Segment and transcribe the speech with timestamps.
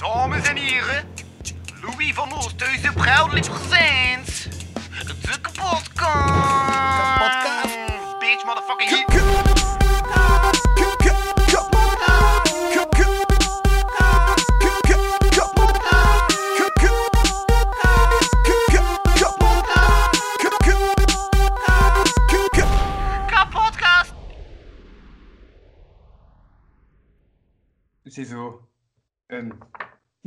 [0.00, 1.04] Dames en heren,
[1.80, 4.48] Louis van Oosthuizen proudly presents
[5.06, 5.40] de.
[5.40, 7.68] Kapotkast.
[8.18, 8.88] Bitch, motherfucking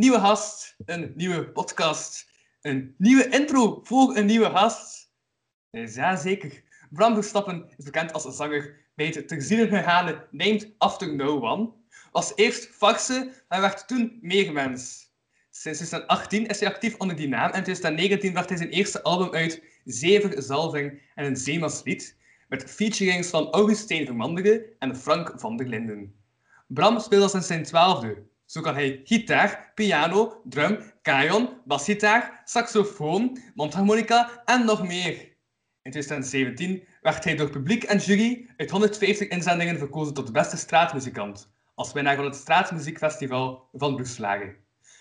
[0.03, 2.29] nieuwe gast, een nieuwe podcast,
[2.61, 5.11] een nieuwe intro voor een nieuwe gast.
[5.71, 6.63] Dus ja, zeker.
[6.89, 11.71] Bram Verstappen is bekend als zanger bij het te zien gegaane Named After No One.
[12.11, 15.11] Was eerst Farse, maar werd toen Meermens.
[15.49, 19.03] Sinds 2018 is hij actief onder die naam en in 2019 bracht hij zijn eerste
[19.03, 25.57] album uit, Zever, Zalving en een Zeemaslied, met featurings van Augustijn Vermanderen en Frank van
[25.57, 26.15] der Linden.
[26.67, 28.31] Bram speelt al sinds zijn twaalfde.
[28.53, 35.13] Zo kan hij gitaar, piano, drum, kajon, basgitaar, saxofoon, mondharmonica en nog meer.
[35.81, 40.57] In 2017 werd hij door publiek en jury uit 150 inzendingen verkozen tot de beste
[40.57, 44.55] straatmuzikant, als winnaar van het Straatmuziekfestival van Bruxelles.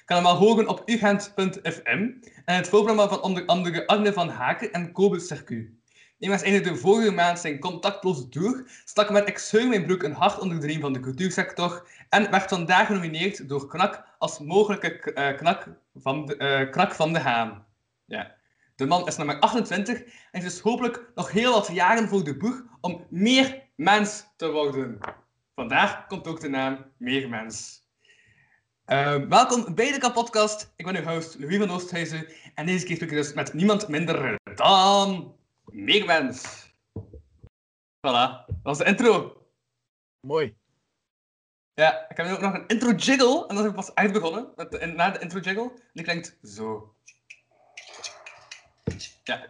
[0.05, 2.11] Kan hem al horen op ugent.fm
[2.45, 5.19] en het voorprogramma van onder andere Arne van Haken en Kobe
[6.23, 10.13] Immers einde de vorige maand zijn contactloze tour, stak met Ik scheur mijn broek een
[10.13, 15.13] hart onder de riem van de cultuursector en werd vandaag genomineerd door KNAK als mogelijke
[15.13, 17.65] eh, knak, van de, eh, knak van de Haan.
[18.05, 18.35] Ja.
[18.77, 22.37] De man is maar 28 en heeft dus hopelijk nog heel wat jaren voor de
[22.37, 24.99] boeg om meer mens te worden.
[25.55, 27.81] Vandaag komt ook de naam Meermens.
[28.87, 30.73] Uh, welkom bij de kapotkast.
[30.77, 33.89] Ik ben uw host Louis van Oosthuizen en deze keer spreek ik dus met niemand
[33.89, 35.41] minder dan
[35.73, 36.71] Meermens.
[38.07, 39.37] Voilà, dat was de intro.
[40.27, 40.57] Mooi.
[41.75, 44.53] Ja, ik heb nu ook nog een intro jiggle en heb ik pas echt begonnen.
[44.57, 45.73] Met de, na de intro jiggle.
[45.93, 46.95] Die klinkt zo.
[49.25, 49.47] Ja.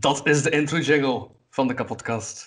[0.00, 2.46] Dat is de intro jingle van de kapotkast.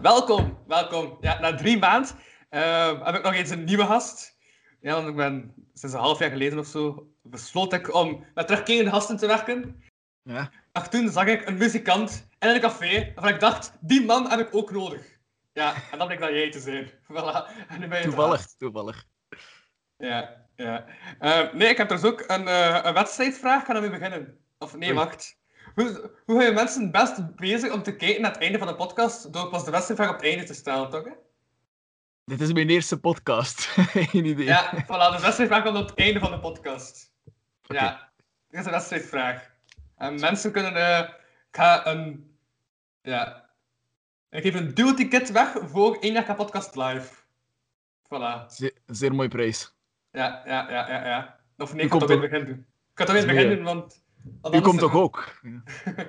[0.00, 1.16] Welkom, welkom.
[1.20, 2.10] Ja, na drie maanden
[2.48, 4.36] eh, heb ik nog eens een nieuwe gast.
[4.80, 8.46] Ja, want ik ben sinds een half jaar geleden of zo besloten ik om met
[8.46, 9.82] terugkerende gasten te werken.
[10.22, 10.50] Ja.
[10.72, 14.40] Ach, toen zag ik een muzikant in een café waarvan ik dacht, die man heb
[14.40, 15.18] ik ook nodig.
[15.52, 16.90] Ja, en dan bleek dat jij te zijn.
[17.12, 17.68] Voilà.
[17.68, 19.04] En nu ben je Toevallig, toevallig.
[19.96, 20.86] Ja, ja.
[21.18, 23.60] Eh, nee, ik heb dus ook een, eh, een wedstrijdvraag.
[23.60, 24.38] Ik ga daarmee beginnen.
[24.58, 24.98] Of nee, Oei.
[24.98, 25.40] wacht.
[25.74, 29.32] Hoe, hoe je mensen best bezig om te kijken naar het einde van de podcast
[29.32, 31.04] door pas de wedstrijdvraag op het einde te stellen, toch?
[31.04, 31.10] Hè?
[32.24, 33.60] Dit is mijn eerste podcast.
[34.10, 34.44] Geen idee.
[34.44, 34.86] Ja, voilà.
[35.16, 37.12] De wedstrijdvraag komt op het einde van de podcast.
[37.62, 38.12] Ja,
[38.48, 39.50] dit is een wedstrijdvraag.
[39.96, 40.74] En mensen kunnen...
[40.76, 40.98] eh,
[41.48, 42.30] ik ga een...
[43.02, 43.50] Ja.
[44.30, 47.14] Ik geef een duo-ticket weg voor één jaar podcast live.
[48.04, 48.46] Voilà.
[48.46, 49.74] Zeer, zeer mooie prijs.
[50.10, 51.40] Ja, ja, ja, ja, ja.
[51.56, 52.66] Of nee, ik ga komt toch weer ook- beginnen doen.
[52.92, 54.01] Ik ga toch weer Dat is beginnen doen, want...
[54.52, 55.38] U komt toch ook?
[55.42, 55.62] Ja.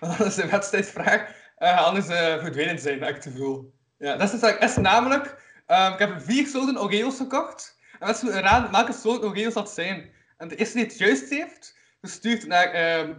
[0.00, 3.74] Want anders is de wedstrijdvraag eh anders eh verdwenen zijn, heb ik te voel.
[3.98, 5.36] Ja, dat is, het is namelijk...
[5.66, 7.78] ehm, ik heb vier soorten Oreo's gekocht.
[7.92, 10.10] En mensen moeten raden welke soort Oreo's dat zijn.
[10.36, 13.12] En de eerste die het juist heeft, gestuurd naar ehm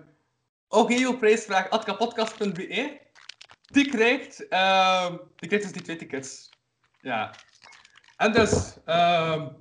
[0.67, 2.99] oreoprijsvraag.kapodcast.be.
[3.61, 6.49] Die krijgt, ehm, die krijgt dus die twee tickets.
[7.01, 7.33] Ja.
[8.17, 9.51] En dus, de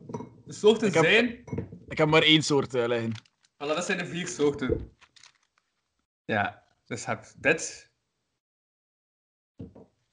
[0.46, 1.44] soorten Ik heb- zijn...
[1.88, 3.12] Ik heb maar één soort eh, liggen.
[3.62, 4.96] Voilà, dat zijn de vier soorten.
[6.24, 7.90] Ja, dus heb dit.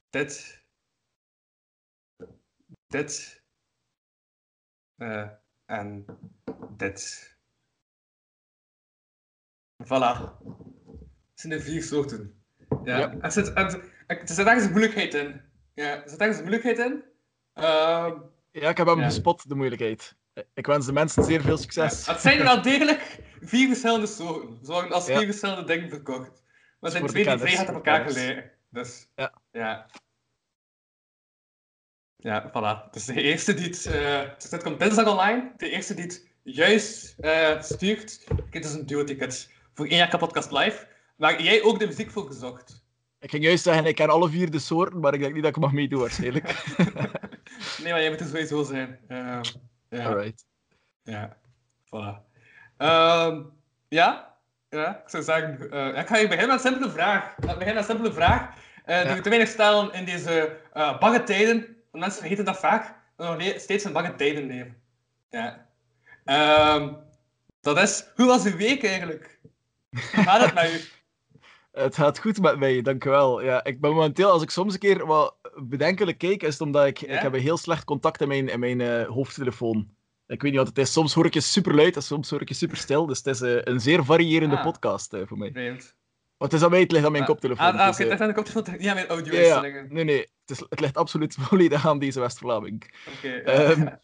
[0.09, 0.63] Dit.
[2.87, 3.43] Dit.
[4.95, 5.29] eh,
[5.65, 6.05] en
[6.77, 7.35] dit.
[9.83, 9.87] Voilà.
[9.87, 10.39] Dat
[11.33, 12.43] zijn de vier soorten.
[12.83, 12.97] Ja.
[12.97, 13.17] Ja.
[13.21, 15.41] Er, zit, er, er zit ergens moeilijkheid in.
[15.73, 17.03] Ja, er zit ergens moeilijkheid in.
[17.53, 18.19] Ehm,
[18.51, 19.05] Ja, ik heb hem Ja.
[19.05, 20.15] gespot, de moeilijkheid.
[20.53, 22.05] Ik wens de mensen zeer veel Ja, succes.
[22.05, 24.65] het zijn wel degelijk vier verschillende soorten.
[24.65, 25.17] Ze worden als Ja.
[25.17, 26.43] vier verschillende dingen verkocht.
[26.79, 28.51] Maar het zijn twee die vrij hard op elkaar gelegen.
[28.69, 29.33] Dus, Ja.
[29.51, 29.89] Ja.
[32.15, 32.89] Ja, voilà.
[32.91, 33.85] Dus de eerste die het...
[33.85, 35.53] eh dus dit komt dinsdag online.
[35.57, 40.51] De eerste die het juist eh, stuurt, krijgt dus een duo-ticket voor één jaar podcast
[40.51, 40.87] live.
[41.17, 42.85] Waar jij ook de muziek voor gezocht.
[43.19, 45.55] Ik ging juist zeggen, ik ken alle vier de soorten, maar ik denk niet dat
[45.55, 46.53] ik mag meedoen waarschijnlijk.
[47.83, 48.99] Nee, maar jij moet er sowieso zijn.
[49.07, 49.43] Ehm,
[49.89, 50.05] ja.
[50.05, 50.45] Alright.
[51.03, 51.37] Ja,
[51.85, 52.26] voilà.
[52.77, 53.41] Ehm,
[53.87, 54.35] ja?
[54.69, 55.71] Ja, ik zou zeggen...
[55.71, 57.29] eh, ik ga je beginnen met een simpele vraag.
[57.37, 58.49] Ik begin met een simpele vraag.
[58.85, 61.75] eh die we te weinig stellen in deze eh bange tijden.
[61.91, 62.95] Mensen vergeten dat vaak.
[63.15, 64.77] Dat we nog steeds in bange tijden leven.
[65.29, 65.65] Ja.
[66.25, 66.93] Ehm,
[67.61, 68.05] dat is...
[68.15, 69.39] Hoe was uw week eigenlijk?
[69.89, 70.79] Hoe gaat het met u?
[71.71, 73.41] Het gaat goed met mij, dankjewel.
[73.41, 76.85] Ja, ik ben momenteel, als ik soms een keer wat bedenkelijk kijk, is het omdat
[76.85, 77.15] ik, Ja?
[77.15, 79.95] ik heb een heel slecht contact in mijn, in mijn eh, hoofdtelefoon.
[80.27, 80.91] Ik weet niet wat het is.
[80.91, 83.05] Soms hoor ik je super luid en soms hoor ik je super stil.
[83.05, 84.63] Dus het is eh, een zeer variërende Ah.
[84.63, 85.51] podcast eh, voor mij.
[85.51, 85.95] Vreemd.
[86.37, 87.65] Want het is aan mij, het ligt aan mijn Ah, koptelefoon.
[87.65, 88.73] Ah, ah, dus, oké, eh, dat aan de koptelefoon.
[88.77, 89.13] Niet aan mijn ja.
[89.13, 89.87] audio-instellingen.
[89.89, 90.19] Nee, nee.
[90.19, 92.93] Het, is, het ligt absoluut volledig aan deze West-Vlaming.
[93.17, 93.27] Oké.
[93.29, 93.87] Ehm.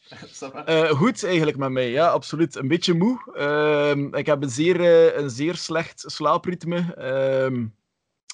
[0.66, 2.56] Eh, goed eigenlijk met mij, ja, absoluut.
[2.56, 3.34] Een beetje moe.
[3.36, 4.80] Ehm, ik heb een zeer,
[5.18, 6.94] een zeer slecht slaapritme.
[6.94, 7.66] ehm,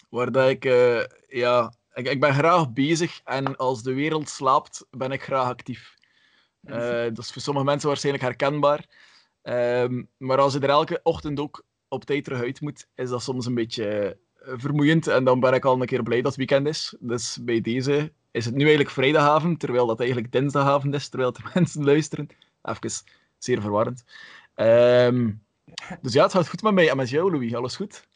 [0.10, 0.64] waar dat ik,
[1.28, 5.94] ja, ik, ik ben graag bezig en als de wereld slaapt, ben ik graag actief.
[6.64, 8.86] Eh, dat is voor sommige mensen waarschijnlijk herkenbaar.
[9.42, 13.24] Ehm, maar als je er elke ochtend ook op tijd terug uit moet, is dat
[13.24, 15.08] soms een beetje eh, vermoeiend.
[15.08, 16.96] En dan ben ik al een keer blij dat het weekend is.
[17.00, 21.50] Dus bij deze is het nu eigenlijk vrijdagavond, terwijl dat eigenlijk dinsdagavond is, terwijl de
[21.54, 22.28] mensen luisteren.
[22.62, 22.92] Even
[23.38, 24.04] zeer verwarrend.
[24.56, 25.32] Ehm,
[26.02, 26.90] dus ja, het gaat goed met mij.
[26.90, 28.08] En met jou, Louis, alles goed?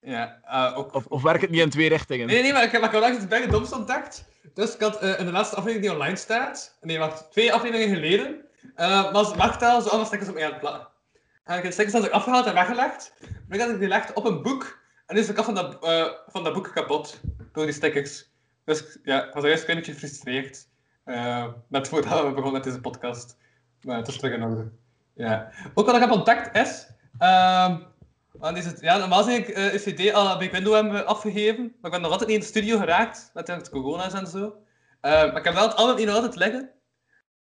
[0.00, 0.94] Ja, eh, ook...
[0.94, 2.26] Of, of werkt het niet in twee richtingen?
[2.26, 4.27] Nee, nee, maar ik heb, heb langs het bij de ontdekt.
[4.58, 7.94] Dus ik had eh, in de laatste aflevering die online staat, nee, wacht, twee afleveringen
[7.94, 8.44] geleden,
[8.74, 10.88] eh was Martel zo allemaal stickers op mij aan het plakken.
[11.44, 13.14] En ik heb de stickers afgehaald en weggelegd.
[13.20, 14.78] Maar ik had die gelegd op een boek.
[15.06, 17.20] En is de kaf van dat, eh, van dat boek kapot
[17.52, 18.30] door die stickers.
[18.64, 20.68] Dus ja, ik was eerst een beetje gefrustreerd.
[21.68, 23.36] net voordat we begonnen met deze podcast.
[23.82, 24.70] Maar het is terug in orde.
[25.14, 25.52] Ja.
[25.74, 26.86] Ook wat ik heb ontdekt is.
[28.38, 31.84] Want is het, ja, normaal zeg ik uh, CD al bij Windows hebben afgegeven, maar
[31.84, 34.62] ik ben nog altijd niet in de studio geraakt, met het corona's en zo.
[35.00, 36.70] Eh, maar ik heb wel het album hier nog altijd liggen.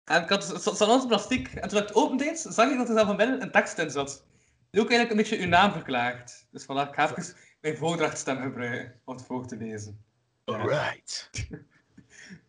[0.05, 1.49] En ik had, het zat altijd op plastiek.
[1.55, 4.27] En toen ik het opendeed, zag ik dat er van binnen een tekst in zat.
[4.71, 6.47] Die ook eigenlijk een beetje uw naam verklaart.
[6.51, 10.05] Dus ik ga even mijn voordrachtstem gebruiken om het voor te lezen.
[10.45, 11.31] Alright.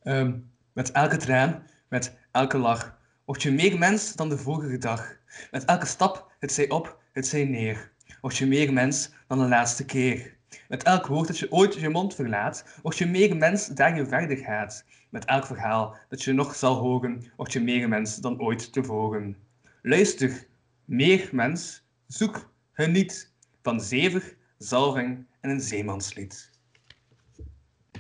[0.04, 0.40] Ehm,
[0.74, 5.16] met elke traan, met elke lach, word je meer mens dan de vorige dag.
[5.52, 7.92] Met elke stap, het zij op, het zij neer,
[8.22, 10.36] word je meer mens dan de laatste keer.
[10.68, 14.06] Met elk woord dat je ooit je mond verlaat, word je meer mens daar je
[14.06, 14.86] verder gaat.
[15.10, 19.38] Met elk verhaal dat je nog zal horen, word je meer mens dan ooit tevoren.
[19.81, 20.46] Luister,
[20.86, 26.50] meer mens, zoek, geniet van zever, zalving en een zeemanslied.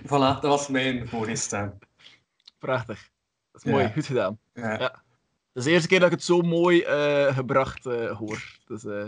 [0.01, 0.09] Voilà,
[0.39, 1.77] dat was mijn voorleesstem.
[2.59, 3.09] Prachtig.
[3.51, 3.77] Dat is Ja.
[3.77, 4.39] mooi, goed gedaan.
[4.53, 4.71] Ja.
[4.71, 4.77] Ja.
[4.77, 4.99] Dat
[5.53, 8.57] is de eerste keer dat ik het zo mooi eh, gebracht eh, hoor.
[8.65, 9.07] Dus eh,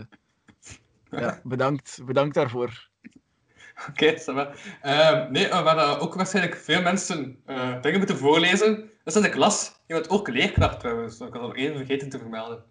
[1.10, 2.88] ja, bedankt, bedankt daarvoor.
[3.88, 4.50] Oké, ça va.
[4.82, 8.76] Ehm, nee, we hadden ook waarschijnlijk veel mensen eh, dingen moeten voorlezen.
[8.76, 9.80] Dat is in de klas.
[9.86, 11.18] Je bent ook leerkracht trouwens.
[11.18, 12.62] Dat had ik nog even vergeten te vermelden.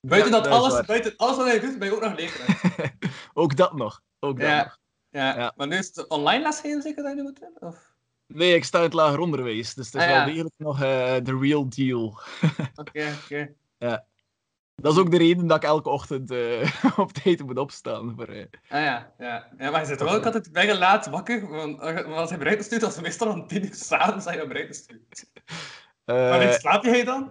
[0.00, 0.84] Buiten, Ja, dat alles, waar.
[0.86, 2.62] buiten alles wat je doet, ben je ook nog leerkracht.
[3.34, 4.02] Ook dat nog.
[4.20, 4.56] Ook dat Ja.
[4.62, 4.78] nog.
[5.10, 5.36] Ja.
[5.36, 5.52] Ja.
[5.56, 7.68] Maar nu is het online lesgeven zeker dat je moet doen?
[7.68, 7.92] Of?
[8.26, 10.24] Nee, ik sta in het lager onderwijs, dus het is Ah, wel ja.
[10.24, 12.18] degelijk nog eh, de real deal.
[12.74, 13.52] Oké, oké.
[14.80, 18.12] Dat is ook de reden dat ik elke ochtend eh, op tijd moet opstaan.
[18.16, 19.48] Voor, eh, Ah ja, ja.
[19.58, 21.48] ja, maar je zit wel ook altijd bijna laat wakker.
[21.48, 24.34] Want eh, want als je bereid stuurt, als je meestal om tien uur s'avonds dat
[24.34, 25.30] je bereid stuurt.
[26.04, 27.30] Wanneer slaap jij dan?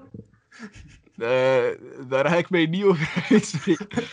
[2.08, 4.04] daar ga ik mij niet over uitspreken.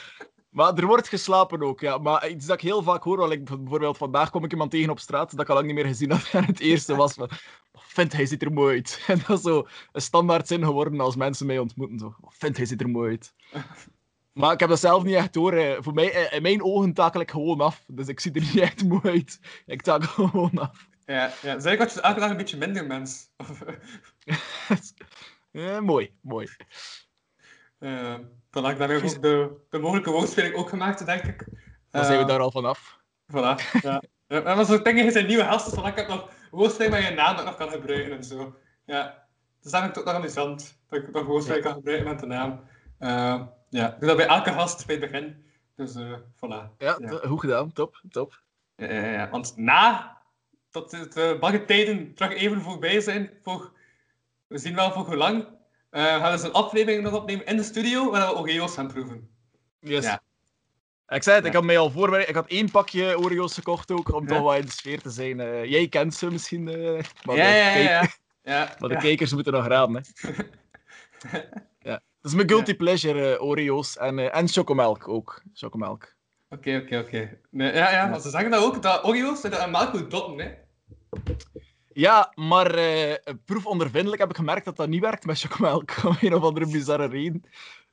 [0.54, 1.98] Maar er wordt geslapen ook, ja.
[1.98, 4.98] Maar iets dat ik heel vaak hoor, ik, bijvoorbeeld vandaag kom ik iemand tegen op
[4.98, 6.28] straat dat ik al lang niet meer gezien had.
[6.32, 7.30] En het eerste was van,
[7.72, 9.02] vindt hij ziet er mooi uit.
[9.06, 11.98] En dat is zo een standaard zin geworden als mensen mij ontmoeten.
[11.98, 13.34] Zo, vindt hij ziet er mooi uit.
[14.32, 15.52] Maar ik heb dat zelf niet echt door.
[15.52, 15.76] eh.
[15.82, 17.84] Voor mij, eh, in mijn ogen takel ik gewoon af.
[17.86, 19.40] Dus ik zie er niet echt mooi uit.
[19.66, 20.88] Ik takel gewoon af.
[21.06, 21.60] Ja, ja.
[21.60, 23.30] Zeg ik wat je elke dag een beetje minder mens.
[25.50, 26.48] Eh, mooi, mooi.
[27.78, 28.18] Uh,
[28.54, 31.46] dan had ik daar ook de, de mogelijke woordspeling ook gemaakt, denk ik.
[31.90, 32.98] Dan zijn we Eh, daar al vanaf.
[33.32, 34.02] Voilà, ja.
[34.26, 34.40] ja.
[34.40, 37.40] Maar zo dingen zijn nieuwe gasten, zodat ik heb nog woordspeling met je naam dat
[37.40, 38.56] ik nog kan gebruiken en zo.
[38.84, 39.26] Ja.
[39.60, 42.26] Dus dat vind ik toch nog amusant, dat ik nog woordspeling kan gebruiken met de
[42.26, 42.60] naam.
[43.00, 45.44] Uh, ja, ik doe dat bij elke gast bij het begin.
[45.76, 46.76] Dus, uh, voilà.
[46.78, 47.08] Ja, Ja.
[47.08, 47.72] t- goed gedaan.
[47.72, 48.42] Top, top.
[48.76, 49.30] Ja, ja, ja.
[49.30, 50.12] Want na
[50.70, 53.72] dat de bange tijden terug even voorbij zijn, voor,
[54.46, 55.46] we zien wel voor hoe lang,
[55.94, 59.28] eh, gaan we een aflevering nog opnemen in de studio, waar we Oreo's gaan proeven.
[59.80, 60.04] Yes.
[60.04, 60.22] Ja.
[61.08, 61.50] Ik zei het, Ja.
[61.50, 62.28] ik had mij al voorbereid.
[62.28, 65.40] Ik had één pakje Oreo's gekocht ook, om toch wat in de sfeer te zijn.
[65.40, 68.08] Eh, jij kent ze misschien, eh, maar, ja, de, ja, ja,
[68.42, 68.76] ja.
[68.78, 70.04] maar de kijkers moeten nog raden.
[70.16, 70.28] Hè.
[71.90, 72.02] ja.
[72.20, 73.96] Dat is mijn guilty pleasure, Oreo's.
[73.96, 75.42] En, en chocomelk ook.
[75.52, 76.14] Chocomelk.
[76.48, 77.38] Oké, oké, oké.
[77.50, 80.52] Nee, Ja, ja, ze zeggen dat ook, dat Oreo's aan melk moet doppen, hè.
[81.94, 85.90] Ja, maar uh, proefondervindelijk heb ik gemerkt dat dat niet werkt met chocomelk.
[86.06, 87.42] Om een of andere bizarre reden.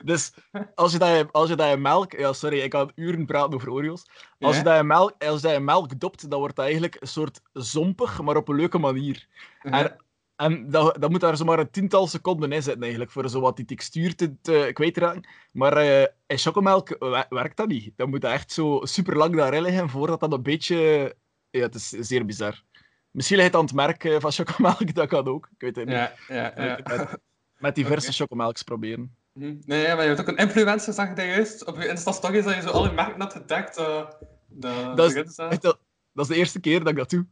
[0.04, 0.34] Dus
[0.76, 2.12] als je dat in, als je dat in melk...
[2.12, 4.06] Ja, sorry, ik kan uren praten over Oreos.
[4.40, 6.98] Als, je dat in melk, als je dat in melk dopt, dan wordt dat eigenlijk
[7.00, 9.28] een soort zompig, maar op een leuke manier.
[9.62, 9.96] En,
[10.36, 13.56] en dat, dat moet daar zomaar een tiental seconden in zitten eigenlijk, voor zo wat
[13.56, 15.28] die textuur te, te kwijtraken.
[15.52, 16.96] Maar uh, in chocomelk
[17.30, 17.94] werkt dat niet.
[17.96, 21.16] Dan moet dat echt zo super lang daarin liggen, voordat dat een beetje...
[21.50, 22.64] Ja, het is zeer bizar.
[23.12, 25.50] Misschien het aan het merk eh, van chocomelk, dat kan ook.
[25.52, 25.96] Ik weet het niet.
[25.96, 26.80] Ja, ja, ja.
[26.84, 27.18] Met,
[27.58, 28.14] met diverse okay.
[28.14, 29.16] chocomelks proberen.
[29.34, 29.56] Hm.
[29.66, 31.66] Nee, maar je hebt ook een influencer, zag je dat juist?
[31.66, 33.80] Op je Insta-stories dat je zo alle merken had getagd.
[33.80, 34.10] Uh,
[34.48, 35.80] dat, dat, is, echt, dat,
[36.14, 37.26] is de eerste keer dat ik dat doe.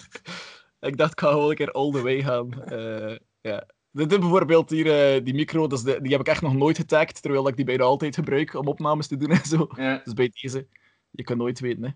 [0.88, 2.62] ik dacht, ik ga gewoon een keer all the way gaan.
[2.72, 3.66] Uh, ja.
[3.90, 6.76] Dit is bijvoorbeeld hier, uh, die micro, dat de, die heb ik echt nog nooit
[6.76, 9.66] getagd, terwijl ik die bijna altijd gebruik om opnames te doen en zo.
[10.04, 10.66] Dus bij deze,
[11.10, 11.90] je kan nooit weten, hè.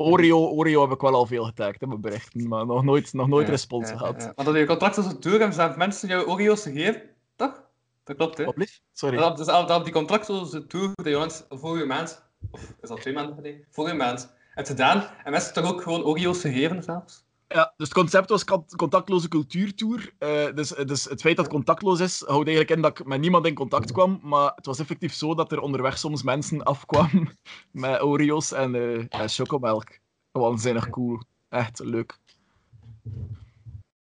[0.00, 3.28] Oreo, Oreo heb ik wel al veel getagd in mijn berichten, maar nog nooit, nog
[3.28, 4.22] nooit ja, respons ja, gehad.
[4.22, 7.02] Ja, Maar dat je contract als door hebben, mensen jouw Oreo's gegeven,
[7.36, 7.62] toch?
[8.04, 8.44] Dat klopt, hè?
[8.44, 8.82] Wat blieft?
[8.92, 9.16] Sorry.
[9.16, 13.00] Dat, dus dat op die contract het tour dat je vorige maand, of is dat
[13.00, 13.66] twee maanden geleden?
[13.70, 15.10] Vorige maand, hebt gedaan.
[15.24, 17.26] En mensen toch ook gewoon Oreo's gegeven zelfs?
[17.48, 18.44] Ja, dus het concept was
[18.76, 20.12] contactloze cultuurtour.
[20.18, 23.20] Uh, dus, dus het feit dat het contactloos is, houdt eigenlijk in dat ik met
[23.20, 24.20] niemand in contact kwam.
[24.22, 27.38] Maar het was effectief zo dat er onderweg soms mensen afkwamen
[27.70, 29.98] met Oreo's en, uh, en chocomelk.
[30.30, 31.22] Waanzinnig cool.
[31.48, 32.18] Echt leuk.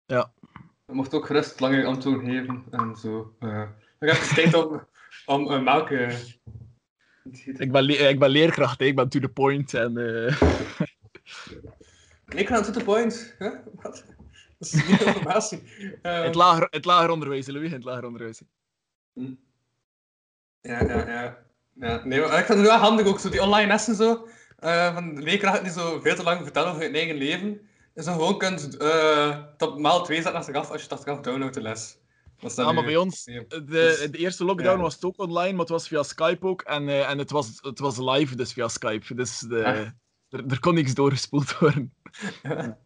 [0.06, 0.32] Ja.
[0.86, 3.36] Je mocht ook gerust langer antwoord geven en zo.
[3.39, 3.63] Uh,
[4.00, 4.88] ik heb tijd om,
[5.25, 5.89] om uh, melk.
[5.89, 6.20] Uh,
[7.44, 8.86] ik, ben ik ben leerkracht, hè.
[8.86, 9.74] ik ben to the point.
[9.74, 9.94] En.
[12.34, 13.36] Leerkracht to the point?
[13.40, 13.52] Huh?
[13.82, 14.04] Wat?
[14.60, 15.64] Dat is niet informatie.
[16.02, 18.42] het, lager, het lager onderwijs, Louis, het lager onderwijs.
[19.14, 19.34] Hm.
[20.62, 21.38] Ja, ja, ja.
[21.74, 24.28] ja nee, maar ik vind het wel handig ook, zo die online lessen zo.
[24.60, 27.62] Uh, van leerkrachten die zo veel te lang vertellen over hun eigen leven.
[27.94, 31.54] Dus dan gewoon kunt uh, tot maal 2 zetten achteraf als je het achteraf downloadt
[31.54, 31.98] de les.
[32.56, 34.84] Ja, maar bij ons, de, de eerste lockdown ja.
[34.84, 36.62] was het ook online, maar het was via Skype ook.
[36.62, 39.16] En, uh, en het, was, het was live, dus via Skype.
[39.16, 39.88] Dus de, ah.
[40.30, 41.94] Er, er, kon niks doorgespoeld worden.
[42.44, 42.80] ja.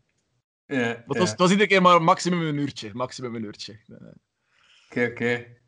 [0.67, 2.89] het, was, het was iedere keer maar maximum een uurtje.
[2.93, 3.79] Maximum een uurtje.
[3.89, 4.03] Oké,
[4.89, 5.11] okay, oké.
[5.11, 5.59] Okay.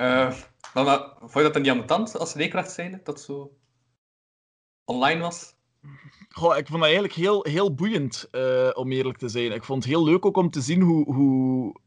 [0.00, 0.36] Uh,
[0.74, 3.00] maar vond je dat dan niet aan de tand als leerkracht zijn?
[3.04, 3.56] Dat zo
[4.84, 5.54] online was?
[6.28, 9.52] Goh, ik vond dat eigenlijk heel, heel boeiend, uh, om eerlijk te zijn.
[9.52, 11.14] Ik vond het heel leuk ook om te zien hoe...
[11.14, 11.80] hoe...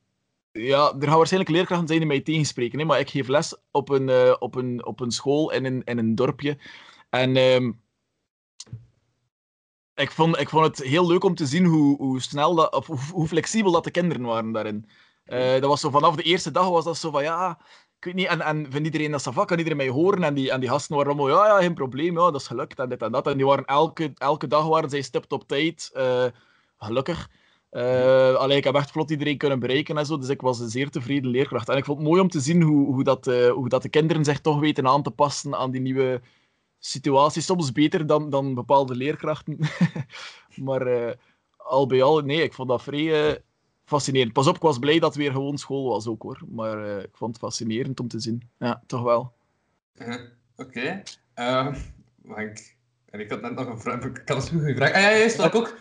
[0.51, 3.89] Ja, er gaan waarschijnlijk leerkrachten zijn die mij tegenspreken, hè, maar ik geef les op
[3.89, 6.57] een, uh, op een, op een school in een, in een dorpje.
[7.09, 7.71] En uh,
[9.95, 12.87] ik, vond, ik vond het heel leuk om te zien hoe, hoe snel dat, of
[12.87, 14.89] hoe, hoe flexibel dat de kinderen waren daarin.
[15.25, 17.59] Uh, dat was zo vanaf de eerste dag was dat zo van ja,
[17.97, 20.23] ik weet niet, en, en vindt iedereen dat savak, kan iedereen mij horen?
[20.23, 22.79] En die, en die gasten waren allemaal, ja, ja, geen probleem, ja, dat is gelukt
[22.79, 23.27] en dit en dat.
[23.27, 26.25] En die waren elke, elke dag waren zij stipt op tijd, uh,
[26.77, 27.29] gelukkig.
[27.71, 30.69] Uh, allee, ik heb echt vlot iedereen kunnen bereiken en zo, dus ik was een
[30.69, 31.69] zeer tevreden leerkracht.
[31.69, 34.23] En ik vond het mooi om te zien hoe, hoe, dat, hoe dat de kinderen
[34.23, 36.21] zich toch weten aan te passen aan die nieuwe
[36.85, 37.41] situatie.
[37.41, 39.57] Soms beter dan, dan bepaalde leerkrachten.
[40.65, 41.15] maar
[41.57, 43.41] al bij al, nee, ik vond dat vrij
[43.85, 44.33] fascinerend.
[44.33, 46.41] Pas op, ik was blij dat het weer gewoon school was ook hoor.
[46.47, 48.49] Maar uh, ik vond het fascinerend om te zien.
[48.59, 49.33] Ja, toch wel.
[49.99, 50.33] Oké.
[50.55, 51.03] Okay.
[51.35, 51.75] Uh,
[52.35, 52.75] ik,
[53.09, 54.03] en ik had net nog een vraag.
[54.03, 54.93] Ik had een goede vraag.
[54.93, 55.77] Ah ja, juist, dat ik ook.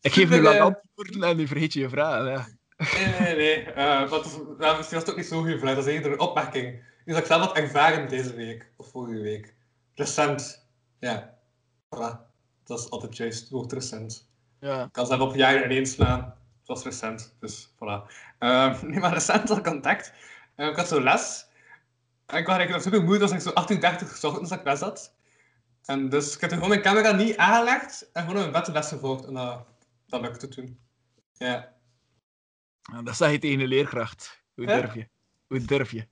[0.00, 2.26] Ik geef nu lang antwoorden en nu vergeet je je vraag.
[2.26, 2.46] Ja.
[2.76, 3.74] Nee, nee, nee.
[3.74, 5.74] Nou, misschien was het ook niet zo goede vraag.
[5.74, 6.84] Dat is eerder een opmerking.
[7.04, 9.54] Dus dat ik zelf wat ervaren deze week, of vorige week.
[9.96, 10.68] Recent.
[10.98, 11.38] Ja.
[11.94, 12.24] Voilà.
[12.64, 14.28] Dat is altijd juist, woord recent.
[14.60, 14.84] Ja.
[14.84, 16.20] Ik kan zelf op jaren ineens slaan.
[16.64, 18.10] Dat was recent, dus voilà.
[18.38, 20.12] Uh, nee, maar recent al contact.
[20.56, 21.46] Uh, ik had zo les.
[22.26, 25.14] En ik was eigenlijk super moe, als ik zo 38 ochtends dat ik les had.
[25.84, 29.24] En dus ik heb gewoon mijn camera niet aangelegd en gewoon een bed les gevolgd.
[29.24, 29.66] En dat,
[30.06, 30.78] dat lukte toen.
[31.32, 31.74] Ja.
[32.92, 34.42] En dat zeg je tegen de leerkracht.
[34.54, 35.08] Hoe durf je?
[35.46, 36.08] Hoe durf je?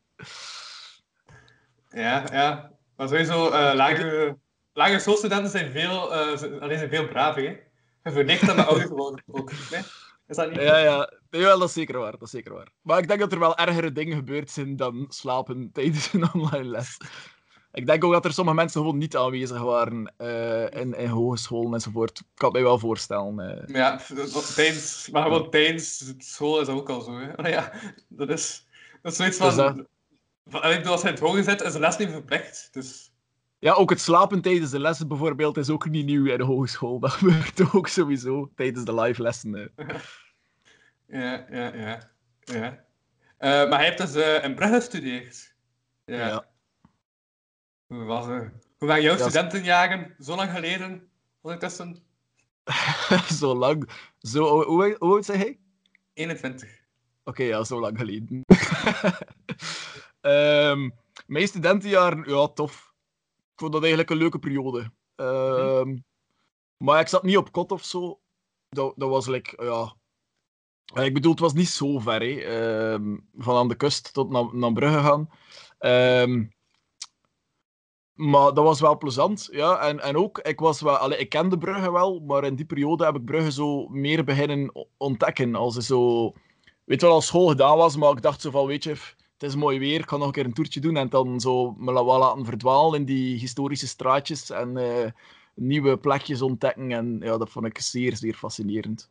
[1.90, 2.73] Ja, ja.
[2.96, 4.36] Maar sowieso, uh, lage,
[4.72, 7.56] lage schoolstudenten zijn veel, uh, zijn veel braver, hè.
[8.02, 9.52] En verlicht dan de ouder geworden ook.
[9.70, 9.82] Nee?
[10.26, 10.60] Is dat niet?
[10.60, 11.12] Ja, ja.
[11.30, 12.12] ja, dat is zeker waar.
[12.12, 12.68] Dat is zeker waar.
[12.82, 16.64] Maar ik denk dat er wel ergere dingen gebeurd zijn dan slapen tijdens een online
[16.64, 16.96] les.
[17.72, 21.72] Ik denk ook dat er sommige mensen gewoon niet aanwezig waren uh, in, in hogescholen
[21.72, 22.18] enzovoort.
[22.18, 23.66] Ik kan het mij wel voorstellen.
[23.68, 23.74] Uh.
[23.74, 24.00] Ja,
[24.54, 27.18] tijdens, maar gewoon tijdens school is dat ook al zo.
[27.18, 27.32] Hè?
[27.36, 27.72] Maar ja,
[28.08, 28.66] dat is,
[29.02, 29.46] dat is zoiets van...
[29.46, 29.86] Dus dat...
[30.46, 32.68] van als hij het hoger zet, is de les niet verplicht.
[32.72, 33.12] Dus...
[33.58, 36.98] Ja, ook het slapen tijdens de lessen bijvoorbeeld is ook niet nieuw in de hogeschool.
[37.00, 39.72] Dat gebeurt ook sowieso tijdens de live lessen.
[41.06, 42.10] Ja, ja, ja.
[42.40, 42.84] ja.
[43.38, 45.54] Uh, maar hij heeft dus uh, in Brugge gestudeerd.
[46.04, 46.26] Ja.
[46.26, 46.46] ja.
[47.86, 48.38] Hoe, was, uh,
[48.78, 51.08] hoe waren jouw ja, studentenjaren zo lang geleden?
[51.42, 51.68] Ik
[53.40, 53.90] zo lang.
[54.18, 55.58] Zo, hoe, hoe oud zei hij?
[56.14, 56.70] 21.
[57.24, 58.42] Oké, ja, zo lang geleden.
[60.24, 60.90] Ehm,
[61.26, 62.94] mijn studentenjaren, ja, tof.
[63.52, 64.92] Ik vond dat eigenlijk een leuke periode.
[65.14, 65.96] Ehm,
[66.76, 68.20] Maar ik zat niet op kot of zo.
[68.68, 69.94] Dat, dat was like, ja.
[70.94, 72.40] Eh, Ik bedoel, het was niet zo ver, hè.
[72.40, 75.28] Ehm, van aan de kust tot naar, naar Brugge gaan.
[78.14, 79.78] Maar dat was wel plezant, ja.
[79.78, 83.04] En, en ook, ik, was wel, allee, ik kende Brugge wel, maar in die periode
[83.04, 85.54] heb ik Brugge zo meer beginnen ontdekken.
[85.54, 86.32] Als ik zo,
[86.84, 88.96] weet wel, als school gedaan was, maar ik dacht zo van, weet je,
[89.38, 91.74] het is mooi weer, ik kan nog een keer een toertje doen en dan zo
[91.78, 95.10] me wel laten verdwalen in die historische straatjes en eh,
[95.54, 96.92] nieuwe plekjes ontdekken.
[96.92, 99.10] En ja, dat vond ik zeer, zeer fascinerend.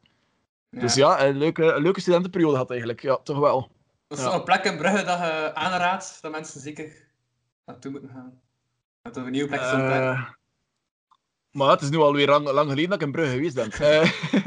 [0.69, 3.71] Dus ja, een leuke, een leuke studentenperiode had eigenlijk, ja, toch wel.
[4.07, 4.31] Dat is Ja.
[4.31, 7.07] zo'n plek in Brugge dat je aanraadt dat mensen zeker
[7.65, 8.39] naartoe moeten gaan.
[9.01, 10.09] Dat er nieuwe plekjes ontdekken.
[10.11, 10.29] Eh,
[11.51, 13.71] maar het is nu alweer lang, lang geleden dat ik in Brugge geweest ben.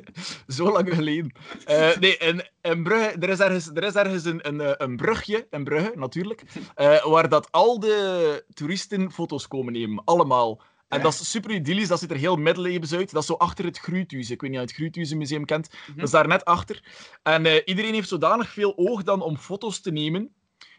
[0.47, 1.33] Zo lang geleden.
[1.65, 4.97] Eh, nee, in, in Brugge, er is ergens, er is ergens een, een, eh, een
[4.97, 6.43] brugje, in Brugge natuurlijk,
[6.75, 10.05] eh, waar dat al de toeristen foto's komen nemen.
[10.05, 10.61] Allemaal.
[10.89, 11.05] En Ja.
[11.05, 13.13] dat is super idyllisch, dat ziet er heel middeleeuws uit.
[13.13, 14.31] Dat is zo achter het Gruuthuis.
[14.31, 15.69] Ik weet niet of je het Gruuthuizenmuseum kent.
[15.71, 15.97] Mhm.
[15.97, 16.85] Dat is daar net achter.
[17.23, 20.31] En iedereen heeft zodanig veel oog dan om foto's te nemen,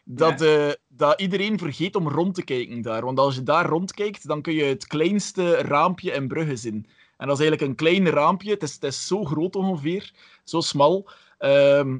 [0.06, 0.46] dat,
[0.88, 3.06] dat iedereen vergeet om rond te kijken daar.
[3.06, 6.88] Want als je daar rondkijkt, dan kun je het kleinste raampje in Brugge zien.
[7.18, 8.52] En dat is eigenlijk een klein raampje.
[8.52, 10.12] Het is, het is zo groot ongeveer,
[10.44, 11.10] zo smal.
[11.38, 11.98] ehm,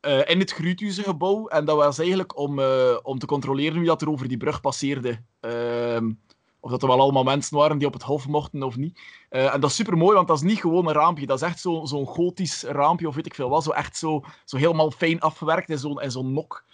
[0.00, 1.46] eh, in het Gruuthuizengebouw.
[1.46, 4.60] En dat was eigenlijk om, eh, om te controleren wie dat er over die brug
[4.60, 5.22] passeerde.
[5.40, 6.10] Ehm,
[6.60, 9.00] of dat er wel allemaal mensen waren die op het hof mochten of niet.
[9.28, 11.26] Eh, en dat is super mooi, want dat is niet gewoon een raampje.
[11.26, 13.62] Dat is echt zo- zo'n gotisch raampje, of weet ik veel wat.
[13.64, 16.64] Zo echt zo, zo helemaal fijn afgewerkt in zo'n zo'n nok.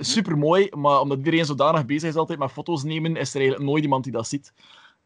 [0.00, 3.70] Super mooi, maar omdat iedereen zodanig bezig is altijd met foto's nemen, is er eigenlijk
[3.70, 4.52] nooit iemand die dat ziet.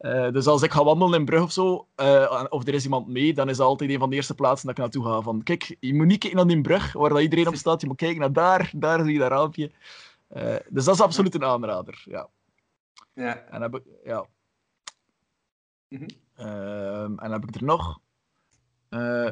[0.03, 3.07] Eh, dus als ik ga wandelen in Brugge of zo, eh, of er is iemand
[3.07, 5.21] mee, dan is dat altijd een van de eerste plaatsen dat ik naartoe ga.
[5.21, 7.87] Van, kijk, je moet niet kijken naar die brug waar dat iedereen op staat, je
[7.87, 9.71] moet kijken naar daar, daar zie je dat raampje.
[10.27, 12.01] Eh, dus dat is absoluut een aanrader.
[12.05, 12.29] Ja.
[13.13, 13.35] Ja.
[13.35, 14.25] En heb ik, ja.
[15.87, 16.07] Mhm.
[16.35, 17.99] Ehm, en heb ik er nog?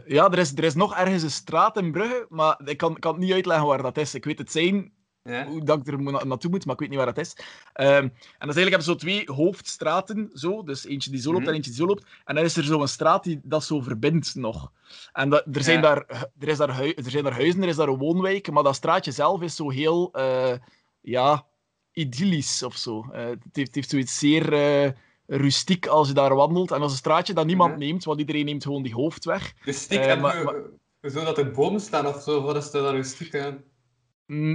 [0.06, 3.12] Ja, er is, er is nog ergens een straat in Brugge, maar ik kan, kan
[3.12, 4.16] het niet uitleggen waar dat is.
[4.16, 5.46] Ik weet het zijn, Ja.
[5.48, 7.36] hoe dat ik er na- naartoe moet, maar ik weet niet waar dat is.
[7.74, 8.12] Ehm, en
[8.48, 11.50] dus eigenlijk hebben ze zo twee hoofdstraten, zo, dus eentje die zo loopt Mhm.
[11.50, 12.06] en eentje die zo loopt.
[12.26, 14.72] En dan is er zo een straat die dat zo verbindt nog.
[15.14, 15.82] En dat, er, zijn Ja.
[15.82, 18.76] daar, er, is daar er zijn daar huizen, er is daar een woonwijk, maar dat
[18.76, 20.54] straatje zelf is zo heel, eh,
[21.02, 21.46] ja,
[21.92, 23.06] idyllisch of zo.
[23.12, 24.92] Eh, het, heeft, het heeft zoiets zeer eh,
[25.28, 26.72] rustiek als je daar wandelt.
[26.72, 27.80] En dat is een straatje dat niemand Mhm.
[27.80, 29.54] neemt, want iedereen neemt gewoon die hoofdweg.
[29.62, 30.62] Rustiek en maar- maar-
[31.02, 33.64] hoezo dat er bomen staan of zo, wat is er dan rustiek aan?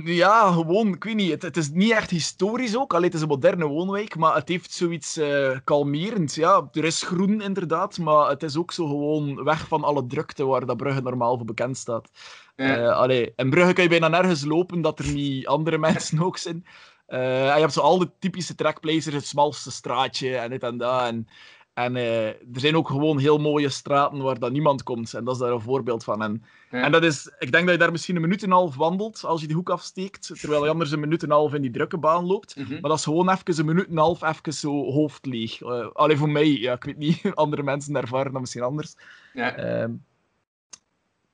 [0.04, 1.30] Ja, gewoon, ik weet niet.
[1.30, 2.92] Het, het is niet echt historisch ook.
[2.94, 6.34] Alleen het is een moderne woonwijk, maar het heeft zoiets eh kalmerends.
[6.34, 10.44] Ja, er is groen inderdaad, maar het is ook zo gewoon weg van alle drukte
[10.44, 12.10] waar dat Brugge normaal voor bekend staat.
[12.56, 12.76] Ja.
[12.76, 16.38] Eh, allee, in Brugge kun je bijna nergens lopen dat er niet andere mensen ook
[16.38, 16.66] zijn.
[17.06, 21.06] Eh, je hebt zo al de typische trekplacers, het smalste straatje en dit en dat.
[21.06, 21.28] En,
[21.76, 25.14] en eh, er zijn ook gewoon heel mooie straten waar dat niemand komt.
[25.14, 26.22] En dat is daar een voorbeeld van.
[26.22, 26.82] En, Ja.
[26.82, 29.24] en dat is, ik denk dat je daar misschien een minuut en een half wandelt
[29.24, 31.70] als je die hoek afsteekt, terwijl je anders een minuut en een half in die
[31.70, 32.56] drukke baan loopt.
[32.56, 32.72] Mhm.
[32.72, 35.60] Maar dat is gewoon even een minuut en een half even zo hoofdleeg.
[35.60, 38.94] Uh, alleen voor mij, ja, ik weet niet, andere mensen ervaren dat misschien anders.
[39.34, 39.56] Ja.
[39.56, 39.92] Ehm,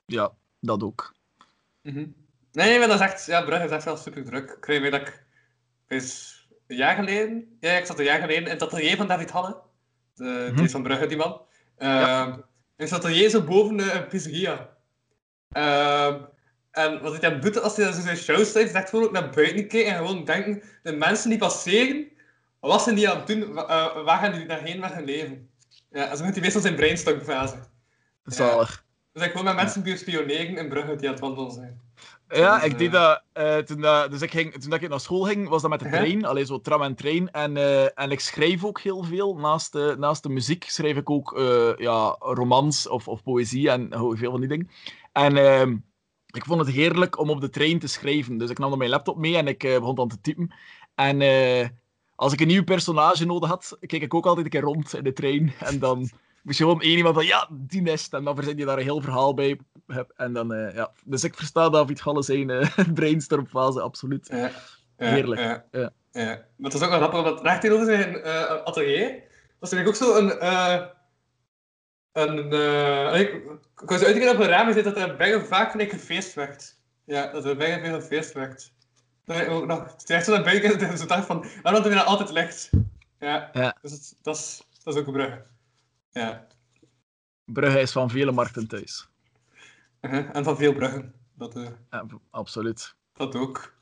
[0.05, 1.13] ja, dat ook.
[1.81, 1.97] Mhm.
[2.51, 3.25] Nee, nee, maar dat is echt...
[3.25, 4.57] Ja, Brugge is echt wel super druk.
[4.61, 5.25] Ik weet dat ik...
[5.87, 7.57] Dus een jaar geleden...
[7.59, 9.71] Ja, ik zat een jaar geleden in het atelier van David Halle.
[10.15, 10.51] De.
[10.55, 11.41] Die is van Brugge, die man.
[11.77, 12.29] Ehm,
[12.77, 14.69] In het atelier zo boven de een pizzeria.
[15.51, 16.21] Ehm,
[16.71, 19.11] en wat hij dan doet als hij dan zijn show staat, is echt gewoon ook
[19.11, 22.07] naar buiten kijken en gewoon denken, de mensen die passeren,
[22.59, 23.57] wat zijn die aan het doen?
[23.57, 25.49] Eh, waar gaan die daarheen met hun leven?
[25.91, 27.55] Ja, en zo moet hij meestal zijn brainstormfase.
[28.25, 28.85] Zalig.
[29.13, 31.81] Dus ik gewoon met mensen die spioneren in Brugge die aan het wandelen zijn.
[32.35, 34.89] Ja, Dus, ik deed eh, dat, eh, toen, dat- dus ik ging, toen dat ik
[34.89, 36.25] naar school ging, was dat met de trein.
[36.25, 37.31] Alleen zo tram en trein.
[37.31, 39.35] En, eh, en ik schrijf ook heel veel.
[39.35, 41.33] Naast de, naast de muziek schrijf ik ook
[41.77, 44.69] ja, romans of, of poëzie en veel van die dingen.
[45.11, 45.77] En ehm,
[46.31, 48.37] ik vond het heerlijk om op de trein te schrijven.
[48.37, 50.53] Dus ik nam dan mijn laptop mee en ik begon dan te typen.
[50.95, 51.21] En
[52.15, 55.03] als ik een nieuw personage nodig had, keek ik ook altijd een keer rond in
[55.03, 55.53] de trein.
[55.59, 56.09] En dan
[56.43, 58.13] moest je gewoon één iemand van, ja, die nest.
[58.13, 59.59] En dan verzin je daar een heel verhaal bij.
[59.87, 60.91] Heb- En dan, eh, ja.
[61.05, 64.27] Dus ik versta David Galle zijn eh, brainstormfase, absoluut.
[64.27, 64.51] Ja,
[64.95, 65.89] Heerlijk, Ja, ja.
[66.11, 66.25] ja.
[66.25, 69.23] Maar het is ook wel grappig, want recht tegenover zijn eh, atelier
[69.59, 70.45] was er ook zo een...
[72.11, 72.51] een
[73.19, 73.33] ik,
[73.81, 76.77] ik was uitgegaan op een raam zei dat er bijna vaak gelijk gefeest werd.
[77.05, 78.71] Ja, dat er bijna veel gefeest werd.
[79.25, 79.79] Dat ik ook nog...
[79.91, 82.69] Het is echt zo buiten en zo dacht van, waarom dat er nou altijd licht?
[83.19, 83.77] Ja, Ja.
[83.81, 85.39] Dus het, dat, is, dat is ook een brug.
[86.13, 86.47] Ja.
[87.45, 89.07] Brugge is van vele markten thuis.
[90.01, 90.29] Uh-huh.
[90.35, 91.13] En van veel bruggen.
[91.35, 92.95] Dat, eh, Ja, absoluut.
[93.13, 93.73] dat ook.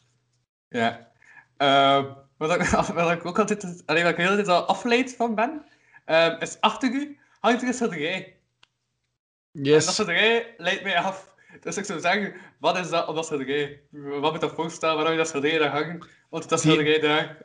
[0.69, 1.11] Ja.
[1.57, 2.05] Eh,
[2.37, 2.61] wat, ik,
[2.93, 5.65] wat ik ook altijd, allee, wat ik de hele tijd al afgeleid van ben,
[6.05, 8.15] eh, is achter u hangt er een schilderij.
[8.15, 9.93] En dat Yes.
[9.93, 11.35] schilderij leidt mij af.
[11.61, 13.81] Dus ik zou zeggen, wat is dat op dat schilderij?
[13.91, 14.95] Wat moet dat voorstellen?
[14.95, 16.07] Waarom je dat schilderij daar hangen?
[16.31, 17.37] Is dat schilderij daar?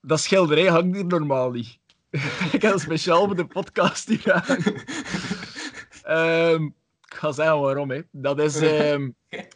[0.00, 1.78] Dat schilderij hangt hier normaal niet.
[2.52, 4.74] ik heb speciaal voor de podcast hier hangen.
[6.02, 6.64] Ehm,
[7.08, 7.90] ik ga zeggen waarom.
[7.90, 8.00] Hè.
[8.10, 9.10] Dat is, ehm,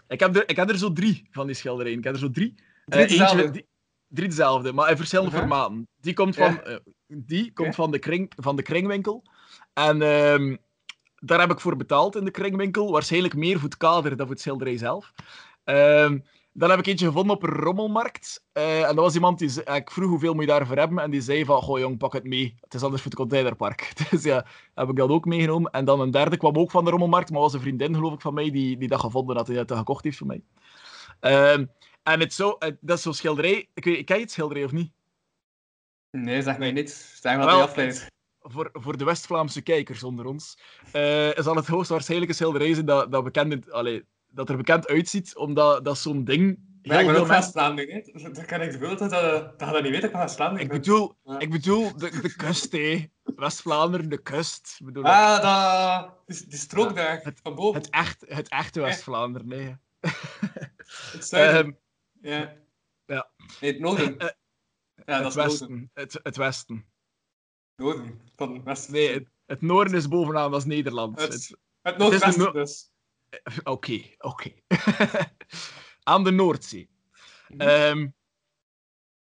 [0.09, 1.99] ik, heb er, ik heb er zo drie van die schilderijen.
[1.99, 2.55] Ik heb er zo drie.
[2.85, 3.51] Drie Eh, dezelfde?
[3.51, 3.67] die-
[4.09, 5.89] drie dezelfde, maar in verschillende formaten.
[6.01, 6.47] Die komt Ja.
[6.53, 9.23] van, eh, die komt van, de, kring, van de kringwinkel.
[9.73, 10.57] En ehm,
[11.19, 12.93] daar heb ik voor betaald in de kringwinkel.
[12.93, 15.13] Waarschijnlijk meer voor het kader dan voor het schilderij zelf.
[16.59, 18.45] Dan heb ik eentje gevonden op een rommelmarkt.
[18.53, 19.49] Eh, en dat was iemand die...
[19.49, 20.99] ze- Ik vroeg hoeveel moet je daarvoor hebben.
[20.99, 22.57] En die zei van, goh jong, pak het mee.
[22.61, 23.93] Het is anders voor het containerpark.
[24.11, 25.71] Dus ja, heb ik dat ook meegenomen.
[25.73, 27.31] En dan een derde kwam ook van de rommelmarkt.
[27.31, 29.49] Maar was een vriendin, geloof ik, van mij, die, die dat gevonden had.
[29.49, 30.43] En die dat gekocht heeft voor mij.
[31.21, 31.67] Ehm,
[32.03, 33.69] en het zo, het- dat is zo'n schilderij...
[33.75, 34.93] Ik weet, ken je het schilderij of niet?
[36.11, 36.91] nee, zeg mij niet.
[37.21, 38.07] Zeg wat afleidt.
[38.41, 40.59] Voor, voor de West-Vlaamse kijkers onder ons
[40.93, 44.05] eh zal het hoogstwaarschijnlijk een schilderij zijn dat, dat, bekend, allee,
[44.37, 46.65] dat er bekend uitziet, omdat dat zo'n ding...
[46.83, 48.31] Maar ik ben ook van Vlaanderen, hè.
[48.33, 50.73] Dan kan ik de dat, dat, dat je dat niet dat ik van Vlaanderen Ik
[50.73, 51.39] bedoel, Ja.
[51.39, 53.11] ik bedoel de, de kust, hé.
[53.23, 54.79] West-Vlaanderen, de kust.
[54.85, 56.15] Bedoel, Ah, dat...
[56.27, 57.81] Die, die strook Ja, daar, het- van boven.
[57.81, 59.77] het, echt, het echte West-Vlaanderen, nee.
[61.13, 61.79] Het zuiden.
[62.23, 62.57] Ehm, ja.
[63.07, 63.31] ja.
[63.61, 64.19] Nee, het noorden.
[64.19, 64.29] Eh,
[65.07, 65.91] ja, dat het is het noorden.
[65.91, 65.91] westen.
[65.95, 66.87] Het, het westen.
[67.77, 68.93] Noorden van het westen.
[68.93, 71.21] Nee, het, het noorden is bovenaan, dat is Nederland.
[71.21, 72.91] Het- Het- Het noordwesten no- dus.
[73.65, 74.51] Oké, oké.
[76.03, 76.89] Aan de Noordzee.
[77.49, 77.61] Mhm.
[77.61, 78.09] Ehm,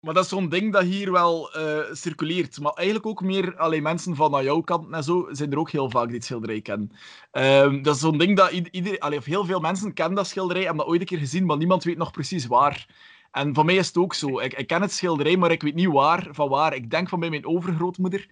[0.01, 2.61] maar dat is zo'n ding dat hier wel eh, circuleert.
[2.61, 5.71] Maar eigenlijk ook meer alleen mensen van aan jouw kant en zo zijn er ook
[5.71, 6.91] heel vaak die het schilderij kennen.
[7.31, 10.27] Ehm, dat is zo'n ding dat ieder, ieder, allee, of heel veel mensen kennen dat
[10.27, 12.87] schilderij, hebben dat ooit een keer gezien, maar niemand weet nog precies waar.
[13.31, 14.39] En van mij is het ook zo.
[14.39, 16.75] Ik, ik ken het schilderij, maar ik weet niet waar, van waar.
[16.75, 18.29] Ik denk van bij mijn overgrootmoeder,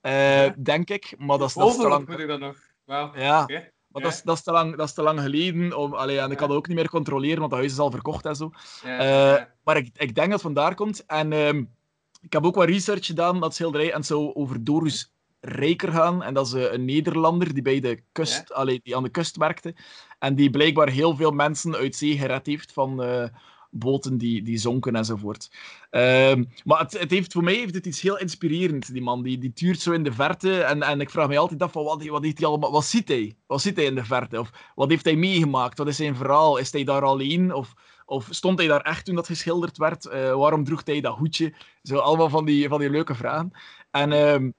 [0.00, 0.54] eh, Ja.
[0.58, 1.14] denk ik.
[1.18, 2.56] Maar dat is, dat ik dan nog.
[3.16, 3.46] Ja.
[3.92, 4.08] Maar Ja.
[4.08, 5.78] dat, is, dat, is te lang, dat is te lang geleden.
[5.78, 7.90] Om, allee, en ik kan dat ook niet meer controleren, want dat huis is al
[7.90, 8.50] verkocht en zo.
[8.82, 9.36] Eh.
[9.64, 11.06] Maar ik, ik denk dat het vandaar komt.
[11.06, 11.64] En ehm,
[12.20, 13.92] ik heb ook wat research gedaan dat schilderij.
[13.92, 16.22] En zou over Dorus Rijker gaan.
[16.22, 19.36] En dat is eh, een Nederlander die, bij de kust, allee, die aan de kust
[19.36, 19.74] werkte.
[20.18, 23.24] En die blijkbaar heel veel mensen uit zee gered heeft van eh,
[23.74, 25.50] boten die, die zonken enzovoort.
[25.90, 29.22] Ehm, maar het, het heeft, voor mij heeft het iets heel inspirerends, die man.
[29.22, 30.62] Die, die tuurt zo in de verte.
[30.62, 33.36] En, en ik vraag me altijd af, van, wat, wat, hij allemaal, wat ziet hij?
[33.46, 34.38] Wat ziet hij in de verte?
[34.38, 35.78] Of wat heeft hij meegemaakt?
[35.78, 36.56] Wat is zijn verhaal?
[36.56, 37.54] Is hij daar alleen?
[37.54, 40.06] Of, of stond hij daar echt toen dat geschilderd werd?
[40.06, 41.54] Eh, waarom droeg hij dat hoedje?
[41.82, 43.50] Zo allemaal van die, van die leuke vragen.
[43.90, 44.50] En ehm,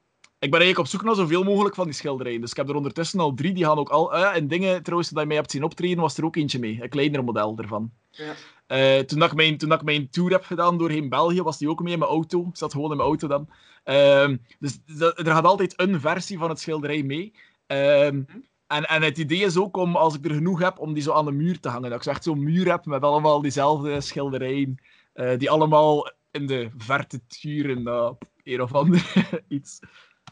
[0.43, 2.41] ik ben eigenlijk op zoek naar zoveel mogelijk van die schilderijen.
[2.41, 3.54] Dus ik heb er ondertussen al drie.
[3.54, 4.13] Die gaan ook al...
[4.13, 6.80] ah, en dingen trouwens, dat je mij hebt zien optreden, was er ook eentje mee.
[6.82, 7.91] Een kleiner model ervan.
[8.10, 8.34] Ja.
[8.67, 11.58] Eh, toen, dat ik mijn, toen dat ik mijn tour heb gedaan doorheen België, was
[11.58, 12.41] die ook mee in mijn auto.
[12.49, 13.49] Ik zat gewoon in mijn auto dan.
[13.84, 17.34] Ehm, dus dat- er gaat altijd een versie van het schilderij mee.
[17.67, 18.23] Ehm,
[18.67, 21.13] en, en het idee is ook om, als ik er genoeg heb, om die zo
[21.13, 21.89] aan de muur te hangen.
[21.89, 24.78] Dat ik zo echt zo'n muur heb met allemaal diezelfde schilderijen.
[25.13, 28.12] eh, die allemaal in de verte turen naar
[28.43, 29.13] een of ander
[29.47, 29.80] iets.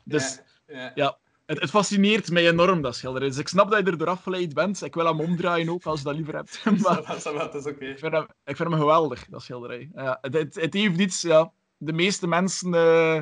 [0.04, 0.92] Dus ja.
[0.96, 1.18] ja.
[1.46, 3.28] Het, het fascineert mij enorm, dat schilderij.
[3.28, 4.82] Dus ik snap dat je er door afgeleid bent.
[4.82, 6.66] Ik wil hem omdraaien ook, als je dat liever hebt.
[6.82, 7.86] maar Dat is, oké.
[7.86, 9.90] ik vind, hem, ik vind hem geweldig, dat schilderij.
[9.96, 11.54] Ja, het, het, het heeft iets, ja.
[11.78, 13.20] De meeste mensen eh,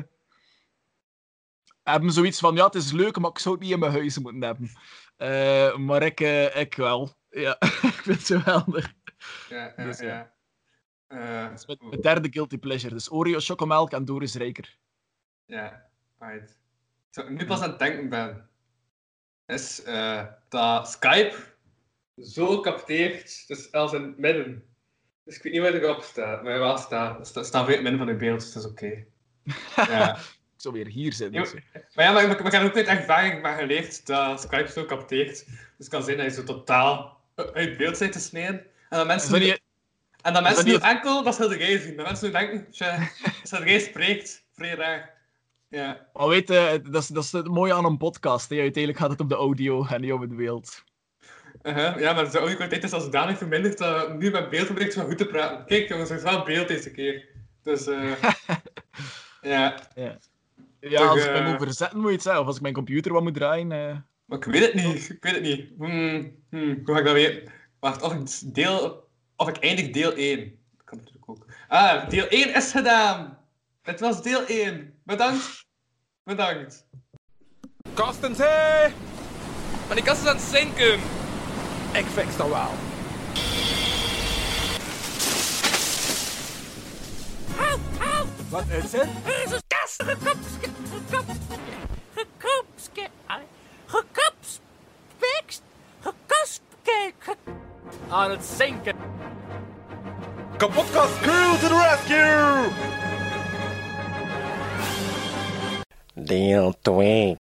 [1.82, 4.18] hebben zoiets van, ja, het is leuk, maar ik zou het niet in mijn huis
[4.18, 4.70] moeten hebben.
[5.16, 7.10] Eh, maar ik, eh, ik wel.
[7.30, 7.56] Ja,
[7.90, 8.92] ik vind het geweldig.
[9.48, 10.32] Ja, ja, Dus, ja.
[11.08, 11.54] ja.
[11.66, 12.94] Mijn derde guilty pleasure.
[12.94, 14.78] Dus Oreo, chocomelk en Doris Rijker.
[15.44, 16.59] Ja, right.
[17.10, 18.48] Zo, nu pas aan het denken ben,
[19.46, 21.34] is eh, dat Skype
[22.22, 24.64] zo capteert, dus als in het midden.
[25.24, 27.34] Dus ik weet niet waar het erop staat, maar wel staat.
[27.34, 29.04] Het staat weer in het midden van je beeld, dus dat is oké.
[29.92, 30.16] Ja.
[30.16, 31.32] Ik zou weer hier zijn.
[31.32, 31.52] Ja, dus.
[31.94, 34.70] Maar ja, maar, maar, maar ik heb ook niet echt ervaring maar geleerd dat Skype
[34.70, 35.44] zo capteert.
[35.46, 37.20] Dus het kan zijn dat je zo totaal
[37.52, 38.60] uit beeld zit te snijden.
[38.88, 39.60] En dat mensen, dat nu, niet-
[40.22, 41.96] en dat mensen dat nu niet enkel dat schilderij zien.
[41.96, 43.08] Dat mensen nu denken, tja,
[43.42, 45.18] schilderij spreekt, vrij raar.
[45.70, 46.06] Ja.
[46.12, 48.48] Maar weet je, dat is, dat is het mooie aan een podcast.
[48.48, 48.60] Hè.
[48.60, 50.84] Uiteindelijk gaat het op de audio en niet op het beeld.
[51.62, 55.04] Uh-huh, Ja, maar de audio-kwaliteit is als zodanig verminderd dat nu met beeld ik zo
[55.04, 55.64] goed te praten.
[55.66, 57.28] Kijk jongens, er is wel beeld deze keer.
[57.62, 58.12] Dus eh
[59.40, 62.40] ja, Ja, Toch, als ik eh, hem moet verzetten, moet je het zeggen.
[62.42, 63.72] Of als ik mijn computer wat moet draaien.
[63.72, 63.96] eh.
[64.24, 65.10] maar ik weet het niet.
[65.10, 65.68] Ik weet het niet.
[65.78, 67.52] Hmm, hmm, hoe ga ik dat weten?
[67.80, 70.38] Wacht, of ik, deel, of ik eindig deel 1.
[70.76, 71.46] Dat kan natuurlijk ook.
[71.68, 73.38] Ah, deel 1 is gedaan!
[73.82, 74.94] Het was deel 1.
[75.04, 75.59] Bedankt.
[76.24, 76.84] Bedankt.
[77.94, 78.92] Kasten zee!
[79.86, 81.00] Maar die kast is aan het zinken.
[81.92, 82.70] Ik fix dat wel.
[87.56, 88.28] Help, help!
[88.48, 89.08] Wat is het?
[89.24, 90.68] Er is een kast gekopske,
[92.14, 93.08] gekopske,
[93.86, 94.60] gekopske,
[98.08, 98.96] aan het zinken.
[100.56, 102.70] Kapotkast, girl to the rescue!
[106.14, 107.36] Deel 2.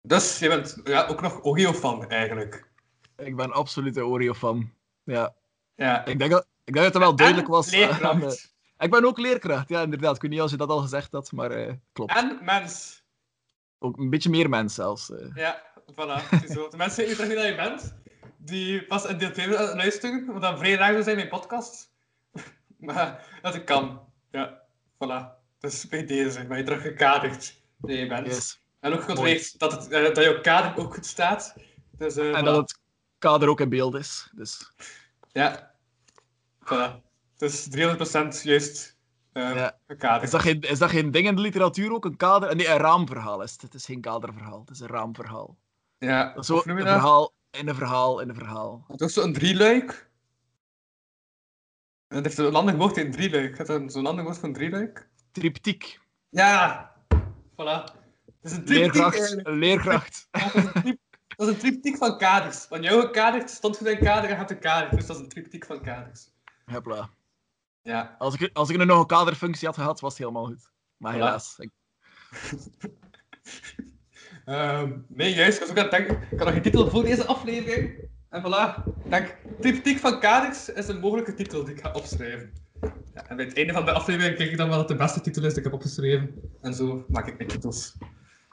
[0.00, 2.70] Dus je bent ja, ook nog Oreo-fan eigenlijk.
[3.16, 4.72] Ik ben absoluut een Oreo-fan.
[5.04, 5.34] Ja.
[5.74, 6.04] Ja.
[6.04, 7.70] Ik denk dat, ik denk dat het wel duidelijk En was.
[7.70, 8.02] leerkracht.
[8.12, 10.16] aan de- ik ben ook leerkracht, ja, inderdaad.
[10.16, 12.14] Ik weet niet als je dat al gezegd had, maar eh, klopt.
[12.16, 13.02] En mens.
[13.78, 15.10] Ook een beetje meer mens zelfs.
[15.10, 15.34] eh.
[15.34, 16.28] Ja, voilà.
[16.28, 16.68] het is zo.
[16.68, 17.94] De mensen weten niet dat je bent,
[18.38, 21.92] die pas in deel 2 willen luisteren, wat dan vrij raar zijn in mijn podcast.
[22.78, 24.03] maar dat ik kan.
[24.34, 24.62] Ja,
[24.98, 25.42] voilà.
[25.58, 27.60] Dus bij deze ben je terug gekaderd.
[27.78, 28.26] dat je bent.
[28.26, 28.60] Yes.
[28.80, 31.54] En ook gecontroleerd dat, het, eh, dat jouw kader ook goed staat.
[31.98, 32.44] Dus, eh, En voilà.
[32.44, 32.78] dat het
[33.18, 34.30] kader ook in beeld is.
[34.34, 34.72] Dus,
[35.32, 35.74] Ja.
[36.64, 37.02] Voilà.
[37.36, 38.96] Dus 300% juist
[39.32, 39.78] eh Ja.
[39.86, 40.22] gekaderd.
[40.22, 42.04] is, dat geen, is dat geen ding in de literatuur ook?
[42.04, 42.56] Een kader?
[42.56, 43.62] Nee, een raamverhaal is het.
[43.62, 45.56] Het is geen kaderverhaal, het is een raamverhaal.
[45.98, 46.92] Ja, Dat zo een je dat?
[46.92, 48.84] verhaal in een verhaal in een verhaal.
[48.88, 50.10] Het is zo'n drieluik.
[52.08, 53.58] Het heeft een ander woord in drieluik.
[53.58, 55.08] Het is zo'n ander woord van drieluik.
[55.32, 56.00] Triptiek.
[56.28, 56.92] Ja,
[57.52, 57.84] voilà.
[58.24, 59.40] Het is een triptiek Leerkracht.
[59.42, 60.28] Leerkracht.
[60.30, 60.98] Dat is een trip-
[61.36, 62.68] dat is een triptiek van kaders.
[62.68, 64.96] Want jouw kader stond voor een kader en had een kader.
[64.96, 66.30] Dus dat is een triptiek van kaders.
[66.64, 67.10] Hopla.
[67.82, 68.14] Ja.
[68.18, 70.70] Als ik, als ik nu nog een kaderfunctie had gehad, was het helemaal goed.
[70.96, 71.16] Maar Voilà.
[71.16, 71.58] helaas.
[71.58, 71.70] Ik,
[74.44, 75.54] Ehm, nee, juist.
[75.54, 76.22] Ik was ook aan het denken.
[76.22, 78.08] Ik had nog geen titel voor deze aflevering.
[78.34, 78.82] En voilà.
[79.04, 82.52] Ik denk, triptiek van kaders is een mogelijke titel die ik ga opschrijven.
[83.14, 85.20] Ja, en bij het einde van de aflevering kijk ik dan wel wat de beste
[85.20, 86.34] titel is die ik heb opgeschreven.
[86.60, 87.96] En zo maak ik mijn titels.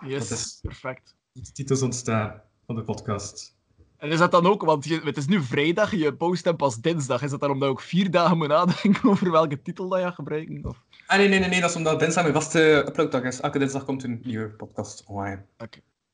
[0.05, 1.15] yes, Dat is- perfect.
[1.31, 3.55] De titels ontstaan van de podcast.
[3.97, 6.75] En is dat dan ook, want je, het is nu vrijdag, je post hem pas
[6.81, 7.21] dinsdag.
[7.23, 10.05] Is dat dan omdat je ook vier dagen moet nadenken over welke titel dat je
[10.05, 10.65] gaat gebruiken?
[10.65, 10.83] Of...
[11.07, 13.39] Ah, nee, nee, nee, nee, dat is omdat dinsdag mijn vaste uploaddag is.
[13.39, 15.45] Elke dinsdag komt een nieuwe podcast online.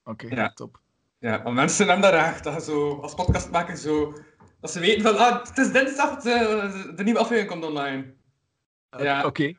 [0.03, 0.49] Oké, Ja.
[0.53, 0.79] top.
[1.19, 4.13] Ja, want mensen hebben dat raar, dat zo als podcastmaker zo...
[4.59, 8.13] Dat ze weten van, ah, het is dinsdag, de, de nieuwe aflevering komt online.
[8.89, 9.25] Eh, Ja.
[9.25, 9.53] Oké.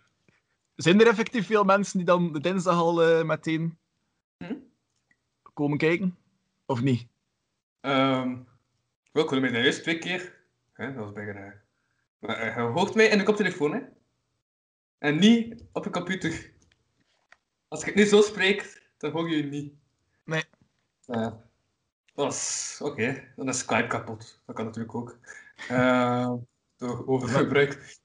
[0.74, 3.78] Zijn er effectief veel mensen die dan de dinsdag al eh, meteen
[4.44, 4.54] Hm?
[5.52, 6.18] komen kijken?
[6.66, 7.06] Of niet?
[7.80, 8.36] Ehm
[9.12, 10.36] wel, ik hoorde mij juist twee keer.
[10.72, 11.54] Hè, dat was bijna.
[12.18, 13.80] Maar eh, je hoort mij in de koptelefoon, hè?
[14.98, 16.52] En niet op je computer.
[17.68, 19.74] Als ik het nu zo spreek, dan hoor je je niet.
[20.24, 20.44] Nee.
[21.06, 21.46] Ja.
[22.18, 22.78] Dat is...
[22.82, 24.40] Oké, dan is Skype kapot.
[24.46, 25.18] Dat kan natuurlijk ook.
[25.68, 26.36] Ehm
[26.76, 27.98] door overgebruik.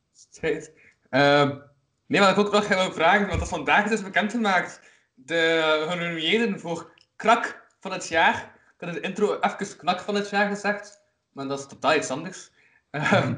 [1.10, 1.58] Ehm
[2.06, 4.82] nee, maar ik ook nog wil vragen, want dat vandaag is dus bekendgemaakt.
[5.14, 8.36] De genomineerden voor Krak van het jaar.
[8.76, 11.96] Ik had in de intro even Knak van het jaar gezegd, maar dat is totaal
[11.96, 12.52] iets anders.
[12.90, 13.36] Ehm,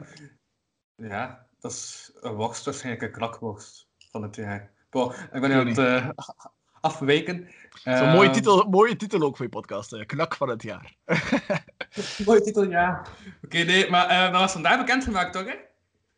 [0.95, 4.71] ja, dat is een worst, waarschijnlijk een krakworst van het jaar.
[4.89, 6.54] Bon, ik ben nu aan het
[6.85, 7.47] afwijken.
[7.83, 10.05] Zo'n Ehm, mooie, titel, mooie titel ook voor je podcast.
[10.05, 10.93] Knak van het jaar.
[12.25, 13.01] Mooie titel, ja.
[13.43, 15.45] Oké, nee, maar eh, dat was vandaag bekendgemaakt, toch?
[15.45, 15.55] Hè?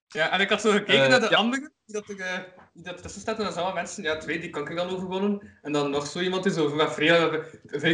[0.08, 1.38] Ja, en ik had zo gekeken Eh, naar de ja.
[1.38, 2.40] anderen die dat, er, eh,
[2.74, 3.38] die dat tussen staat.
[3.38, 5.42] En dan zijn wel mensen, ja, twee die kanker dan overwonnen.
[5.62, 6.76] En dan nog zo iemand die zo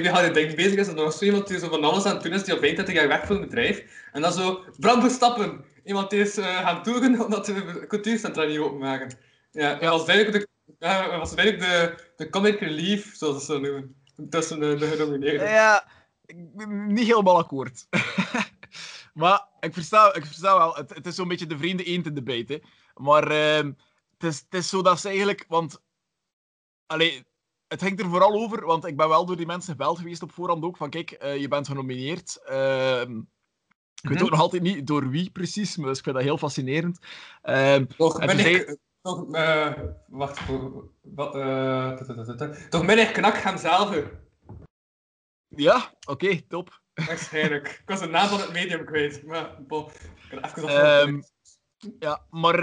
[0.01, 0.87] jaar denk bezig is.
[0.87, 2.59] En dan nog zo iemand die zo van alles aan het doen is, die al
[2.59, 3.83] 25 jaar werkt voor een bedrijf.
[4.11, 5.65] En dan zo, Bram Verstappen.
[5.83, 9.17] Iemand die is gaan toeren omdat de cultuurcentra niet openmaken.
[9.51, 10.47] Ja, was duidelijk de,
[10.79, 13.95] ja, was duidelijk de, de comic relief, zoals ze dat noemen.
[14.29, 15.49] Tussen de, de genomineerden.
[15.49, 15.87] Ja,
[16.25, 17.87] ik ben niet helemaal akkoord.
[19.13, 22.13] maar ik versta, ik versta wel, het, het is zo'n beetje de vreemde eend in
[22.13, 22.49] de bijt.
[22.49, 22.57] Hè.
[22.93, 23.71] Maar ehm,
[24.17, 25.45] het, is, het is zo dat ze eigenlijk...
[25.47, 25.81] Want,
[26.85, 27.23] allee,
[27.67, 30.31] het hangt er vooral over, want ik ben wel door die mensen gebeld geweest op
[30.31, 32.41] voorhand ook, van kijk, eh, je bent genomineerd.
[32.43, 33.17] Ehm,
[34.01, 34.23] ik weet Mhm.
[34.23, 36.99] ook nog altijd niet door wie precies, maar dus ik vind dat heel fascinerend.
[37.41, 38.77] Ehm, Toch En ben ik...
[39.03, 39.73] Toch, eh,
[40.07, 40.39] wacht,
[41.01, 42.71] wat, eh, tut.
[42.71, 43.95] toch ik knak gaan zelf.
[45.47, 46.81] ja, oké, top.
[46.93, 47.67] Waarschijnlijk.
[47.67, 49.23] ik was de naam van het medium kwijt.
[49.25, 51.21] Maar, bon, ik kan even Ehm,
[51.99, 52.55] ja, maar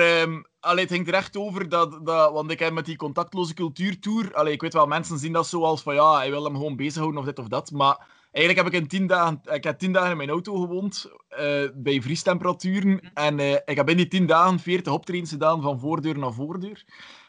[0.61, 2.33] allee, het hangt er echt over dat, dat...
[2.33, 4.35] Want ik heb met die contactloze cultuurtour...
[4.35, 6.77] Allee, ik weet wel, mensen zien dat zo als van ja, hij wil hem gewoon
[6.77, 7.71] bezighouden of dit of dat.
[7.71, 9.41] Maar eigenlijk heb ik in tien dagen...
[9.45, 13.11] Ik heb tien dagen in mijn auto gewoond, eh, bij vriestemperaturen.
[13.15, 16.85] En eh, ik heb in die tien dagen 40 optredens gedaan, van voordeur naar voordeur.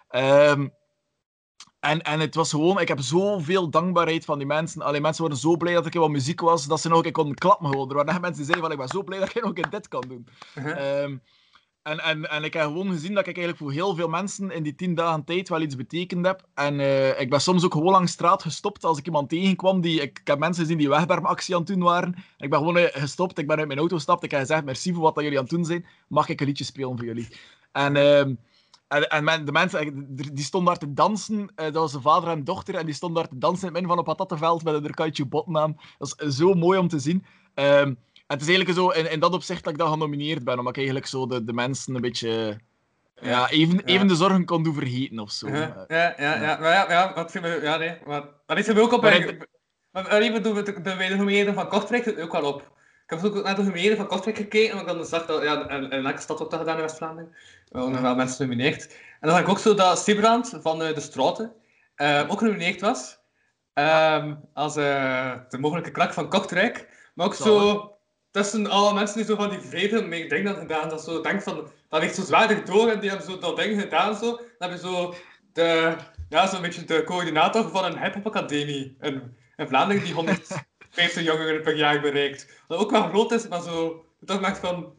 [0.08, 0.68] Ehm,
[1.80, 2.80] en, en het was gewoon...
[2.80, 4.82] Ik heb zoveel dankbaarheid van die mensen.
[4.82, 7.04] Allee, mensen waren zo blij dat ik in wat muziek was, dat ze nog een
[7.04, 7.90] keer konden klappen gewoon.
[7.90, 9.54] Er waren echt mensen die zeiden van, ik ben zo blij dat ik nog een
[9.54, 10.28] keer dit kan doen.
[10.56, 11.02] Uh-huh.
[11.02, 11.18] Ehm,
[11.84, 14.64] En, en, en ik heb gewoon gezien dat ik eigenlijk voor heel veel mensen in
[14.64, 16.48] die tien dagen tijd wel iets betekend heb.
[16.54, 19.82] En eh, ik ben soms ook gewoon langs straat gestopt als ik iemand tegenkwam.
[19.82, 22.16] Die, ik, ik heb mensen gezien die wegbermactie aan het doen waren.
[22.38, 24.24] Ik ben gewoon eh, gestopt, ik ben uit mijn auto gestapt.
[24.24, 25.86] Ik heb gezegd, merci voor wat dat jullie aan het doen zijn.
[26.08, 27.28] Mag ik een liedje spelen voor jullie?
[27.72, 28.36] En, ehm,
[28.88, 29.92] en, en de mensen eh,
[30.34, 31.52] die stonden daar te dansen.
[31.56, 32.76] dat was een vader en dochter.
[32.76, 35.26] En die stonden daar te dansen in het midden van een patattenveld met een Erkaitje
[35.26, 35.78] botnaam.
[35.98, 37.26] Dat is zo mooi om te zien.
[37.54, 37.94] Ehm,
[38.32, 40.78] het is eigenlijk zo in, in dat opzicht dat ik dan genomineerd ben, omdat ik
[40.78, 42.60] eigenlijk zo de, de mensen een beetje
[43.22, 43.84] ja, even, Ja.
[43.86, 45.48] even de zorgen kon doen vergeten of zo.
[45.48, 46.58] Ja, ja, ja, ja.
[46.60, 47.62] Maar ja, ja, wat vind ik...
[47.62, 47.98] Ja, nee.
[48.06, 49.02] Maar, dat is er ook op...
[49.02, 49.48] Maar
[49.92, 52.62] Maar, even doen we de, de van Kortrijk er ook wel op.
[53.06, 55.44] Ik heb ook naar de gemeenten van Kortrijk gekeken, omdat ik dan zag dat...
[55.44, 57.36] Ja, en, en elke stad ook dat gedaan in West-Vlaanderen.
[57.70, 58.88] Wel, nog wel mensen genomineerd.
[58.94, 61.54] En dan zag ik ook zo dat Sibrand van eh, de Straten
[61.96, 63.20] eh, ook genomineerd was.
[63.74, 66.90] Ehm, als eh, de mogelijke krak van Kortrijk.
[67.14, 67.91] Maar ook zo...
[68.32, 71.44] Tussen alle mensen die zo van die vrede mee dingen hebben gedaan, dat zo denkt
[71.44, 74.26] van, dat ligt zo zwaardig door en die hebben zo dat ding gedaan zo.
[74.58, 75.14] Dan heb je zo
[75.54, 75.96] de,
[76.30, 81.62] ja, zo'n beetje de coördinator van een hip-hop academie in, in Vlaanderen die 150 jongeren
[81.62, 82.64] per jaar bereikt.
[82.68, 84.94] Wat ook wel groot is, maar zo, toch maakt van,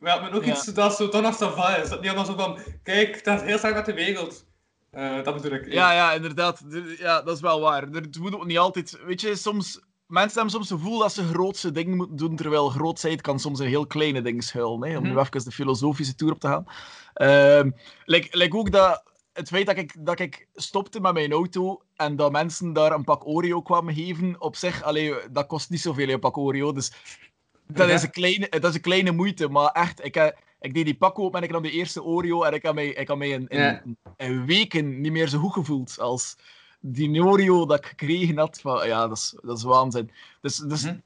[0.00, 0.52] ja, maar ook Ja.
[0.52, 1.88] iets dat zo toch nog zo van is.
[1.88, 4.44] Dat niet allemaal zo van, kijk, dat is heel sterk met de wereld.
[4.90, 5.72] Eh, dat bedoel ik.
[5.72, 6.60] Ja, ja, inderdaad.
[6.72, 7.82] Er- Ja, dat is wel waar.
[7.82, 8.98] Het moet ook niet altijd...
[9.06, 9.80] Weet je, soms...
[10.10, 13.60] Mensen hebben soms het gevoel dat ze grootste dingen moeten doen, terwijl grootheid kan soms
[13.60, 14.90] in heel kleine dingen schuilen.
[14.90, 15.18] Hè, om nu Mhm.
[15.18, 16.64] even de filosofische tour op te gaan.
[18.04, 19.08] Like, like ook dat...
[19.32, 23.04] Het feit dat ik, dat ik stopte met mijn auto en dat mensen daar een
[23.04, 26.72] pak Oreo kwamen geven, op zich, allee, dat kost niet zoveel, een pak Oreo.
[26.72, 26.92] Dus
[27.66, 30.84] dat is, een kleine, dat is een kleine moeite, maar echt, ik, heb- ik deed
[30.84, 33.16] die pak open en ik nam de eerste Oreo en ik had mij, ik had
[33.18, 33.48] mij in,
[34.16, 36.36] in weken niet meer zo goed gevoeld als
[36.80, 38.60] die Oreo dat ik gekregen had.
[38.60, 40.10] Van, ja, dat is, dat is waanzin.
[40.40, 40.96] Dus, dus Mhm.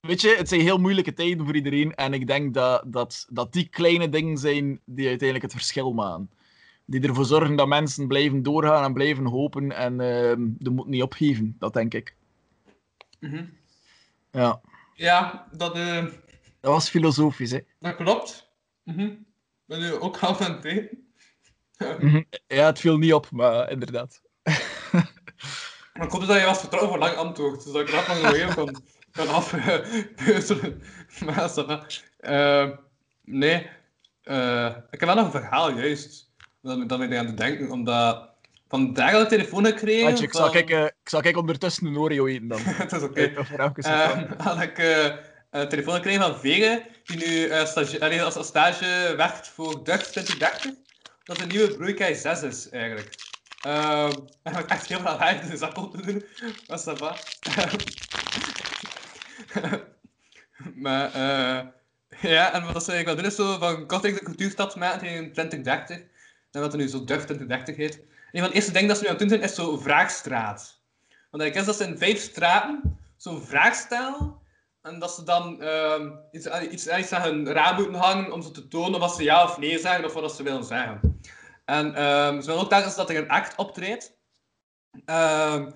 [0.00, 3.52] weet je, het zijn heel moeilijke tijden voor iedereen en ik denk dat, dat, dat
[3.52, 6.30] die kleine dingen zijn die uiteindelijk het verschil maken.
[6.84, 11.02] Die ervoor zorgen dat mensen blijven doorgaan en blijven hopen en ehm de moed niet
[11.02, 11.56] opgeven.
[11.58, 12.14] Dat denk ik.
[13.20, 13.44] Mhm.
[14.30, 14.60] Ja,
[14.94, 16.04] Ja, dat, eh,
[16.60, 17.60] dat was filosofisch, hè.
[17.78, 18.50] dat klopt.
[18.82, 19.10] Mhm.
[19.64, 21.04] Ben je ook al van het weten?
[22.00, 22.22] Mhm.
[22.46, 24.22] Ja, het viel niet op, maar inderdaad.
[25.96, 28.32] Maar ik hoop dat je was vertrouwen voor lang antwoord, dus dat ik dat nog
[28.34, 28.82] even kan,
[29.12, 30.82] kan afpeuzelen.
[31.66, 32.02] maar.
[32.18, 32.68] Eh,
[33.24, 33.66] nee,
[34.22, 36.30] Eh, ik heb wel nog een verhaal, juist.
[36.62, 38.28] Dat, dat ik aan het denken, omdat
[38.68, 40.04] vandaag ik een telefoon gekregen.
[40.04, 42.58] Watje, ik, zal van- kijken, ik zal kijken ondertussen een Oreo eten dan.
[42.82, 43.20] Het is oké.
[43.20, 45.14] Even voor even Eh, had ik eh,
[45.50, 49.84] een telefoon gekregen van Vege, die nu eh, stage, allee, als, als stage werkt voor
[49.84, 50.72] Dutch 2030.
[51.24, 53.14] Dat een nieuwe broeikei 6 is, eigenlijk.
[55.40, 56.24] En de zak op te doen.
[56.66, 57.16] Maar ça va.
[60.74, 61.66] maar, eh
[62.20, 65.32] ja, en wat ze ik wil doen is zo van Kortrijk de cultuurstad maken in
[65.32, 65.96] 2030.
[66.50, 68.00] En wat er nu zo Dutch 2030 heet.
[68.32, 70.80] Een van de eerste dingen dat ze nu aan het doen zijn, is zo Vraagstraat.
[71.30, 74.34] Want ik is dat ze in vijf straten zo'n vraag stellen.
[74.82, 78.50] En dat ze dan ehm, iets, iets, iets aan hun raam moeten hangen om ze
[78.50, 81.20] te tonen of ze ja of nee zeggen of wat ze willen zeggen.
[81.66, 84.18] En ehm, ze willen ook telkens dat er een act optreedt.
[85.04, 85.70] Ehm,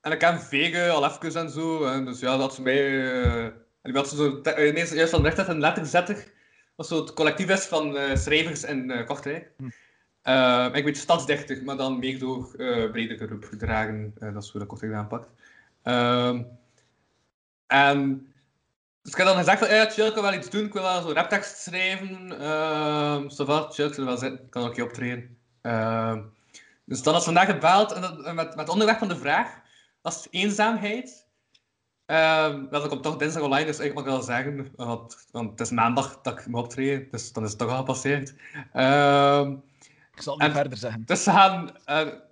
[0.00, 1.84] en ik ken Vege al even en zo.
[1.84, 3.12] En dus ja, dat ze mij...
[3.22, 3.44] eh,
[3.82, 6.32] en ze zo eh, ineens juist van recht een letterzetter.
[6.76, 9.50] Wat zo het collectief is van eh, schrijvers in eh Kortrijk.
[9.56, 9.68] Hm.
[10.22, 14.14] Eh, ik weet stadsdichter, maar dan meer door eh brede groep gedragen.
[14.18, 15.28] Dat is hoe dat Kortrijk aanpakt.
[15.82, 16.42] Ehm,
[17.66, 18.31] en
[19.02, 20.64] dus ik heb dan gezegd van, ja, chill, ik wil wel iets doen.
[20.64, 22.40] Ik wil wel zo'n raptekst schrijven.
[22.40, 24.44] Ehm so va, chill, ik wil wel zitten.
[24.44, 25.38] Ik kan ook je optreden.
[25.62, 26.22] Ehm,
[26.84, 29.60] dus dan had ze vandaag gebeld en dat, met, met het onderwerp van de vraag
[30.02, 31.26] was eenzaamheid.
[32.06, 35.60] Ehm wel, dat komt toch dinsdag online, dus ik mag wel zeggen, want, want het
[35.60, 38.34] is maandag dat ik moet optreden, dus dan is het toch al gepasseerd.
[40.14, 41.02] Ik zal het niet verder zeggen.
[41.04, 41.70] dus, gaan,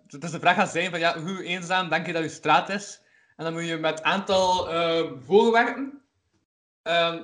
[0.06, 3.00] dus de vraag gaat zijn van, ja, hoe eenzaam denk je dat je straat is?
[3.36, 5.99] En dan moet je met aantal eh, voorwerpen,
[6.82, 7.22] ehm,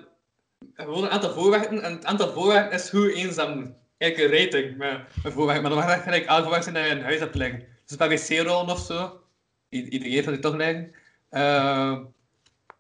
[0.75, 3.77] gewoon een aantal voorwerpen, en het aantal voorwerpen is hoe eenzaam.
[3.99, 6.91] Eigenlijk een rating met een voorwerp, maar dan mag dat gelijk voorwerp zijn dat je
[6.91, 7.67] in huis hebt.
[7.87, 9.21] Dus bij wc-rollen of zo,
[9.69, 10.95] iedereen heeft dat die toch liggen.
[11.31, 12.05] Ehm,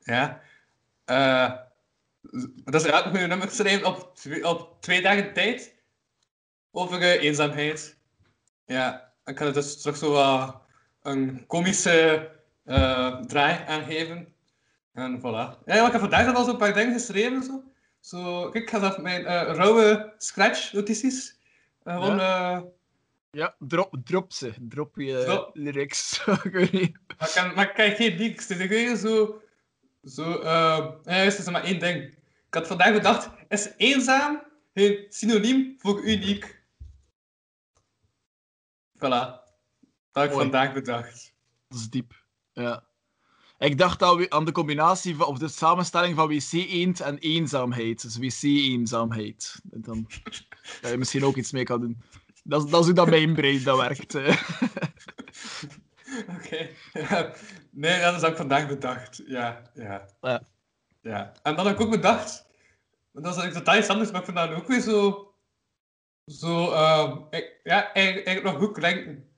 [0.04, 0.42] ja.
[2.64, 4.12] Dus ja, ik moet je nummer schrijven op,
[4.42, 5.74] op twee dagen tijd
[6.70, 7.98] over eenzaamheid.
[8.66, 10.60] Ja, ik kan het dus terug zo
[11.02, 12.30] een komische
[12.64, 14.34] eh, draai aangeven.
[14.96, 15.64] En voilà.
[15.64, 17.42] Ja, ik heb vandaag al zo een paar dingen geschreven.
[17.42, 17.62] Zo.
[18.00, 21.38] Zo, kijk, ik ga dat mijn eh, rauwe scratch-notities.
[21.82, 22.60] eh, gewoon, eh,
[23.30, 24.52] Ja, drop, drop ze.
[24.60, 25.50] Drop je Drop.
[25.56, 26.22] lyrics.
[26.26, 26.96] maar, ik
[27.34, 28.16] kan, maar ik krijg geen.
[28.16, 29.40] Dus ik weet zo...
[30.04, 32.02] Zo, ja, er is maar één ding.
[32.46, 34.42] Ik had vandaag bedacht, is eenzaam
[34.74, 36.62] geen synoniem voor uniek.
[38.96, 39.44] Voilà.
[40.12, 40.42] Dat ik Mooi.
[40.42, 41.34] vandaag bedacht.
[41.68, 42.24] Dat is diep.
[42.52, 42.84] Ja.
[43.58, 48.02] Ik dacht dat we aan de combinatie van, of de samenstelling van wc-eend en eenzaamheid.
[48.02, 49.60] Dus wc-eenzaamheid.
[49.70, 50.06] En Dan
[50.82, 52.02] dat je misschien ook iets mee kan doen.
[52.44, 54.14] Dat, is- dat is hoe dat mijn brein dat werkt.
[56.36, 56.68] Oké.
[57.70, 59.22] Nee, dat heb ik vandaag bedacht.
[59.26, 60.06] Ja, ja.
[60.20, 60.42] Ja.
[61.00, 61.32] ja.
[61.42, 62.46] En dan heb ik ook bedacht,
[63.12, 65.30] dat is eigenlijk totaal iets anders, maar ik vind dat ook weer zo,
[66.26, 69.28] zo ehm, ik- ja, eigenlijk, eigenlijk nog goed klinken.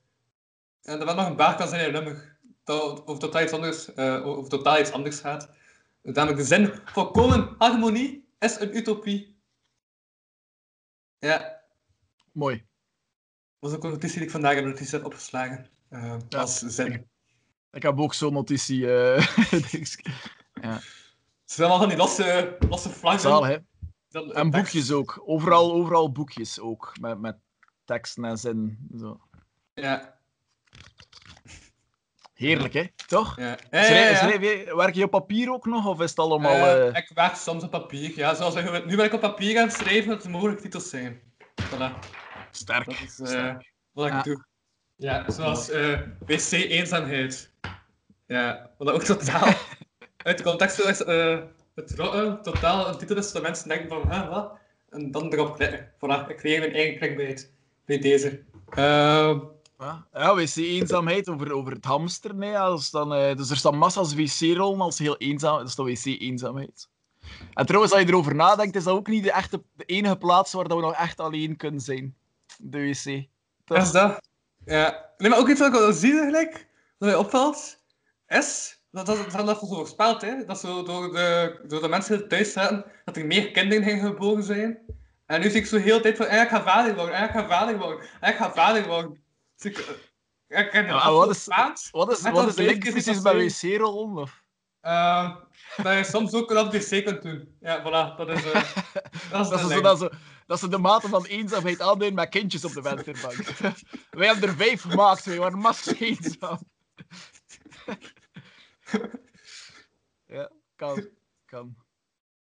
[0.83, 2.19] En dat wel nog een baag kan zijn in.
[2.69, 5.51] Dat, of totaal iets anders, eh, of totaal iets anders gaat.
[6.03, 9.41] Namelijk de zin, volkomen harmonie is een utopie.
[11.19, 11.62] Ja,
[12.33, 12.57] Mooi.
[13.59, 15.69] dat was ook een notitie die ik vandaag in de notitie heb opgeslagen.
[15.89, 17.09] eh, Ja, als zin.
[17.71, 18.93] Ik heb ook zo'n notitie.
[18.97, 19.37] eh
[19.71, 19.93] dings.
[21.45, 23.21] Ze zijn al van die losse, losse vlaggen.
[23.21, 23.57] Zaal, hè.
[24.09, 24.51] Dan- En tekst.
[24.51, 25.23] boekjes ook.
[25.25, 26.93] Overal, overal boekjes ook.
[27.01, 27.37] Met, met
[27.85, 28.89] teksten en zin.
[28.99, 29.21] Zo.
[29.75, 30.19] Ja,
[32.39, 32.84] Heerlijk, hè?
[33.07, 33.36] Toch?
[33.36, 33.45] ja.
[33.47, 34.16] ja, ja, Schrijf, ja.
[34.16, 35.86] schrijf werk je op papier ook nog?
[35.86, 36.53] Of is het allemaal...
[36.55, 38.12] Eh, eh, Ik werk soms op papier.
[38.16, 40.89] Ja, zoals ik, nu ben ik op papier aan het schrijven dat er mogelijk titels
[40.91, 41.20] zijn.
[41.62, 41.99] Voilà,
[42.51, 42.84] sterk.
[42.84, 43.72] dat is eh, sterk.
[43.93, 44.22] wat ik Ja.
[44.22, 44.45] doe.
[44.97, 47.51] Ja, zoals eh, wc-eenzaamheid.
[48.26, 49.53] Ja, wat ook totaal
[50.28, 51.39] uit de context is eh,
[51.74, 54.53] het rotte, totaal een titel is dat mensen denken van, hè, wat?
[54.91, 55.93] En dan erop klikken.
[55.97, 57.53] Voilà, ik creëer mijn eigen clickbait
[57.84, 58.43] bij deze.
[58.70, 59.39] Ehm
[59.79, 62.43] Ja, ja wc-eenzaamheid over, over het hamsteren.
[62.43, 62.59] Hè.
[62.59, 65.59] Als dan, eh, dus er staan massa's wc-rollen als heel eenzaam.
[65.59, 66.89] Dat is dan wc-eenzaamheid.
[67.55, 70.66] En trouwens, als je erover nadenkt, is dat ook niet de, echte, enige plaats waar
[70.66, 72.16] we nog echt alleen kunnen zijn.
[72.59, 73.26] De wc.
[73.64, 74.20] Dat is dat.
[74.64, 75.11] Ja.
[75.18, 76.53] Nee, maar ook iets wat ik wel zie eigenlijk,
[76.99, 77.83] dat mij opvalt,
[78.26, 80.45] is dat dat, dat, dat zo voorspeld, hè.
[80.45, 84.07] Dat zo door de, door de mensen die thuis zaten, dat er meer kinderen gingen
[84.07, 84.79] geboren zijn.
[85.26, 87.22] En nu zie ik zo heel de tijd van, eh, ik ga vader worden, eh,
[87.22, 89.22] ik ga vader worden, eh, ik ga vader worden.
[89.59, 89.97] Ik,
[90.71, 94.17] ken Ja, wat is- maand, Wat is, wat is de link precies bij wc-rollen?
[94.23, 94.43] Of?
[94.81, 95.37] eh,
[95.83, 97.57] dat je soms ook dat wc kunt doen.
[97.61, 98.53] Ja, voilà, dat is, eh,
[99.31, 100.13] dat is Dat ze, dat, ze,
[100.47, 103.35] dat ze de mate van eenzaamheid aanduiden met kindjes op de vensterbank.
[104.19, 106.59] Wij hebben er vijf gemaakt, wij waren massa eenzaam.
[110.27, 111.09] ja, kan.
[111.45, 111.77] kan.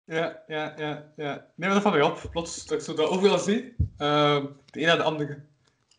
[0.06, 1.34] Ja, ja, ja, ja.
[1.56, 2.22] Nee, maar dat valt mij op.
[2.32, 3.76] Plots, dat ik zo dat overal zie.
[3.98, 5.46] Ehm, de een na de andere.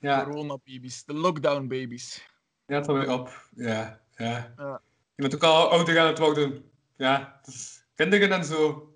[0.07, 2.27] Ja, Corona-babies, de lockdown-babies.
[2.67, 3.49] ja, dat valt mij op.
[3.55, 4.53] Ja, ja.
[4.57, 4.81] Ja.
[5.15, 6.71] Je bent ook al ouder aan het worden.
[6.97, 8.91] Ja, dus kinderen en zo.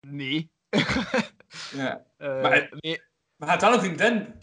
[0.00, 0.50] Nee.
[1.72, 2.04] Ja.
[2.16, 3.02] Eh, Maar- nee.
[3.36, 4.42] Maar het wel een vriendin.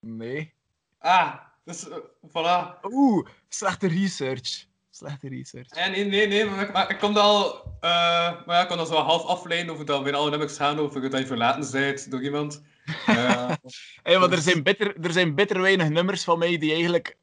[0.00, 0.54] Nee.
[0.98, 1.34] Ah,
[1.64, 1.96] dus eh,
[2.28, 2.80] voilà.
[2.82, 4.66] Oeh, slechte research.
[4.90, 5.76] Slechte research.
[5.76, 7.62] Ja, nee, nee, nee, maar ik, maar ik kon al...
[7.80, 10.56] eh, maar ja, ik kon dat zo half afleiden over dat we in alle nummers
[10.56, 12.62] gaan over dat je verlaten bent door iemand.
[13.06, 13.52] Eh,
[14.02, 17.16] Hey, maar er zijn, bitter, er zijn bitter weinig nummers van mij die eigenlijk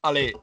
[0.00, 0.36] allee,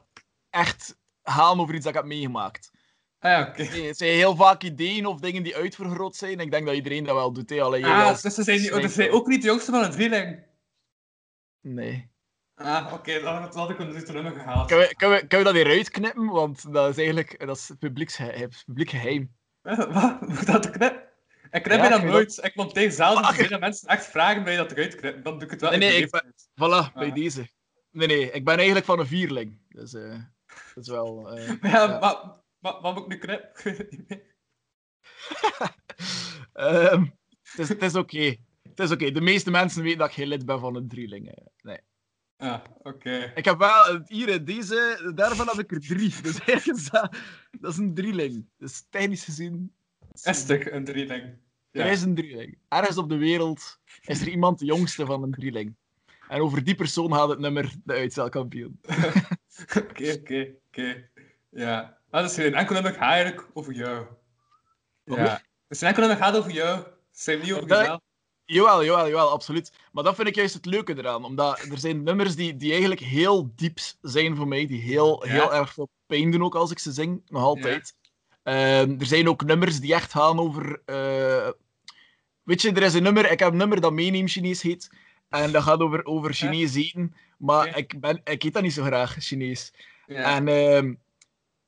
[0.50, 2.70] echt gaan over iets dat ik heb meegemaakt.
[3.18, 3.62] ah ja, oké.
[3.62, 6.40] Nee, het zijn heel vaak ideeën of dingen die uitvergroot zijn.
[6.40, 7.50] Ik denk dat iedereen dat wel doet.
[7.50, 7.60] Hè.
[7.62, 10.44] Allee, Ah, als dus ze zijn, niet- zijn ook niet de jongste van een drieling.
[11.60, 12.10] Nee.
[12.54, 14.66] Ah, oké, dan had- dan had ik een dit nummer gehaald.
[14.68, 16.26] Kunnen we, kunnen, we, kunnen we dat eruit knippen?
[16.26, 18.10] Want dat is eigenlijk dat is publiek
[18.90, 19.34] geheim.
[19.62, 20.20] Eh, Wat?
[20.28, 21.10] Moet dat knip?
[21.52, 22.38] Ik knip Ja, weet nooit.
[22.44, 25.22] Ik zelf Ah, dus dat mensen echt vragen mij dat eruit knippen.
[25.22, 25.70] Dan doe ik het wel.
[25.70, 26.48] Nee, nee, ik beleefdheid.
[26.50, 27.14] Voilà, bij Ah.
[27.14, 27.48] deze.
[27.90, 29.58] Nee, nee, ik ben eigenlijk van een vierling.
[29.68, 30.18] Dus eh,
[30.74, 31.30] dat is wel...
[31.36, 31.98] eh, Maar ja, ja.
[31.98, 32.16] Maar,
[32.58, 33.48] maar, wat moet ik nu knippen?
[33.56, 34.22] Ik weet het niet meer.
[36.52, 37.04] Ehm,
[37.42, 38.36] het is, het is oké.
[38.62, 39.10] Het is oké.
[39.10, 41.28] De meeste mensen weten dat ik geen lid ben van een drieling.
[41.34, 41.44] eh.
[41.62, 41.78] Nee.
[42.36, 43.32] Ah, oké.
[43.34, 43.86] Ik heb wel...
[43.86, 45.12] eh, Hier, eh, deze...
[45.14, 46.14] Daarvan heb ik er drie.
[46.22, 47.16] Dus eigenlijk is dat,
[47.60, 48.48] dat is een drieling.
[48.56, 49.74] Dus technisch gezien...
[50.22, 51.38] Is een drieling?
[51.72, 52.58] Er is een drieling.
[52.68, 55.74] Ergens op de wereld is er iemand de jongste van een drieling.
[56.28, 58.80] En over die persoon gaat het nummer de uitcelkampioen.
[59.78, 61.08] Oké, oké, oké.
[61.50, 61.98] Ja.
[62.10, 64.06] Ah, dus een enkel nummer gaat eigenlijk over jou.
[65.04, 65.42] Wat Ja.
[65.68, 66.76] Dus een enkel nummer gaat over jou.
[66.78, 68.00] Het zijn niet over Dat- jezelf.
[68.44, 69.72] Jawel, jawel, jawel, absoluut.
[69.92, 71.24] Maar dat vind ik juist het leuke eraan.
[71.24, 74.66] Omdat er zijn nummers die, die eigenlijk heel diep zijn voor mij.
[74.66, 75.32] Die heel, Ja.
[75.32, 77.22] heel erg veel pijn doen ook als ik ze zing.
[77.26, 77.94] Nog altijd.
[78.42, 80.82] Ehm, er zijn ook nummers die echt gaan over...
[80.84, 81.48] eh,
[82.42, 83.30] Weet je, er is een nummer...
[83.30, 84.90] Ik heb een nummer dat Meeneem Chinees heet.
[85.28, 87.14] En dat gaat over, over Chinees eten.
[87.38, 89.72] Maar ik, ben, ik eet dat niet zo graag, Chinees.
[90.06, 90.94] En, ehm,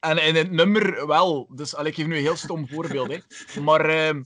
[0.00, 1.48] en in het nummer wel.
[1.54, 3.08] Dus allee, ik geef nu een heel stom voorbeeld.
[3.12, 3.18] Hè.
[3.60, 4.22] Maar, ehm,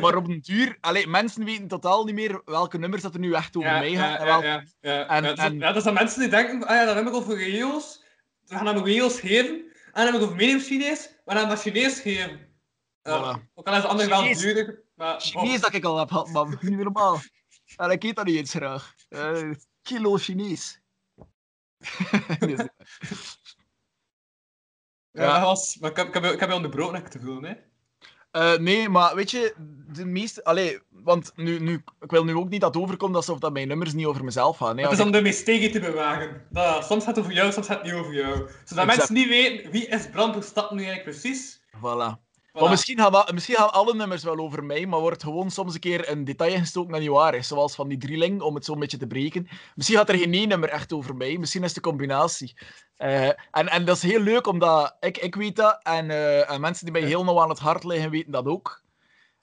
[0.00, 0.76] maar op een duur...
[0.80, 3.90] Allee, mensen weten totaal niet meer welke nummers dat er nu echt over ja, mij
[3.94, 4.10] gaan.
[4.10, 5.08] ja, ja, welke- ja, ja.
[5.08, 7.12] en- ja, dat is- en- ja, dat zijn mensen die denken, ah ja, dat nummer
[7.12, 8.04] over Reels.
[8.46, 9.64] We gaan hem Reels geven.
[9.92, 12.50] En dan heb ik over medium Chinees, maar dan maar Chinees geven.
[13.02, 13.40] Eh, Voilà.
[13.54, 14.82] Ook al is het andere wel duurder.
[14.94, 16.58] Maar, Chinees dat ik al heb gehad, man.
[16.60, 17.20] Niet normaal.
[17.76, 18.94] En ik eet dat niet eens graag.
[19.08, 19.50] Eh,
[19.82, 20.80] kilo Chinees.
[22.40, 22.56] Nee,
[25.10, 25.32] ja, ja.
[25.32, 27.42] dat was, maar ik heb, ik heb, ik heb je onderbroken, heb ik te veel,
[27.42, 27.54] hè?
[28.30, 29.54] Eh, nee, maar weet je,
[29.88, 30.44] de meeste...
[30.44, 33.68] Allee, want nu, nu, ik wil nu ook niet dat het overkomt alsof dat mijn
[33.68, 34.76] nummers niet over mezelf gaan.
[34.76, 34.82] Hè.
[34.82, 36.42] Het is ik- om de mysterie te bewagen.
[36.50, 38.34] Dat, soms gaat het over jou, soms gaat het niet over jou.
[38.36, 38.86] Zodat Exact.
[38.86, 41.60] mensen niet weten wie is Bram Verstappen nu eigenlijk precies.
[41.76, 41.80] Voilà.
[42.54, 42.60] Voilà.
[42.60, 45.80] Maar misschien gaan, misschien gaan alle nummers wel over mij, maar wordt gewoon soms een
[45.80, 47.48] keer een detail ingestoken dat niet waar is.
[47.48, 49.48] Zoals van die drieling, om het zo een beetje te breken.
[49.74, 52.54] Misschien gaat er geen één nummer echt over mij, misschien is het de combinatie.
[52.96, 56.60] Eh, en, en dat is heel leuk, omdat ik, ik weet dat, en, eh, en
[56.60, 58.81] mensen die mij heel nauw aan het hart liggen, weten dat ook.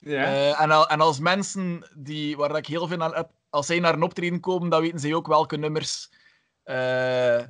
[0.00, 0.24] Ja.
[0.24, 3.94] Eh, en, en als mensen die, waar ik heel veel aan heb, als zij naar
[3.94, 6.12] een optreden komen, dan weten ze ook welke nummers
[6.62, 7.42] eh,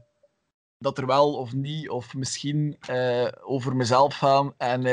[0.78, 4.54] dat er wel of niet, of misschien eh, over mezelf gaan.
[4.56, 4.84] En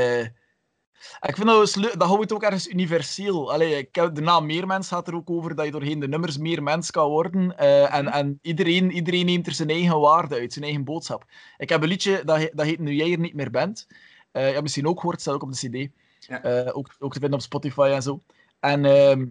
[1.21, 3.51] ik vind dat, dat houdt ook ergens universeel.
[3.51, 6.37] Allee, ik de naam meer mens gaat er ook over dat je doorheen de nummers
[6.37, 7.57] meer mens kan worden.
[7.89, 11.25] en en iedereen, iedereen neemt er zijn eigen waarde uit, zijn eigen boodschap.
[11.57, 13.87] Ik heb een liedje dat, dat heet Nu jij er niet meer bent.
[14.31, 15.91] Je hebt misschien ook gehoord, staat ook op de CD.
[16.27, 16.43] Ja.
[16.43, 18.23] Eh, ook, ook te vinden op Spotify en zo.
[18.59, 19.25] En ehm,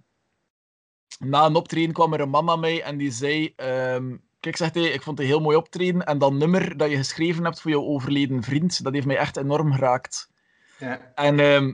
[1.19, 4.85] na een optreden kwam er een mama mee en die zei: ehm, Kijk, zegt hij,
[4.85, 6.05] ik vond het een heel mooi optreden.
[6.05, 9.37] En dat nummer dat je geschreven hebt voor jouw overleden vriend, dat heeft mij echt
[9.37, 10.31] enorm geraakt.
[10.79, 11.13] ja.
[11.15, 11.73] En, ehm,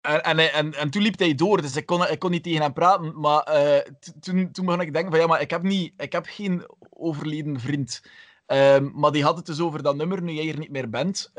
[0.00, 2.62] en, en, en, en toen liep hij door, dus ik kon, ik kon niet tegen
[2.62, 3.20] hem praten.
[3.20, 6.26] Maar eh, toen, toen begon ik denken van ja, maar ik heb, niet, ik heb
[6.28, 8.02] geen overleden vriend.
[8.92, 11.32] Maar die had het dus over dat nummer, nu jij er niet meer bent.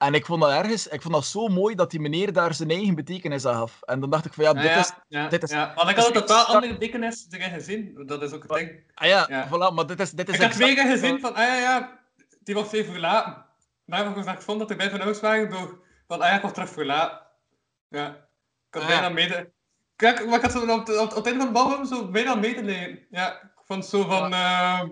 [0.00, 2.70] En ik vond dat ergens, ik vond dat zo mooi dat die meneer daar zijn
[2.70, 3.82] eigen betekenis aan gaf.
[3.82, 4.92] En dan dacht ik van ja, dit ja, is...
[5.08, 5.72] ja, dit is- ja.
[5.74, 8.02] Want ik had een totaal andere betekenis erin gezien.
[8.06, 8.82] Dat is ook het ding.
[8.94, 11.34] Ah ja, voilà, maar dit is, dit is Ik had exact- twee keer gezien van,
[11.34, 11.98] ah ja, ja,
[12.40, 13.44] die was even verlaten.
[13.84, 16.70] Maar ik vond dat hij bij van waren door van, ah ja, ik was terug
[16.70, 17.20] verlaten.
[17.88, 18.06] Ja.
[18.68, 19.50] Ik had Ah, bijna mede...
[19.96, 22.08] Kijk, maar ik had zo op, de- op, op het einde van de bal zo
[22.10, 23.06] bijna medelijden.
[23.10, 24.88] Ja, ik vond zo van, ja,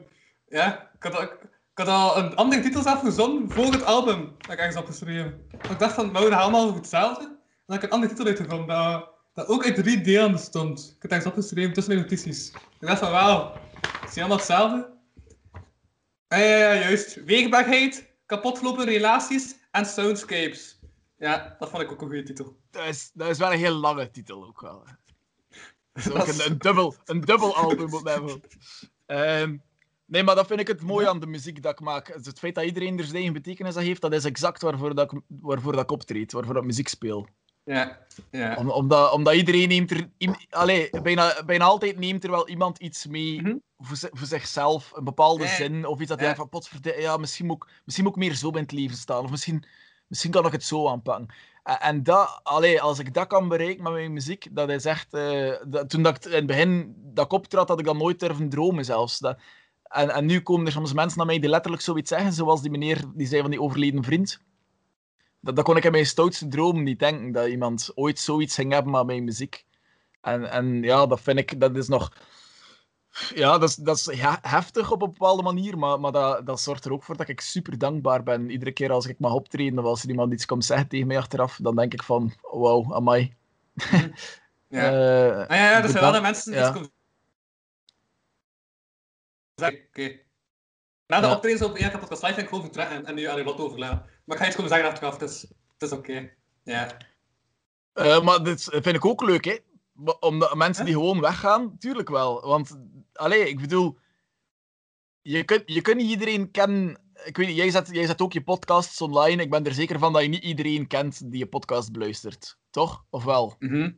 [0.48, 1.30] ja ik, had, al-
[1.78, 4.86] ik, had al een andere titel zelf verzonnen voor het album dat ik ergens had
[4.86, 5.46] geschreven.
[5.62, 7.22] Maar ik dacht van, we houden allemaal over hetzelfde.
[7.24, 10.94] En dan heb ik een andere titel uitgevonden dat, dat ook uit drie delen bestond.
[10.96, 12.48] Ik had ergens opgeschreven tussen de notities.
[12.80, 13.52] Ik dacht van, wauw,
[14.04, 14.96] is die allemaal hetzelfde?
[16.28, 17.24] Ja, ja, ja, juist.
[17.24, 20.78] Weerbaarheid, kapotgelopen relaties en soundscapes.
[21.18, 22.56] Ja, dat vond ik ook een goede titel.
[22.70, 24.82] Dat is, dat is wel een heel lange titel ook wel.
[24.86, 24.92] hè.
[25.92, 28.40] Dat is ook Dat is- een, een, dubbel, een dubbel album op wel.
[30.08, 32.08] Nee, maar dat vind ik het mooie aan de muziek dat ik maak.
[32.08, 35.12] Het feit dat iedereen er zijn eigen betekenis aan heeft, dat is exact waarvoor, dat
[35.12, 37.26] ik, waarvoor dat ik optreed, waarvoor dat ik muziek speel.
[37.64, 37.98] Ja,
[38.30, 38.56] ja.
[38.56, 40.08] Om, omdat, omdat iedereen neemt er...
[40.50, 43.56] Allee, bijna, bijna altijd neemt er wel iemand iets mee Mhm.
[43.78, 44.92] voor, zi- voor zichzelf.
[44.94, 45.54] Een bepaalde Ja.
[45.54, 45.86] zin.
[45.86, 46.24] Of iets dat Ja.
[46.24, 48.72] hij denkt van, potverdikke, ja, misschien moet, ik, misschien moet ik meer zo in het
[48.72, 49.24] leven staan.
[49.24, 49.64] Of misschien,
[50.06, 51.28] misschien kan ik het zo aanpakken.
[51.62, 55.14] En, en dat, allee, als ik dat kan bereiken met mijn muziek, dat is echt...
[55.14, 58.20] eh, dat, toen dat ik in het begin dat ik optrad, had ik dat nooit
[58.20, 59.18] durven dromen zelfs.
[59.18, 59.38] Dat,
[59.88, 62.70] en, en nu komen er soms mensen naar mij die letterlijk zoiets zeggen, zoals die
[62.70, 64.40] meneer die zei van die overleden vriend.
[65.40, 68.72] Dat, dat kon ik in mijn stoutste droom niet denken, dat iemand ooit zoiets ging
[68.72, 69.64] hebben met mijn muziek.
[70.20, 72.12] En, en ja, dat vind ik, dat is nog...
[73.34, 74.08] Ja, dat is, dat is
[74.40, 77.40] heftig op een bepaalde manier, maar, maar dat, dat zorgt er ook voor dat ik
[77.40, 78.50] super dankbaar ben.
[78.50, 81.18] Iedere keer als ik mag optreden of als er iemand iets komt zeggen tegen mij
[81.18, 83.34] achteraf, dan denk ik van, wauw, amai.
[84.68, 84.92] ja.
[84.92, 86.66] Eh, Ah, ja, ja, er zijn wel de mensen die ja.
[86.66, 86.90] iets komen
[89.58, 89.84] zeggen.
[89.88, 90.20] Oké.
[91.06, 91.34] Na de Ja.
[91.34, 94.10] optredens op live ga ik gewoon vertrekken en, en nu aan je lot overlaten.
[94.24, 95.40] Maar ik ga iets komen zeggen achteraf, het is,
[95.78, 96.30] het is oké.
[96.62, 96.96] Ja.
[97.92, 99.56] Eh, maar dit vind ik ook leuk, hè.
[100.20, 102.40] Omdat mensen die gewoon weggaan, tuurlijk wel.
[102.46, 102.78] Want,
[103.12, 103.98] allee, ik bedoel...
[105.22, 107.00] Je kunt, je kunt niet iedereen kennen...
[107.24, 109.42] Ik weet niet, jij zet, jij zet ook je podcasts online.
[109.42, 112.58] Ik ben er zeker van dat je niet iedereen kent die je podcast beluistert.
[112.70, 113.04] Toch?
[113.10, 113.56] Of wel?
[113.58, 113.90] Mhm.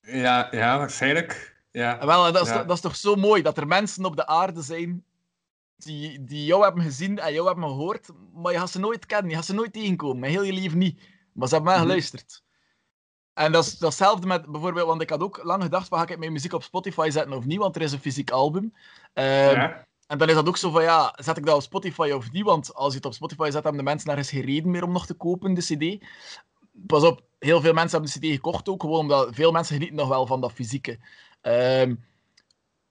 [0.00, 1.55] Ja, ja, waarschijnlijk.
[1.76, 2.00] Ja.
[2.00, 2.64] En wel, en dat, is, Ja.
[2.64, 5.04] dat is toch zo mooi, dat er mensen op de aarde zijn
[5.76, 9.30] die, die jou hebben gezien en jou hebben gehoord, maar je gaat ze nooit kennen,
[9.30, 11.00] je gaat ze nooit tegenkomen, heel je leven niet.
[11.32, 12.42] Maar ze hebben mij geluisterd.
[13.32, 15.98] En dat is dat is hetzelfde met bijvoorbeeld, want ik had ook lang gedacht, van,
[15.98, 18.74] ga ik mijn muziek op Spotify zetten of niet, want er is een fysiek album.
[19.12, 19.26] Ehm,
[19.60, 19.86] ja.
[20.06, 22.44] En dan is dat ook zo van, ja, zet ik dat op Spotify of niet?
[22.44, 24.92] Want als je het op Spotify zet, hebben de mensen nergens geen reden meer om
[24.92, 26.06] nog te kopen, de cd.
[26.86, 29.96] Pas op, heel veel mensen hebben de cd gekocht ook, gewoon omdat veel mensen genieten
[29.96, 30.98] nog wel van dat fysieke.
[31.46, 31.94] Ehm,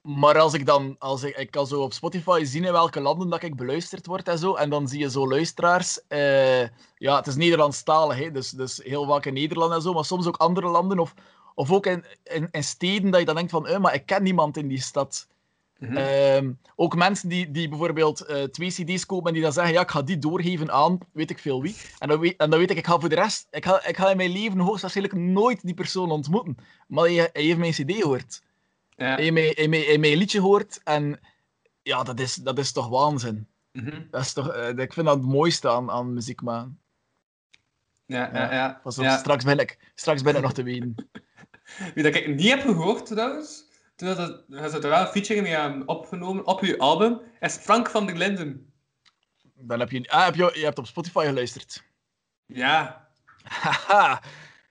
[0.02, 3.42] maar als ik dan, als ik, kan zo op Spotify zien in welke landen dat
[3.42, 6.62] ik beluisterd word en zo, en dan zie je zo luisteraars, eh,
[6.96, 10.26] ja, het is Nederlandstalig, hè, dus, dus heel vaak in Nederland en zo, maar soms
[10.26, 11.14] ook andere landen, of,
[11.54, 14.22] of ook in, in, in steden dat je dan denkt van, eh, maar ik ken
[14.22, 15.28] niemand in die stad.
[15.78, 15.96] Mhm.
[15.96, 19.80] Ehm, ook mensen die, die bijvoorbeeld eh, twee cd's kopen en die dan zeggen, ja,
[19.80, 21.76] ik ga die doorgeven aan weet ik veel wie.
[21.98, 23.96] En dan weet, en dan weet ik, ik ga voor de rest, ik ga, ik
[23.96, 26.56] ga in mijn leven hoogstwaarschijnlijk nooit die persoon ontmoeten.
[26.88, 28.42] Maar hij, hij heeft mijn cd gehoord.
[28.96, 29.04] Ja.
[29.06, 31.20] Hij heeft mijn, hij mijn, hij mijn liedje gehoord en
[31.82, 33.46] ja, dat is, dat is toch waanzin.
[33.72, 34.02] Mhm.
[34.10, 36.78] Dat is toch, eh, ik vind dat het mooiste aan, aan muziek maken.
[38.06, 38.80] Ja, ja, ja.
[38.82, 39.16] Pas op, ja.
[39.16, 40.94] straks, ben ik, straks ben ik nog te weten.
[41.94, 43.65] Wie dat ik niet heb gehoord trouwens,
[43.96, 47.56] toen dat, dat ze er wel een featuring mee hebben opgenomen op uw album, is
[47.56, 48.72] Frank van der Linden.
[49.54, 51.84] Dan heb je, ah, heb je, je hebt op Spotify geluisterd.
[52.46, 53.08] Ja.
[53.44, 54.22] Haha.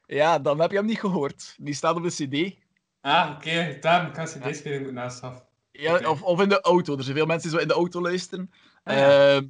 [0.05, 1.55] Ja, dan heb je hem niet gehoord.
[1.57, 2.55] Die staat op de CD.
[3.01, 3.78] Ah, oké.
[3.82, 5.45] Daarom kan ze deze speling moeten naast af.
[5.71, 6.97] Ja, of, of in de auto.
[6.97, 8.51] Er zijn veel mensen die zo in de auto luisteren.
[8.84, 9.36] Ah, ja.
[9.36, 9.47] Ehm,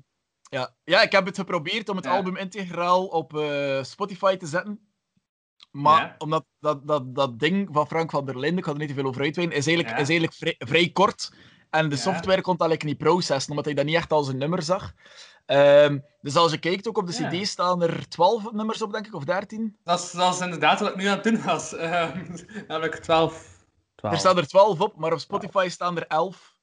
[0.50, 0.76] ja.
[0.84, 2.12] ja, ik heb het geprobeerd om het Ja.
[2.16, 4.88] album integraal op eh, Spotify te zetten.
[5.72, 6.16] Maar Ja.
[6.18, 8.94] omdat dat, dat, dat ding van Frank van der Linden, ik ga er niet te
[8.94, 10.02] veel over uitweiden, is eigenlijk, Ja.
[10.04, 11.34] is eigenlijk vrij, vrij kort.
[11.70, 12.02] En de Ja.
[12.02, 14.94] software kon dat eigenlijk niet processen, omdat hij dat niet echt als een nummer zag.
[15.46, 17.30] Ehm, dus als je kijkt, ook op de Ja.
[17.30, 19.78] CD staan er 12 nummers op, denk ik, of 13.
[19.84, 21.74] Dat is, dat is inderdaad wat ik nu aan het doen was.
[21.76, 22.36] Ehm,
[22.68, 23.54] namelijk 12.
[23.96, 26.56] Er staan er 12 op, maar op Spotify staan er 11.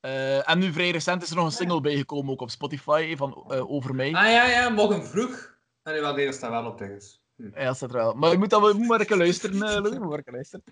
[0.00, 3.44] Eh, en nu vrij recent is er nog een single bijgekomen, ook op Spotify, van
[3.48, 4.12] eh, Over Mij.
[4.14, 5.56] Ah ja, ja, morgen vroeg.
[5.82, 7.21] En wel, nee, dat staat wel op dinges.
[7.54, 8.14] Ja, dat staat er wel.
[8.14, 9.98] Maar je moet, je moet maar een keer luisteren, eh, Louis.
[9.98, 10.64] Moet maar een keer luisteren.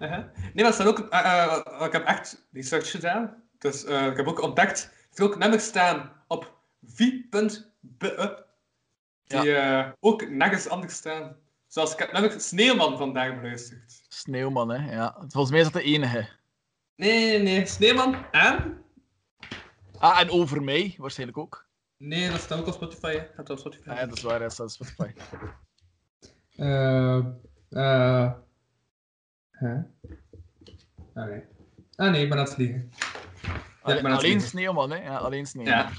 [0.00, 0.24] Uh-huh.
[0.54, 0.98] Nee, maar staan ook...
[0.98, 3.42] eh, eh, ik heb echt research gedaan.
[3.58, 8.44] Dus ik heb ook ontdekt dat er ook nummers staan op vi.be.
[9.24, 9.56] Die
[10.00, 11.36] ook nergens anders staan.
[11.66, 14.02] Zoals ik heb namelijk Sneeuwman vandaag beluisterd.
[14.08, 14.92] Sneeuwman, hè.
[14.92, 15.16] Ja.
[15.18, 16.28] Volgens mij is dat de enige.
[16.96, 17.66] Nee, nee, nee.
[17.66, 18.82] Sneeuwman en...
[19.98, 21.66] Ah, en Over Mij, waarschijnlijk ook.
[21.96, 23.12] Nee, dat staat ook op Spotify.
[23.12, 23.18] hè.
[23.18, 23.88] Dat staat op Spotify.
[23.88, 25.12] Ah, ja, dat is waar, dat staat op Spotify.
[26.60, 27.16] Eh...
[27.70, 28.30] eh
[29.60, 29.78] Huh?
[31.14, 31.42] Ah, nee.
[31.96, 32.38] Ah, nee, ik ben.
[32.38, 32.88] Ja,
[33.82, 34.40] ben aan het alleen.
[34.40, 34.96] Sneeuwman, hè.
[34.96, 35.76] Ja, alleen Sneeuwman.
[35.76, 35.90] Ja.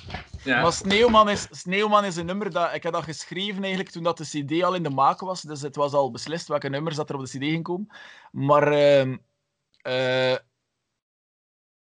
[0.44, 0.62] Ja.
[0.62, 2.74] Maar Sneeuwman is, Sneeuwman is een nummer dat...
[2.74, 5.42] Ik heb dat geschreven eigenlijk toen dat de cd al in de maak was.
[5.42, 7.88] Dus het was al beslist welke nummers dat er op de cd ging komen.
[8.32, 8.72] Maar...
[8.72, 9.18] ehm,
[9.82, 10.36] eh,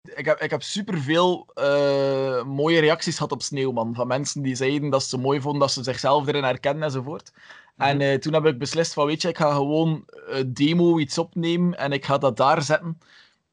[0.04, 3.96] ik heb, ik heb superveel eh, mooie reacties gehad op Sneeuwman.
[3.96, 7.34] Van mensen die zeiden dat ze mooi vonden, dat ze zichzelf erin herkennen enzovoort.
[7.78, 11.18] En eh, toen heb ik beslist van, weet je, ik ga gewoon eh, demo iets
[11.18, 13.00] opnemen en ik ga dat daar zetten.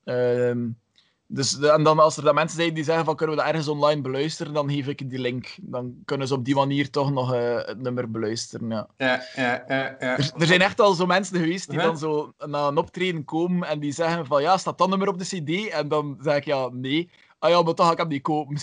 [0.05, 0.69] Ehm,
[1.33, 3.51] dus, de- en dan als er dan mensen zijn die zeggen van, kunnen we dat
[3.51, 5.57] ergens online beluisteren, dan geef ik die link.
[5.61, 8.89] Dan kunnen ze op die manier toch nog eh, het nummer beluisteren, ja.
[8.97, 10.19] Ja, ja, ja, ja.
[10.19, 13.69] Er, er zijn echt al zo mensen geweest die dan zo naar een optreden komen
[13.69, 15.69] en die zeggen van, ja, staat dat nummer op de cd?
[15.69, 17.11] En dan zeg ik, ja, nee.
[17.39, 18.57] Ah ja, maar toch ga ik hem niet kopen.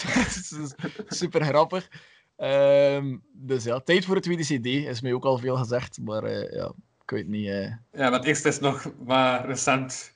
[1.07, 1.89] Super grappig.
[2.36, 6.24] Ehm, dus ja, tijd voor de tweede cd is mij ook al veel gezegd, maar
[6.24, 6.72] eh, ja,
[7.03, 7.47] ik weet niet.
[7.47, 7.72] eh.
[7.91, 10.13] Ja, want eerst is nog maar recent.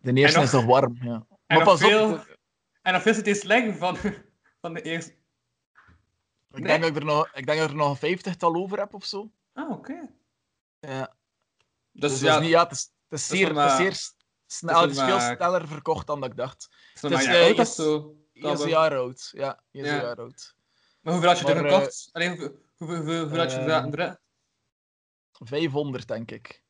[0.00, 1.26] De eerste nog- is nog warm, ja.
[1.50, 2.12] En Maar pas veel...
[2.12, 2.36] op,
[2.82, 3.96] En dan veel het eens leggen van,
[4.60, 5.10] van de eerste...
[6.50, 8.78] ik denk, dat ik, er nog, ik denk dat ik er nog een vijftigtal over
[8.78, 9.30] heb of zo.
[9.52, 10.08] Ah, oké.
[10.80, 11.16] Ja.
[11.92, 13.62] Dus, Dus, ja, dat is niet, ja, het is, het is is zeer, het is
[13.62, 14.00] maar- zeer
[14.46, 16.68] snel, het is veel maar- sneller verkocht dan dat ik dacht.
[16.94, 18.14] is het maar is, een jaar eh, oud of is- zo.
[18.32, 19.28] Je is een jaar oud.
[19.32, 19.94] Ja, je is Ja.
[19.94, 20.54] een jaar oud.
[21.00, 22.08] Maar hoeveel had je er Maar, gekocht?
[22.12, 24.18] Allee, hoeveel, hoeveel, hoeveel, hoeveel had je er erin?
[25.32, 26.62] 500, denk ik.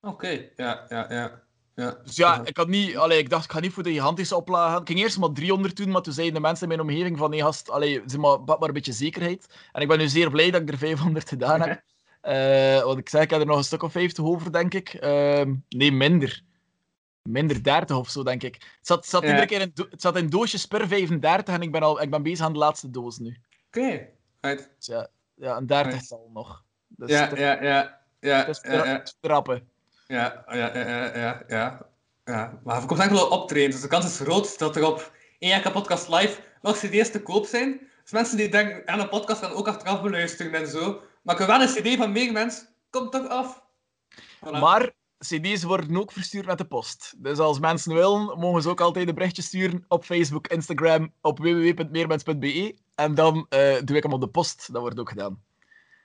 [0.00, 1.46] Oké, ja, ja, ja.
[1.78, 1.98] Ja.
[2.04, 4.72] Dus ja, ik had niet, allee, ik dacht, ik ga niet voor de gigantische oplagen
[4.72, 4.80] gaan.
[4.80, 7.30] Ik ging eerst maar 300 doen, maar toen zeiden de mensen in mijn omgeving van,
[7.30, 9.46] nee gast, allee, zeg maar, pak maar een beetje zekerheid.
[9.72, 11.82] En ik ben nu zeer blij dat ik er 500 gedaan heb.
[12.20, 14.88] Eh, want ik zeg, ik heb er nog een stuk of 50 over, denk ik.
[14.88, 16.42] Ehm, nee, minder.
[17.22, 18.54] Minder 30 of zo, denk ik.
[18.54, 19.28] Het zat, zat, Ja.
[19.28, 22.22] iedere keer in, het zat in doosjes per 35 en ik ben, al, ik ben
[22.22, 23.36] bezig aan de laatste doos nu.
[23.66, 24.08] Oké.
[24.40, 24.70] Right.
[24.76, 26.64] Dus ja, ja een dertigtal nog.
[26.88, 27.62] Dus Ja, ja, ja.
[27.62, 29.68] Ja, ja, het is trappen.
[30.08, 31.86] Ja, ja, ja, ja, ja,
[32.24, 32.60] ja.
[32.64, 35.72] Maar er komt enkel wel optreden, dus de kans is groot dat er op één
[35.72, 37.80] podcast live nog cd's te koop zijn.
[38.02, 41.00] Dus mensen die denken aan een podcast gaan ook achteraf beluisteren en zo.
[41.22, 43.62] Maar ik wil wel een cd van meer mensen, komt toch af.
[44.40, 47.14] Maar CD's worden ook verstuurd met de post.
[47.16, 51.38] Dus als mensen willen, mogen ze ook altijd een berichtje sturen op Facebook, Instagram, op
[51.38, 52.76] www.meermens.be.
[52.94, 54.72] En dan eh, doe ik hem op de post.
[54.72, 55.42] Dat wordt ook gedaan.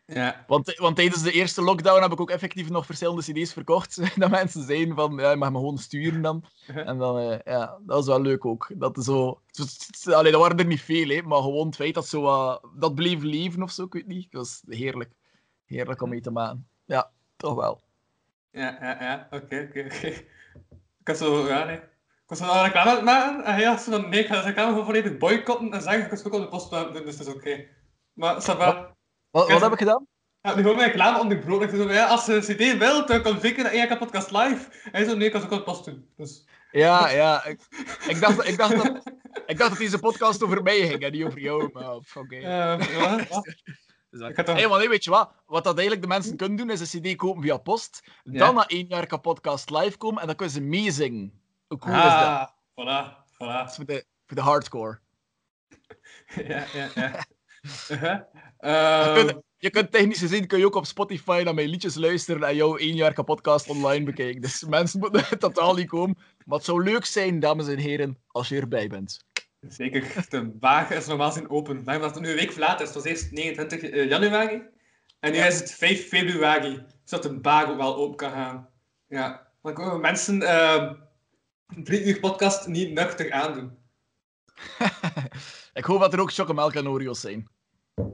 [0.05, 3.99] Ja, Want, want tijdens de eerste lockdown heb ik ook effectief nog verschillende CD's verkocht.
[4.19, 6.43] dat mensen zeiden van, ja, je mag me gewoon sturen dan.
[6.67, 8.71] En dan, eh, ja, dat is wel leuk ook.
[8.75, 9.41] Dat zo...
[10.05, 12.59] Allee, dat waren er niet veel, hè, maar gewoon het feit dat zo.
[12.75, 14.31] Dat bleef leven of zo, ik weet niet.
[14.31, 15.11] Dat was heerlijk.
[15.65, 16.67] Heerlijk om mee te maken.
[16.85, 17.81] Ja, toch wel.
[18.51, 19.27] ja, ja, ja.
[19.31, 20.07] Oké, oké, oké.
[20.99, 21.77] Ik had zo, ja, nee.
[21.77, 24.35] Ik was een reclame aan het maken en hij had zo van, nee, ik ga
[24.35, 27.17] de reclame gewoon volledig boycotten en zeggen, ik was ook op de post doen, dus
[27.17, 27.67] dat is oké.
[28.13, 28.92] Maar, ça.
[29.33, 30.07] Wat, wat heb ik gedaan?
[30.41, 31.67] Ja, nu gewoon mijn reclame onderbroken.
[31.69, 34.31] Ik zei zo, ja, als je een cd wilt, dan kan zeker naar EHK Podcast
[34.31, 34.69] Live.
[34.83, 36.09] En hij zo, nee, ik kan ze ook post doen.
[36.17, 37.45] Dus, Ja, ja.
[37.45, 37.59] Ik,
[38.07, 39.11] ik, dacht, ik, dacht dat,
[39.45, 41.69] ik dacht dat deze podcast over mij ging en niet over jou.
[41.73, 42.35] Maar oké.
[42.35, 43.17] eh, ja, ja.
[44.09, 45.31] Dus dat- ik Hey, maar nee, weet je wat?
[45.45, 48.03] Wat dat eigenlijk de mensen kunnen doen, is een cd kopen via post.
[48.23, 51.41] Dan naar één jaar podcast live komen en dan kunnen ze meezingen.
[51.67, 52.11] Hoe cool is dat?
[52.11, 53.69] Ah, voilà, Dat voilà.
[53.69, 54.99] is voor de, voor de hardcore.
[56.47, 58.27] Ja, ja, ja.
[58.63, 61.95] Je Ehm, kunt, je kunt technisch gezien kun je ook op Spotify naar mijn liedjes
[61.95, 64.41] luisteren en jouw één jaar podcast online bekijken.
[64.41, 66.17] Dus mensen moeten totaal niet komen.
[66.45, 69.25] Maar het zou leuk zijn, dames en heren, als je erbij bent.
[69.59, 71.83] Zeker, de wagen is normaal gezien open.
[71.83, 74.61] Maar omdat het nu een week verlaat is, het was eerst 29 eh, januari.
[75.19, 78.69] En nu is het 5 februari, zodat de baag ook wel open kan gaan.
[79.07, 83.77] Ja, dan kunnen mensen een drie uur podcast niet nuchter aandoen.
[85.73, 87.47] Ik hoop dat er ook chocomelk en Oreo's zijn.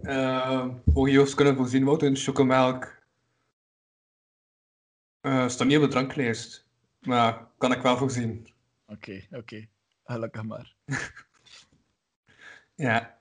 [0.01, 2.97] Uh, Oreo's kunnen voorzien worden in chocomelk.
[5.21, 6.67] Eh staat niet op de dranklijst.
[6.99, 8.47] Maar kan ik wel voorzien.
[8.87, 9.67] Oké, oké.
[10.03, 10.75] Gelukkig maar.
[12.75, 13.17] Ja.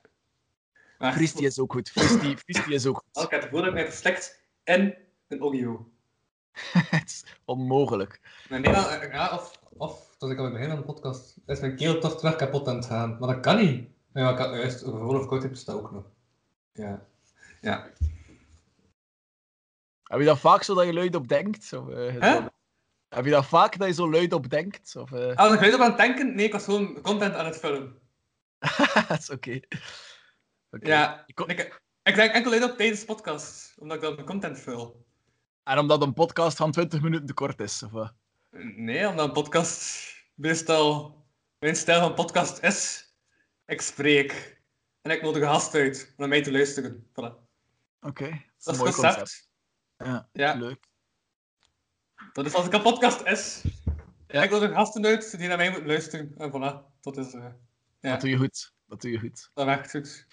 [0.98, 1.90] Maar, is ook goed.
[1.90, 3.24] Fristi, Fristi is ook goed.
[3.24, 4.94] Ik heb het voordat mij verslikt in
[5.28, 5.90] een Oreo.
[6.90, 8.20] Het is onmogelijk.
[8.48, 11.76] Nee, dan, eh, ja, of, of, zoals ik al begin van de podcast, is mijn
[11.76, 13.16] keel toch terug kapot aan het gaan.
[13.18, 13.88] Maar dat kan niet.
[14.12, 16.04] Ja, ik had juist of koud heb dat ook nog.
[16.78, 17.06] Ja.
[17.60, 17.90] Ja.
[20.02, 21.72] Heb je dat vaak zo dat je luid op denkt?
[21.72, 22.46] Of, eh,
[23.08, 24.96] Heb je dat vaak dat je zo luid op denkt?
[24.96, 27.46] Of, eh, Als ik weet op aan het denken, nee, ik was gewoon content aan
[27.46, 27.98] het vullen.
[29.08, 29.60] dat is oké.
[30.70, 30.88] Oké.
[30.88, 31.24] Ja.
[31.26, 34.58] Ik Ik, ik denk enkel uit op tijdens de podcast, omdat ik dan mijn content
[34.58, 35.06] vul.
[35.62, 37.82] En omdat een podcast van 20 minuten te kort is.
[37.82, 38.12] Of?
[38.76, 41.16] Nee, omdat een podcast meestal
[41.58, 43.12] mijn stijl van podcast is.
[43.66, 44.57] Ik spreek.
[45.08, 47.06] En ik nodig een gast uit om naar mij te luisteren.
[47.10, 47.34] Voilà.
[48.00, 49.16] Oké, dat is Dat een is concept.
[49.16, 49.50] concept.
[49.96, 50.54] Ja, Ja.
[50.54, 50.86] leuk.
[52.32, 53.62] Dat is als ik een podcast is.
[54.26, 54.42] Ja.
[54.42, 56.34] Ik nodig gasten uit die naar mij moeten luisteren.
[56.38, 57.32] En voilà, dat is...
[57.34, 57.44] eh,
[58.00, 58.10] ja.
[58.10, 58.72] Dat doe je goed.
[58.86, 59.50] Dat doe je goed.
[59.54, 60.26] Dat werkt goed.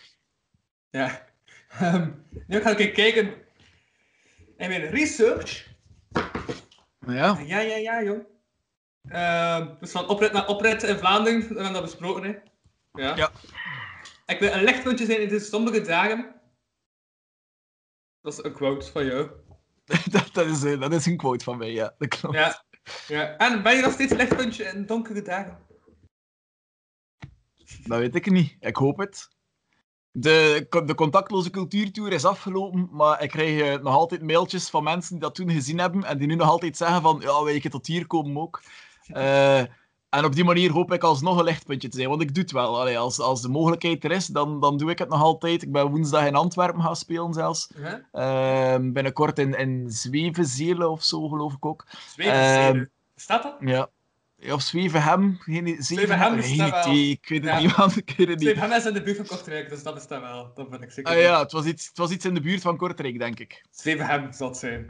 [0.90, 1.26] Ja.
[1.70, 2.12] Ehm,
[2.48, 3.28] nu ga ik even kijken
[4.58, 5.68] in mijn research.
[7.08, 8.26] Ja, Ja, ja, ja, jong.
[9.08, 12.38] Ehm, dus van oprit naar oprit in Vlaanderen, we hebben dat besproken, hè.
[13.02, 13.16] Ja.
[13.16, 13.32] Ja.
[14.26, 16.42] Ik wil een lichtpuntje zijn in deze sombere dagen.
[18.22, 19.30] Dat is een quote van jou.
[20.12, 21.96] dat, dat, is, eh, dat is een quote van mij, ja.
[21.98, 22.36] Dat klopt.
[22.36, 22.64] Ja.
[23.08, 23.38] ja.
[23.38, 25.66] En ben je nog steeds een lichtpuntje in donkere dagen?
[27.84, 28.56] Dat weet ik niet.
[28.60, 29.34] Ik hoop het.
[30.12, 35.12] De, de contactloze cultuurtour is afgelopen, maar ik krijg eh, nog altijd mailtjes van mensen
[35.12, 37.70] die dat toen gezien hebben en die nu nog altijd zeggen van ja, wil je
[37.70, 38.62] tot hier komen ook.
[39.08, 39.64] Eh,
[40.18, 42.52] en op die manier hoop ik alsnog een lichtpuntje te zijn, want ik doe het
[42.52, 42.80] wel.
[42.80, 45.62] Allee, als, als de mogelijkheid er is, dan, dan doe ik het nog altijd.
[45.64, 47.68] Ik ben woensdag in Antwerpen gaan spelen zelfs.
[47.76, 48.74] Huh?
[48.76, 51.86] Eh, binnenkort in, in Zwevenzelen of zo, geloof ik ook.
[52.08, 52.86] Zweven, Ehm,
[53.16, 53.56] Staat dat?
[53.60, 53.90] Ja.
[54.38, 55.38] Ja, Of Zwevenhem.
[55.40, 56.94] Geen, Zwevenhem Geen bestaat wel.
[56.94, 57.10] idee.
[57.10, 57.60] Ik weet het Ja.
[57.60, 57.92] niet, man.
[57.96, 58.50] Ik weet het niet.
[58.50, 60.52] Zweven is in de buurt van Kortrijk, dus dat bestaat wel.
[60.56, 61.12] Dat ben ik zeker.
[61.14, 63.66] Ah ja, het was, iets, het was iets in de buurt van Kortrijk, denk ik.
[63.72, 64.90] Zwevenhem zal het zijn.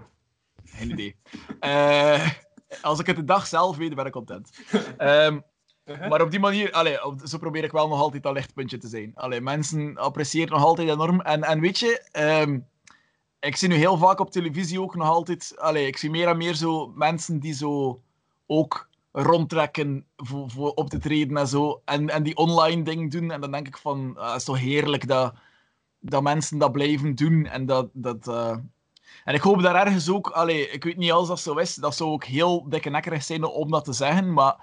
[0.65, 1.15] Geen idee.
[1.59, 2.29] Eh,
[2.81, 4.49] als ik het de dag zelf weet, ben ik content.
[4.97, 5.39] Ehm,
[5.85, 6.09] Uh-huh.
[6.09, 9.11] maar op die manier, allee, zo probeer ik wel nog altijd dat lichtpuntje te zijn.
[9.15, 11.21] Allee, mensen appreciëren nog altijd enorm.
[11.21, 12.59] En, en weet je, ehm,
[13.39, 15.53] ik zie nu heel vaak op televisie ook nog altijd...
[15.57, 18.01] Allee, ik zie meer en meer zo mensen die zo
[18.45, 21.81] ook rondtrekken voor, voor op te treden en zo.
[21.85, 23.31] En, en die online ding doen.
[23.31, 25.33] En dan denk ik van, ah, het is toch heerlijk dat,
[25.99, 27.45] dat mensen dat blijven doen.
[27.45, 27.89] En dat...
[27.93, 28.57] dat eh,
[29.25, 31.95] en ik hoop daar ergens ook, allee, ik weet niet als dat zo is, dat
[31.95, 34.55] zou ook heel dikke nekkerig zijn om dat te zeggen, maar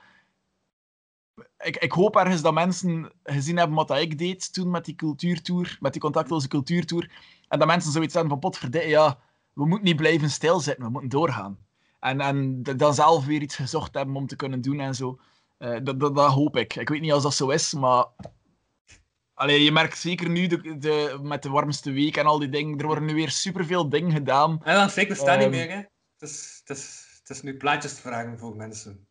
[1.58, 5.76] ik, ik hoop ergens dat mensen gezien hebben wat ik deed toen met die cultuurtour,
[5.80, 7.10] met die contactloze cultuurtour,
[7.48, 9.18] en dat mensen zoiets hebben van, potverdikke, ja,
[9.52, 11.58] we moeten niet blijven stilzitten, we moeten doorgaan.
[12.00, 15.18] En, en dan zelf weer iets gezocht hebben om te kunnen doen en zo.
[15.58, 16.76] Eh, dat, dat, dat hoop ik.
[16.76, 18.06] Ik weet niet als dat zo is, maar...
[19.34, 22.78] Allee, je merkt zeker nu de, de, met de warmste week en al die dingen,
[22.78, 24.60] er worden nu weer superveel dingen gedaan.
[24.64, 25.56] En dan zeker staan niet Ehm.
[25.56, 25.76] meer, hè.
[25.76, 29.06] Het is, het, is, het is nu plaatjes te vragen voor mensen.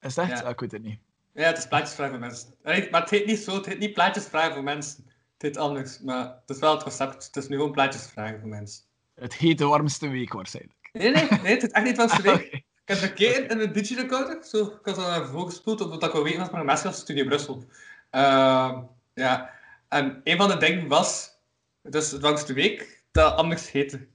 [0.00, 0.38] Is dat echt?
[0.38, 0.44] Ja.
[0.44, 0.98] Ah, ik weet het niet.
[1.34, 2.54] Ja, het is plaatjes vragen voor mensen.
[2.64, 5.04] Allee, Maar het heet niet zo, het heet niet plaatjes vragen voor mensen.
[5.06, 7.26] Het heet anders, maar het is wel het concept.
[7.26, 8.82] Het is nu gewoon plaatjes vragen voor mensen.
[9.14, 10.90] Het heet de warmste week waarschijnlijk.
[10.92, 12.52] Nee, nee, nee, het is echt niet van de week.
[12.52, 16.12] Ik heb gekeken in een digirecorder, zo, ik had al naar voren gespoeld, omdat ik
[16.12, 17.64] wil weten wat mijn les Studio Brussel.
[18.10, 18.82] Ehm,
[19.16, 19.50] ja,
[19.88, 21.30] en een van de dingen was,
[21.82, 24.06] dus het langste week, dat anders heette.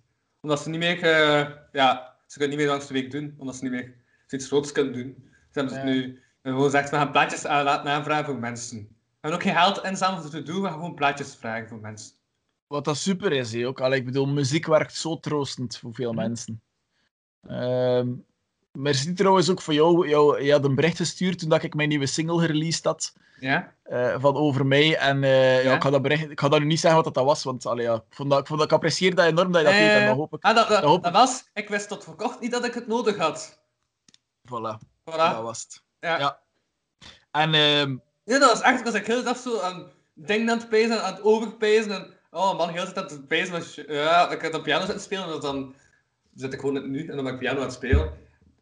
[0.41, 3.55] Omdat ze niet meer, eh, ja, ze kunnen niet meer langs de week doen, omdat
[3.55, 3.95] ze niet meer
[4.27, 5.15] zoiets groots kunnen doen.
[5.25, 5.85] Dus hebben ze Ja.
[5.85, 8.77] nu gewoon gezegd, we gaan plaatjes aan laten aanvragen voor mensen.
[8.77, 8.87] We
[9.27, 12.15] hebben ook geen geld inzamelen voor te doen, we gaan gewoon plaatjes vragen voor mensen.
[12.67, 13.81] Wat dat super is, hè, ook.
[13.81, 16.61] Allee, ik bedoel, muziek werkt zo troostend voor veel mensen.
[17.47, 18.09] Ehm
[18.71, 20.07] merci trouwens ook voor jou.
[20.09, 20.43] jou.
[20.43, 23.13] Je had een bericht gestuurd toen dat ik mijn nieuwe single gereleased had.
[23.39, 23.73] Ja?
[23.91, 24.97] eh, van over mij.
[24.97, 25.69] En eh, ja?
[25.69, 25.75] Ja?
[25.75, 27.85] ik, ga dat bericht, ik ga dat nu niet zeggen wat dat was, want allee,
[27.85, 29.79] ja, ik, vond dat, ik, vond dat, ik apprecieer dat enorm dat je dat Eh,
[29.79, 29.97] deed.
[29.97, 30.43] En dan hoop ik...
[30.43, 31.49] Ah, dat, dat, hoop dat was...
[31.53, 33.59] Ik wist tot voor kort niet dat ik het nodig had.
[34.47, 34.77] Voilà,
[35.09, 35.15] Voilà.
[35.15, 35.83] dat was het.
[35.99, 36.19] Ja.
[36.19, 36.39] Ja.
[37.31, 40.69] En ehm, Ja, dat was echt, was ik heel dag zo aan dingen aan het
[40.69, 41.91] pezen, aan het overpezen.
[41.91, 45.27] En, oh man, heel tijd aan het pezen ja, ik had op piano zitten spelen,
[45.27, 45.75] dus dan
[46.35, 48.13] zit ik gewoon nu en dan ben ik piano aan het spelen.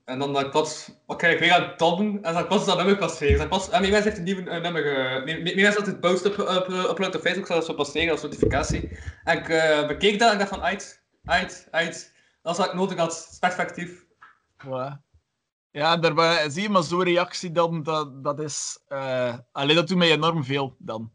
[0.09, 2.77] En dan dat ik plots, wat ik weer aan het tobben, en dan plots dat
[2.77, 3.37] nummer passeren.
[3.37, 4.83] Dan plots, en mensen heeft een nieuw eh, nummer,
[5.23, 8.91] mijn mensen had het post op, op, upload op Facebook, zodat zo passeren als notificatie.
[9.23, 12.13] En ik eh, bekeek dat en ik dacht van, uit, uit, uit.
[12.41, 14.05] Dat is wat ik nodig had, perspectief.
[14.65, 15.07] voilà.
[15.71, 18.79] Ja, daarbij zie je maar zo'n reactie dan, dat, dat is...
[18.87, 21.11] eh allee, dat doet mij enorm veel dan.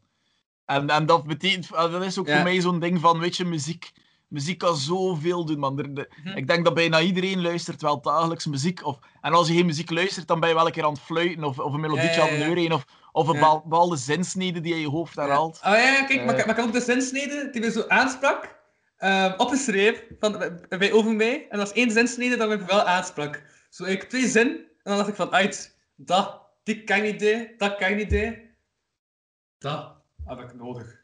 [0.65, 1.69] En, en dat betekent...
[1.71, 2.35] Dat is ook Ja.
[2.35, 3.93] voor mij zo'n ding van, weet je, muziek...
[4.35, 5.79] Muziek kan zoveel doen, man.
[5.79, 6.37] Er- de- Mhm.
[6.37, 8.85] Ik denk dat bijna iedereen luistert wel dagelijks muziek.
[8.87, 11.01] Of, en als je geen muziek luistert, dan ben je wel een keer aan het
[11.03, 12.45] fluiten of, of een melodietje Ja, ja, aan het ja.
[12.47, 13.41] neurien of, of een Ja.
[13.41, 15.57] bepaal- bepaalde zinsnede die je in je hoofd herhaalt.
[15.65, 18.59] Oh ja, kijk, maar, ik- maar ik heb ook de zinsnede die me zo aansprak,
[18.97, 21.35] ehm opgeschreven van, bij- Over mij.
[21.49, 23.43] En dat was één zinsnede dat me wel aansprak.
[23.71, 27.59] Zo, ik twee zin, en dan dacht ik van, uit, dat, die kan ik niet,
[27.59, 28.39] dat kan ik niet.
[29.59, 29.93] Dat
[30.25, 31.03] heb ik nodig.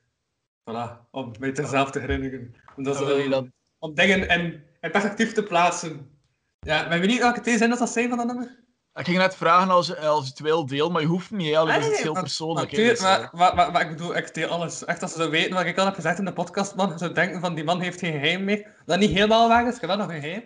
[0.71, 2.55] Voilà, om mij zelf te herinneren.
[2.77, 3.47] Om, dat, Dan wil je om, dat-
[3.79, 6.19] om dingen in, in perspectief te plaatsen.
[6.59, 8.59] Ja, maar weet niet welke twee zinnen dat zijn van dat nummer?
[8.95, 11.55] Ik ging net vragen als je, als je het wil deel, maar je hoeft niet.
[11.57, 12.73] Allee, dat is heel maar- persoonlijk.
[12.73, 14.85] maar, dus, maar, eh, maar, maar, maar ik bedoel, ik deel alles.
[14.85, 17.13] Echt, als ze zo weten wat ik al heb gezegd in de podcast, man, ze
[17.13, 18.77] denken van die man heeft geen geheim meer.
[18.87, 20.45] Dat niet helemaal waar is, ik heb wel nog een geheim.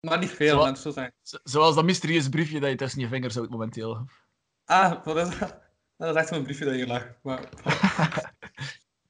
[0.00, 1.12] Maar niet veel, Zo- laat het zo zijn.
[1.22, 4.06] zo- zoals dat mysterieus briefje dat je tussen je vingers houdt momenteel.
[4.64, 5.58] Ah, wat is dat?
[5.96, 7.06] Dat is echt zo'n briefje dat hier lag.
[7.22, 7.40] Maar,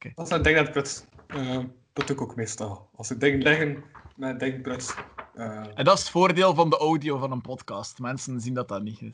[0.00, 0.12] Oké.
[0.14, 1.04] Dat is een dat pruts.
[1.26, 1.58] Eh,
[1.92, 2.88] dat doe ik ook meestal.
[2.94, 3.84] Als ik dingen leggen
[4.16, 4.94] met ding pruts.
[5.34, 7.98] eh, En dat is het voordeel van de audio van een podcast.
[7.98, 9.00] Mensen zien dat dat niet.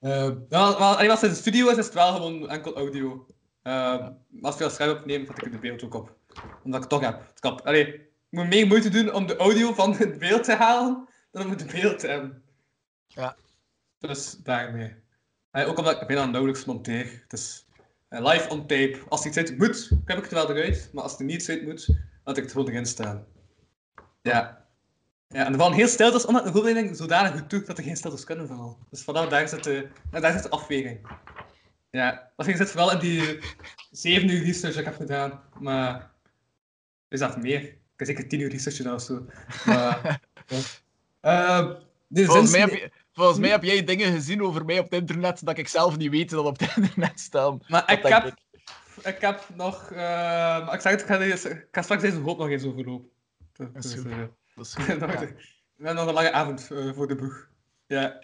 [0.00, 3.26] Eh, ja, maar als het in de studio is, is het wel gewoon enkel audio.
[3.62, 4.08] Eh,
[4.42, 6.16] als je dat scherm opneemt, zet ik de beeld ook op.
[6.62, 7.26] Omdat ik het toch heb.
[7.28, 8.00] Het kan, allee, ik
[8.30, 11.72] moet meer moeite doen om de audio van het beeld te halen, dan om het
[11.72, 12.42] beeld te hebben.
[13.06, 13.36] Ja.
[13.98, 14.94] Dus daarmee.
[15.50, 17.24] Allee, ook omdat ik bijna nauwelijks monteer.
[17.28, 17.65] Dus
[18.08, 18.98] live on tape.
[19.08, 20.90] Als iets uit moet, heb ik het wel eruit.
[20.92, 21.88] Maar als er niets uit moet,
[22.24, 23.24] laat ik het gewoon erin staan.
[24.22, 24.64] Ja.
[25.28, 27.96] Ja, en er vallen heel stiltes, omdat de hoofdleiding zodanig goed doet dat er geen
[27.96, 28.76] stiltes kunnen vallen.
[28.90, 31.06] Dus vanaf daar zit de, daar zit de afweging.
[31.90, 33.38] Ja, dat zit vooral in die
[33.90, 35.40] zeven uur research dat ik heb gedaan.
[35.60, 36.10] Maar
[37.08, 37.60] is dat meer?
[37.62, 39.26] Ik heb zeker tien uur research gedaan of zo.
[39.66, 40.20] Maar,
[41.20, 41.78] ja.
[42.06, 44.84] De Volgens, mij zins- heb je, volgens mij heb jij dingen gezien over mij op
[44.84, 47.60] het internet dat ik zelf niet weet dat op het internet staan.
[47.68, 48.34] Maar ik heb, ik.
[49.06, 49.90] ik heb nog...
[49.90, 49.96] eh,
[50.66, 53.10] maar ik zeg het, ik ga, deze- ik ga straks deze hoop nog eens overlopen.
[53.52, 54.06] Dat, Dat is goed.
[54.06, 54.18] eh,
[54.54, 54.98] Dat is goed.
[55.00, 55.20] nog- Ja.
[55.20, 57.48] We hebben nog een lange avond eh, voor de boeg.
[57.86, 58.22] Ja.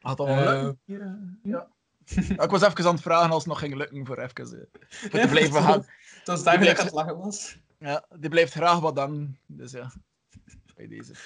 [0.00, 0.78] Had dat wel Eh, lukken?
[0.84, 1.68] Hier, eh, ja.
[2.04, 4.80] Ja, Ik was even aan het vragen als het nog ging lukken voor even eh,
[5.10, 5.86] voor Ja, te blijven dat- hangen.
[6.24, 7.58] Dat is daarmee dat ik aan het lachen was.
[7.78, 9.36] Ja, die blijft graag wat dan.
[9.46, 9.92] Dus ja,
[10.74, 11.12] bij deze.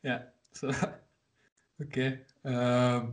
[0.00, 0.70] Ja, zo.
[1.84, 2.20] Oké.
[2.42, 3.06] Ehm,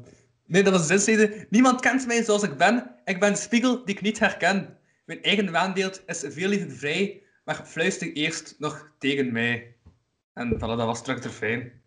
[0.45, 1.47] nee, dat was de zinsnede.
[1.49, 2.95] Niemand kent mij zoals ik ben.
[3.05, 4.77] Ik ben de spiegel die ik niet herken.
[5.05, 9.75] Mijn eigen waanbeeld is veel liever vrij, maar fluister eerst nog tegen mij.
[10.33, 11.81] En voilà, dat was terug te fijn.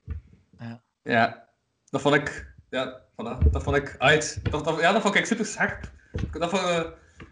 [0.58, 0.82] Ja.
[1.02, 1.48] Ja,
[1.90, 2.48] dat vond ik...
[2.70, 4.40] Ja, voilà, dat vond ik uit.
[4.50, 5.90] Dat, dat- ja, dat vond ik super scherp.
[6.32, 6.84] Dat vond, eh,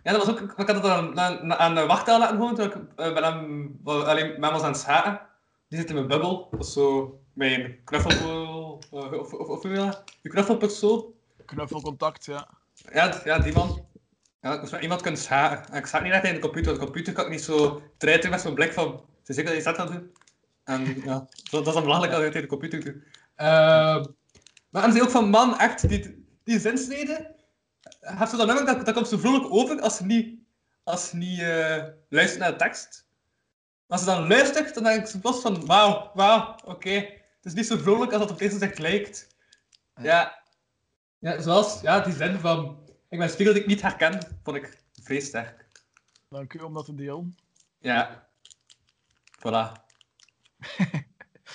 [0.03, 0.41] ja, dat was ook...
[0.41, 4.41] Ik had het aan, aan, aan laten horen toen ik eh, bij hem alleen met
[4.43, 5.21] hem was aan het schaken.
[5.69, 6.49] Die zit in mijn bubbel.
[6.51, 8.11] Dat is zo mijn knuffel...
[8.91, 9.85] eh, of, of, of hoe wil
[10.23, 11.05] je knuffelpersoon.
[11.45, 12.49] Knuffelcontact, ja.
[12.93, 13.87] Ja, ja, die man.
[14.41, 15.73] Ja, ik moest met iemand kunnen schaken.
[15.73, 16.73] En ik sta niet echt in de computer.
[16.73, 19.05] De computer kan ik niet zo treiten met zo'n blik van...
[19.27, 20.13] Is zeker dat je dat gaat doen.
[20.65, 23.03] En ja, dat, dat is dan belangrijk dat je het in de computer doet.
[23.35, 24.05] Ehm,
[24.71, 27.37] maar zie je ook van, man, echt, die, die zinsnede...
[28.01, 30.39] Heeft ze dan ook, dat, dat komt zo vrolijk over als ze niet,
[30.85, 33.07] als ze niet eh, luistert naar de tekst.
[33.87, 37.18] Maar als ze dan luistert, dan denk ik zo plots van, wauw, wauw, oké.
[37.49, 39.37] Is niet zo vrolijk als dat op deze zegt lijkt.
[40.03, 40.43] Ja.
[41.19, 42.79] Ja, zoals ja, die zin van,
[43.09, 45.67] ik ben spiegel die ik niet herken, vond ik vrij sterk.
[46.29, 47.37] Dank u om dat te delen.
[47.79, 48.29] Ja.
[49.39, 49.73] Voilà.
[50.79, 50.89] Nee,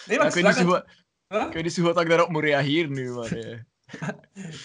[0.05, 0.83] Ja, maar ik, ik weet niet zeg zo het...
[0.83, 1.45] goed, Huh?
[1.47, 3.11] ik weet niet zo goed dat ik daarop moet reageren nu.
[3.11, 3.59] Maar, eh,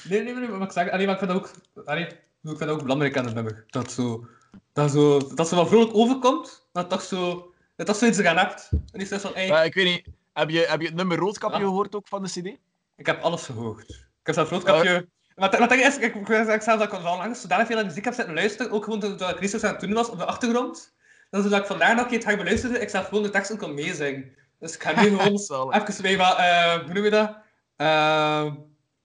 [0.09, 0.91] Nee, nee, nee, maar ik zeg...
[0.91, 1.51] Allee, maar ik vind dat ook...
[1.87, 3.65] Allee, ik vind dat ook belangrijk aan het nummer.
[3.67, 4.29] Dat zo...
[4.73, 7.53] Dat zo, dat zo wel vrolijk overkomt, maar toch zo...
[7.77, 8.69] Dat toch zoiets eraan hebt.
[8.71, 11.17] En niet zo van, hey, maar ik weet niet, heb je, heb je het nummer
[11.19, 11.65] Roodkapje Ja.
[11.65, 12.59] gehoord ook van de CD?
[12.97, 13.89] ik heb alles gehoord.
[13.91, 15.09] Ik heb zelf roodkapje...
[15.37, 17.85] Maar het ding is, ik, ik, ik, ik zelf dat ik al langs zodanig veel
[17.85, 20.25] muziek heb zitten luisteren, ook gewoon toen ik Christus aan het doen was op de
[20.25, 20.95] achtergrond.
[21.31, 24.37] Dan zodat ik vandaar nog het ga beluisteren, ik zelf gewoon de teksten kon meezingen.
[24.59, 27.37] Dus ik ga nu gewoon even mee wat, eh, hoe noem je dat?
[27.77, 28.53] Eh,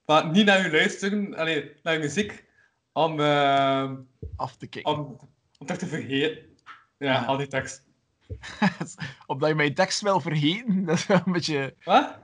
[0.05, 2.45] wat niet naar je luisteren, alleen naar je muziek,
[2.91, 3.91] om, eh,
[4.35, 4.91] Af te kijken.
[4.91, 5.19] om,
[5.59, 6.37] om toch te vergeten.
[6.97, 7.25] Ja, Ja.
[7.25, 7.83] al die tekst.
[9.25, 10.85] Omdat je mijn tekst wil vergeten.
[10.85, 11.75] Dat is wel een beetje...
[11.83, 12.17] Wat?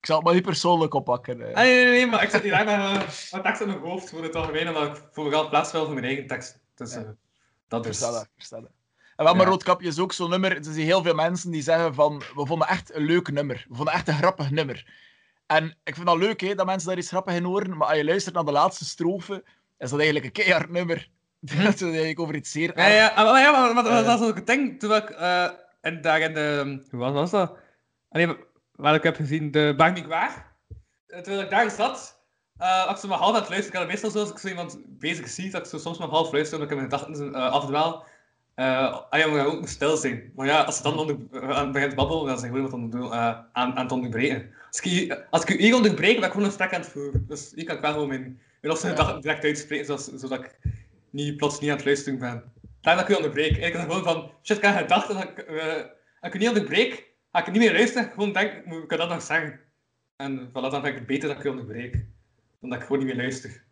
[0.00, 1.40] Ik zal het maar niet persoonlijk oppakken.
[1.40, 1.54] eh.
[1.54, 2.92] Ah, nee, nee, nee, maar ik zit hier met mijn
[3.30, 5.94] mijn tekst in mijn hoofd voor het algemeen, omdat ik voor wel plaats wil voor
[5.94, 6.60] mijn eigen tekst.
[6.74, 7.02] Dus eh,
[7.68, 8.00] dat is...
[9.16, 9.50] En wel, maar Ja.
[9.50, 10.56] Roodkapje is ook zo'n nummer.
[10.56, 13.66] Er zijn heel veel mensen die zeggen van, we vonden echt een leuk nummer.
[13.68, 14.94] We vonden echt een grappig nummer.
[15.46, 17.76] En ik vind dat leuk, hè, dat mensen daar iets grappig in horen.
[17.76, 19.44] Maar als je luistert naar de laatste strofe,
[19.78, 21.10] is dat eigenlijk een keihard nummer.
[21.40, 24.06] Dat is eigenlijk over iets zeer Ja, ja, maar, ja, maar, maar dat Eh.
[24.06, 25.48] was ook het ding toen ik eh
[25.80, 26.78] en daar in de.
[26.90, 27.56] Hoe was, was dat?
[28.08, 28.36] Allee,
[28.72, 30.56] wat ik heb gezien, de Bang niet waar.
[31.06, 32.20] Eh, Terwijl ik daar zat,
[32.58, 34.48] eh als ik maar half aan het luisteren, ik had meestal zo als ik zo
[34.48, 37.50] iemand bezig zie, dat ik zo soms maar half luister, omdat ik mijn gedachten uh,
[37.50, 38.04] afdwaal.
[38.54, 40.32] Eh ah ja, maar ook moet stil zijn.
[40.36, 41.16] Maar ja, als ze dan onder,
[41.54, 44.50] aan begint te babbelen, dan zijn gewoon wat aan aan, aan het onderbreken.
[44.68, 47.24] Als ik, als ik u hier onderbreek, ben ik gewoon een gesprek aan het voeren.
[47.28, 50.58] Dus hier kan ik wel gewoon mijn, mijn losse gedachten direct uitspreken, zoals, zodat ik
[51.16, 52.52] niet, plots niet aan het luisteren ben.
[52.80, 53.56] Daarom dat ik u onderbreek.
[53.56, 55.48] Ik kan gewoon van, shit, ik heb gedacht dat ik,
[56.20, 58.10] als ik niet onderbreek, ga ik niet meer luisteren.
[58.10, 59.60] Gewoon denk, moet ik dat nog zeggen?
[60.16, 61.92] En voilà, dan vind ik het beter dat ik u onderbreek.
[62.60, 63.64] Dan dat ik gewoon niet meer luister.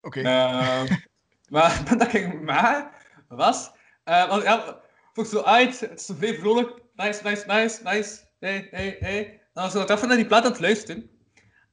[0.00, 0.20] Oké.
[0.20, 0.84] Eh,
[1.54, 3.70] maar dat ik maar was,
[4.04, 4.80] eh want ja,
[5.12, 8.96] vond ik zo uit, het is zo vrij vrolijk, nice, nice, nice, nice, hey, hey,
[9.00, 9.40] hey.
[9.52, 11.10] Dan was ik even naar die plaat aan het luisteren.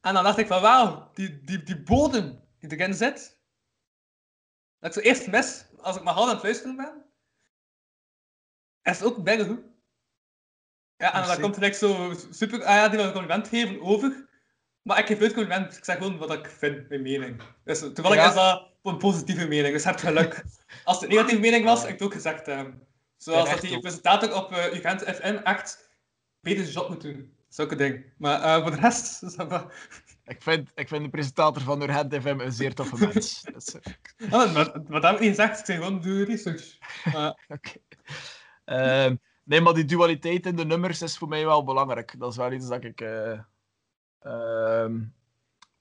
[0.01, 3.37] En dan dacht ik van, wauw, die, die, die bodem die erin zit,
[4.83, 7.05] dat ik zo eerst mis, als ik maar half aan het luisteren ben,
[8.81, 9.61] is het ook bijna goed.
[10.97, 13.81] Ja, en dan komt er like zo super, ah ja, die wil een compliment geven
[13.81, 14.29] over,
[14.81, 17.41] maar ik geef nooit compliment, ik zeg gewoon wat ik vind, mijn mening.
[17.63, 18.27] Dus toevallig Ja.
[18.27, 20.43] is dat een positieve mening, dus je hebt geluk.
[20.83, 22.87] Als het een negatieve mening was, ik het ook gezegd hebben.
[23.17, 25.89] Zoals Ja, dat die presentator op uh, Ugent FM echt
[26.39, 27.37] beter zijn job moet doen.
[27.53, 28.03] Zulke dingen.
[28.17, 29.71] Maar eh, voor de rest, is dat wel...
[30.25, 33.43] Ik, vind, ik vind de presentator van Urgent FM een zeer toffe mens.
[34.17, 35.59] Eh, Ah, maar, wat heb ik niet gezegd?
[35.59, 36.77] Ik zei gewoon, doe research.
[37.47, 37.71] Oké.
[38.65, 42.15] Ehm, nee, maar die dualiteit in de nummers is voor mij wel belangrijk.
[42.19, 43.01] Dat is wel iets dat ik.
[43.01, 43.39] eh,
[44.19, 45.01] ehm,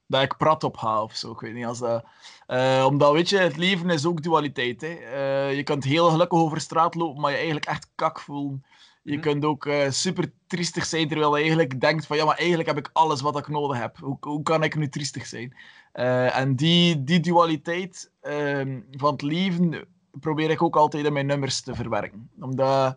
[0.07, 1.31] dat ik prat op ga of zo.
[1.31, 2.05] Ik weet niet als dat.
[2.47, 4.81] eh, omdat weet je, het leven is ook dualiteit.
[4.81, 4.89] Hè.
[4.89, 8.65] Eh, je kunt heel gelukkig over straat lopen, maar je eigenlijk echt kak voelen.
[9.03, 9.21] Je Mhm.
[9.21, 12.79] kunt ook eh, super triestig zijn terwijl je eigenlijk denkt van ja, maar eigenlijk heb
[12.79, 13.97] ik alles wat ik nodig heb.
[13.99, 15.57] Hoe, hoe kan ik nu triestig zijn?
[15.93, 19.85] Eh, en die, die dualiteit ehm, van het leven
[20.21, 22.31] probeer ik ook altijd in mijn nummers te verwerken.
[22.41, 22.97] Omdat,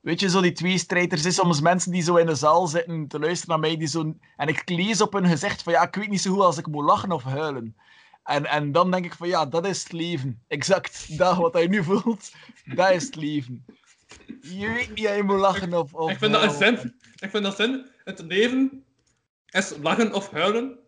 [0.00, 3.06] weet je, zo die twee strijders is soms mensen die zo in de zaal zitten
[3.08, 4.14] te luisteren naar mij, die zo...
[4.36, 6.66] En ik lees op hun gezicht van, ja, ik weet niet zo goed als ik
[6.66, 7.76] moet lachen of huilen.
[8.24, 10.42] En, en dan denk ik van, ja, dat is het leven.
[10.48, 12.32] Exact dat wat hij nu voelt,
[12.64, 13.64] dat is het leven.
[14.40, 16.78] Je weet niet of je moet lachen of, of ik vind dat een huilen.
[16.78, 16.94] zin.
[17.18, 17.86] Ik vind dat zin.
[18.04, 18.84] Het leven
[19.46, 20.78] is lachen of huilen.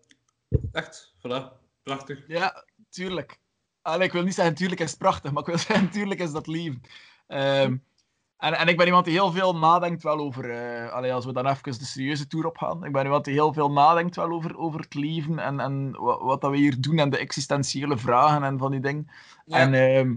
[0.72, 1.56] Echt, voilà.
[1.82, 2.24] Prachtig.
[2.26, 3.40] Ja, tuurlijk.
[3.82, 6.32] Allee, ik wil niet zeggen, tuurlijk is het prachtig, maar ik wil zeggen, tuurlijk is
[6.32, 6.80] dat leven.
[7.26, 7.76] Ehm,
[8.36, 10.50] en, en ik ben iemand die heel veel nadenkt wel over...
[10.50, 12.84] eh allee, als we dan even de serieuze tour opgaan.
[12.84, 16.20] Ik ben iemand die heel veel nadenkt wel over, over het leven en, en wat,
[16.20, 19.10] wat dat we hier doen en de existentiële vragen en van die dingen.
[19.44, 19.56] Ja.
[19.58, 20.14] En, ehm,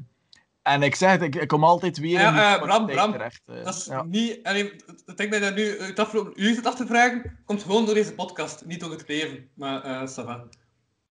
[0.74, 3.42] en ik zeg het, ik, ik kom altijd weer Ja, in eh, Bram, Bram, terecht.
[3.46, 3.64] eh.
[3.64, 4.04] Dat is ja.
[4.04, 4.40] niet...
[4.44, 7.86] Allee, het ding dat je nu het afgelopen uur zit af te vragen, komt gewoon
[7.86, 9.50] door deze podcast, niet door het leven.
[9.54, 10.48] Maar, ça va.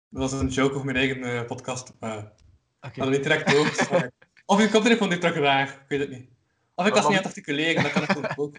[0.09, 1.93] Dat was een joke over mijn eigen podcast.
[2.01, 2.33] Maar
[2.81, 3.89] ik niet direct door.
[3.91, 4.11] maar-
[4.47, 6.29] Of je komt er van dit terug raar, ik weet het niet.
[6.75, 8.33] Of ik was niet aan het articuleren, dat kan ik ook.
[8.37, 8.57] ook.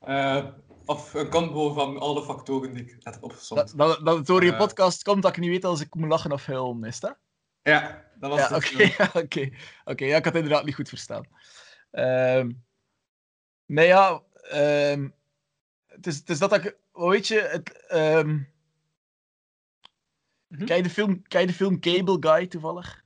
[0.86, 3.60] Of een combo van alle factoren die ik net heb opgezomd.
[3.60, 6.08] Dat, dat, dat het door je podcast komt dat ik niet weet als ik moet
[6.08, 7.16] lachen of huilen, is dat?
[7.62, 8.92] Ja, dat was Ja, oké.
[9.02, 9.50] ja, oké.
[9.84, 11.26] Oké, ja, ik had het inderdaad niet goed verstaan.
[11.90, 12.50] Ehm
[13.66, 14.22] nee, ja.
[14.32, 15.08] ehm,
[15.86, 16.76] het, is, het is dat ik...
[16.92, 17.70] Weet je, het...
[20.66, 23.04] ken, je de film, ken je de film Cable Guy toevallig?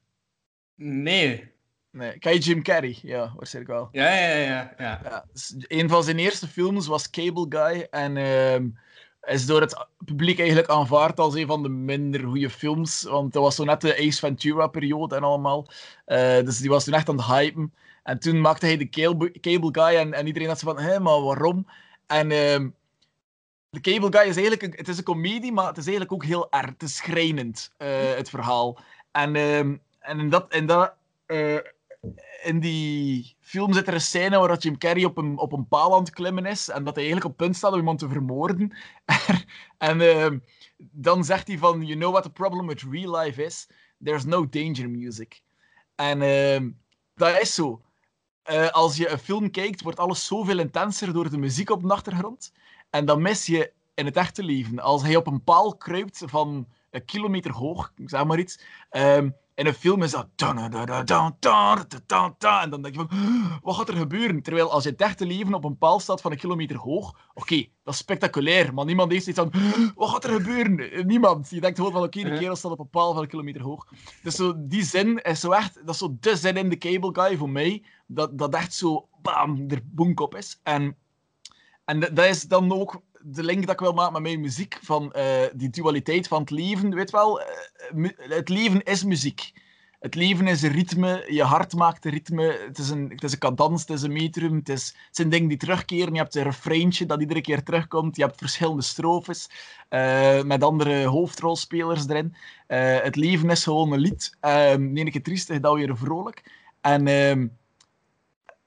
[0.75, 1.53] Nee.
[1.91, 2.17] Nee.
[2.19, 2.99] Je Jim Carrey?
[3.03, 3.89] Ja, waarschijnlijk wel.
[3.93, 4.75] Ja, ja, ja, ja.
[4.79, 5.01] ja.
[5.03, 7.87] Ja, dus een van zijn eerste films was Cable Guy.
[7.91, 8.69] En ehm,
[9.29, 13.03] is door het publiek eigenlijk aanvaard als een van de minder goede films.
[13.03, 15.67] Want dat was zo net de Ace Ventura-periode en allemaal.
[16.05, 17.75] Eh, dus die was toen echt aan het hypen.
[18.03, 19.99] En toen maakte hij de Cable, Cable Guy.
[19.99, 21.67] En, en iedereen had zo van, hé, maar waarom?
[22.07, 22.69] En ehm,
[23.71, 26.25] de Cable Guy is eigenlijk een, het is een comedie, maar het is eigenlijk ook
[26.25, 26.67] heel erg.
[26.67, 28.79] Het is schrijnend, eh, het verhaal.
[29.11, 30.95] En, ehm, en in dat, in dat
[31.27, 31.57] eh,
[32.43, 35.95] in die film zit er een scène waar Jim Carrey op een, op een paal
[35.95, 38.77] aan het klimmen is en dat hij eigenlijk op punt staat om iemand te vermoorden.
[39.79, 40.39] en ehm,
[40.77, 43.69] dan zegt hij van, you know what the problem with real life is?
[44.05, 45.43] There's no danger music.
[45.95, 46.71] En ehm,
[47.15, 47.83] dat is zo.
[48.43, 51.89] Eh, als je een film kijkt, wordt alles zoveel intenser door de muziek op de
[51.89, 52.53] achtergrond.
[52.91, 54.79] En dan mis je in het echte leven.
[54.79, 58.61] Als hij op een paal kruipt van een kilometer hoog, zeg maar iets.
[58.91, 60.27] ehm, in een film is dat...
[60.37, 60.71] En
[62.71, 63.11] dan denk je van,
[63.63, 64.43] wat gaat er gebeuren?
[64.43, 67.95] Terwijl als je derde leven op een paal staat van een kilometer hoog, oké, dat
[67.95, 69.53] is spectaculair, maar niemand heeft iets van,
[69.95, 71.07] wat gaat er gebeuren?
[71.07, 71.51] Niemand.
[71.51, 73.63] Je denkt gewoon van, oké, okay, de kerel staat op een paal van een kilometer
[73.63, 73.87] hoog.
[74.23, 77.37] Dus die zin is zo echt, dat is zo de zin in de Cable Guy
[77.37, 80.61] voor mij, dat, dat echt zo, bam, er boenkop is.
[80.63, 80.97] En,
[81.85, 85.13] en dat is dan ook de link dat ik wil maken met mijn muziek, van
[85.13, 86.95] eh, die dualiteit van het leven.
[86.95, 87.47] Weet wel, eh,
[87.93, 89.53] mu- het leven is muziek.
[90.01, 93.33] Het leven is een ritme, je hart maakt een ritme, het is een, het is
[93.33, 96.13] een cadans, het is een metrum, het, is, het zijn dingen die terugkeren.
[96.13, 99.51] Je hebt een refreintje dat iedere keer terugkomt, je hebt verschillende strofes
[99.89, 102.35] eh, met andere hoofdrolspelers erin.
[102.67, 104.37] Eh, het leven is gewoon een lied.
[104.41, 106.43] Um, de ene keer dan weer vrolijk.
[106.81, 107.47] En, ehm,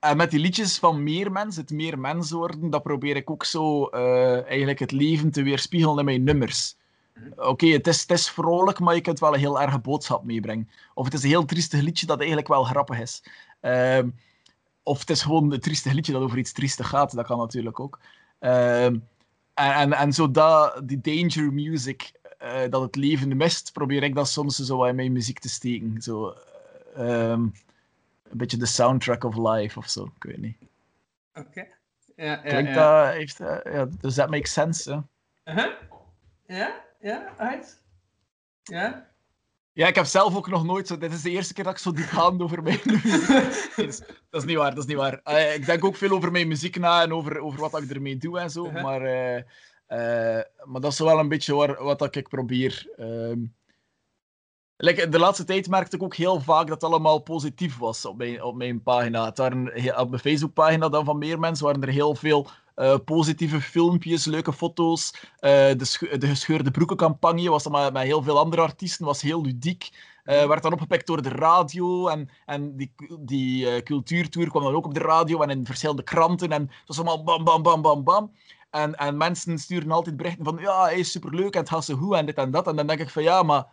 [0.01, 3.43] en met die liedjes van meer mensen, het meer mens worden, dat probeer ik ook
[3.43, 6.75] zo eh, eigenlijk het leven te weerspiegelen in mijn nummers.
[7.35, 10.69] Oké, het, is, het is vrolijk, maar je kunt wel een heel erge boodschap meebrengen.
[10.93, 13.23] Of het is een heel triestig liedje dat eigenlijk wel grappig is.
[13.59, 14.09] Ehm,
[14.83, 17.79] of het is gewoon een triestig liedje dat over iets triestig gaat, dat kan natuurlijk
[17.79, 17.99] ook.
[18.39, 18.95] Ehm,
[19.53, 24.15] en, en, en zo dat, die danger music, eh, dat het leven mist, probeer ik
[24.15, 26.01] dat soms zo in mijn muziek te steken.
[26.01, 26.33] Zo,
[26.95, 27.47] ehm,
[28.31, 30.57] een beetje de soundtrack of life of zo, ik weet niet.
[31.33, 31.67] Oké.
[32.15, 33.05] Ja, ja, Klinkt ja.
[33.05, 35.05] dat, heeft, ja, does that make sense?
[35.43, 35.53] hè?
[35.53, 35.73] Uh-huh.
[36.45, 37.83] Ja, ja, uit.
[38.63, 39.09] Ja.
[39.73, 40.97] Ja, ik heb zelf ook nog nooit zo.
[40.97, 43.27] Dit is de eerste keer dat ik zo diepgaand over mijn muziek.
[43.27, 43.97] Nee, dat, is,
[44.29, 45.19] dat is niet waar, dat is niet waar.
[45.23, 48.17] Eh, ik denk ook veel over mijn muziek na en over, over wat ik ermee
[48.17, 48.65] doe en zo.
[48.65, 48.83] Uh-huh.
[48.83, 49.37] Maar, eh,
[49.85, 52.87] eh, maar dat is wel een beetje waar, wat dat ik probeer.
[52.97, 53.39] Ehm,
[54.81, 58.43] de laatste tijd merkte ik ook heel vaak dat het allemaal positief was op mijn,
[58.43, 59.25] op mijn pagina.
[59.25, 63.61] Het waren, op mijn Facebookpagina dan van meer mensen waren er heel veel eh, positieve
[63.61, 65.13] filmpjes, leuke foto's.
[65.39, 69.41] Eh, de, de gescheurde broekencampagne was dan met, met heel veel andere artiesten, was heel
[69.41, 69.89] ludiek.
[70.23, 74.85] Eh, werd dan opgepikt door de radio en, en die, die cultuurtour kwam dan ook
[74.85, 76.51] op de radio en in verschillende kranten.
[76.51, 78.31] En het was allemaal bam, bam, bam, bam, bam.
[78.69, 81.95] En, en mensen sturen altijd berichten van ja, hij is superleuk en het gaat zo
[81.95, 82.67] goed en dit en dat.
[82.67, 83.65] En dan denk ik van ja, maar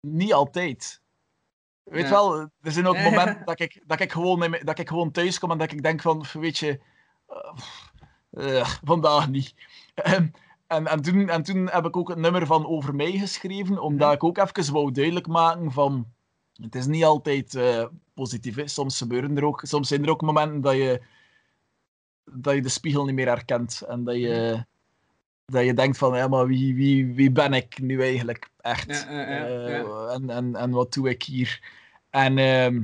[0.00, 1.00] niet altijd.
[1.82, 2.10] Weet Ja.
[2.10, 5.38] wel, er zijn ook momenten dat ik, dat, ik gewoon, in dat ik gewoon thuis
[5.38, 6.80] kom en dat ik denk van, weet je,
[7.26, 9.54] eh, eh, vandaag niet.
[9.94, 10.28] Ehm,
[10.66, 14.12] en, en, toen, en toen heb ik ook het nummer van Over mij geschreven, omdat
[14.12, 16.12] ik ook even wou duidelijk maken van,
[16.52, 18.56] het is niet altijd eh, positief.
[18.56, 18.68] Hè.
[18.68, 21.02] Soms gebeuren er ook, soms zijn er ook momenten dat je,
[22.24, 24.66] dat je de spiegel niet meer herkent en dat je,
[25.50, 29.06] dat je denkt van, ja, maar wie, wie, wie ben ik nu eigenlijk echt?
[29.10, 30.14] Ja, ja, ja, Eh.
[30.14, 31.60] En, en, en wat doe ik hier?
[32.10, 32.82] En ehm,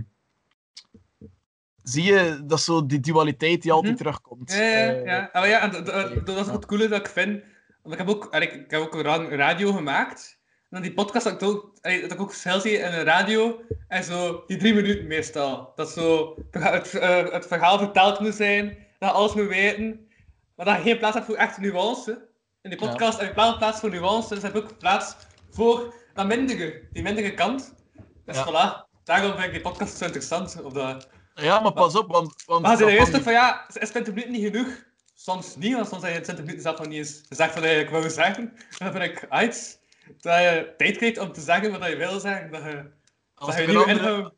[1.83, 4.03] zie je, dat zo die dualiteit die altijd Mhm.
[4.03, 4.53] terugkomt.
[4.53, 5.29] Ja, ja, Eh, ja.
[5.33, 7.43] Ah, ja, en dat, dat, dat is het coole dat ik vind.
[7.83, 10.39] Want ik heb ook, allee, ik heb ook een ra- radio gemaakt.
[10.63, 13.61] En dan die podcast dat ik ook, dat ik ook heel zie in een radio.
[13.89, 15.73] En zo die drie minuten meestal.
[15.75, 18.77] Dat zo het, eh, het verhaal verteld moet zijn.
[18.99, 20.09] Dat alles moet weten.
[20.57, 22.29] Maar dat je geen plaats hebt voor echt nuance.
[22.67, 24.35] In die podcast heb je plaats plaats voor nuance.
[24.35, 25.17] Dus heb je ook plaats
[25.51, 26.89] voor dat mindere.
[26.93, 27.75] Die mindere kant.
[28.25, 28.47] Dus Ja.
[28.47, 28.89] voilà.
[29.05, 30.63] Daarom vind ik die podcast zo interessant.
[30.63, 31.09] Of dat...
[31.35, 32.43] Ja, maar pas op, want...
[32.47, 34.85] want Maar ze eerst van ja, is 20 minuten niet genoeg?
[35.15, 37.65] Soms niet, want soms heb je in 20 minuten zelf nog niet eens gezegd wat
[37.65, 38.53] je wou zeggen.
[38.79, 39.81] En dan vind ik uit
[40.21, 42.51] dat je tijd krijgt om te zeggen wat je wil zeggen.
[42.51, 42.91] Dat je,
[43.35, 44.35] als, dat je ik een nieuwe andere, inhoud...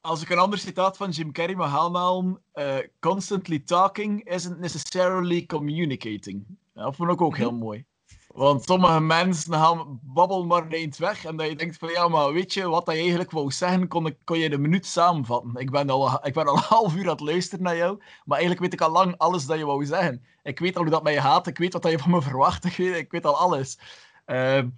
[0.00, 5.46] als ik een ander citaat van Jim Carrey mag aanhalen, eh, constantly talking isn't necessarily
[5.46, 6.46] communicating.
[6.84, 7.84] Dat vond ik ook heel mooi.
[8.26, 11.24] Want sommige mensen gaan babbelen maar een eind weg.
[11.24, 14.06] En dat je denkt van ja, maar weet je wat je eigenlijk wou zeggen, kon,
[14.06, 15.54] ik, kon je in een minuut samenvatten.
[15.54, 17.98] Ik ben, al, ik ben al een half uur aan het luisteren naar jou.
[18.24, 20.24] Maar eigenlijk weet ik al lang alles dat je wou zeggen.
[20.42, 21.46] Ik weet al hoe dat mij gaat.
[21.46, 22.64] Ik weet wat je van me verwacht.
[22.70, 23.78] Ik weet, ik weet al alles.
[24.24, 24.68] Ehm,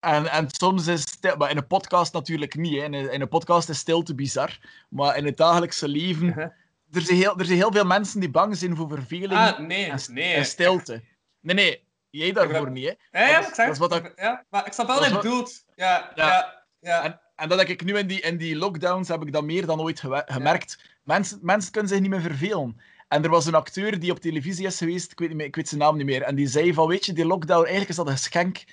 [0.00, 2.76] en, en soms is stil, maar in een podcast natuurlijk niet.
[2.76, 2.84] Hè.
[2.84, 4.58] In, een, in een podcast is stilte bizar.
[4.88, 6.34] Maar in het dagelijkse leven.
[6.92, 9.84] Er zijn, heel, er zijn heel veel mensen die bang zijn voor verveling Ah, nee,
[9.84, 10.32] en, nee.
[10.32, 11.02] en stilte.
[11.40, 12.96] Nee, nee, jij daarvoor ben- niet.
[13.10, 13.20] Hè.
[13.22, 15.08] Ja, ja, Dat ik zeg dat is wat ik- Ja, maar ik snap wel wat
[15.08, 15.64] je bedoelt.
[15.74, 16.26] Ja, Ja.
[16.26, 17.02] ja, ja.
[17.04, 19.66] En, en dat heb ik nu in die, in die lockdowns heb ik dat meer
[19.66, 20.78] dan ooit gemerkt.
[21.04, 22.80] Mensen, mensen kunnen zich niet meer vervelen.
[23.08, 25.56] En er was een acteur die op televisie is geweest, ik weet, niet meer, ik
[25.56, 27.96] weet zijn naam niet meer, en die zei van, weet je, die lockdown, eigenlijk is
[27.96, 28.64] dat een geschenk,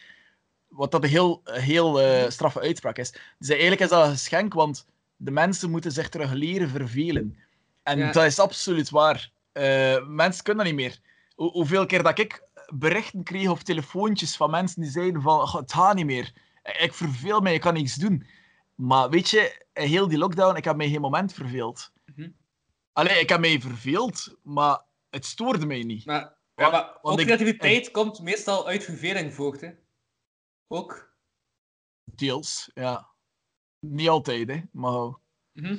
[0.67, 3.11] wat dat een heel, heel eh, straffe uitspraak is.
[3.11, 4.85] Die zei, eigenlijk is dat een geschenk, want
[5.15, 7.37] de mensen moeten zich terug leren vervelen.
[7.83, 8.11] En Ja.
[8.11, 9.29] dat is absoluut waar.
[9.51, 10.99] Eh, mensen kunnen dat niet meer.
[11.35, 12.41] Hoe- hoeveel keer dat ik
[12.73, 16.33] berichten kreeg of telefoontjes van mensen die zeiden van "Goh, het gaat niet meer.
[16.79, 18.27] Ik verveel me, ik kan niks doen.
[18.75, 21.91] Maar weet je, heel die lockdown, ik heb mij geen moment verveeld.
[22.93, 26.05] Allee, ik heb mij verveeld, maar het stoorde mij niet.
[26.05, 29.69] Maar, ja, Want- maar ook ik- creativiteit komt meestal uit verveling voort, hè.
[30.67, 31.15] Ook.
[32.03, 33.07] Deels, ja.
[33.79, 34.61] Niet altijd, hè.
[34.71, 35.13] Maar...
[35.53, 35.77] Mhm.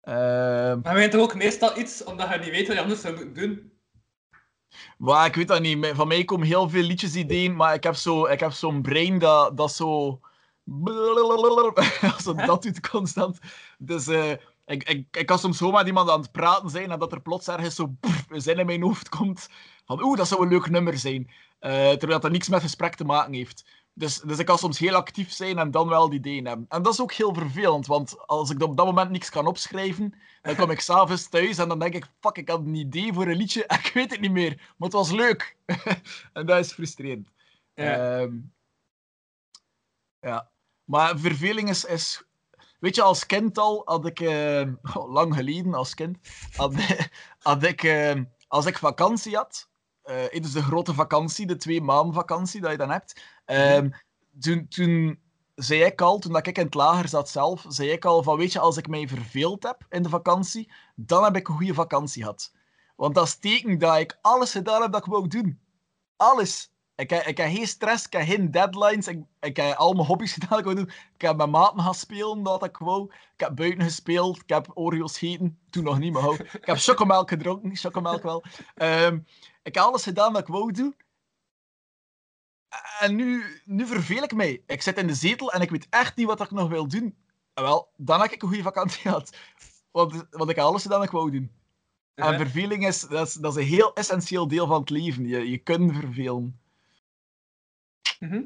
[0.00, 3.00] ehm, Maar je bent toch ook meestal iets omdat je niet weet wat je anders
[3.00, 3.75] zou moeten doen.
[4.98, 5.86] Maar ik weet dat niet.
[5.94, 9.56] Van mij komen heel veel liedjesideeën, maar ik heb zo- ik heb zo'n brein dat,
[9.56, 10.20] dat zo...
[12.24, 13.38] zo dat doet constant.
[13.78, 14.30] Dus eh,
[14.66, 17.20] ik, ik, ik kan soms zomaar met iemand aan het praten zijn en dat er
[17.20, 17.94] plots ergens zo
[18.28, 19.48] een zin in mijn hoofd komt
[19.84, 21.30] van oeh, dat zou een leuk nummer zijn.
[21.58, 23.64] Eh, terwijl dat niks met gesprek te maken heeft.
[23.98, 26.66] Dus, dus ik kan soms heel actief zijn en dan wel die ideeën hebben.
[26.68, 30.14] En dat is ook heel vervelend, want als ik op dat moment niks kan opschrijven,
[30.42, 33.26] dan kom ik s'avonds thuis en dan denk ik, fuck, ik had een idee voor
[33.26, 34.54] een liedje en ik weet het niet meer.
[34.56, 35.56] Maar het was leuk.
[36.32, 37.28] en dat is frustrerend.
[37.74, 38.20] Ja.
[38.20, 38.34] Ehm,
[40.20, 40.50] ja.
[40.84, 42.24] Maar verveling is, is...
[42.80, 44.20] Weet je, als kind al had ik...
[44.96, 46.18] oh, lang geleden, als kind,
[46.56, 46.74] had,
[47.38, 47.82] had ik...
[47.82, 49.68] eh, als ik vakantie had,
[50.06, 53.90] eh dus de grote vakantie, de twee maanden vakantie dat je dan hebt, ehm,
[54.40, 55.18] toen, toen
[55.56, 58.36] zei ik al, toen dat ik in het lager zat zelf, zei ik al van,
[58.36, 61.74] weet je, als ik mij verveeld heb in de vakantie, dan heb ik een goede
[61.74, 62.52] vakantie gehad.
[62.96, 65.60] Want dat is teken dat ik alles gedaan heb dat ik wou doen.
[66.16, 66.70] Alles.
[66.96, 70.06] Ik heb, ik heb geen stress, ik heb geen deadlines, ik, ik heb al mijn
[70.06, 70.90] hobby's gedaan dat ik wou doen.
[71.14, 73.04] Ik heb met maten gaan spelen dat ik wou.
[73.12, 76.34] Ik heb buiten gespeeld, ik heb Oreo's gegeten, toen nog niet, maar hou.
[76.34, 78.44] Ik heb chocomelk gedronken, chocomelk wel.
[78.74, 79.18] Ehm,
[79.66, 80.96] ik heb alles gedaan dat ik wou doen.
[83.00, 84.62] En nu, nu verveel ik mij.
[84.66, 87.16] Ik zit in de zetel en ik weet echt niet wat ik nog wil doen.
[87.54, 89.36] En wel, dan heb ik een goede vakantie gehad.
[89.90, 91.50] Want, want ik heb alles gedaan dat ik wou doen.
[92.14, 95.28] En verveling is, dat is, dat is een heel essentieel deel van het leven.
[95.28, 96.60] Je, je kunt vervelen.
[98.18, 98.42] Mhm.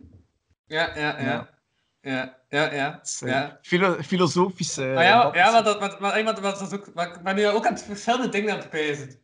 [0.67, 1.21] Ja, ja, ja.
[1.21, 1.59] Ja.
[2.03, 3.01] Ja, ja, ja.
[3.21, 3.59] Eh, ja.
[3.63, 4.77] filo- filosofisch.
[4.77, 7.15] eh, Maar ja, dat ja maar, dat, maar, maar, maar, maar, dat is ook, maar
[7.17, 9.21] ik ben nu ook aan het verschillende dingen aan het pijzen.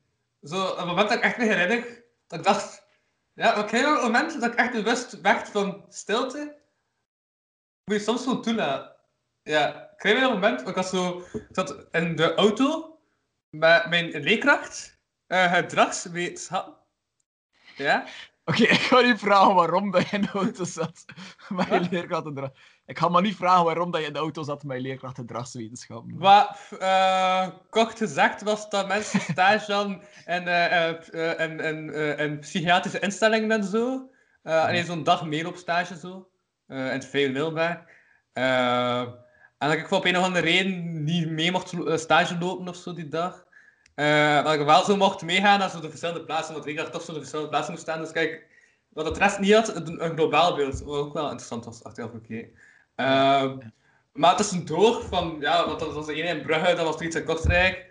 [0.46, 2.84] Zo, een moment dat ik echt me herinner, dat ik dacht...
[3.32, 6.56] Ja, maar heb een moment dat ik echt bewust werd van stilte,
[7.84, 8.96] moet je soms gewoon toelaten.
[9.42, 11.18] Ja, ik kreeg een moment, ik was zo...
[11.32, 12.98] Ik zat in de auto
[13.50, 14.98] met mijn leerkracht,
[15.28, 16.80] uh, gedragswetenschap.
[17.76, 18.06] Ja?
[18.44, 21.04] Oké, ik ga niet vragen waarom dat je in de auto zat
[21.48, 21.90] met je Wat?
[21.90, 22.50] leerkrachtgedrag.
[22.86, 26.18] Ik ga maar niet vragen waarom dat je in de auto zat met je leerkrachtgedragswetenschappen.
[26.18, 29.72] Wat eh, kort gezegd was dat mensen stage
[31.10, 34.10] eh, in, in, eh, in psychiatrische instellingen en zo.
[34.42, 36.28] Alleen zo'n dag meer op stage zo.
[36.66, 37.32] eh, in het VU
[39.58, 42.76] en dat ik voor op een of andere reden niet mee mocht stage lopen of
[42.76, 43.44] zo die dag.
[43.94, 46.92] Eh dat ik wel zo mocht meegaan naar zo de verschillende plaatsen, want ik dacht
[46.92, 48.00] toch zo de verschillende plaatsen moest staan.
[48.00, 48.46] Dus kijk,
[48.88, 52.12] wat het rest niet had, een, een globaal beeld, wat ook wel interessant was, achteraf
[52.12, 52.48] oké.
[54.12, 57.24] Maar tussendoor, van, ja, want dat was ene in Brugge, dat was er iets in
[57.24, 57.84] Kortrijk.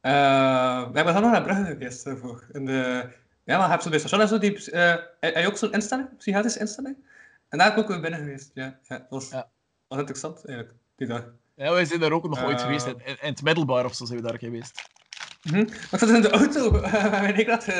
[0.00, 2.44] Eh ja, we zijn nog naar Brugge geweest daarvoor.
[2.52, 3.08] In de,
[3.44, 6.16] ja, maar heb je bij station en zo, die, eh heb je ook zo'n instelling,
[6.16, 6.96] psychiatrische instelling?
[7.48, 8.78] En daar heb ik ook binnen geweest, ja.
[8.82, 9.48] ja dat was, Ja.
[9.88, 11.24] was interessant, eigenlijk, die dag.
[11.54, 12.64] Ja, wij zijn daar ook nog ooit Eh.
[12.64, 12.86] geweest.
[12.86, 14.82] In, in het middelbaar of zo zijn we daar geweest.
[15.42, 15.56] Mhm.
[15.56, 16.70] Maar ik zat in de auto
[17.10, 17.76] mijn leerkracht uh,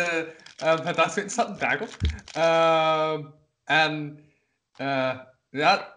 [0.62, 1.88] uh, met daagswetenschap, daarop.
[2.36, 3.18] Uh,
[3.64, 4.20] en
[4.80, 5.18] uh,
[5.50, 5.96] ja,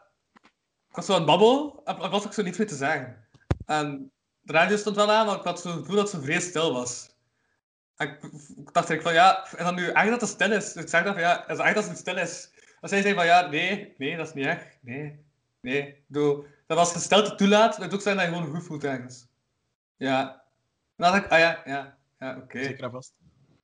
[0.91, 3.26] ik was zo aan het babbelen en was ook zo niet veel te zeggen.
[3.65, 4.11] En
[4.41, 6.73] de radio stond wel aan, maar ik had zo het gevoel dat zo vrij stil
[6.73, 7.09] was.
[7.95, 8.23] En ik,
[8.57, 10.73] ik dacht ik van ja, en dan nu echt dat het stil is.
[10.73, 12.49] Dus ik zeg dan van ja, is echt dat het stil is?
[12.81, 14.77] Zei zij van ja, nee, nee, dat is niet echt.
[14.81, 15.26] Nee,
[15.59, 16.03] nee.
[16.07, 19.27] Doe, dat als je stilte toelaat, het ook zijn dat je gewoon goed voelt ergens.
[19.97, 20.34] Ja.
[20.95, 22.63] En dan dacht ik, ah ja, ja, ja, oké.
[22.63, 23.13] Zeker en vast.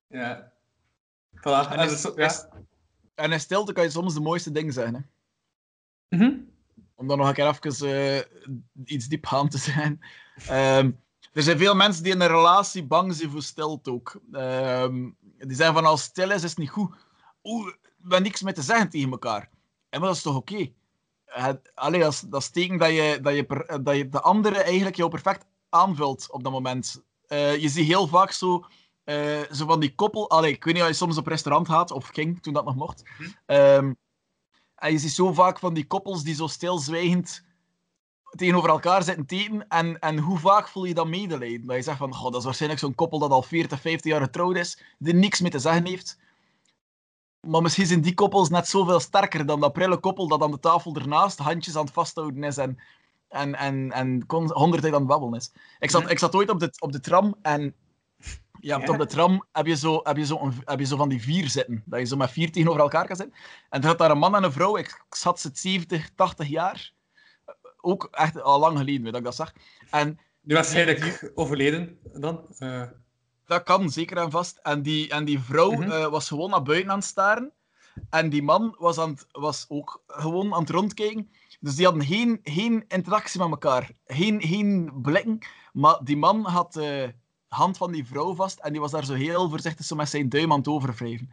[0.07, 0.51] Ja.
[1.37, 1.41] Voilà.
[1.71, 2.59] En En is- dus, is- ja.
[3.15, 4.95] En in stilte kan je soms de mooiste dingen zeggen.
[4.95, 6.17] Hè?
[6.17, 6.37] Mhm.
[6.99, 8.21] Om dan nog een keer even eh,
[8.85, 9.99] iets diep aan te zijn.
[10.47, 10.91] Ehm,
[11.33, 14.19] er zijn veel mensen die in een relatie bang zijn voor stilte ook.
[14.31, 16.95] Ehm, die zeggen van als stil is, is het niet goed.
[17.43, 19.49] Oeh, we hebben niks meer te zeggen tegen elkaar.
[19.89, 20.71] En maar dat is toch oké?
[21.25, 24.21] Eh, Allee, dat, is, dat is teken dat je, dat, je per- dat je de
[24.21, 27.03] andere eigenlijk jou perfect aanvult op dat moment.
[27.27, 28.65] Eh, je ziet heel vaak zo,
[29.03, 30.29] eh, zo van die koppel...
[30.29, 32.75] Allee, ik weet niet of je soms op restaurant gaat, of ging, toen dat nog
[32.75, 33.03] mocht.
[33.45, 33.93] Ehm,
[34.77, 37.45] en je ziet zo vaak van die koppels die zo stilzwijgend
[38.29, 39.67] tegenover elkaar zitten te eten.
[39.67, 41.67] En, en hoe vaak voel je dan medelijden?
[41.67, 44.21] Dat je zegt van, goh, dat is waarschijnlijk zo'n koppel dat al 40, 50 jaar
[44.21, 46.19] getrouwd is, die niks meer te zeggen heeft.
[47.47, 50.59] Maar misschien zijn die koppels net zoveel sterker dan dat prille koppel dat aan de
[50.59, 52.57] tafel ernaast handjes aan het vasthouden is.
[52.57, 52.77] En,
[53.27, 55.51] en, en, en kon honderd tijd aan het babbelen is.
[55.79, 57.75] Ik zat, ik zat ooit op de, op de tram en
[58.67, 58.87] ja, Ja.
[58.91, 61.21] op de tram heb je, zo, heb, je zo een, heb je zo van die
[61.21, 61.83] vier zitten.
[61.85, 63.35] Dat je zo met vier tegenover elkaar kan zitten.
[63.69, 64.77] En er zat daar een man en een vrouw.
[64.77, 66.91] Ik, ik zat ze 70, 80 jaar.
[67.81, 69.53] Ook echt al lang geleden, weet dat ik dat zag.
[69.89, 72.45] En Nu waarschijnlijk overleden dan.
[72.57, 72.83] Eh,
[73.45, 74.59] Dat kan, zeker en vast.
[74.63, 75.91] En die, en die vrouw Mhm.
[75.91, 77.51] eh, was gewoon naar buiten aan het staren.
[78.09, 81.31] En die man was, aan het, was ook gewoon aan het rondkijken.
[81.59, 83.89] Dus die hadden geen, geen interactie met elkaar.
[84.05, 85.39] Geen, geen blikken.
[85.73, 86.79] Maar die man had
[87.47, 88.59] hand van die vrouw vast.
[88.59, 91.29] En die was daar zo heel voorzichtig zo met zijn duim aan het overwrijven.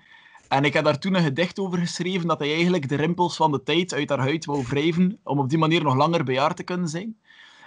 [0.49, 3.53] En ik heb daar toen een gedicht over geschreven dat hij eigenlijk de rimpels van
[3.53, 5.19] de tijd uit haar huid wou wrijven.
[5.23, 7.19] Om op die manier nog langer bij haar te kunnen zijn.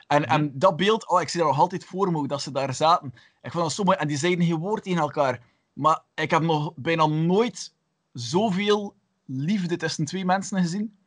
[0.07, 2.74] En, en dat beeld, oh, ik zie dat nog altijd voor me, dat ze daar
[2.74, 3.14] zaten.
[3.41, 3.98] Ik vond dat zo mooi.
[3.98, 5.41] En die zeiden geen woord tegen elkaar.
[5.74, 7.74] Maar ik heb nog bijna nooit
[8.14, 8.95] zoveel
[9.26, 10.98] liefde tussen twee mensen gezien.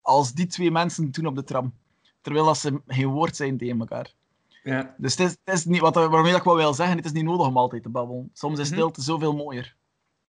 [0.00, 1.74] Als die twee mensen toen op de tram.
[2.20, 4.14] Terwijl dat ze geen woord zijn tegen elkaar.
[4.62, 4.94] Ja.
[4.98, 7.24] Dus het is, het is niet, wat, waarmee ik wel wil zeggen, het is niet
[7.24, 8.30] nodig om altijd te babbelen.
[8.32, 8.74] Soms is Mhm.
[8.76, 9.76] stilte zoveel mooier.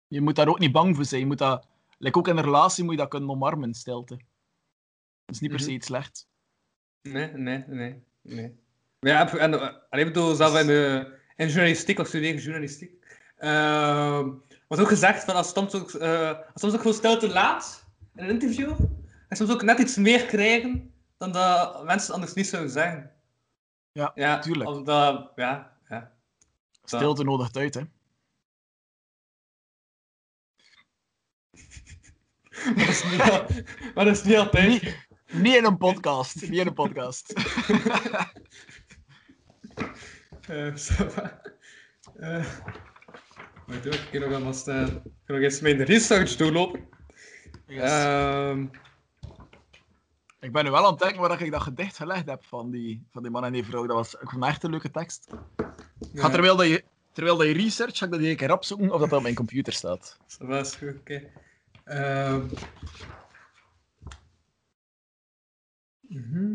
[0.09, 1.21] Je moet daar ook niet bang voor zijn.
[1.21, 1.67] Je moet dat,
[1.99, 4.15] like ook in een relatie moet je dat kunnen omarmen, stilte.
[5.25, 5.75] Dat is niet per se Mhm.
[5.75, 6.29] iets slecht.
[7.03, 8.03] Nee, nee, nee.
[8.23, 8.57] nee.
[9.01, 12.93] Maar ja, en, uh, ik bedoel, zelf in, de, in journalistiek, of studeren journalistiek,
[13.39, 14.19] uh,
[14.69, 17.85] wordt ook gezegd van als soms ook, uh, als soms ook gewoon stil te laat
[18.15, 18.73] in een interview,
[19.29, 23.11] en soms ook net iets meer krijgen dan dat mensen anders niet zouden zeggen.
[23.97, 24.71] Ja, ja tuurlijk.
[24.71, 26.13] Omdat, ja, ja.
[26.85, 27.81] Stilte nodigt uit, hè.
[32.75, 33.17] Maar dat is niet,
[33.95, 34.69] maar dat is niet altijd.
[34.69, 36.41] Niet, niet in een podcast.
[36.41, 37.33] Niet in een podcast.
[40.47, 41.09] Eh, zo,
[42.17, 42.47] eh,
[43.67, 44.87] Wacht hoor, ik kan nog wel staan.
[44.87, 46.89] Ik ga nog eens mijn research doorlopen.
[47.67, 48.67] Ehm,
[50.47, 53.07] Ik ben nu wel aan het denken waar ik dat gedicht gelegd heb van die,
[53.11, 53.87] van die man en die vrouw.
[53.87, 55.27] Dat was ik vond echt een leuke tekst.
[56.15, 59.01] Ga terwijl, dat je, terwijl dat je research, ga ik dat een keer opzoeken of
[59.01, 60.19] dat op mijn computer staat.
[60.39, 61.31] Dat was goed, oké.
[61.85, 62.47] Ehm.
[66.01, 66.53] mhm.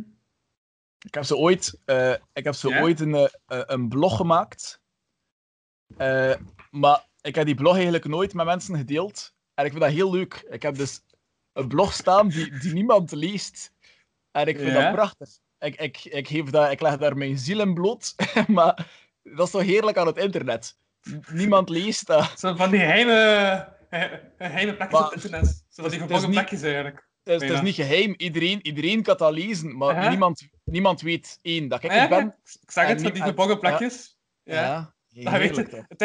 [1.00, 4.82] Ik heb zo ooit, eh, ik heb zo ooit een, eh, een blog gemaakt.
[5.98, 6.36] Eh,
[6.70, 9.34] maar ik heb die blog eigenlijk nooit met mensen gedeeld.
[9.54, 10.46] En ik vind dat heel leuk.
[10.50, 11.02] Ik heb dus
[11.54, 13.72] een blog staan die, die niemand leest.
[14.32, 14.82] En ik vind Ja?
[14.84, 15.30] dat prachtig.
[15.60, 18.16] Ik, ik, ik, geef dat, ik leg daar mijn ziel in bloot.
[18.48, 18.88] maar
[19.24, 20.78] dat is toch heerlijk aan het internet.
[21.32, 22.40] Niemand leest dat.
[22.40, 23.14] Zo van die geheime,
[23.90, 24.02] eh,
[24.38, 25.64] geheime plekjes Maar- op het internet.
[25.70, 27.10] Zo van die het niet- plekjes eigenlijk.
[27.24, 27.64] Het is, het is Ja.
[27.64, 28.14] niet geheim.
[28.18, 29.78] Iedereen, iedereen kan dat lezen.
[29.78, 32.36] Maar niemand, niemand weet één, dat ik Ah, ja, het ben.
[32.62, 33.60] Ik zeg en het, van die en- verborgen ja.
[33.60, 34.18] plekjes.
[34.44, 34.94] Ja.
[35.08, 35.84] Ja, Dat weet toch.
[35.88, 36.02] Het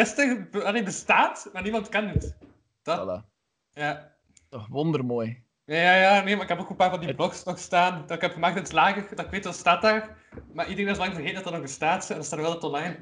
[0.75, 2.35] is bestaat, maar niemand kent het.
[2.81, 3.23] Dat?
[3.23, 3.29] Voilà.
[3.73, 4.15] Ja.
[4.49, 5.43] Toch wondermooi.
[5.67, 8.01] Ja, ja, nee, maar ik heb ook een paar van die blogs nog staan.
[8.07, 9.15] Dat ik heb gemaakt in het lager.
[9.15, 10.17] Dat ik weet dat staat daar.
[10.53, 12.09] Maar iedereen is lang vergeten dat dat nog bestaat.
[12.09, 12.97] En dat staat wel het online.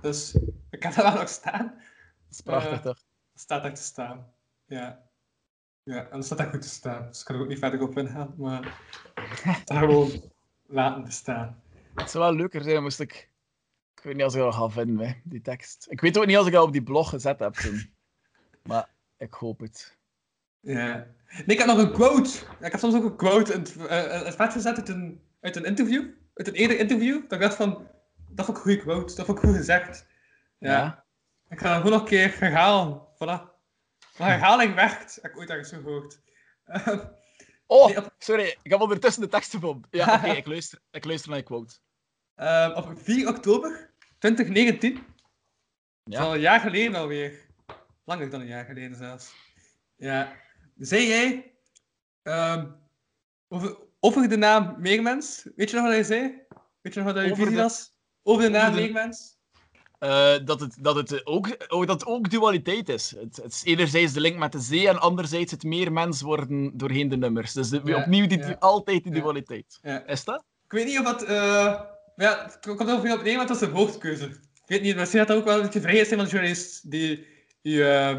[0.00, 0.34] Dus
[0.70, 1.66] ik heb dat wel nog staan.
[1.66, 2.78] Dat is prachtig Ja.
[2.78, 2.98] toch?
[3.32, 4.32] Dat staat daar te staan.
[4.66, 5.02] Ja.
[5.82, 7.06] Ja, en dat staat daar goed te staan.
[7.08, 8.34] Dus ik kan er ook niet verder op ingaan.
[8.36, 8.80] Maar
[9.64, 10.10] daar gewoon
[10.66, 11.62] laten bestaan.
[11.94, 13.30] Het zou wel leuker zijn, moest ik...
[13.96, 15.86] Ik weet niet als ik dat ga vinden, hè, die tekst.
[15.90, 17.94] Ik weet ook niet als ik dat op die blog gezet heb toen.
[18.68, 19.98] Maar ik hoop het.
[20.62, 21.06] Ja.
[21.28, 22.30] Nee, ik heb nog een quote.
[22.60, 26.08] Ik heb soms ook een quote in het, vet gezet uit een, uit een interview.
[26.34, 27.20] Uit een eerder interview.
[27.22, 27.88] Dat ik dacht van,
[28.28, 29.14] dat vond ik een goede quote.
[29.14, 30.06] Dat vond ik goed gezegd.
[30.58, 31.04] Ja.
[31.48, 33.00] Ik ga hem gewoon nog een keer herhalen.
[33.14, 33.50] Voilà.
[34.18, 35.18] Maar herhaling werkt.
[35.22, 36.20] Heb ik ooit ergens gehoord.
[36.64, 36.86] Eh,
[37.66, 38.56] Oh, Nee, op- sorry.
[38.62, 39.88] Ik heb ondertussen de tekst gevonden.
[39.90, 41.74] Ja, oké, ik, luister, ik luister naar je quote.
[42.34, 44.94] eh, op 4 oktober 2019.
[44.94, 45.02] Dat
[46.04, 46.20] is Ja.
[46.24, 47.32] al een jaar geleden alweer.
[48.04, 49.34] Langer dan een jaar geleden zelfs.
[49.96, 50.32] Ja.
[50.82, 51.52] Zei jij
[52.22, 52.66] ehm,
[53.48, 55.46] over, over de naam Meermens?
[55.56, 56.40] Weet je nog wat hij zei?
[56.80, 57.90] Weet je nog wat je Over visie de- was?
[58.22, 59.36] Over de naam over de- Meermens?
[59.98, 63.14] Eh, dat, het, dat, het ook, dat het ook dualiteit is.
[63.18, 66.76] Het, het is enerzijds de link met de zee en anderzijds het meer mens worden
[66.76, 67.52] doorheen de nummers.
[67.52, 68.56] Dus de- Ja, opnieuw die, ja.
[68.58, 69.78] altijd die dualiteit.
[69.82, 70.06] Ja.
[70.06, 70.44] Is dat?
[70.64, 71.28] Ik weet niet of dat...
[71.28, 74.24] maar ja, het komt over veel op neer, want dat is een hoofdkeuze.
[74.24, 76.90] Ik weet niet, misschien had dat ook wel een beetje vrijheid zijn van de journalist
[76.90, 77.26] die,
[77.62, 78.18] die, eh,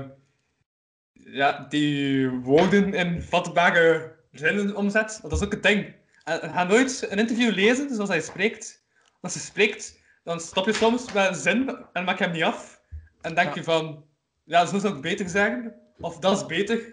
[1.26, 5.20] ja, die woorden in vatbare zinnen omzet.
[5.22, 5.94] Dat is ook het ding.
[6.24, 8.84] En Ga nooit een interview lezen zoals hij spreekt.
[9.22, 12.44] Als hij spreekt, dan stop je soms met een zin en maak je hem niet
[12.44, 12.82] af.
[13.22, 13.56] En denk Ja.
[13.56, 14.06] je van,
[14.44, 15.74] ja, zo zou ik beter zeggen.
[16.00, 16.90] Of dat is beter.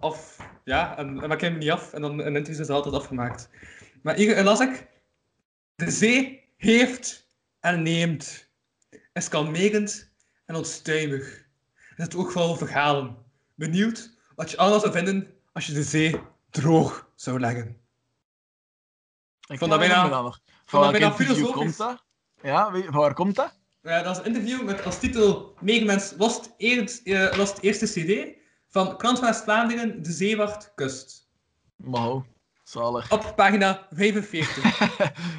[0.00, 1.92] Of ja, en, en maak je hem niet af.
[1.92, 3.48] En dan een interview is altijd afgemaakt.
[4.02, 4.86] Maar hier las ik.
[5.74, 7.26] De zee heeft
[7.60, 8.50] en neemt.
[9.12, 10.10] Is kalmerend
[10.46, 11.44] en onstuimig.
[11.96, 13.16] En het ook wel verhalen.
[13.56, 16.20] Benieuwd wat je allemaal zou vinden als je de zee
[16.50, 17.80] droog zou leggen.
[19.48, 21.54] Ik vond dat bijna- dat Van welk bijna interview filosofisch.
[21.62, 22.04] komt dat?
[22.42, 23.58] Ja, weet- van waar komt dat?
[23.82, 28.36] Ja, dat is een interview met als titel Megamens Lost, Eerd, eh, Lost Eerste CD
[28.68, 31.28] van Krant West-Vlaanderen, De Zeewaard Kust.
[31.76, 32.24] Wauw,
[32.64, 33.12] zalig.
[33.12, 34.78] Op pagina 45.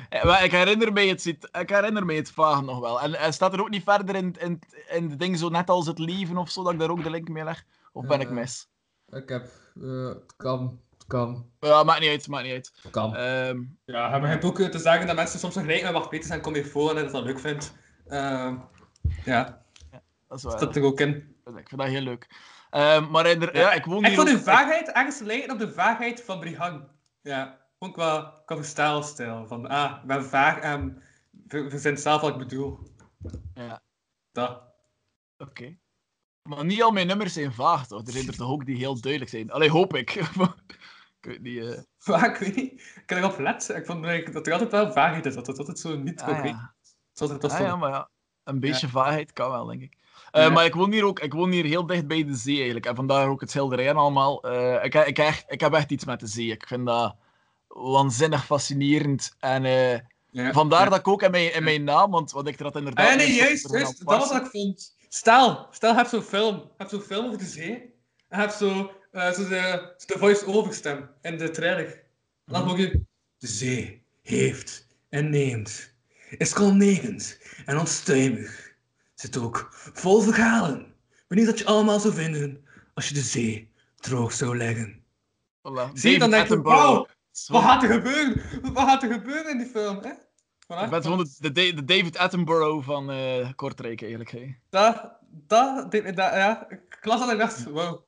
[0.10, 3.02] Ja, maar ik herinner me het, zit- ik herinner me het vaag nog wel.
[3.02, 5.88] En, en staat er ook niet verder in, in, in de ding zo net als
[5.88, 7.66] het leven of zo, dat ik daar ook de link mee leg?
[7.98, 8.34] Of ben ik Eh.
[8.34, 8.70] mis?
[9.08, 9.48] Ik heb...
[9.80, 12.72] het kan, het kan, Ja, maakt niet uit, maakt niet uit.
[12.82, 13.16] het kan.
[13.16, 16.30] Ehm, Ja, hij begint ook eh, te zeggen dat mensen soms vergelijken met Bart Peters
[16.30, 17.74] en Kom je voor en dat dat leuk vindt.
[18.08, 18.58] Ehm,
[19.26, 19.62] ja,
[20.28, 20.60] dat is waar.
[20.60, 21.36] dat er ook in.
[21.46, 22.28] Ik vind dat heel leuk.
[22.70, 23.72] Ehm, maar in de, ja.
[23.74, 26.88] ik woon Ik hier vond ook- de vaagheid ergens lijken op de vaagheid van Brihang.
[27.22, 29.48] Ja, ook qua, qua verstaalstijl.
[29.48, 31.04] Van, ah, ik ben vaag en
[31.48, 32.80] we, we zijn zelf wat ik bedoel.
[33.54, 33.82] Ja,
[34.32, 34.62] Dat.
[35.38, 35.78] oké.
[36.48, 38.06] Maar niet al mijn nummers zijn vaag, toch?
[38.08, 39.52] Er zijn er toch ook die heel duidelijk zijn.
[39.52, 40.16] Allee, hoop ik.
[40.16, 40.26] ik
[41.20, 41.60] weet niet...
[41.60, 42.24] eh.
[42.24, 42.72] Ik weet niet.
[42.82, 43.40] Ik heb erop.
[43.40, 44.04] Ik vond
[44.34, 45.34] dat er altijd wel vaagheid is.
[45.36, 46.74] Dat het altijd zo niet Ah, concreet ja.
[47.14, 48.10] Zoals het Ah, ja, maar ja,
[48.44, 49.94] een beetje vaagheid kan wel, denk ik.
[50.32, 50.50] Eh, Ja.
[50.50, 52.86] Maar ik woon hier ook ik woon hier heel dicht bij de zee eigenlijk.
[52.86, 54.44] En vandaar ook het schilderijen allemaal.
[54.44, 56.52] Eh, ik, ik, echt, ik heb echt iets met de zee.
[56.52, 57.16] Ik vind dat
[57.68, 59.36] waanzinnig fascinerend.
[59.40, 62.66] En eh, vandaar dat ik ook in mijn, in mijn naam, want wat ik er
[62.66, 63.10] had inderdaad.
[63.10, 64.06] Ah, nee, juist, juist.
[64.06, 64.96] Dat was wat ik vond.
[65.10, 66.56] Stel, stel, je hebt zo'n film.
[66.56, 67.72] Je hebt zo'n film over de zee.
[68.30, 72.04] En je hebt zo, eh, zo de, de voice-over stem in de trailer.
[72.46, 72.70] Dan Mhm.
[72.70, 73.02] hoor je...
[73.38, 75.94] De zee heeft en neemt.
[76.38, 78.76] Is kalmerend en onstuimig.
[79.16, 80.94] Zit ook vol verhalen.
[81.28, 85.04] Wanneer dat je allemaal zou vinden als je de zee droog zou leggen.
[85.58, 85.92] Voilà.
[85.94, 87.08] Zie je, dan denk je, wauw,
[87.48, 88.42] wat gaat er gebeuren?
[88.74, 90.12] Wat gaat er gebeuren in die film, hè?
[90.74, 90.84] Voilà.
[90.84, 94.32] Ik ben gewoon de, de, de David Attenborough van eh Kortrijk, eigenlijk.
[94.32, 94.56] Hè.
[94.70, 98.00] Dat, dat, ja, ik las dat en ik dacht, wow,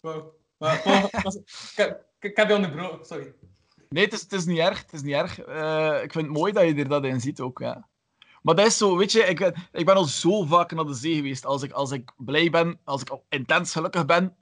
[0.00, 0.34] wow.
[0.58, 0.74] Maar,
[1.24, 3.34] ik, heb, ik heb je onderbroken, sorry.
[3.88, 4.82] Nee, het is, het is niet erg.
[4.82, 5.40] Het is niet erg.
[5.40, 7.88] Eh, ik vind het mooi dat je er dat in ziet ook, ja.
[8.42, 10.94] Maar dat is zo, weet je, ik, ben- ik ben al zo vaak naar de
[10.94, 11.44] zee geweest.
[11.44, 14.36] Als ik, als ik blij ben, als ik intens gelukkig ben,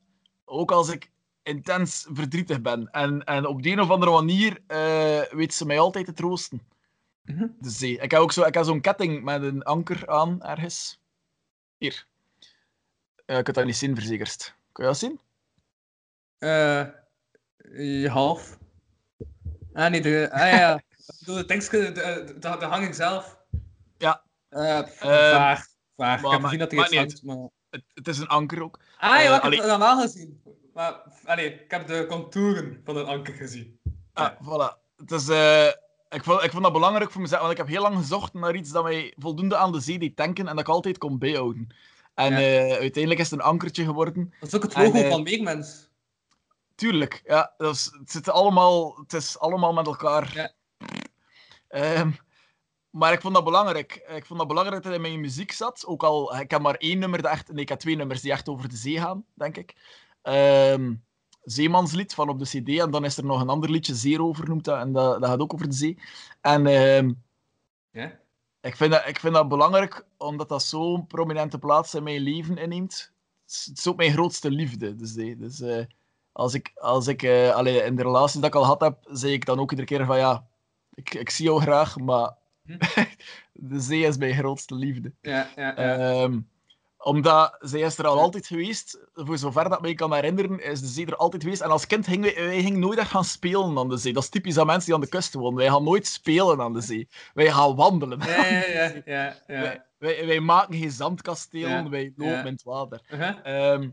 [0.45, 1.11] ook als ik
[1.43, 2.91] intens verdrietig ben.
[2.91, 6.63] En, en op de een of andere manier eh, weet ze mij altijd te troosten.
[7.25, 7.47] Mhm.
[7.61, 7.99] De zee.
[7.99, 10.99] Ik heb ook zo, ik heb zo'n ketting met een anker aan, ergens.
[11.79, 12.07] Hier.
[13.27, 14.55] Eh, ik kan dat niet zien, verzekerd.
[14.73, 15.21] Kun je dat zien?
[16.39, 16.87] Eh,
[18.01, 18.59] je half.
[19.73, 20.85] Ah, nee, de, ah ja, ik
[21.25, 23.39] de tekstje, de, de, de, de hanging zelf.
[23.99, 24.23] Ja.
[24.49, 25.67] Eh, vaag, vaag.
[25.97, 27.49] maar- ik heb gezien dat er maakt iets niet hangt, maar...
[27.71, 28.79] Het, het is een anker ook.
[28.99, 30.43] Ah ja, ik heb het allemaal gezien.
[30.75, 33.81] Maar, allee, ik heb de contouren van een anker gezien.
[34.13, 34.79] Ah, voilà.
[34.97, 35.69] Het is, eh,
[36.15, 38.55] ik, vond, ik vond dat belangrijk voor mezelf, want ik heb heel lang gezocht naar
[38.55, 41.69] iets dat mij voldoende aan de zee deed denken en dat ik altijd kon bijhouden.
[42.15, 42.39] En Ja.
[42.39, 44.35] eh, uiteindelijk is het een ankertje geworden.
[44.41, 45.89] Dat is ook het En, logo eh, van Meegmens.
[46.75, 47.55] Tuurlijk, ja.
[47.57, 50.33] Dat is, het, zit allemaal, het is allemaal met elkaar.
[50.35, 50.53] Ja.
[51.69, 52.11] Ehm,
[52.91, 54.05] maar ik vond dat belangrijk.
[54.15, 55.87] Ik vond dat belangrijk dat het in mijn muziek zat.
[55.87, 58.33] Ook al, ik heb maar één nummer, dat echt, nee, ik heb twee nummers die
[58.33, 59.75] echt over de zee gaan, denk ik.
[60.23, 60.95] Ehm,
[61.45, 62.79] Zeemanslied van op de CD.
[62.79, 64.79] En dan is er nog een ander liedje, noemt dat.
[64.79, 65.99] En dat, dat gaat ook over de zee.
[66.41, 67.13] En ehm,
[68.61, 72.57] ik, vind dat, ik vind dat belangrijk, omdat dat zo'n prominente plaats in mijn leven
[72.57, 73.13] inneemt.
[73.47, 75.37] Het is, ook mijn grootste liefde, de zee.
[75.37, 75.85] Dus eh,
[76.33, 79.33] als ik, als ik eh, allee, in de relaties dat ik al gehad heb, zei
[79.33, 80.47] ik dan ook iedere keer van ja,
[80.95, 82.79] ik, ik zie jou graag, maar Hm.
[83.71, 85.13] de zee is mijn grootste liefde.
[85.21, 85.99] Ja, ja, ja.
[85.99, 86.41] Ehm,
[87.05, 90.81] omdat zij is er al altijd geweest, voor zover dat ik me kan herinneren, is
[90.81, 91.61] de zee er altijd geweest.
[91.61, 94.13] En als kind gingen wij, wij gingen nooit echt gaan spelen aan de zee.
[94.13, 95.55] Dat is typisch aan mensen die aan de kust wonen.
[95.55, 97.09] Wij gaan nooit spelen aan de zee.
[97.35, 98.19] Wij gaan wandelen.
[98.21, 99.85] ja, ja, ja, ja, ja.
[99.99, 102.45] Wij, wij, maken geen zandkastelen, Ja, wij lopen ja.
[102.45, 103.01] in het water.
[103.11, 103.37] Uh-huh.
[103.43, 103.91] Ehm,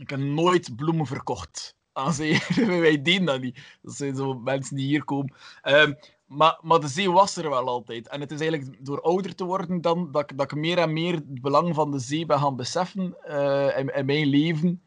[0.00, 2.42] ik heb nooit bloemen verkocht aan zee.
[2.66, 3.78] wij deden dat niet.
[3.82, 5.34] Dat zijn zo mensen die hier komen.
[5.62, 5.92] Ehm,
[6.26, 8.08] maar, maar de zee was er wel altijd.
[8.08, 10.92] En het is eigenlijk door ouder te worden dan dat, ik- dat ik meer en
[10.92, 14.82] meer het belang van de zee ben gaan beseffen eh, in, in mijn leven.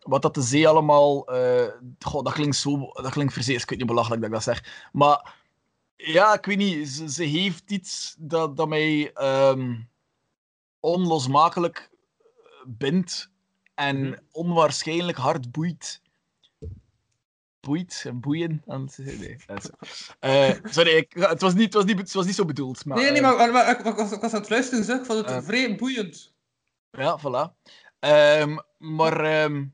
[0.00, 1.24] Wat dat de zee allemaal...
[1.98, 2.78] goh, dat klinkt zo...
[2.92, 3.62] Dat klinkt verzeerd.
[3.62, 4.88] Ik weet niet belachelijk dat ik dat zeg.
[4.92, 5.34] Maar
[5.96, 6.88] ja, ik weet niet.
[6.88, 9.74] Ze, ze heeft iets dat, dat mij ehm,
[10.80, 11.90] onlosmakelijk
[12.66, 13.30] bindt
[13.74, 14.18] en Mhm.
[14.32, 16.01] onwaarschijnlijk hard boeit.
[17.66, 18.62] Boeit en boeien.
[18.96, 19.36] Nee,
[20.20, 22.84] Eh, sorry, ik, het, was niet, het, was niet, het was niet zo bedoeld.
[22.84, 24.84] Maar, Nee, nee, eh, maar, maar, maar ik, ik was, ik was aan het luisteren,
[24.84, 24.98] zeg.
[24.98, 25.42] Ik vond het Eh.
[25.42, 26.34] vrij boeiend.
[26.90, 27.70] Ja, voilà.
[27.98, 29.64] Ehm, maar ehm,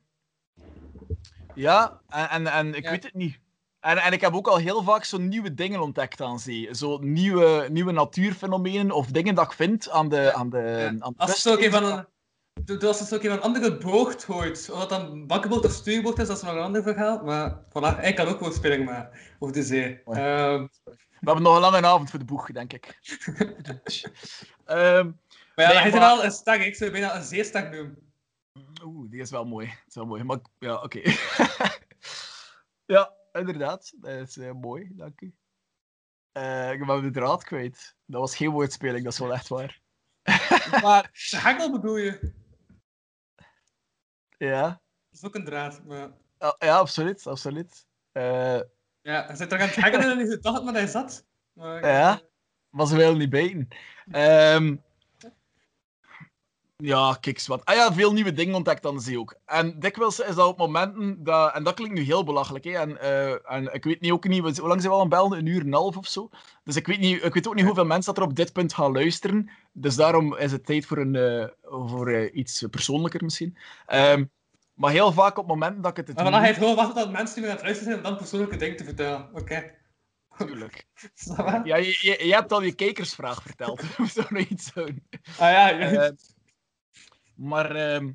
[1.55, 2.91] ja, en, en, en ik Ja.
[2.91, 3.39] weet het niet.
[3.81, 6.69] En, en ik heb ook al heel vaak zo nieuwe dingen ontdekt aan zee.
[6.75, 10.87] Zo nieuwe, nieuwe natuurfenomenen of dingen dat ik vind aan de, aan de, Ja.
[10.87, 12.07] aan de Als het ook een van een,
[12.67, 16.27] Als het een keer een andere boord gooit, of dat dan bakkenboord of stuurboord is,
[16.27, 17.25] dat is nog een ander verhaal.
[17.25, 20.03] Maar voilà, ik kan ook wel spelen maar over de zee.
[20.05, 22.87] Ehm, We hebben nog een lange avond voor de boeg, denk ik.
[24.65, 25.11] Ehm,
[25.57, 26.57] maar ja, Nee, dat is maar- wel een stag.
[26.59, 27.99] Ik zou bijna een zeestag noemen.
[28.85, 29.67] Oeh, die is wel mooi.
[29.67, 30.23] Dat is wel mooi.
[30.25, 31.01] Maar ja, oké.
[32.95, 33.93] ja, inderdaad.
[33.97, 35.35] Dat is eh, mooi, dank u.
[36.33, 37.97] Eh, ik ben de draad kwijt.
[38.07, 39.81] Dat was geen woordspeling, dat is wel echt waar.
[40.83, 42.33] Maar de hengel bedoel je?
[44.39, 44.79] Ja, Dat
[45.21, 45.85] is ook een draad.
[45.85, 46.11] Maar...
[46.39, 47.27] ja, ja absoluut.
[47.27, 47.87] absoluut.
[48.13, 48.61] Eh,
[49.03, 51.25] Ja, hij zit toch aan het hengelen en je dacht maar hij zat.
[51.53, 52.21] Maar, Ja.
[52.71, 53.69] maar ze willen niet bijten.
[54.11, 54.77] Ehm,
[56.85, 57.65] ja, kijk eens wat.
[57.65, 59.35] Ah ja, veel nieuwe dingen ontdekt aan de zee ook.
[59.45, 61.55] En dikwijls is dat op momenten dat...
[61.55, 62.71] En dat klinkt nu heel belachelijk, hè.
[62.71, 64.59] En, eh, en ik weet niet, ook niet...
[64.59, 65.39] Hoe lang zijn we al aan bellen?
[65.39, 66.31] Een uur en een half of zo?
[66.65, 68.75] Dus ik weet, niet, ik weet ook niet hoeveel mensen dat er op dit punt
[68.75, 69.51] gaan luisteren.
[69.73, 73.57] Dus daarom is het tijd voor, een, eh, voor eh, iets persoonlijker misschien.
[73.87, 74.25] Ehm,
[74.75, 76.15] maar heel vaak op momenten dat ik het...
[76.17, 78.57] Maar vandaag heeft gewoon wachten tot mensen die aan het luisteren zijn om dan persoonlijke
[78.57, 79.29] dingen te vertellen.
[79.33, 79.77] Oké.
[80.39, 81.67] Dat waar?
[81.67, 83.83] Ja, je, je, je hebt al je kijkersvraag verteld.
[83.99, 85.03] Of zo iets doen.
[85.39, 86.13] Ah ja, ja.
[87.39, 88.11] Maar ehm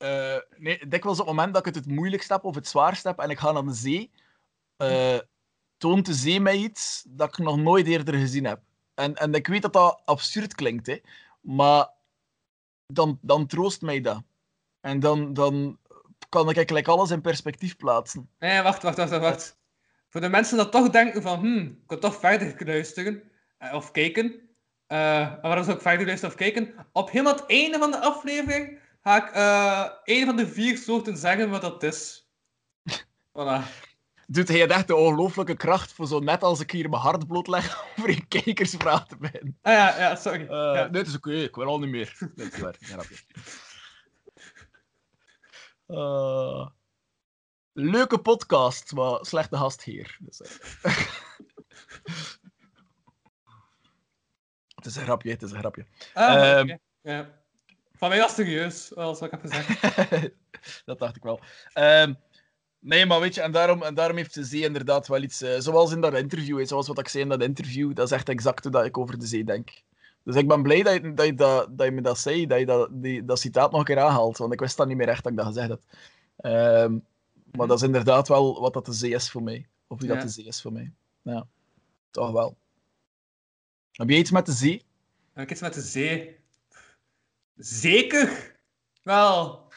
[0.00, 3.04] eh, nee, dikwijls op het moment dat ik het het moeilijkst heb of het zwaarst
[3.04, 4.10] heb en ik ga naar de zee,
[4.76, 5.18] eh,
[5.76, 8.60] toont de zee mij iets dat ik nog nooit eerder gezien heb.
[8.94, 10.98] En, en ik weet dat dat absurd klinkt, hè,
[11.40, 11.90] maar
[12.86, 14.22] dan, dan troost mij dat.
[14.80, 15.78] En dan, dan
[16.28, 18.30] kan ik eigenlijk alles in perspectief plaatsen.
[18.38, 19.58] Nee, wacht, wacht, wacht, wacht.
[20.08, 23.22] Voor de mensen dat toch denken van, hm, ik kan toch verder luisteren
[23.58, 24.49] eh, of kijken.
[24.90, 26.74] En waarom zou ik verder luisteren of kijken?
[26.92, 31.16] Op helemaal het einde van de aflevering ga ik eh een van de vier soorten
[31.16, 32.28] zeggen wat dat is.
[33.38, 33.62] Voilà.
[34.26, 37.84] Doet hij echt de ongelooflijke kracht voor zo net als ik hier mijn hart blootleg
[37.98, 39.58] over je kijkersvraag te beginnen.
[39.62, 40.42] Ah ja, ja, sorry.
[40.42, 40.88] Eh, ja.
[40.88, 42.16] Nee, het is oké, ik wil al niet meer.
[42.34, 42.76] Nee, het is waar.
[45.86, 46.72] Ja,
[47.72, 50.16] leuke podcast, maar slechte gastheer.
[50.20, 50.40] Dus.
[54.84, 55.84] het is een grapje, het is een grapje.
[56.14, 56.58] Ah,
[57.02, 57.24] Ehm.
[57.94, 59.80] Van mij was het serieus, zoals ik heb gezegd.
[60.84, 61.40] dat dacht ik wel.
[61.72, 62.14] Ehm,
[62.78, 65.42] nee, maar weet je, en daarom, en daarom heeft de zee inderdaad wel iets...
[65.42, 68.28] eh, zoals in dat interview, zoals wat ik zei in dat interview, dat is echt
[68.28, 69.82] exact hoe dat ik over de zee denk.
[70.24, 72.58] Dus ik ben blij dat je, dat je, dat, dat je me dat zei, dat
[72.58, 75.08] je dat, die, dat citaat nog een keer aanhaalt, want ik wist dat niet meer
[75.08, 75.82] echt dat ik dat gezegd had.
[76.36, 76.98] Ehm,
[77.52, 79.66] maar dat is inderdaad wel wat dat de zee is voor mij.
[79.86, 80.14] Of wie Ja.
[80.14, 80.92] dat de zee is voor mij.
[81.22, 81.46] Ja,
[82.10, 82.56] toch wel.
[84.00, 84.84] Heb je iets met de zee?
[85.32, 86.38] Heb ik iets met de zee?
[87.56, 88.56] Zeker?
[89.02, 89.68] Wel.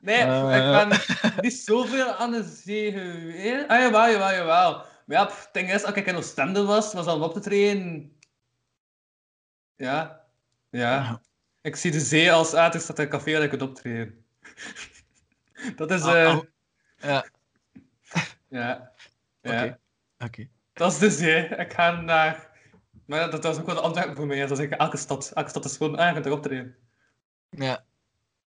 [0.00, 0.56] Nee, Eh.
[0.56, 1.00] ik ben
[1.42, 3.68] niet zoveel aan de zee geweest.
[3.68, 4.72] Ah, jawel, jawel, jawel.
[5.06, 8.16] Maar ja, het ding is, als ik in Oostende was, was al op te trainen.
[9.76, 10.24] Ja.
[10.70, 11.20] Ja.
[11.60, 14.24] Ik zie de zee als, ah, er staat een café waar ik kunt optreden.
[15.76, 17.24] Dat is, ah, ja,
[18.48, 18.92] ja.
[19.42, 19.62] oké.
[19.62, 19.78] Ja.
[20.18, 20.48] Oké.
[20.72, 21.44] Dat is de zee.
[21.48, 22.50] Ik ga naar...
[23.06, 24.46] Maar ja, dat was ook wel de Antwerpen voor mij.
[24.46, 25.30] Dat is elke stad.
[25.34, 26.74] Elke stad is gewoon, ah, kunt erop treden.
[27.50, 27.84] Ja.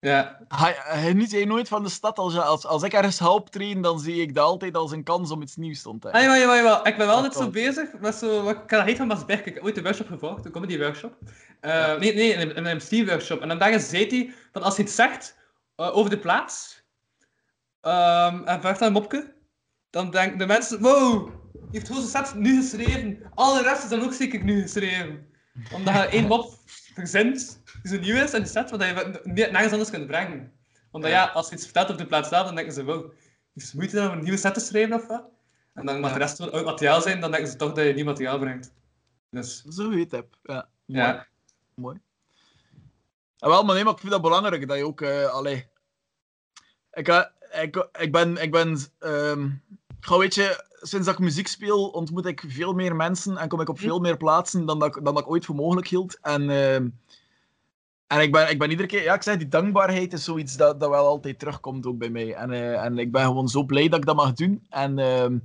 [0.01, 0.41] Ja.
[0.49, 2.19] Hij, hij niet jij nooit van de stad.
[2.19, 5.03] Als, je- als, als ik ergens ga optreden, dan zie ik dat altijd als een
[5.03, 6.21] kans om iets nieuws te ontdekken.
[6.21, 6.87] Ah, jawel, jawel.
[6.87, 8.43] Ik ben wel net zo bezig met zo...
[8.43, 9.47] Wat, ik kan dat heet van Bas Berk.
[9.47, 11.17] Ik heb ooit een workshop gevolgd, een comedy workshop.
[11.61, 11.97] Ja.
[11.97, 13.41] Nee, nee, een, een MC workshop.
[13.41, 15.37] En dan daarin zei hij, dat als hij iets zegt
[15.77, 16.83] eh, over de plaats,
[17.81, 19.33] ehm, en vraagt aan een mopje,
[19.91, 21.29] dan denken de mensen, wow,
[21.75, 23.31] heeft gewoon zijn set nu geschreven.
[23.35, 25.27] Alle rest is dan ook zeker nu geschreven.
[25.73, 26.55] Omdat je één mop
[26.95, 30.53] verzint, die zo nieuw is in de set, wat je ne- nergens anders kunt brengen.
[30.91, 33.13] Omdat ja, als je iets vertelt op de plaats zelf, dan denken ze, wow,
[33.55, 35.25] heeft ze moeite om een nieuwe set te schrijven of wat?
[35.75, 37.93] En dan mag de rest van oud materiaal zijn, dan denken ze toch dat je
[37.93, 38.73] nieuw materiaal brengt.
[39.31, 40.27] Dus, Zo heet het.
[40.43, 40.69] Ja.
[40.87, 41.01] Mooi.
[41.03, 41.27] ja.
[41.75, 42.01] Mooi.
[43.39, 45.01] Ah, wel, maar nee, maar ik vind dat belangrijk dat je ook.
[45.01, 45.67] eh allee.
[46.93, 47.25] Ik, eh,
[47.63, 48.37] ik, ik ben.
[48.43, 49.51] Ik ben ehm,
[50.05, 53.61] Gewoon weet je, sinds dat ik muziek speel, ontmoet ik veel meer mensen en kom
[53.61, 56.19] ik op veel meer plaatsen dan dat ik, dan dat ik ooit voor mogelijk hield.
[56.21, 56.89] En, ehm,
[58.07, 60.81] en ik, ben, ik ben iedere keer, ja, ik zeg, die dankbaarheid is zoiets dat,
[60.81, 62.35] dat wel altijd terugkomt ook bij mij.
[62.35, 64.67] En, eh, en ik ben gewoon zo blij dat ik dat mag doen.
[64.69, 65.39] En, ehm,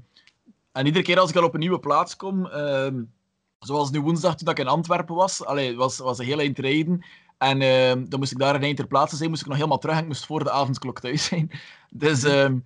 [0.72, 3.02] en iedere keer als ik al op een nieuwe plaats kom, ehm,
[3.60, 7.06] zoals nu woensdag toen ik in Antwerpen was, allee, was, was een heel eind rijden.
[7.38, 9.80] En ehm, dan moest ik daar in eind ter plaatse zijn, moest ik nog helemaal
[9.80, 11.52] terug en ik moest voor de avondklok thuis zijn.
[11.90, 12.58] Dus, ehm,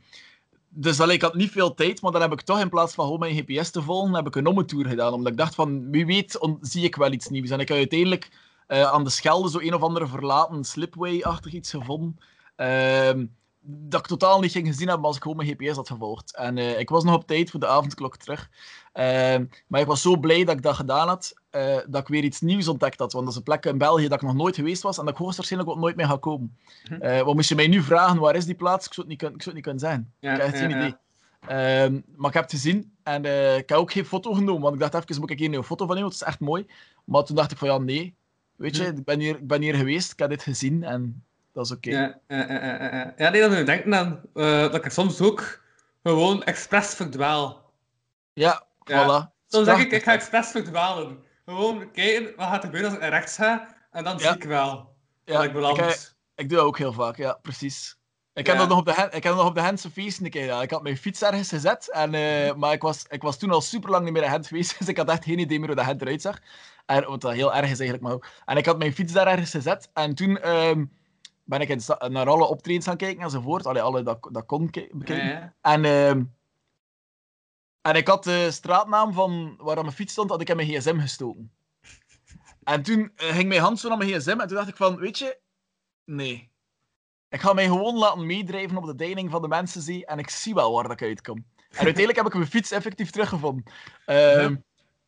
[0.76, 3.06] dus allee, ik had niet veel tijd, maar dan heb ik toch in plaats van
[3.06, 5.14] gewoon mijn GPS te volgen, heb ik een ommetour gedaan.
[5.14, 7.50] Omdat ik dacht van, wie weet zie ik wel iets nieuws.
[7.50, 8.30] En ik heb uiteindelijk
[8.68, 12.20] eh, aan de Schelde zo een of andere verlaten slipway-achtig iets gevonden.
[12.56, 13.26] Ehm,
[13.66, 16.36] dat ik totaal niet ging gezien hebben als ik gewoon mijn GPS had gevolgd.
[16.36, 18.50] En eh, ik was nog op tijd voor de avondklok terug.
[18.94, 22.24] Ehm, maar ik was zo blij dat ik dat gedaan had, eh, dat ik weer
[22.24, 23.14] iets nieuws ontdekt had.
[23.14, 25.14] Want dat is een plek in België dat ik nog nooit geweest was en dat
[25.14, 26.58] ik hoogstwaarschijnlijk ook nooit meer ga komen.
[26.90, 27.02] Mhm.
[27.02, 28.86] Eh, wat moest je mij nu vragen, waar is die plaats?
[28.86, 30.14] Ik zou het niet kunnen, ik zou het niet kunnen zijn.
[30.20, 30.78] Ja, ik heb echt geen ja.
[30.78, 30.96] idee.
[31.40, 34.74] Ehm, maar ik heb het gezien en eh, ik heb ook geen foto genomen, want
[34.74, 36.66] ik dacht even, moet ik hier een foto van nemen, want het is echt mooi.
[37.04, 38.16] Maar toen dacht ik van, ja, nee.
[38.56, 38.98] Weet je, Hm.
[38.98, 41.90] ik, ben hier, ik ben hier geweest, ik heb dit gezien en dat is oké.
[41.90, 45.62] Ja, ja, ja, nee, dat moet ik denken aan dat ik soms ook
[46.04, 47.72] gewoon expres verdwaal.
[48.34, 49.04] Ja, Ja.
[49.04, 49.32] voilà.
[49.48, 51.24] Soms zeg ik, ik ga expres verdwalen.
[51.46, 54.20] Gewoon kijken, wat gaat er gebeuren als ik naar rechts ga, en dan Ja.
[54.20, 54.96] zie ik wel
[55.26, 55.78] Ja, dat ik beland.
[55.78, 55.92] ik, eh,
[56.36, 57.98] ik doe dat ook heel vaak, ja, precies.
[58.34, 58.62] Ik heb Ja.
[58.62, 60.62] dat nog op de, ik heb dat nog op de feesten een keer gedaan.
[60.62, 63.62] Ik had mijn fiets ergens gezet, en, eh, maar ik was, ik was toen al
[63.62, 65.76] super lang niet meer in Gent geweest, dus ik had echt geen idee meer hoe
[65.76, 66.40] dat Gent eruit zag.
[66.86, 68.28] En, wat dat heel erg is eigenlijk, maar ook.
[68.46, 70.86] En ik had mijn fiets daar ergens gezet, en toen ehm,
[71.44, 73.66] ben ik naar alle optredens gaan kijken enzovoort.
[73.66, 75.56] Allee, alle dat, dat kon bekijken.
[75.62, 76.24] En, ehm,
[77.84, 80.68] en ik had de straatnaam van waar aan mijn fiets stond, had ik in mijn
[80.68, 81.52] gsm gestoken.
[82.64, 84.98] En toen eh, ging mijn hand zo naar mijn gsm en toen dacht ik van,
[84.98, 85.40] weet je,
[86.06, 86.52] nee.
[87.30, 90.30] Ik ga mij gewoon laten meedrijven op de deining van de mensen zie en ik
[90.30, 91.38] zie wel waar dat ik uitkom.
[91.70, 93.64] En uiteindelijk heb ik mijn fiets effectief teruggevonden.
[94.06, 94.56] Ehm,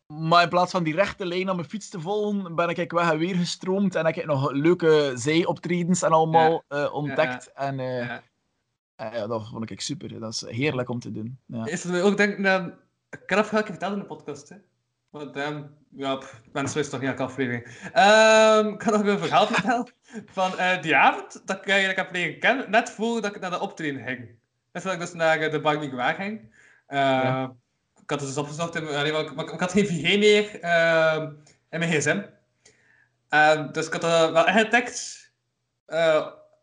[0.08, 3.12] Maar in plaats van die rechte lijn aan mijn fiets te volgen, ben ik weg
[3.12, 7.52] en weer gestroomd en heb ik nog leuke zijoptredens en allemaal eh, ontdekt.
[7.54, 8.18] En eh,
[8.98, 9.12] Ja.
[9.12, 10.20] eh, ja, dat vond ik super.
[10.20, 11.40] Dat is heerlijk om te doen.
[11.46, 11.66] Ja.
[11.66, 12.74] Is het ook denken aan...
[13.10, 14.56] Ik dat verhaal verteld in de podcast, hè.
[15.10, 17.90] Want, ehm, ja, pff, mensen wisten toch niet elke aflevering.
[17.94, 19.92] Ehm, ik kan nog een verhaal vertellen
[20.26, 23.60] van eh, die avond dat ik eigenlijk heb leren kennen, net voordat ik naar de
[23.60, 24.18] optreden ging.
[24.72, 26.54] Net voordat ik dus naar eh, de Bar Miguel ging.
[26.88, 27.56] Eh, Ja.
[28.02, 31.32] Ik had het dus opgezocht, in, maar ik, maar ik had geen 4G meer ehm,
[31.70, 32.22] in mijn gsm.
[33.72, 35.32] Dus ik had dat wel ingetikt.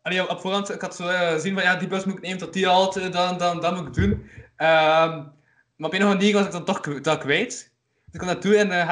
[0.03, 2.39] Allee, op voorhand, ik had zo eh, zien van ja, die bus moet ik nemen
[2.39, 4.31] tot die halte, dan, dan, dat moet ik doen.
[4.57, 5.17] Ehm,
[5.77, 7.49] maar op een of andere manier was ik dan toch dat kwijt.
[7.49, 7.71] Dus
[8.13, 8.91] ik kwam naartoe in uh.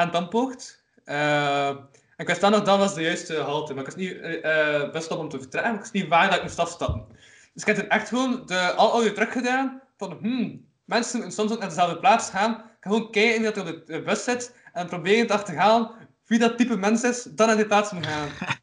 [1.03, 3.73] Eh, en ik wist dan nog, dat was de juiste halte.
[3.73, 6.13] Maar ik was niet eh eh, best op om te vertrekken, maar ik wist niet
[6.13, 7.05] waar dat ik moest afstappen.
[7.53, 9.81] Dus ik heb toen echt gewoon de, al, die druk gedaan.
[9.97, 12.51] Van, hmm, mensen moeten soms ook naar dezelfde plaats gaan.
[12.51, 14.55] Ik ga gewoon kijken wie dat er op de bus zit.
[14.73, 15.91] En proberen te achterhalen
[16.25, 18.29] wie dat type mens is, dan naar die plaats moet gaan.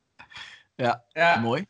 [0.74, 1.38] Ja, ja.
[1.38, 1.66] mooi.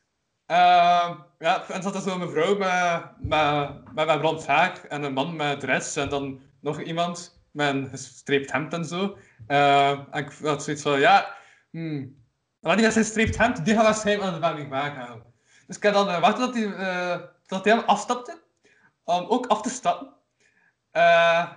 [0.49, 5.03] Ehm, ja, en zat er zo een mevrouw met, met, met, met blond haar en
[5.03, 9.19] een man met dress en dan nog iemand met een gestreept hemd en zo.
[9.47, 11.37] Ehm, en ik had zoiets van, ja,
[11.71, 12.17] hmm,
[12.61, 15.23] maar die met zijn gestreept hemd, die gaat waarschijnlijk aan de Bambi gaan.
[15.67, 18.43] Dus ik heb dan uh, wachten tot hij, eh, tot hem afstapte,
[19.05, 20.15] om ook af te stappen.
[20.91, 21.53] Eh,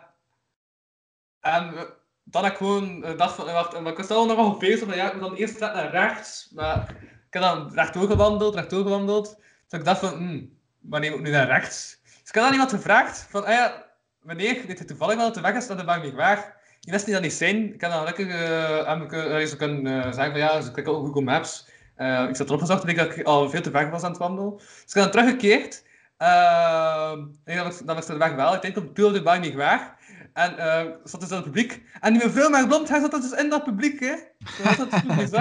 [1.39, 1.88] en
[2.23, 5.07] dan ik gewoon uh, dacht van, wacht, maar ik was al nogal bezig van, ja,
[5.07, 6.95] ik moet dan eerst naar rechts, maar
[7.32, 9.36] ik heb dan rechtdoor gewandeld, rechtdoor gewandeld.
[9.68, 11.99] Dus ik dacht van, hmm, wanneer moet ik nu naar rechts?
[12.03, 13.86] Dus ik had aan iemand gevraagd van, ah ja,
[14.22, 16.56] wanneer, weet je toevallig wel dat de weg is naar de Bang waar?
[16.80, 17.74] Die wist niet dat niet zijn.
[17.74, 21.06] Ik heb dan gelukkig uh, uh, zo kunnen uh, zeggen van, ja, ze klikken op
[21.06, 21.70] Google Maps.
[21.98, 24.58] Uh, ik zat erop gezocht dat ik al veel te ver was aan het wandelen.
[24.58, 25.84] Dus ik heb dan teruggekeerd.
[26.20, 28.53] Uh, was, de weg wel.
[28.53, 29.98] Ik denk op de de Bang waar.
[30.34, 31.84] En uh, zat dus in het publiek.
[31.99, 34.16] En die mevrouw met blond haar zat dus in dat publiek, hè.
[34.38, 35.32] Dat was natuurlijk.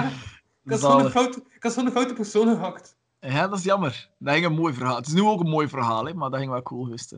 [0.63, 2.95] Ik had een foute, ik had gewoon een foute persoon gehakt.
[3.19, 4.09] Ja, dat is jammer.
[4.19, 4.95] Dat ging een mooi verhaal.
[4.95, 7.15] Het is nu ook een mooi verhaal, hè, maar dat ging wel cool geweest.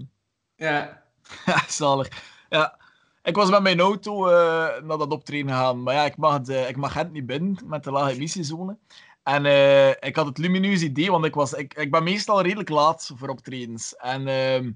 [0.55, 1.01] Ja.
[1.45, 2.07] Ja, zalig.
[2.49, 2.77] Ja,
[3.23, 4.33] ik was met mijn auto uh,
[4.81, 5.83] naar dat optreden gegaan.
[5.83, 8.77] Maar ja, ik mag, het, uh, ik mag Gent niet binnen met de lage emissiezone.
[9.23, 12.69] En uh, ik had het lumineus idee, want ik, was, ik, ik ben meestal redelijk
[12.69, 13.95] laat voor optredens.
[13.95, 14.71] En ehm,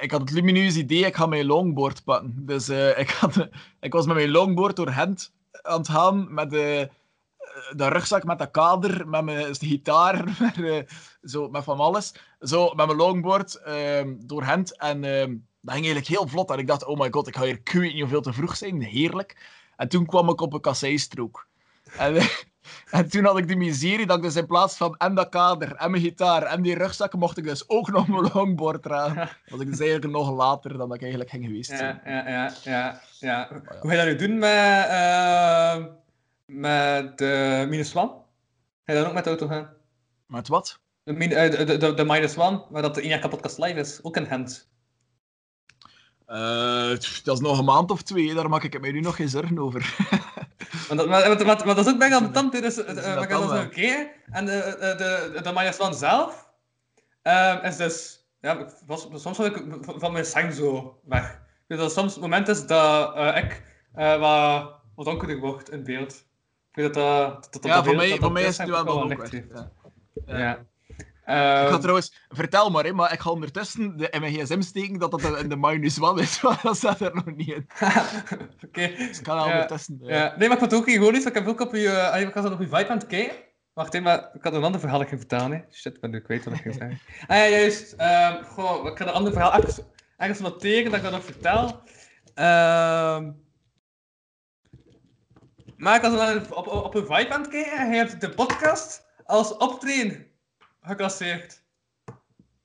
[0.00, 2.46] ik had het lumineus idee, ik ga mijn longboard pakken.
[2.46, 2.68] Dus
[3.02, 3.48] ik, had,
[3.80, 5.32] ik was met mijn longboard door Gent
[5.62, 6.90] aan het met de,
[7.76, 10.82] de rugzak met de kader, met mijn gitaar, met, uh,
[11.22, 12.14] zo, met van alles.
[12.40, 14.78] Zo, met mijn longboard uh, door Gent.
[14.78, 15.20] En uh,
[15.60, 16.50] dat ging eigenlijk heel vlot.
[16.50, 18.82] En ik dacht, oh my god, ik ga hier weet niet hoeveel te vroeg zijn.
[18.82, 19.36] Heerlijk.
[19.76, 21.46] En toen kwam ik op een kasseistrook.
[21.96, 22.14] En,
[22.90, 25.74] en toen had ik de miserie dat ik dus in plaats van en dat kader,
[25.74, 29.28] en mijn gitaar, en die rugzak, mocht ik dus ook nog mijn longboard dragen.
[29.48, 32.00] Was ik dus eigenlijk nog later dan dat ik eigenlijk ging geweest zijn.
[32.04, 32.52] Ja, ja, ja.
[32.62, 33.48] ja, ja.
[33.80, 34.88] Hoe ga je dat nu doen met...
[34.90, 35.98] Uh
[36.50, 38.12] met de minus one.
[38.84, 39.70] Ga je dan ook met de auto gaan?
[40.26, 40.80] Met wat?
[41.02, 44.02] De, de, de, de, de minus one, waar dat de Inja podcast live is.
[44.02, 44.68] Ook in Gent.
[46.26, 46.88] Uh,
[47.24, 49.58] dat is nog een maand of twee, daar maak ik mij nu nog geen zorgen
[49.58, 49.96] over.
[50.88, 52.52] maar, dat, is ook bijna aan de tand.
[52.52, 54.10] Dus, uh, we gaan dat zo kijken.
[54.30, 54.94] En de, de,
[55.34, 56.48] de, de minus one zelf
[57.22, 58.18] uh, is dus...
[58.40, 61.40] Ja, was, soms had ik van mijn zang zo weg.
[61.66, 63.62] Dus dat soms het moment is dat ik
[63.94, 66.12] wat, wat donkerder word in beeld.
[66.70, 68.84] Ik weet dat dat, dat, dat ja, voor mij, dat voor mij is het wel
[68.84, 69.46] nog licht heeft.
[70.26, 70.64] ja.
[71.30, 71.58] Ja.
[71.60, 74.60] Ik Ehm, ga trouwens, vertel maar, hè, maar ik ga ondertussen de, in mijn gsm
[74.60, 77.66] steken dat dat in de minus one is, want dat staat er nog niet in.
[78.66, 78.86] Oké.
[78.96, 79.98] Dus ik ga dat Ja, ondertussen...
[80.02, 81.24] eh, Ja, nee, maar ik vond het ook ironisch.
[81.24, 83.36] Ik heb ook op je, uh, ik was op je vibe aan het kijken.
[83.72, 85.50] Wacht even, maar ik had een ander verhaal ik vertellen.
[85.52, 85.58] Hè.
[85.72, 87.00] Shit, ik ben nu kwijt wat ik ging zeggen.
[87.26, 87.92] Ah ja, juist.
[87.92, 89.80] Ehm goh, ik ga een ander verhaal ergens,
[90.16, 91.80] ergens noteren dat ik dat nog vertel.
[92.34, 93.30] Ehm
[95.76, 98.28] maar ik was op, op, op een vibe aan het kijken en hij heeft de
[98.30, 100.26] podcast als optreden
[100.90, 101.62] geclasseerd.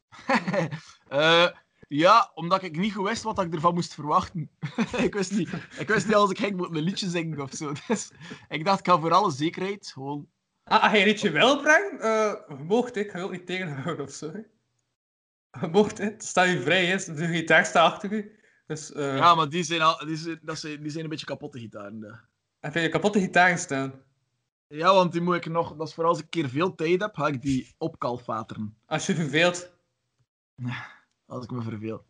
[1.09, 1.47] Eh,
[1.87, 4.49] ja, omdat ik niet goed wist wat ik ervan moest verwachten.
[5.05, 7.73] ik, wist niet, ik wist niet als ik ging een liedje zingen of zo.
[7.87, 8.11] Dus
[8.49, 10.27] ik dacht, ik ga voor alle zekerheid gewoon...
[10.63, 13.01] Ah, als je een liedje wil brengen, eh je moogt, hè.
[13.01, 14.31] ik ga je ook niet tegenhouden of zo.
[15.51, 16.03] Je hè.
[16.03, 17.13] het staat je vrij, hè.
[17.13, 18.43] de gitaar staat achter je.
[18.67, 21.25] Dus, eh Ja, maar die zijn, al, die zijn, dat zijn, die zijn een beetje
[21.25, 22.29] kapotte gitaren.
[22.59, 24.04] heb je kapotte gitaar staan?
[24.67, 25.75] Ja, want die moet ik nog...
[25.75, 28.77] Dat is voor als ik een keer veel tijd heb, ga ik die opkalfateren.
[28.85, 29.71] Als je verveelt.
[31.27, 32.05] Als ik me verveel.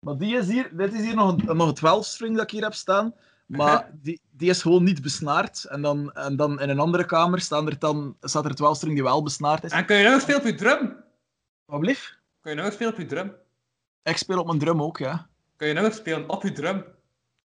[0.00, 0.76] Maar die is hier...
[0.76, 3.14] Dit is hier nog een, nog een 12-string dat ik hier heb staan.
[3.46, 5.64] Maar die, die is gewoon niet besnaard.
[5.64, 8.94] En dan, en dan in een andere kamer staan er dan, staat er een 12-string
[8.94, 9.70] die wel besnaard is.
[9.70, 10.96] En kun je ook spelen op je drum?
[11.64, 12.18] Wat blief?
[12.40, 13.34] Kun je ook spelen op je drum?
[14.02, 15.28] Ik speel op mijn drum ook, ja.
[15.56, 16.84] Kun je ook spelen op je drum?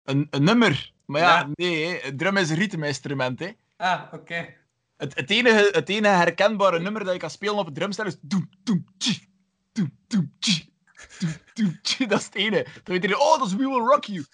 [0.02, 0.92] Een, een nummer.
[1.06, 1.48] Maar ja, Ja.
[1.54, 3.38] nee, drum is een ritmeinstrument.
[3.38, 3.50] Hè.
[3.82, 4.54] Ah, oké.
[4.96, 8.16] Het, het, enige, het enige herkenbare nummer dat je kan spelen op het drumstel is...
[8.20, 9.28] Doem, doem, tji,
[9.72, 10.72] doem, doem, tji,
[11.18, 12.06] doem, doem, tji.
[12.06, 12.62] Dat is het enige.
[12.62, 14.24] Dan weet iedereen, oh, dat is We Will Rock You.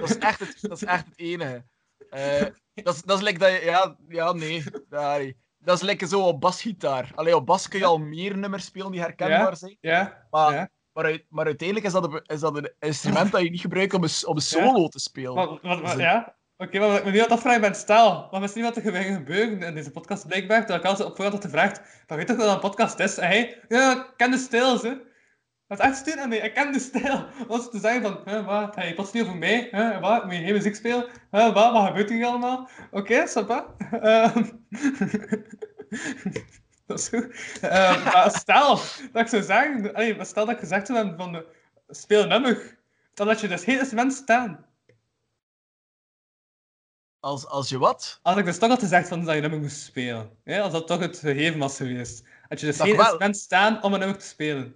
[0.00, 1.64] Dat is echt het, dat is echt het enige.
[2.10, 2.44] Eh,
[2.74, 3.60] dat, is, dat is like dat je...
[3.64, 4.64] Ja, ja nee.
[5.58, 7.10] Dat is lekker zo op basgitaar.
[7.14, 9.54] Alleen op bas kun je al meer nummers spelen die herkenbaar Ja.
[9.54, 9.76] zijn.
[9.80, 10.26] Ja?
[10.30, 10.70] Maar, ja.
[10.92, 13.94] maar, uit- maar uiteindelijk is dat, een, is dat een instrument dat je niet gebruikt
[13.94, 15.34] om een, om een solo te spelen.
[15.34, 15.98] Wat, wat, wat- Zo.
[16.00, 16.36] ja?
[16.62, 19.62] Oké, maar ik me nu aan het afvragen ben, stel, is niet wat er gebeuren
[19.62, 22.54] in deze podcast blijkbaar, dat ik altijd op voorhand had gevraagd, maar weet toch wat
[22.54, 23.18] een podcast is?
[23.18, 25.10] En hij, ja, ik ken de stijl, ze.
[25.68, 27.26] Dat is echt stuur aan nee, ik ken de stijl.
[27.48, 29.68] Als te zeggen van, hè, wat, je plots niet over mij?
[29.70, 31.06] Hè, wat, moet je geen muziek spelen?
[31.30, 32.68] Hè, wat, wat gebeurt hier allemaal?
[32.90, 33.66] Oké, sapa.
[34.00, 34.42] Ehm,
[36.86, 37.26] dat is goed.
[37.60, 38.80] Ehm, maar stel
[39.12, 41.44] dat ik zou zeggen, maar stel dat ik gezegd zou van,
[41.88, 42.78] speel nummer,
[43.14, 44.70] dan had je dus geen instrument staan.
[47.22, 48.18] Als, als je wat?
[48.22, 50.30] Als ik dus toch had gezegd van dat je nummer moest spelen.
[50.44, 50.60] Hè?
[50.60, 52.24] Als dat toch het gegeven was geweest.
[52.48, 53.04] Had je dus Dat geen wel.
[53.04, 54.74] instrument staan om een nummer te spelen.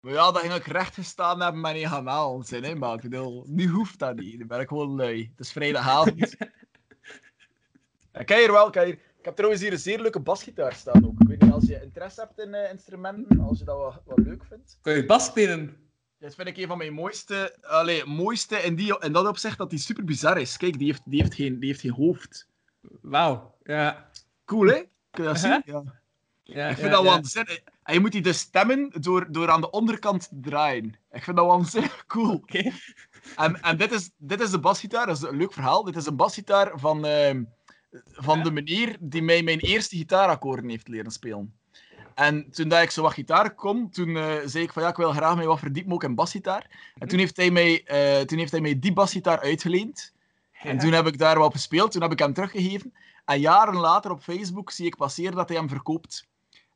[0.00, 3.44] Maar ja, dat ging ik recht gestaan hebben met een zijn, hè, maar ik bedoel,
[3.46, 4.38] nu hoeft dat niet.
[4.38, 5.30] Nu ben ik gewoon lui.
[5.30, 6.36] Het is vrijdagavond.
[8.12, 8.94] Ja, kijk hier wel, kijk hier.
[9.18, 11.20] Ik heb trouwens hier een zeer leuke basgitaar staan ook.
[11.20, 14.18] Ik weet niet, als je interesse hebt in eh, instrumenten, als je dat wat, wat
[14.18, 14.78] leuk vindt.
[14.82, 15.87] Kun je bas spelen?
[16.18, 19.70] Dit vind ik een van mijn mooiste, allee, mooiste in, die, in dat opzicht dat
[19.70, 20.56] die super bizar is.
[20.56, 22.48] Kijk, die heeft, die heeft, geen, die heeft geen hoofd.
[23.00, 23.54] Wauw.
[23.62, 24.10] Ja.
[24.44, 24.82] Cool, hè?
[25.10, 25.62] Kun je dat zien?
[25.64, 25.82] Ja.
[26.42, 27.10] ja Ik vind ja, dat ja.
[27.10, 27.60] waanzinnig.
[27.82, 30.98] En je moet die dus stemmen door, door aan de onderkant te draaien.
[31.10, 32.34] Ik vind dat waanzinnig cool.
[32.34, 32.70] Oké.
[33.36, 35.84] En, en dit, is, dit is de basgitaar, dat is een leuk verhaal.
[35.84, 37.44] Dit is een basgitaar van, ehm,
[38.02, 41.57] van de meneer die mij mijn eerste gitaarakkoorden heeft leren spelen.
[42.18, 44.96] En toen dat ik zo wat gitaar kon, toen eh, zei ik van ja, ik
[44.96, 46.92] wil graag mij wat verdiepen ook in basgitaar.
[46.98, 50.12] En toen heeft hij mij, eh, toen heeft hij mij die basgitaar uitgeleend.
[50.52, 52.94] En toen heb ik daar wat gespeeld, toen heb ik hem teruggegeven.
[53.24, 56.26] En jaren later op Facebook zie ik passeren dat hij hem verkoopt.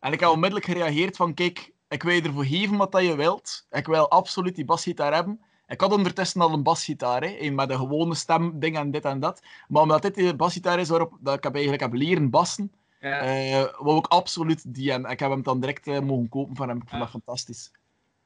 [0.01, 3.17] En ik heb onmiddellijk gereageerd van kijk, ik wil je ervoor geven wat dat je
[3.17, 3.67] wilt.
[3.71, 5.41] Ik wil absoluut die basgitaar hebben.
[5.67, 9.21] Ik had ondertussen al een basgitaar, hè, een met een gewone stemding en dit en
[9.21, 9.43] dat.
[9.69, 13.21] Maar omdat dit de basgitaar is waarop dat ik heb eigenlijk heb leren bassen, Ja.
[13.21, 14.93] eh wou ik absoluut die.
[14.93, 16.77] En ik heb hem dan direct eh, mogen kopen van hem.
[16.77, 17.71] Ik vond dat fantastisch.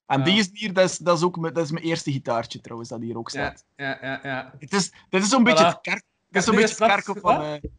[0.06, 0.24] En Ja.
[0.24, 2.88] die is hier, dat is, dat is ook mijn- dat is mijn eerste gitaartje trouwens,
[2.90, 3.64] dat hier ook staat.
[3.76, 4.52] ja, ja, ja.
[4.58, 6.02] Het is, dit is zo'n beetje het kerk.
[6.30, 7.36] Is zo'n beetje het kerkhof van.
[7.36, 7.44] wat?
[7.44, 7.70] eh,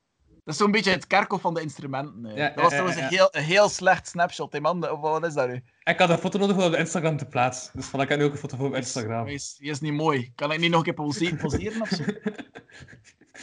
[0.44, 2.26] dat is zo'n beetje het kerkhof van de instrumenten.
[2.26, 2.36] eh.
[2.38, 4.90] Ja, dat was trouwens een heel, een heel slecht snapshot, man.
[4.92, 5.64] Of wat is dat nu?
[5.84, 7.72] Ik had een foto nodig om op de Instagram te plaatsen.
[7.76, 9.26] Dus van, ik heb nu ook een foto voor op Instagram.
[9.26, 10.32] Die is, die is niet mooi.
[10.36, 12.04] Kan ik niet nog een keer pose- poseren of zo?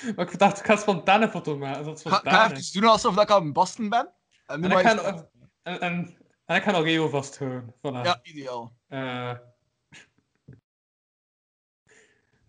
[0.16, 1.84] Maar ik dacht, ik ga spontaan een foto maken.
[1.84, 4.12] Dat Ga, ga even doen alsof dat ik aan het basten ben.
[4.46, 5.28] En nu En ik ga,
[5.62, 7.74] en, en, en ik ga nog even vasthouden.
[7.78, 8.02] Voilà.
[8.02, 8.76] Ja, ideaal.
[8.88, 9.32] Eh,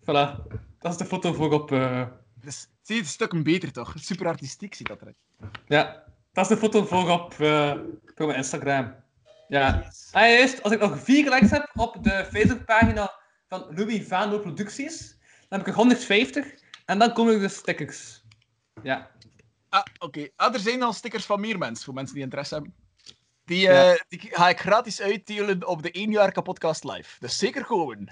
[0.02, 0.42] voilà.
[0.78, 1.72] Dat is de foto voor op...
[1.72, 3.94] eh, Dus, zie je het stukken beter toch?
[3.96, 5.16] Super artistiek ziet dat eruit.
[5.66, 7.34] Ja, dat is de foto voor op
[8.14, 8.94] voor mijn Instagram.
[9.48, 9.90] Ja.
[10.12, 13.12] En juist, als ik nog vier likes heb op de Facebookpagina
[13.48, 15.18] van Louis Vano Producties,
[15.48, 16.46] dan heb ik er 150
[16.86, 18.22] en dan komen er de stickers.
[18.82, 19.10] Ja.
[19.68, 20.28] Ah, oké.
[20.36, 22.74] Ah, er zijn al stickers van meer mensen, voor mensen die interesse hebben.
[23.44, 23.92] Die, Ja.
[23.92, 27.16] eh, die ga ik gratis uitdelen op de 1 jaar podcast live.
[27.20, 28.08] Dus zeker gewoon.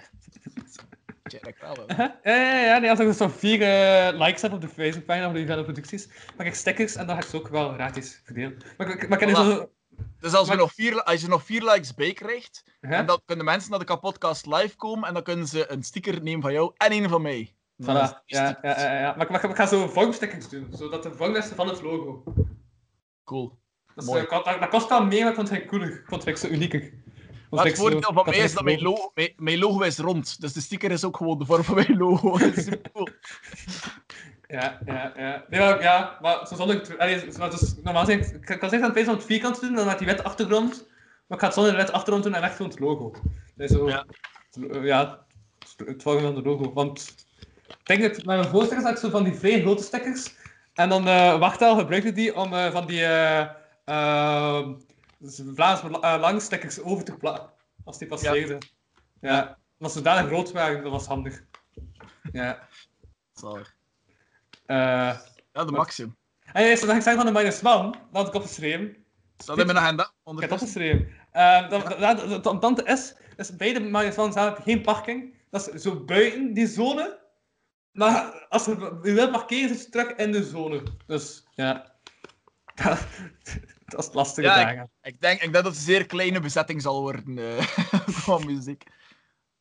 [1.23, 1.97] Tja, dat kan wel.
[1.97, 2.79] Ja, ja, ja.
[2.79, 5.63] Nee, als ik dus zo'n vier eh, likes heb op de Facebookpagina van Louis Vano
[5.63, 8.59] Producties, maak ik stickers en dan ga ik ze ook wel gratis verdelen.
[8.77, 9.37] Maar, ik- maar ik nu Voilà.
[9.37, 9.69] zo
[10.21, 13.21] Dus als, we Maar- nog vier, als je nog vier likes bij krijgt, en dan
[13.25, 16.53] kunnen mensen naar de kapotcast live komen en dan kunnen ze een sticker nemen van
[16.53, 17.54] jou en een van mij.
[17.83, 17.87] Voilà.
[17.87, 19.15] Dat Ja, ja, ja, ja.
[19.17, 22.23] Maar ik, maar ik ga zo vormstickers doen, zodat de vorm is van het logo.
[23.25, 23.59] Cool.
[23.95, 24.23] Dus, Mooi.
[24.25, 25.89] eh, dat, dat kost wel meer, maar ik vond het cooler.
[25.93, 26.81] Ik vond het zo unieker.
[26.81, 29.99] Maar Want het voordeel van dat mij is dat mijn logo- mijn, mijn logo is
[29.99, 30.41] rond.
[30.41, 32.31] Dus de sticker is ook gewoon de vorm van mijn logo.
[32.39, 33.09] Dat is super cool.
[34.47, 35.45] Ja, ja, ja.
[35.49, 36.95] Nee, maar, ja, maar zo zonder...
[36.99, 39.75] Allee, maar dus, normaal zijn, ik kan zeggen dat het om het vierkant te doen,
[39.77, 40.89] dan met die witte achtergrond.
[41.27, 43.15] Maar ik ga het zonder de witte achtergrond doen en echt gewoon het logo.
[43.55, 44.07] Dus zo, Ja.
[44.51, 44.83] ja.
[44.83, 45.27] ja,
[45.77, 46.73] het volgende van de logo.
[46.73, 47.24] Want
[47.67, 50.35] ik denk dat met mijn voorstickers had ik zo van die vrij grote stickers.
[50.75, 53.49] En dan uh, Wachtel gebruikte die om eh, van die eh
[53.85, 54.69] eh,
[55.55, 57.51] Vlaams uh, lange stickers over te plakken.
[57.85, 58.59] Als die passeerden.
[59.21, 59.33] Ja.
[59.33, 59.59] ja.
[59.79, 61.45] Als ze zodanig groot waren, dat was handig.
[62.33, 62.69] Ja.
[63.33, 63.75] Zalig.
[64.67, 65.23] Ja,
[65.53, 66.17] de maximum.
[66.53, 68.97] En eerst dan ik zeggen van de minus one, dat had ik opgeschreven.
[69.37, 70.13] Staat in mijn agenda.
[70.25, 71.09] Ik heb opgeschreven.
[71.35, 75.35] Uh, dat, dat, dat, dat, tante is, is bij de minus one zelf geen parking.
[75.51, 77.24] Dat is zo buiten die zone.
[77.95, 80.83] Maar als je wilt parkeren, zit je terug in de zone.
[81.07, 81.93] Dus ja.
[83.85, 84.91] dat is lastige ja, dagen.
[85.03, 87.67] Ik, ik, denk, ik denk dat het een zeer kleine bezetting zal worden uh,
[88.23, 88.85] qua muziek.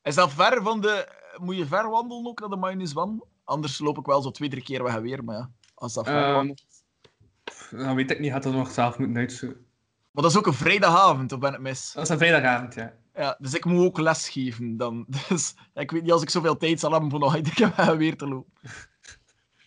[0.01, 1.07] Is dat ver van de.
[1.37, 3.23] Moet je ver wandelen ook naar de minus one?
[3.43, 5.23] Anders loop ik wel zo twee, drie keer weg en weer.
[5.23, 6.63] Maar ja, als dat ver um, wandelt.
[7.69, 9.65] Dan weet ik niet, had dat nog zelf moeten uitzoeken.
[10.11, 11.91] Maar dat is ook een vrijdagavond, of ben ik mis?
[11.91, 12.93] Dat is een vrijdagavond, ja.
[13.15, 15.05] Ja, dus ik moet ook les geven dan.
[15.29, 18.27] Dus ik weet niet als ik zoveel tijd zal hebben voor nog keer weer te
[18.27, 18.51] lopen.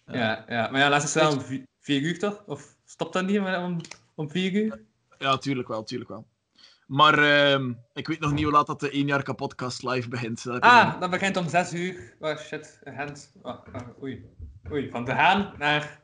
[0.06, 0.70] Ja, ja, ja.
[0.70, 2.42] maar ja, laat is wel om vier, vier uur toch?
[2.46, 3.80] Of stopt dat niet om,
[4.14, 4.80] om vier uur?
[5.18, 6.26] Ja, tuurlijk wel, tuurlijk wel.
[6.86, 10.44] Maar uh, ik weet nog niet hoe laat dat de 1 jaar podcast live begint.
[10.44, 11.00] Dat ah, een...
[11.00, 12.16] dat begint om 6 uur.
[12.20, 13.32] Oh shit, een hand.
[13.42, 14.24] Oh, oh, oei.
[14.72, 16.02] Oei, van de Haan naar.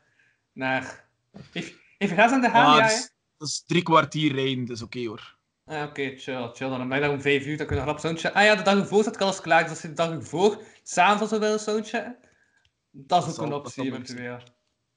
[0.52, 1.05] naar...
[1.52, 2.86] Even, even gaan aan de Haan, ah, ja?
[2.86, 5.36] Dus, dat is drie kwartier rijden, dat is oké okay, hoor.
[5.73, 6.69] Ah, oké, okay, chill, chill.
[6.69, 8.40] Dan ben je daar om 5 uur, dan kun je nog rap soundchecken.
[8.40, 9.62] Ah ja, de dag ervoor staat ik alles klaar.
[9.62, 12.19] Dus als je de dag ervoor s'avonds al willen soundchecken,
[12.90, 14.35] dat is ook een optie eventueel.
[14.35, 14.40] Uh,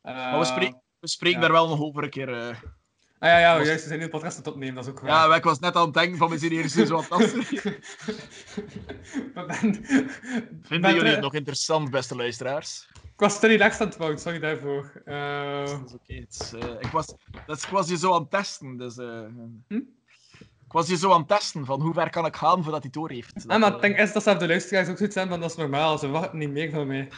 [0.03, 1.45] maar we, spreken, we spreken ja.
[1.45, 2.29] daar wel nog over een keer.
[2.29, 2.47] Uh...
[3.19, 4.99] Ah ja, ja, juist, we zijn nu een podcast aan het opnemen, dat is ook
[4.99, 5.29] waar.
[5.29, 7.61] Ja, ik was net aan het denken van, we zijn hier zo fantastisch.
[10.61, 12.87] Vinden ben, jullie het nog interessant, beste luisteraars?
[13.03, 15.01] Ik was te relaxed aan het bouwen, sorry daarvoor.
[15.05, 15.65] Uh...
[15.65, 16.25] Dat is oké.
[16.53, 16.69] Okay.
[16.69, 17.15] Uh, ik, was,
[17.45, 18.97] dat ik was je zo aan het testen, dus...
[18.97, 19.25] Uh,
[19.67, 19.81] hm?
[20.75, 23.09] Was je zo aan het testen, van hoe ver kan ik gaan voordat hij door
[23.09, 23.47] heeft.
[23.47, 25.57] Ah, maar ik denk eerst dat ze de luisteraars ook zoiets hebben, van dat is
[25.57, 27.09] normaal, ze wachten niet meer van mij.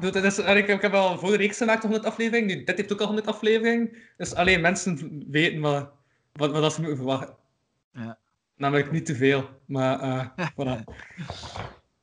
[0.00, 2.92] dat is, ik, ik heb al voor de reeks gemaakt 100 afleveringen, nu, dit heeft
[2.92, 3.90] ook al 100 afleveringen.
[4.16, 5.90] Dus alleen mensen weten wat,
[6.32, 7.36] wat, wat ze moeten verwachten.
[7.92, 8.18] Ja.
[8.56, 10.26] Namelijk niet te veel, maar uh,
[10.56, 10.84] voilà.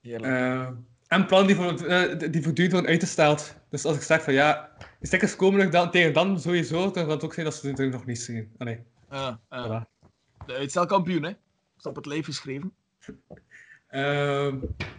[0.01, 0.67] Uh,
[1.07, 3.55] en plan die, voor, uh, die voortdurend worden uitgesteld.
[3.69, 4.69] Dus als ik zeg van ja,
[4.99, 7.73] die stickers komen nog dan, tegen dan sowieso, dan kan het ook zijn dat ze
[7.73, 8.51] er nog niet zien.
[8.57, 8.91] Allee.
[9.13, 9.85] Uh, voilà.
[10.45, 11.31] De uitstelkampioen, hè?
[11.77, 12.73] Is op het leven geschreven.
[13.89, 14.53] Uh,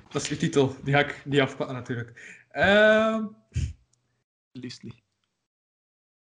[0.09, 0.77] dat is de titel.
[0.82, 2.43] Die ga ik niet afpakken, natuurlijk.
[2.53, 3.24] Uh,
[4.53, 5.03] Liefst niet.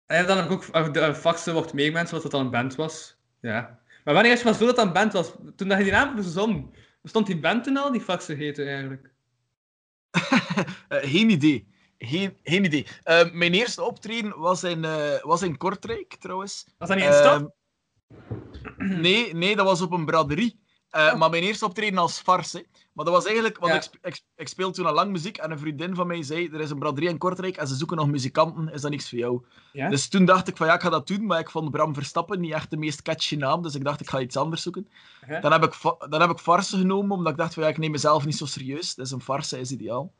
[0.06, 2.76] En dan heb ik ook de faxen wordt meer mensen, wat dat dan een band
[2.76, 3.18] was.
[3.42, 3.80] Ja.
[4.04, 5.32] Maar wanneer is het maar zo dat dat een band was?
[5.56, 9.12] Toen dat je die naam verzon, bestond die band toen al, die faxen heette eigenlijk?
[10.16, 10.24] uh,
[11.14, 11.68] geen idee.
[11.98, 12.88] Geen, geen idee.
[13.06, 16.68] Uh, mijn eerste optreden was in, uh, was in Kortrijk, trouwens.
[16.78, 17.56] Was dat niet in stad?
[18.78, 20.60] Nee, nee, dat was op een braderie.
[20.92, 21.20] Uh, oh.
[21.20, 22.66] Maar mijn eerste optreden als farce.
[22.94, 23.80] Maar dat was eigenlijk, want ja.
[23.80, 26.60] ik, ik, ik speel toen al lang muziek en een vriendin van mij zei: er
[26.60, 29.46] is een braderie in Kortrijk en ze zoeken nog muzikanten, is dat niks voor jou?
[29.74, 29.90] Ja?
[29.90, 32.40] Dus toen dacht ik van ja, ik ga dat doen, maar ik vond Bram Verstappen
[32.40, 34.88] niet echt de meest catchy naam, dus ik dacht ik ga iets anders zoeken.
[35.42, 35.74] Dan, heb ik,
[36.10, 38.46] dan heb ik farce genomen, omdat ik dacht van ja, ik neem mezelf niet zo
[38.46, 40.14] serieus, dus een farce is ideaal.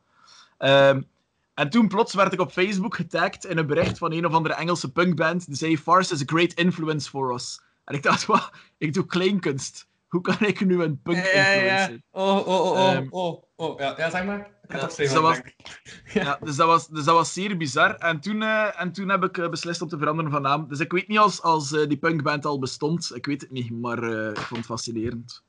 [0.58, 1.08] Um,
[1.54, 4.54] en toen plots werd ik op Facebook getagd in een bericht van een of andere
[4.54, 7.60] Engelse punkband, die zei: Farce is a great influence for us.
[7.88, 8.50] En ik dacht, wat?
[8.78, 11.88] Ik doe kleinkunst hoe kan ik nu een punk ja, ja, ja.
[12.10, 14.50] Oh, oh, oh, oh, um, oh, oh, ja, ja, zeg maar.
[14.68, 15.40] Ja, dus, dat was,
[16.12, 17.94] ja, dus, dat was, dus dat was zeer bizar.
[17.94, 20.68] En toen, uh, en toen heb ik uh, beslist om te veranderen van naam.
[20.68, 23.14] Dus ik weet niet als, als uh, die punkband al bestond.
[23.14, 25.42] Ik weet het niet, maar ik vond het fascinerend.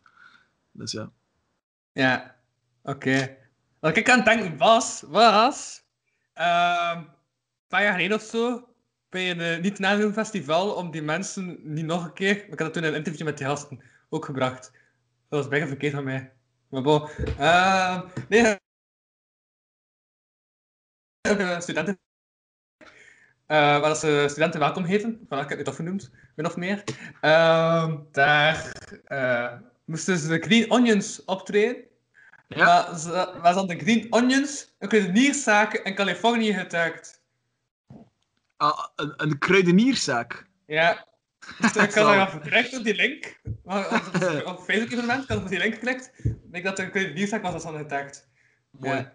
[0.71, 1.11] Dus ja.
[1.91, 2.35] Ja,
[2.83, 2.95] oké.
[2.95, 3.37] Okay.
[3.79, 5.83] Wat ik aan het denken was, was...
[6.35, 7.07] Uh, een
[7.67, 8.67] paar jaar geleden of zo,
[9.09, 12.35] bij een niet naam festival, om die mensen niet nog een keer...
[12.35, 14.71] Ik had dat toen in een interview met die gasten ook gebracht.
[15.29, 16.31] Dat was bijna verkeerd van mij.
[16.69, 17.09] Maar bon.
[17.39, 18.57] Uh, nee.
[21.27, 21.99] Uh, studenten.
[23.47, 25.25] Uh, waar ze studenten welkom heten.
[25.29, 26.11] Van ik heb het afgenoemd.
[26.35, 26.83] Min of meer.
[27.21, 28.71] Uh, daar
[29.85, 31.83] moesten ze de Green Onions optreden.
[32.47, 32.97] Ja.
[32.97, 33.09] Ze,
[33.41, 37.18] waar ze aan de Green Onions een kruidenierszaak in Californië getagd.
[38.59, 40.49] Ah, een, een kruidenierszaak?
[40.65, 41.07] Ja.
[41.61, 43.41] Dus ik had dan vertrekt op die link.
[43.63, 46.11] Maar het Op Facebook evenement, ik had op die link geklikt.
[46.51, 48.29] Ik dat er een nieuwstek was, dat dan getagd.
[48.69, 48.95] Mooi.
[48.97, 49.13] Ja.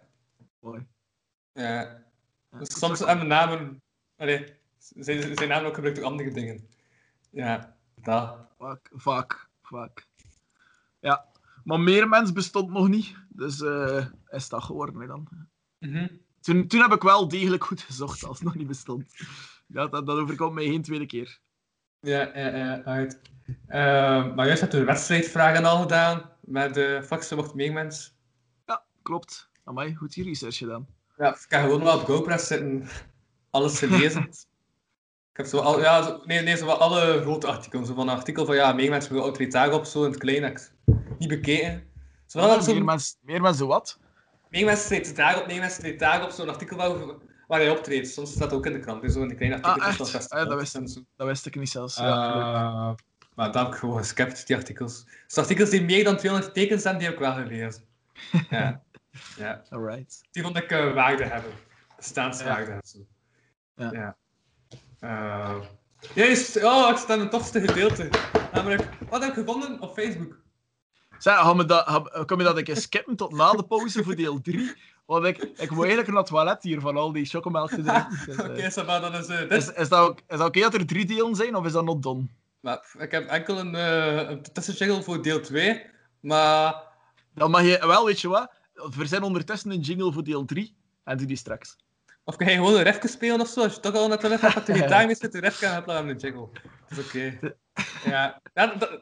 [0.61, 0.87] Mooi.
[1.53, 2.03] ja.
[2.59, 3.83] Dus soms zag- hebben namen...
[4.16, 6.69] Allee, zijn, zijn namen ook gebruikt door andere dingen.
[7.31, 8.37] Ja, dat.
[8.59, 10.07] Vaak, vaak, vaak.
[11.01, 11.27] Ja,
[11.65, 13.15] maar meer mens bestond nog niet.
[13.29, 15.29] Dus eh is dat geworden hè, dan.
[15.79, 16.07] Mhm.
[16.45, 19.05] Toen, toen heb ik wel degelijk goed gezocht als het nog niet bestond.
[19.66, 21.39] Ja, dat, dat overkomt mij geen tweede keer.
[22.01, 23.21] Ja, ja, ja, uit.
[23.66, 26.31] Eh, maar juist je de wedstrijdvragen al gedaan.
[26.41, 28.16] Met de Faxe wordt meegmens.
[28.66, 29.51] Ja, klopt.
[29.65, 30.87] Amai, goed je research gedaan.
[31.16, 32.89] Ja, ik kan gewoon wel op GoPress zitten.
[33.51, 34.23] Alles gelezen.
[35.33, 37.87] ik heb zo al, ja, zo, nee, nee, zo alle grote artikelen.
[37.87, 40.59] Zo van een artikel van ja, meegmens voor autoriteit op, zo in het klein.
[41.19, 41.87] niet bekeken.
[42.27, 43.99] Zo wel zo, meer, mensen, meer mensen wat?
[44.55, 46.97] Meegmens treedt daar op, meegmens treedt daar op, zo'n artikel waar,
[47.47, 48.09] waar hij optreedt.
[48.09, 50.01] Soms staat dat ook in de krant, dus zo in die kleine Ah, echt?
[50.01, 51.01] Ah, ja, dat wist en zo.
[51.16, 51.97] Dat wist ik niet zelfs.
[51.97, 52.05] Ja.
[52.05, 52.94] Eh,
[53.35, 55.05] maar dat heb ik gewoon geskipt, die artikels.
[55.26, 57.85] Dus artikels die meer dan 200 tekens zijn, die heb ik wel gelezen.
[58.51, 58.82] Ja,
[59.36, 59.62] ja.
[59.70, 60.24] Alright.
[60.31, 61.52] die vond ik eh, waarde hebben.
[61.97, 62.98] Bestaanswaarde en zo.
[63.76, 63.90] Ja.
[63.93, 64.16] ja.
[65.01, 65.60] Eh,
[66.14, 68.09] juist, oh, ik sta in het tofste gedeelte.
[68.52, 70.43] Namelijk, wat heb ik gevonden op Facebook?
[71.19, 74.05] Zeg, gaan we dat, gaan- kom je dat een keer skippen tot na de pauze
[74.05, 74.73] voor deel 3?
[75.07, 78.19] Want ik, ik moet eigenlijk naar het toilet hier van al die chocomelk te drinken.
[78.27, 80.86] Dus, eh, Oké, Saba, dat is eh, is, is dat is dat oké dat er
[80.86, 82.27] drie delen zijn, of is dat not done?
[82.61, 85.86] Maar, ik heb enkel een, uh, een tussenjingle voor deel 2.
[86.20, 86.74] Maar
[87.35, 88.51] Dan mag je, wel, weet je wat?
[88.97, 91.77] We zijn ondertussen een jingle voor deel 3 en doe die straks.
[92.24, 93.62] Of kan je gewoon een refje spelen of zo?
[93.62, 95.66] Als je toch al net een ref hebt, dat je gitaar mee zit, de refje
[95.66, 96.49] en dan een jingle.
[96.89, 97.39] Dat is oké.
[98.05, 99.01] Ja, ja dat,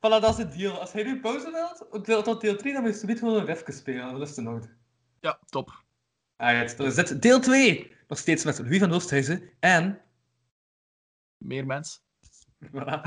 [0.00, 0.80] voilà, dat is het deal.
[0.80, 3.44] Als hij nu pauze wilt, deel, tot deel 3, dan moet je zoiets gewoon een
[3.44, 4.18] refje spelen.
[4.18, 4.68] Dat is de nood.
[5.20, 5.82] Ja, top.
[6.36, 7.92] Alright, dan is dit deel 2.
[8.08, 10.00] Nog steeds met Louis van Oosthuizen en...
[11.36, 12.02] Meer mens.
[12.74, 13.00] Voilà.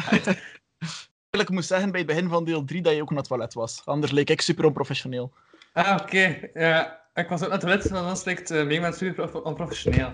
[1.30, 3.54] Ik moet zeggen bij het begin van deel 3 dat je ook naar het toilet
[3.54, 3.86] was.
[3.86, 5.34] Anders leek ik super onprofessioneel.
[5.74, 6.50] Ah, oké.
[6.54, 10.14] Ja, ik was ook net toilet, maar dan lijkt uh, Meegman super prof- onprofessioneel.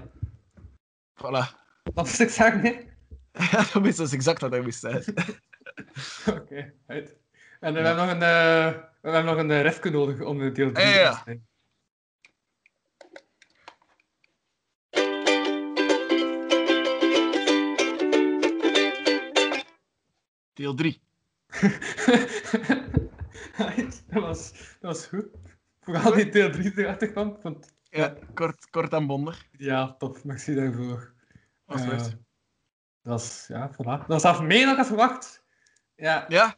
[1.16, 1.58] Voilà.
[1.94, 2.90] Moest ik zeggen, nee?
[3.32, 5.16] Ja, dat is exact wat hij moest zeggen.
[6.42, 7.16] Oké, right.
[7.60, 10.52] En we hebben nog een, uh, we hebben nog een uh, refje nodig om de
[10.52, 11.12] deel 3 Ja, ja.
[11.12, 11.48] te zijn.
[20.54, 21.02] Deel 3.
[23.60, 25.26] Right, dat, was, dat was goed.
[25.82, 27.38] Vooral die deel 3 erachter kwam.
[27.42, 29.46] vond- Ja, kort, kort en bondig.
[29.58, 30.24] Ja, top.
[30.24, 31.14] Merci daarvoor.
[31.66, 32.16] Was Eh, leuk.
[33.02, 33.78] dat is, ja, voilà.
[34.00, 35.44] Dat was zelfs meer dan ik had verwacht.
[36.00, 36.56] Ja, Ja?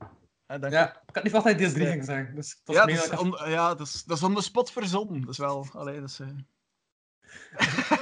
[0.48, 0.80] Ja, dank je.
[0.80, 1.02] ja.
[1.08, 2.36] ik had niet hij deel 3 ging zeggen.
[2.36, 5.22] Dus Ja, meer dat is, on, ja dat, is, dat is on spot verzonnen.
[5.22, 5.68] Dat is wel...
[5.74, 6.20] Allee, dat is...
[6.20, 6.28] eh,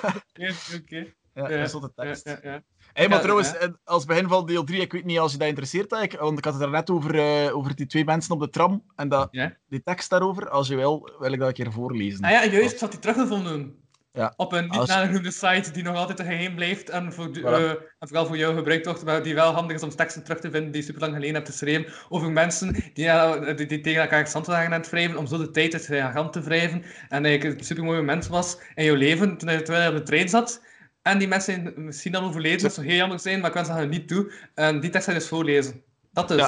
[0.07, 0.95] Oké, oké.
[1.33, 2.25] ja, Ja, dat is Ja, tekst.
[2.25, 2.63] ja, ja.
[2.93, 3.57] Hey, maar Ja, trouwens, ja.
[3.57, 6.43] eh, als begin van deel 3, ik weet niet als je dat interesseert, want ik
[6.45, 9.27] had het er net over, eh, over die twee mensen op de tram en dat,
[9.31, 9.57] Ja?
[9.67, 10.49] die tekst daarover.
[10.49, 12.23] Als je wil, wil ik dat een keer voorlezen.
[12.23, 13.87] Ah ja, juist, ik had die teruggevonden.
[14.19, 14.33] Ja.
[14.35, 17.43] Op een niet nagenoemde site die nog altijd geheim blijft en, voor Voilà.
[17.43, 20.39] eh, en vooral voor jou gebruikt wordt, maar die wel handig is om teksten terug
[20.39, 24.27] te vinden die je super lang geleden hebt geschreven over mensen die, die tegen elkaar
[24.27, 26.83] stand waren aan het wrijven, om zo de tijd uit je hand te wrijven.
[27.09, 30.05] En eigenlijk een super mooi moment was in jouw leven, toen je- terwijl je op
[30.05, 30.61] de trein zat.
[31.01, 33.67] En die mensen zijn misschien al overleden, dat zou heel jammer zijn, maar ik wens
[33.67, 34.31] dat je het niet toe.
[34.53, 35.83] En die tekst ga je dus voorlezen.
[36.11, 36.37] Dat dus.
[36.37, 36.45] Ja.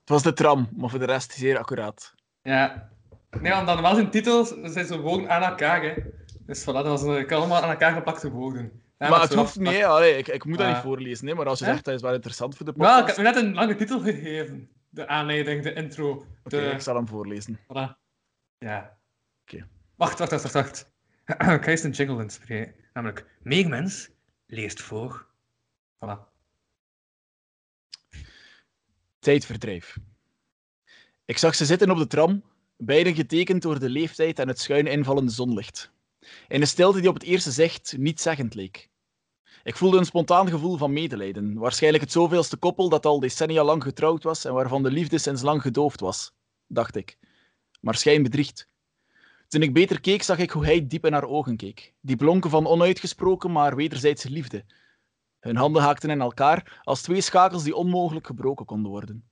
[0.00, 2.14] Het was de tram, maar voor de rest zeer accuraat.
[2.42, 2.88] Ja.
[3.40, 5.94] Nee, want dan normaal zijn titels zijn zo woorden aan elkaar, hè.
[6.46, 8.82] Dus voilà, dat was een, ik allemaal aan elkaar geplakte woorden.
[8.98, 9.84] Ja, maar het hoeft niet.
[9.84, 11.34] Allee, ik, ik moet dat niet voorlezen, hè.
[11.34, 13.44] maar als je zegt dat is wel interessant voor de Wel, ik podcast, heb net
[13.44, 14.68] een lange titel gegeven.
[14.88, 16.10] De aanleiding, de intro.
[16.10, 16.70] oké, De...
[16.70, 17.58] ik zal hem voorlezen.
[17.58, 17.96] Voilà.
[18.58, 18.98] Ja.
[19.42, 19.68] Oké.
[19.96, 20.92] Wacht, wacht, wacht, wacht, wacht.
[21.26, 22.74] ik ga eerst een jingle inspreken.
[22.92, 24.10] Namelijk, Meegmens
[24.46, 25.26] leest voor.
[25.94, 26.34] Voilà.
[29.18, 29.96] Tijdverdrijf.
[31.24, 32.42] Ik zag ze zitten op de tram,
[32.76, 35.94] beiden getekend door de leeftijd en het schuin invallende zonlicht.
[36.48, 38.90] In een stilte die op het eerste zicht niet zeggend leek.
[39.62, 43.82] Ik voelde een spontaan gevoel van medelijden, waarschijnlijk het zoveelste koppel dat al decennia lang
[43.82, 46.32] getrouwd was en waarvan de liefde sinds lang gedoofd was,
[46.66, 47.18] dacht ik.
[47.80, 48.68] Maar schijn bedriegt.
[49.48, 52.50] Toen ik beter keek, zag ik hoe hij diep in haar ogen keek, die blonken
[52.50, 54.64] van onuitgesproken maar wederzijdse liefde.
[55.40, 59.28] Hun handen haakten in elkaar als twee schakels die onmogelijk gebroken konden worden.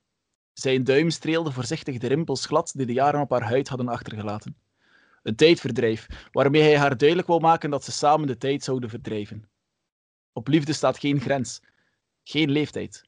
[0.53, 4.57] Zijn duim streelde voorzichtig de rimpels glad die de jaren op haar huid hadden achtergelaten.
[5.25, 9.49] Een tijdverdrijf, waarmee hij haar duidelijk wou maken dat ze samen de tijd zouden verdrijven.
[10.33, 11.61] Op liefde staat geen grens,
[12.23, 13.03] geen leeftijd.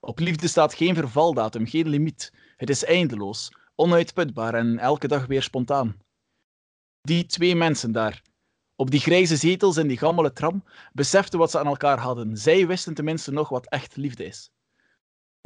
[0.00, 2.32] Op liefde staat geen vervaldatum, geen limiet.
[2.56, 5.98] Het is eindeloos, onuitputbaar en elke dag weer spontaan.
[7.00, 8.22] Die twee mensen daar,
[8.76, 12.36] Op die grijze zetels in die gammele tram beseften wat ze aan elkaar hadden.
[12.36, 14.50] Zij wisten tenminste nog wat echt liefde is.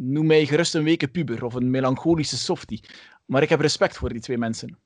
[0.02, 2.84] Noem mij gerust een weken puber of een melancholische softie,
[3.26, 4.83] maar ik heb respect voor die twee mensen.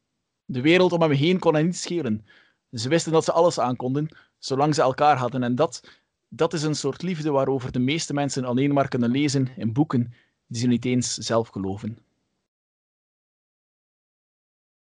[0.51, 2.27] De wereld om hem heen kon hen niet schelen.
[2.73, 4.09] Ze wisten dat ze alles aankonden,
[4.39, 5.43] zolang ze elkaar hadden.
[5.43, 5.89] En dat,
[6.29, 10.15] dat is een soort liefde waarover de meeste mensen alleen maar kunnen lezen in boeken
[10.47, 11.99] die ze niet eens zelf geloven.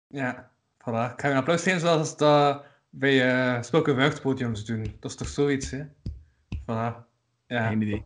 [0.07, 1.13] Ja, voilà.
[1.13, 4.95] Ik ga een applaus geven zoals dat bij uh, Spoken Word podiums doen.
[4.99, 5.85] Dat is toch zoiets, hè?
[6.61, 7.07] Voilà.
[7.47, 7.67] Ja.
[7.67, 8.05] Geen idee.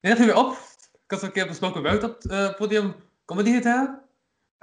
[0.00, 0.52] Nee, dat viel me op.
[0.92, 4.01] Ik had zo'n keer op een Spoken Word op uh, podium comedy gedaan.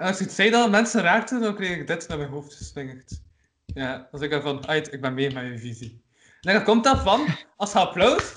[0.00, 2.54] En als ik het zei dat mensen raakten, dan kreeg ik dit naar mijn hoofd
[2.54, 3.22] geslingerd.
[3.66, 6.04] Ja, dan zeg ik van, uit, ik ben mee met je visie.
[6.40, 8.34] En dan komt dat van, als je applaus,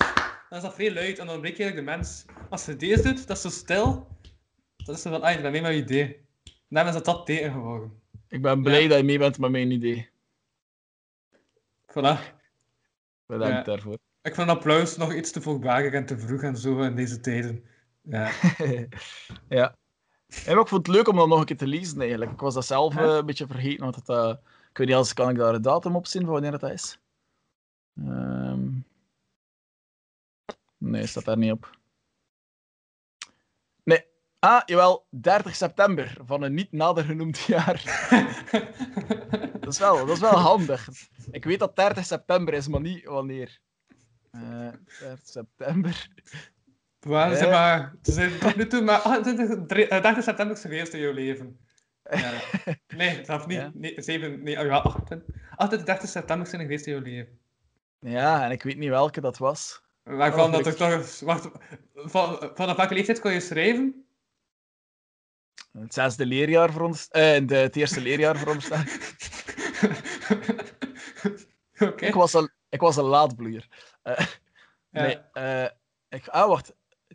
[0.50, 2.26] dan is dat vrij luid en dan breek je eigenlijk de mens.
[2.50, 4.08] Als je deze doet, dat is zo stil,
[4.78, 6.04] dan is het van, uit, ik ben mee met je idee.
[6.44, 8.02] En daarom is dat dat teken geworden.
[8.28, 8.88] Ik ben blij Ja.
[8.88, 10.10] dat je mee bent met mijn idee.
[11.92, 12.18] Voilà.
[13.26, 13.64] Bedankt Ja.
[13.64, 13.98] daarvoor.
[14.22, 17.64] Ik vind applaus nog iets te voorbarig en te vroeg en zo in deze tijden.
[18.02, 18.32] Ja.
[19.50, 19.76] ja.
[20.46, 22.32] En ik vond het leuk om dat nog een keer te lezen eigenlijk.
[22.32, 23.84] Ik was dat zelf eh, een beetje vergeten.
[23.84, 24.34] Want het, eh,
[24.72, 27.00] ik weet niet, als kan ik daar een datum op zien van wanneer dat is?
[27.96, 28.70] Ehm,
[30.78, 31.78] Nee, staat daar niet op.
[33.84, 34.06] Nee.
[34.40, 37.84] Ah, jawel, 30 september van een niet nader genoemd jaar.
[39.60, 40.88] Dat is wel, dat is wel handig.
[41.32, 43.60] Ik weet dat 30 september is, maar niet wanneer.
[44.32, 46.08] Eh 30 september.
[47.04, 50.62] Waar, zeg maar, ze zijn tot nu toe maar 28, drie- eh, 30 september is
[50.62, 51.60] geweest in jouw leven.
[52.10, 52.32] Ja.
[52.88, 53.58] Nee, zelfs niet.
[53.58, 53.72] Ja.
[53.74, 57.40] Nee, 7, nee, oh ja, 28, 28, 30 september zijn geweest in jouw leven.
[58.00, 59.82] Ja, en ik weet niet welke dat was.
[60.04, 61.50] Waarvan Oh, dat er toch wacht,
[61.96, 64.06] van, vanaf welke leeftijd kon je schrijven?
[65.72, 67.22] Het zesde leerjaar veronderstaan.
[67.22, 68.86] Eh, de, het eerste leerjaar veronderstaan.
[71.80, 72.06] Oké.
[72.06, 73.68] Ik, was een, ik was een laadbloeier.
[74.02, 74.26] Eh,
[74.90, 75.02] Ja.
[75.02, 75.70] Nee, eh,
[76.10, 76.74] ik, ah, wacht.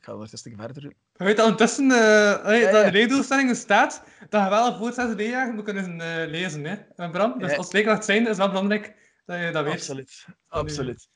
[0.09, 0.95] Ga nog een verder doen.
[1.13, 2.85] Weet ondertussen eh allee, Ja, dat ja.
[2.85, 7.11] de leerdoelstellingen staat dat je wel voor het zesde leerjaar moet kunnen eh, lezen, hè,
[7.11, 7.39] Bram?
[7.39, 7.57] Dus Ja.
[7.57, 8.95] als leerkracht zijn is het wel belangrijk
[9.27, 9.73] dat je dat weet.
[9.73, 10.27] Absoluut.
[10.49, 11.09] Absoluut.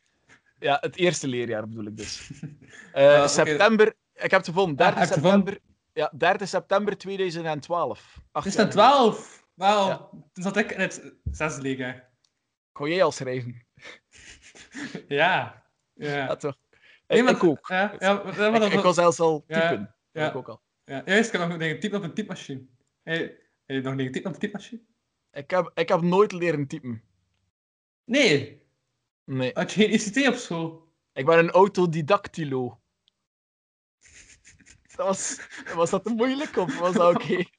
[0.59, 2.31] Ja, het eerste leerjaar bedoel ik dus.
[2.93, 3.29] Eh, Ah.
[3.29, 4.77] September, ik heb het gevonden.
[4.77, 5.53] 30 heb je het gevonden?
[5.53, 8.21] september, ja, 30 september 2012.
[8.33, 9.13] Acht Het is jaar dan geleden.
[9.13, 9.47] 12.
[9.55, 10.11] Wauw.
[10.33, 12.11] Toen zat ik in het zesde leerjaar.
[12.73, 13.67] Kon jij al schrijven?
[15.09, 15.63] Ja.
[15.95, 16.37] Ja, Ja.
[16.37, 16.57] toch?
[17.13, 17.69] Nee, ik, maar- ik ook.
[17.69, 18.23] Ja, ja,
[18.71, 19.95] Ik, was zelfs al typen.
[20.13, 20.29] ja.
[20.29, 20.61] Ik ook al.
[20.85, 22.67] ja, juist, ik heb nog dingen typen op een typemachine.
[23.03, 24.81] Heb je nog dingen typen op een typemachine?
[25.33, 27.03] Ik heb, ik heb nooit leren typen.
[28.05, 28.63] Nee.
[29.25, 29.51] Nee.
[29.55, 30.93] Had je geen ICT op school?
[31.13, 32.81] Ik ben een autodidactilo.
[34.97, 35.41] Dat was,
[35.75, 37.45] was dat te moeilijk of was dat oké?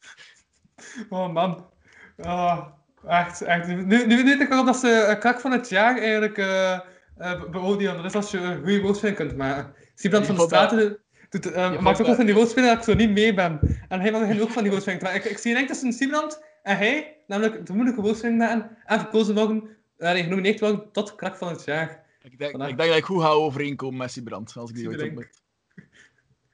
[1.10, 1.70] Oh man.
[2.18, 2.68] Oh,
[3.08, 3.68] echt, echt.
[3.68, 6.80] Nu, nu weet ik wel dat ze een krak van het jaar eigenlijk eh
[7.24, 7.95] eh, beoordelen.
[7.95, 9.74] Dat is als je een goede woordspeling kunt maken.
[9.95, 12.94] Siebrand van de Straten doet, eh, maakt ook dat- wel van die woordspeling dat ik
[12.94, 13.60] zo niet mee ben.
[13.88, 15.10] En hij mag ook van die woordspeling.
[15.10, 19.36] Ik, ik zie denk tussen Siebrand en hij, namelijk de moeilijke woordspeling maken en verkozen
[19.36, 22.04] worden, uh, genomineerd worden tot krak van het jaar.
[22.22, 22.70] Ik denk, Vandaag.
[22.70, 25.41] ik denk dat ik goed ga overeenkomen met Sibrand, als ik die ooit ontmoet.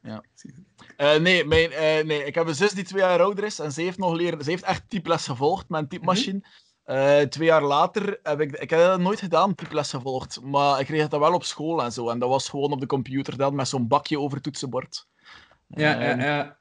[0.02, 0.24] Ja.
[0.98, 3.72] Eh, nee, mijn, eh, nee, ik heb een zus die twee jaar ouder is en
[3.72, 4.44] ze heeft nog leren...
[4.44, 6.42] Ze heeft echt typles gevolgd met een typemachine.
[6.90, 8.52] Eh, twee jaar later heb ik...
[8.52, 10.42] Ik heb dat nooit gedaan, typles gevolgd.
[10.42, 12.10] Maar ik kreeg dan wel op school en zo.
[12.10, 15.08] En dat was gewoon op de computer dan, met zo'n bakje over het toetsenbord.
[15.68, 16.58] Ja, ja, ja.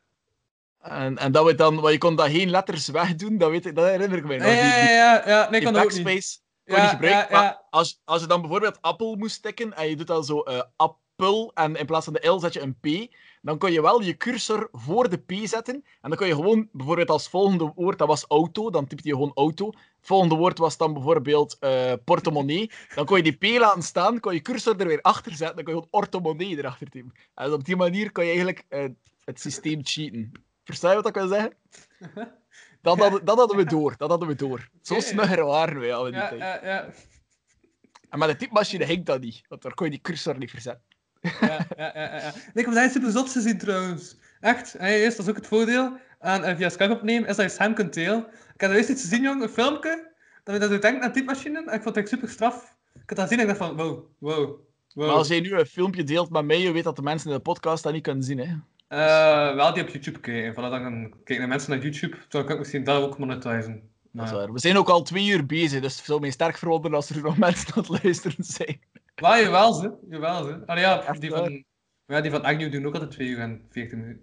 [0.80, 1.74] En, en dat we dan...
[1.74, 4.46] Maar je kon dat geen letters wegdoen, dat, weet ik, dat herinner ik me nog.
[4.46, 5.50] Ja, ja, ja, ja.
[5.50, 6.04] Nee, ik kan dat ook niet.
[6.04, 7.08] kon Ja, je gebruiken.
[7.10, 7.40] ja, ja.
[7.40, 10.62] Maar als, als je dan bijvoorbeeld appel moest tikken en je doet dan zo eh,
[10.76, 14.02] appel en in plaats van de L zet je een P, dan kon je wel
[14.02, 17.98] je cursor voor de P zetten en dan kon je gewoon bijvoorbeeld als volgende woord,
[17.98, 19.72] dat was auto, dan typte je gewoon auto.
[20.08, 22.70] Het volgende woord was dan bijvoorbeeld eh, portemonnee.
[22.94, 25.64] Dan kon je die P laten staan, kon je cursor er weer achter zetten, dan
[25.64, 26.88] kon je gewoon ortemonnee erachter.
[27.34, 28.84] En op die manier kon je eigenlijk eh,
[29.24, 30.32] het systeem cheaten.
[30.64, 31.52] Versta je wat ik wil zeggen?
[32.82, 34.68] Dat hadden, dat hadden we door, dat hadden we door.
[34.82, 36.40] Zo snugger waren we al in die Ja, tijd.
[36.40, 36.88] ja, ja.
[38.08, 40.84] En met de typemachine ging dat niet, want daar kon je die cursor niet verzetten.
[41.20, 42.32] ja, ja, ja, ja.
[42.32, 44.16] Nee, ik heb zijn super zot gezien trouwens.
[44.40, 44.74] Echt.
[44.78, 47.74] Eerst, dat is ook het voordeel aan eh, via Skype opnemen, is dat je scherm
[47.74, 48.26] kunt delen.
[48.54, 50.12] Ik heb er eerst iets gezien, jong, een filmpje,
[50.44, 52.76] dat je dat je denkt aan typemachine, en ik vond het echt super straf.
[52.94, 54.58] Ik had dat gezien en ik dacht van, wow, wow,
[54.94, 55.06] wow.
[55.06, 57.36] Maar als jij nu een filmpje deelt met mij, je weet dat de mensen in
[57.36, 58.38] de podcast dat niet kunnen zien.
[58.38, 58.54] Hè?
[58.88, 60.52] Eh, wel die op YouTube kijken.
[60.52, 63.90] Voilà, dan kijken de mensen naar YouTube, dan kan ik misschien dat ook monetizen.
[64.12, 64.52] Dat is Maar- waar.
[64.52, 67.22] We zijn ook al twee uur bezig, dus het zou mij sterk verwonderen als er
[67.22, 68.80] nog mensen aan het luisteren zijn.
[69.20, 69.92] Maar jawel, ze.
[70.08, 70.62] Jawel, ze.
[70.66, 71.64] Allee, ja, die van,
[72.06, 74.22] ja, die van Agnew doen ook altijd 2 uur en 40 minuten.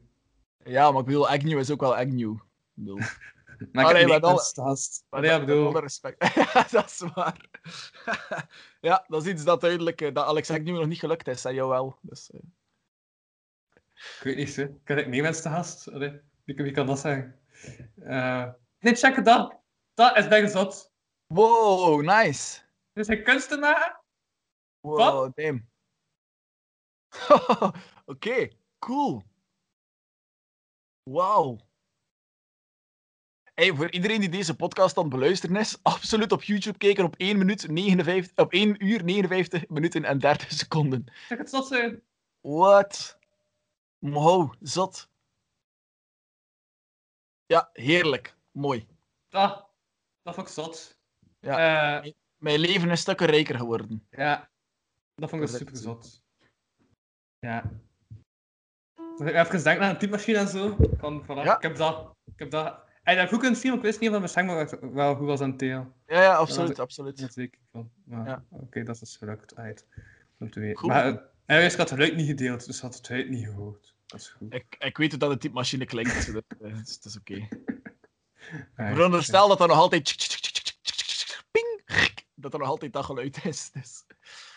[0.65, 2.33] Ja, maar ik bedoel, Agnew is ook wel Agnew.
[2.33, 2.39] Ik
[2.73, 2.99] bedoel,
[3.71, 5.05] Maar ik Allee, met gast.
[5.09, 5.67] Maar ja, bedoel...
[5.67, 6.35] alle respect.
[6.71, 7.49] dat is waar.
[8.81, 11.53] ja, dat is iets dat duidelijk, eh, dat Alex nu nog niet gelukt is, en
[11.53, 11.97] jou wel.
[12.01, 12.39] Dus, eh,
[13.93, 14.67] Ik weet niet, hè.
[14.83, 15.91] Kan ik mee mensen te gast?
[15.91, 17.39] Allee, wie, wie kan dat zeggen?
[17.95, 19.59] Eh, nee, check dat.
[19.93, 20.93] Dat is bijna zot.
[21.27, 22.61] Wow, nice.
[22.93, 24.03] Dus hij kunsten maken?
[24.79, 25.69] Wow, damn.
[28.05, 29.23] Oké, cool.
[31.15, 31.57] Wauw.
[33.53, 37.15] Hey, voor iedereen die deze podcast aan het beluisteren is, absoluut op YouTube kijken op
[37.17, 41.05] 1, minuut 59, op 1 uur 59 minuten en 30 seconden.
[41.27, 42.01] Zeg het zot zijn.
[42.41, 43.19] Wat?
[43.97, 45.09] Wow, zot.
[47.45, 48.35] Ja, heerlijk.
[48.51, 48.87] Mooi.
[49.29, 49.65] Dat,
[50.23, 50.97] dat vond ik zot.
[51.39, 52.01] Ja.
[52.03, 54.07] Eh, Mijn leven is stukken rijker geworden.
[54.09, 54.49] ja,
[55.15, 56.21] dat vond ik super zot.
[57.39, 57.71] Ja.
[59.17, 60.75] Dus ik even denken aan een typemachine en zo.
[60.97, 61.55] Van, voilà, Ja.
[61.55, 62.13] Ik heb dat.
[62.25, 62.79] Ik heb dat.
[63.03, 65.27] En dat goed kunnen zien, want ik wist niet of dat mijn scherm wel- goed
[65.27, 65.91] was aan het teel.
[66.07, 67.19] Ja, ja, absoluut, absoluut.
[67.21, 67.89] Dat zeker van.
[68.03, 68.43] Maar Ja.
[68.49, 69.85] oké, dat is gelukt uit.
[70.39, 70.77] Om te weten.
[70.77, 70.89] Goed.
[70.89, 73.95] Maar uh, hij had het geluid niet gedeeld, dus had het geluid niet gehoord.
[74.05, 74.53] Dat is goed.
[74.53, 77.17] Ik, ik weet hoe dat een typemachine klinkt, dus dat eh, het is, het is
[77.17, 77.47] oké.
[78.77, 80.15] Ja, Veronderstel dat er nog altijd...
[81.51, 81.81] Ping!
[82.35, 83.71] Dat er nog altijd dat geluid is.
[83.71, 84.03] Dus.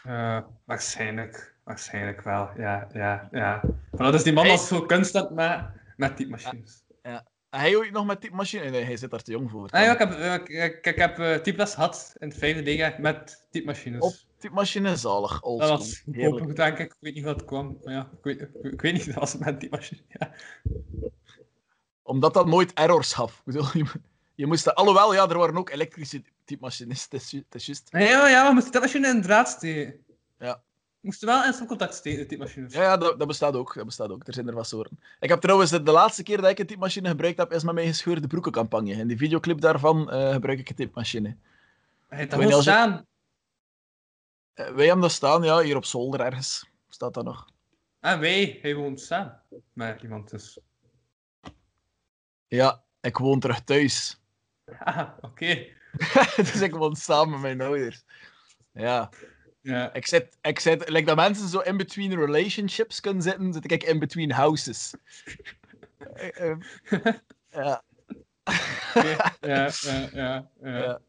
[0.03, 1.55] Eh, waarschijnlijk.
[1.65, 2.51] Waarschijnlijk wel.
[2.57, 3.61] Ja, ja, ja.
[3.90, 4.52] Maar dat is die man Hey.
[4.52, 6.82] als zo kunst aan maken met typemachines.
[7.02, 8.70] En hij ooit nog met typemachine?
[8.70, 9.69] Nee, hij zit daar te jong voor.
[9.70, 14.01] Ah, ja, ik heb, eh, ik, heb eh, typles gehad in het vijfde met typemachines.
[14.02, 15.43] Op typemachine, zalig.
[15.43, 16.86] Old dat was goedkoper, denk ik.
[16.86, 17.78] Ik weet niet wat het kwam.
[17.85, 20.01] Maar ja, ik weet, ik, ik weet niet, dat was met typemachine.
[20.09, 20.32] Ja.
[22.02, 23.43] Omdat dat nooit errors gaf.
[24.35, 24.65] Je, moest...
[24.65, 27.06] dat- Alhoewel, ja, er waren ook elektrische typemachines.
[27.10, 27.12] Het
[27.52, 27.89] is, juist.
[27.90, 30.05] Ja, ja, maar moest die typemachine in draad steken.
[30.39, 30.62] Ja.
[31.01, 32.73] Moest wel in stopcontact steken, de typemachines.
[32.73, 33.75] Ja, ja dat, dat bestaat ook.
[33.75, 34.27] Dat bestaat ook.
[34.27, 35.01] Er zijn er wat soorten.
[35.20, 37.75] Ik heb trouwens de, de laatste keer dat ik een typemachine gebruikt heb, is met
[37.75, 38.93] mijn gescheurde broekencampagne.
[38.93, 41.37] In die videoclip daarvan eh, gebruik ik een typemachine.
[42.09, 43.07] Hij heeft dat wel staan.
[44.55, 46.69] Eh, wij hebben dat staan, ja, hier op zolder ergens.
[46.89, 47.47] Staat dat nog.
[48.01, 49.43] En wij, hij woont staan.
[49.73, 50.59] Maar iemand dus.
[52.47, 54.20] Ja, ik woon terug thuis.
[54.79, 55.66] Ah, oké.
[56.37, 58.05] dus ik woon samen met mijn ouders.
[58.73, 59.11] Ja,
[59.69, 59.93] Ja.
[59.93, 63.82] ik zit, ik zit, like dat mensen zo in between relationships kunnen zitten, zit ik
[63.82, 64.95] in between houses.
[66.15, 66.57] Eh, eh,
[67.51, 67.82] ja.
[68.95, 69.70] Ja, ja,
[70.12, 71.01] ja, ja.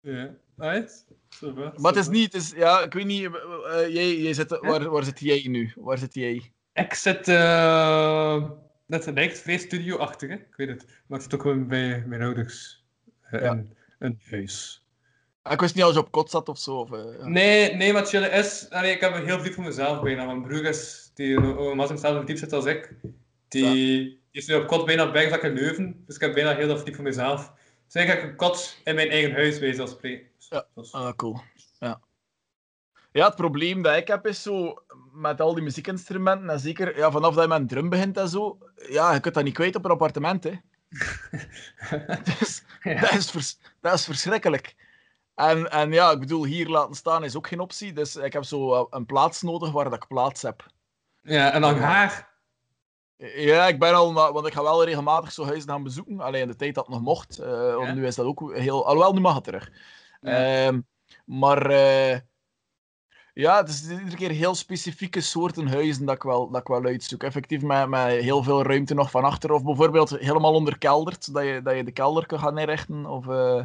[0.00, 0.34] Ja.
[0.56, 1.06] Right?
[1.28, 4.32] Super, Maar het is niet, het is, ja, ik weet niet, eh, eh, jij, jij
[4.32, 5.72] zit, waar, waar zit jij nu?
[5.76, 6.52] Waar zit jij?
[6.72, 8.50] Ik zit eh
[8.86, 10.84] net het lijkt vrij studio-achtig, ik weet het.
[11.06, 12.84] Maar ik zit ook gewoon bij mijn ouders
[13.22, 13.52] eh, Ja.
[13.52, 14.86] in een huis.
[15.48, 16.76] Ah, Ik wist niet als je op kot zat of zo.
[16.76, 17.26] Of, eh, ja.
[17.28, 20.24] Nee, nee, wat chillen is, allee, ik heb een heel diep voor mezelf bijna.
[20.24, 22.94] Mijn broer is, die mas in hetzelfde diep zit als ik,
[23.48, 26.34] die, die is nu op kot bijna bij dat ik in Leuven, dus ik heb
[26.34, 27.52] bijna heel diep voor mezelf.
[27.88, 30.26] Dus heb ik een kot in mijn eigen huis, zelfs spreken.
[30.36, 30.66] Dus Ja.
[30.90, 31.40] Ah, cool.
[31.78, 32.00] Ja.
[33.12, 34.74] Ja, het probleem dat ik heb is zo,
[35.12, 38.28] met al die muziekinstrumenten, en zeker ja, vanaf dat je met een drum begint en
[38.28, 38.58] zo,
[38.88, 40.50] ja, je kunt dat niet kwijt op een appartement, hè.
[42.38, 43.00] Dus, Ja.
[43.00, 44.74] dat, is dat is verschrikkelijk.
[45.38, 48.44] En, en ja, ik bedoel, hier laten staan is ook geen optie, dus ik heb
[48.44, 50.66] zo een plaats nodig waar dat ik plaats heb.
[51.22, 52.28] Ja, en dan haar.
[53.16, 56.48] Ja, ik ben al, want ik ga wel regelmatig zo huizen gaan bezoeken, alleen in
[56.48, 59.20] de tijd dat het nog mocht, eh, want nu is dat ook heel, alhoewel, nu
[59.20, 59.70] mag het terug.
[60.20, 60.66] Ja.
[60.66, 60.80] Ehm,
[61.24, 62.18] maar eh,
[63.32, 66.84] ja, het is iedere keer heel specifieke soorten huizen dat ik wel, dat ik wel
[66.84, 67.22] uitzoek.
[67.22, 69.52] Effectief met, met heel veel ruimte nog van achter.
[69.52, 73.06] Of bijvoorbeeld helemaal onderkelderd, dat je, dat je de kelder kan gaan inrichten.
[73.06, 73.62] Of eh,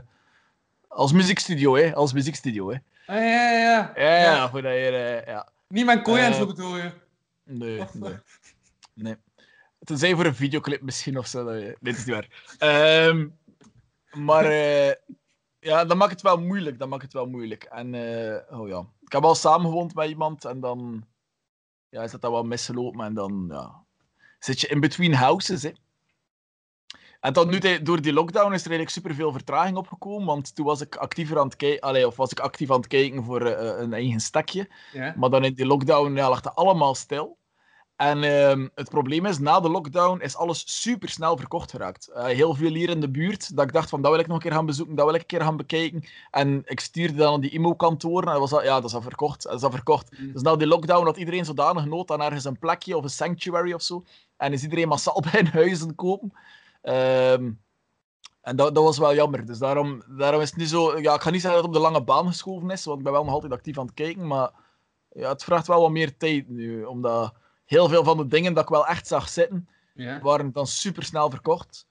[0.93, 1.95] als muziekstudio, hè.
[1.95, 2.77] Als muziekstudio, hè.
[3.05, 3.91] Ah, ja, ja, ja.
[3.95, 5.51] Ja, ja, voor dat eh, ja.
[5.67, 6.91] Niet mijn kooi en Eh, zo bedoel je.
[7.43, 8.11] Nee, nee.
[8.11, 8.17] eh,
[8.93, 9.15] nee.
[9.83, 11.43] Tenzij voor een videoclip misschien of zo.
[11.43, 12.55] dat Nee, dat is niet waar.
[12.57, 13.27] Ehm,
[14.11, 14.45] maar
[15.59, 16.79] ja, dan maakt het wel moeilijk.
[16.79, 17.63] Dan maakt het wel moeilijk.
[17.63, 17.87] En
[18.49, 21.05] oh ja, ik heb al samengewoond met iemand en dan
[21.89, 23.83] ja, is dat dan wel misgelopen en dan ja,
[24.39, 25.63] zit je in between houses.
[25.63, 25.71] Hè.
[27.23, 30.65] En dan nu, de- door die lockdown, is er eigenlijk superveel vertraging opgekomen, want toen
[30.65, 33.81] was ik actiever aan het kijken, of was ik actief aan het kijken voor eh,
[33.81, 34.69] een eigen stekje.
[35.15, 37.37] Maar dan in die lockdown ja, lag het allemaal stil.
[37.95, 42.07] En ehm, het probleem is, na de lockdown is alles super snel verkocht geraakt.
[42.07, 44.35] Eh, heel veel hier in de buurt, dat ik dacht van, dat wil ik nog
[44.35, 46.03] een keer gaan bezoeken, dat wil ik een keer gaan bekijken.
[46.31, 49.01] En ik stuurde dan aan die IMO-kantoren en dat was al, ja, dat is al
[49.01, 49.43] verkocht.
[49.43, 50.17] Dat is al verkocht.
[50.19, 50.33] Mm.
[50.33, 53.73] Dus na die lockdown had iedereen zodanig nood aan ergens een plekje of een sanctuary
[53.73, 54.03] of zo.
[54.37, 56.33] En is iedereen massaal bij hun huizen kopen.
[56.83, 57.51] Ehm,
[58.41, 59.45] en dat, dat was wel jammer.
[59.45, 60.99] Dus daarom, daarom is het nu zo...
[60.99, 63.03] Ja, ik ga niet zeggen dat het op de lange baan geschoven is, want ik
[63.03, 64.51] ben wel nog altijd actief aan het kijken, maar
[65.09, 67.33] ja, het vraagt wel wat meer tijd nu, omdat
[67.65, 70.19] heel veel van de dingen dat ik wel echt zag zitten, Ja.
[70.21, 71.87] waren dan super snel verkocht.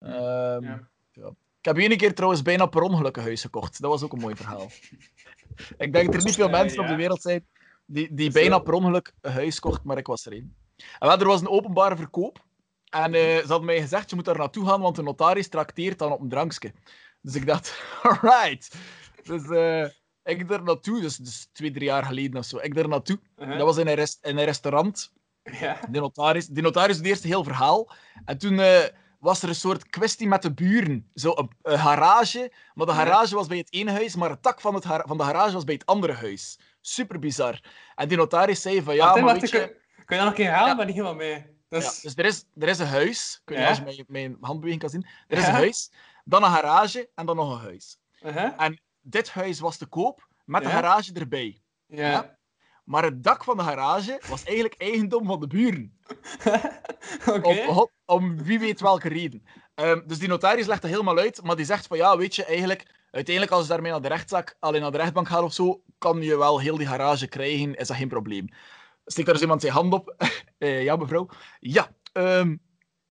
[0.00, 0.88] Ehm, Ja.
[1.60, 3.80] Ik heb één keer trouwens bijna per ongeluk een huis gekocht.
[3.80, 4.66] Dat was ook een mooi verhaal.
[5.84, 6.90] ik denk dat er niet veel Ja, mensen op ja.
[6.90, 7.46] de wereld zijn
[7.86, 10.56] die, die bijna per ongeluk een huis kocht, maar ik was er één.
[10.98, 12.44] En wel, er was een openbare verkoop.
[13.04, 15.98] En eh, ze hadden mij gezegd, je moet daar naartoe gaan, want de notaris trakteert
[15.98, 16.72] dan op een drankje.
[17.20, 18.76] Dus ik dacht, alright.
[19.22, 19.88] Dus eh,
[20.34, 22.58] ik er naartoe, dus, dus twee, drie jaar geleden of zo.
[22.58, 23.18] Ik er naartoe.
[23.38, 23.56] Uh-huh.
[23.56, 25.12] Dat was in een, rest, in een restaurant.
[25.42, 25.80] Ja.
[25.90, 27.90] De notaris, de notaris deed eerst heel verhaal.
[28.24, 28.84] En toen eh,
[29.18, 31.10] was er een soort kwestie met de buren.
[31.14, 32.98] Zo een, een garage, maar de Ja.
[32.98, 35.64] garage was bij het ene huis, maar het dak van, het van de garage was
[35.64, 36.58] bij het andere huis.
[36.80, 37.60] Super bizar.
[37.94, 39.66] En die notaris zei van ja, Wacht, maar wacht, weet kun, je...
[40.04, 40.44] kun je dat nog een keer?
[40.44, 40.70] Ja.
[40.70, 41.55] Ik ben niet helemaal mee.
[41.80, 43.40] Dus, Ja, dus er is, er is een huis.
[43.44, 43.84] Ik weet niet Ja.
[43.84, 45.06] als je mijn, mijn handbeweging kan zien.
[45.28, 45.92] Er is een huis,
[46.24, 47.98] dan een garage en dan nog een huis.
[48.20, 48.70] uh-huh.
[49.00, 51.60] Dit huis was te koop met de garage erbij.
[51.86, 52.38] Ja.
[52.84, 55.98] Maar het dak van de garage was eigenlijk eigendom van de buren.
[57.26, 57.48] Oké.
[57.48, 59.46] Om, om, om wie weet welke reden.
[59.74, 62.44] Ehm, dus die notaris legt dat helemaal uit, maar die zegt van ja, weet je,
[62.44, 65.82] eigenlijk, uiteindelijk als je daarmee naar de rechtszaak, alleen naar de rechtbank gaat of zo,
[65.98, 68.48] kan je wel heel die garage krijgen, is dat geen probleem.
[69.06, 70.14] Steekt daar dus iemand zijn hand op?
[70.58, 71.28] Eh, ja, mevrouw.
[71.60, 72.56] Ja, ehm,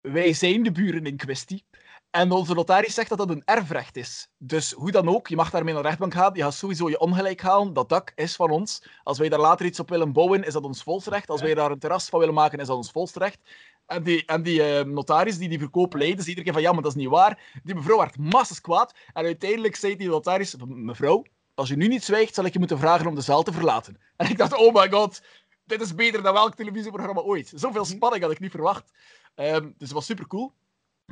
[0.02, 1.66] wij zijn de buren in kwestie.
[2.10, 4.28] En onze notaris zegt dat dat een erfrecht is.
[4.38, 6.34] Dus hoe dan ook, je mag daarmee naar de rechtbank gaan.
[6.34, 7.74] Je gaat sowieso je ongelijk halen.
[7.74, 8.84] Dat dak is van ons.
[9.04, 11.30] Als wij daar later iets op willen bouwen, is dat ons volsrecht.
[11.30, 13.40] Als wij daar een terras van willen maken, is dat ons volsrecht.
[13.86, 16.72] En die, en die eh, notaris die die verkoop leidde, zei iedere keer van ja,
[16.72, 17.60] maar dat is niet waar.
[17.64, 18.94] Die mevrouw werd massas kwaad.
[19.14, 22.80] En uiteindelijk zei die notaris, mevrouw, als je nu niet zwijgt, zal ik je moeten
[22.80, 23.98] vragen om de zaal te verlaten.
[24.16, 25.24] En ik dacht, oh my god,
[25.66, 27.52] dit is beter dan welk televisieprogramma ooit.
[27.56, 28.92] Zoveel spanning had ik niet verwacht.
[29.36, 30.54] Ehm, dus het was super cool.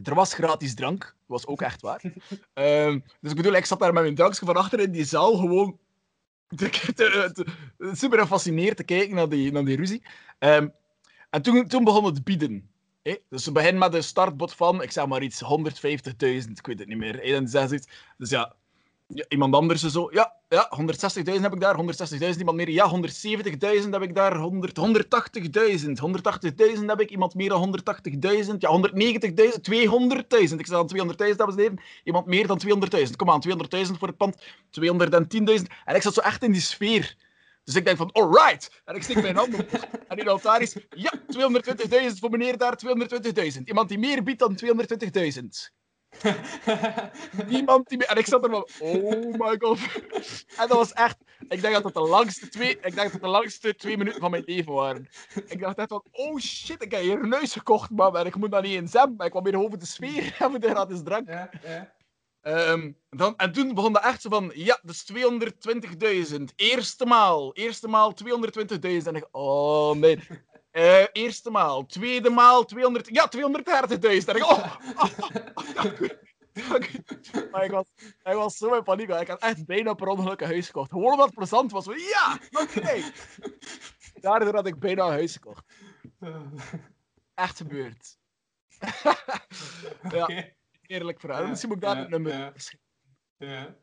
[0.04, 2.02] Er was gratis drank, was ook echt waar.
[2.54, 5.36] Ehm, dus ik bedoel, ik zat daar met mijn drankje van achter in die zaal
[5.38, 5.80] gewoon
[6.48, 7.46] te, te- te-
[7.96, 10.04] super gefascineerd te kijken naar die, naar die ruzie.
[10.40, 10.68] Ehm,
[11.30, 12.70] en toen, toen begon het bieden.
[13.04, 13.16] hè.
[13.30, 16.88] Dus ze beginnen met een startbod van, ik zeg maar iets, 150.000, ik weet het
[16.88, 17.14] niet meer.
[17.16, 17.20] hè.
[17.36, 17.88] En ze zeggen zoiets.
[18.18, 18.56] Dus ja,
[19.28, 22.92] iemand anders zo, ja, ja 160.000 heb ik daar, 160.000, iemand meer, ja,
[23.84, 26.00] 170.000 heb ik daar, 100, 180.000,
[26.80, 27.82] 180.000 heb ik, iemand meer dan
[28.12, 33.16] 180.000, ja, 190.000, 200.000, ik zeg dan 200.000, dames en heren, iemand meer dan 200.000,
[33.16, 34.36] kom aan, 200.000 voor het pand,
[34.82, 37.16] 210.000, en ik zat zo echt in die sfeer.
[37.64, 38.82] Dus ik denk van, alright.
[38.86, 39.70] En ik steek mijn hand op.
[40.08, 42.80] En die notaris, ja, 220.000 voor meneer daar,
[43.56, 43.64] 220.000.
[43.64, 45.81] Iemand die meer biedt dan 220.000.
[47.48, 48.08] Niemand die meer...
[48.08, 49.80] En ik zat er van, oh my god.
[50.58, 51.18] En dat was echt...
[51.50, 54.20] Ik denk dat het de langste twee, ik denk dat het de langste twee minuten
[54.20, 55.10] van mijn leven waren.
[55.48, 58.18] Ik dacht echt van, oh shit, ik heb hier een huis gekocht, man.
[58.18, 59.16] En ik moet dat niet eens hebben.
[59.16, 61.28] Maar ik kwam weer over de sfeer en de gratis drank.
[61.28, 61.94] ja, ja.
[62.42, 66.44] Ehm, dan, en toen begon dat echt zo van, ja, dus 220.000.
[66.56, 67.54] Eerste maal.
[67.54, 69.08] Eerste maal 220.000.
[69.08, 70.20] En ik, oh nee.
[70.72, 71.86] Eh, eerste maal.
[71.86, 73.08] Tweede maal 200.
[73.10, 74.30] Ja, 230.000.
[74.30, 75.20] En ik, oh, oh,
[75.54, 76.12] oh, dank u.
[76.54, 77.04] Dank u.
[77.52, 77.86] Maar ik was,
[78.24, 79.10] ik was zo in paniek.
[79.10, 80.90] Ik had echt bijna per ongeluk een huis gekocht.
[80.90, 81.86] Gewoon omdat het plezant was.
[81.86, 83.02] Ja, oké.
[84.22, 85.66] Daardoor had ik bijna een huis gekocht.
[87.34, 88.18] Echt gebeurd.
[90.12, 90.50] ja,
[90.82, 91.48] eerlijk verhaal.
[91.48, 92.54] Misschien moet ik daar een nummer ja.
[93.38, 93.76] Ja.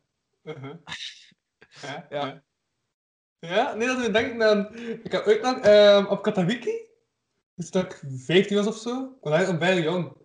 [0.43, 0.75] Uh-huh.
[2.11, 2.43] Ja.
[3.41, 3.75] Ja.
[3.75, 4.77] Nee, dat ik denk aan...
[5.05, 6.73] Ik heb ooit nog ehm, op Katawiki,
[7.55, 10.17] dus dat ik 15 was of zo, ik was eigenlijk nog bijna jong.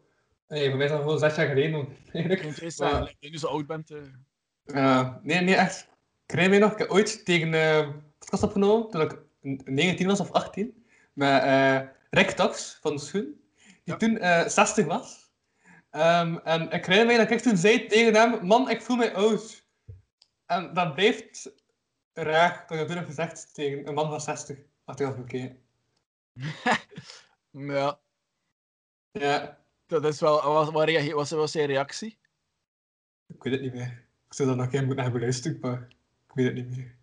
[0.47, 1.87] Nee, voor mij is dat gewoon zes jaar geleden.
[2.13, 2.43] eigenlijk.
[2.43, 3.91] Maar- zeggen, dat je zo oud bent.
[4.65, 5.87] Eh, nee, nee, echt.
[6.25, 9.17] Ik nog, ik heb ooit tegen eh podcast opgenomen, toen ik
[9.65, 11.79] 19 was of 18, met eh
[12.09, 12.29] Rick
[12.81, 13.95] van de Schoen, die Ja.
[13.97, 15.31] toen eh 60 was.
[15.89, 19.13] Ehm, en ik herinner me dat ik toen zei tegen hem, man, ik voel mij
[19.15, 19.63] oud.
[20.45, 21.51] En dat blijft
[22.13, 25.57] raar, dat je dat hebt gezegd tegen een man van 60, achteraf bekeken.
[27.51, 27.99] Ja,
[29.11, 30.41] Ja, dat is wel.
[30.53, 32.17] Wat wat reage- wat was zijn reactie?
[33.27, 34.05] ik weet het niet meer.
[34.27, 35.87] Ik zou dat nog een moeten hebben beluisterd, maar
[36.27, 36.95] ik weet het niet meer.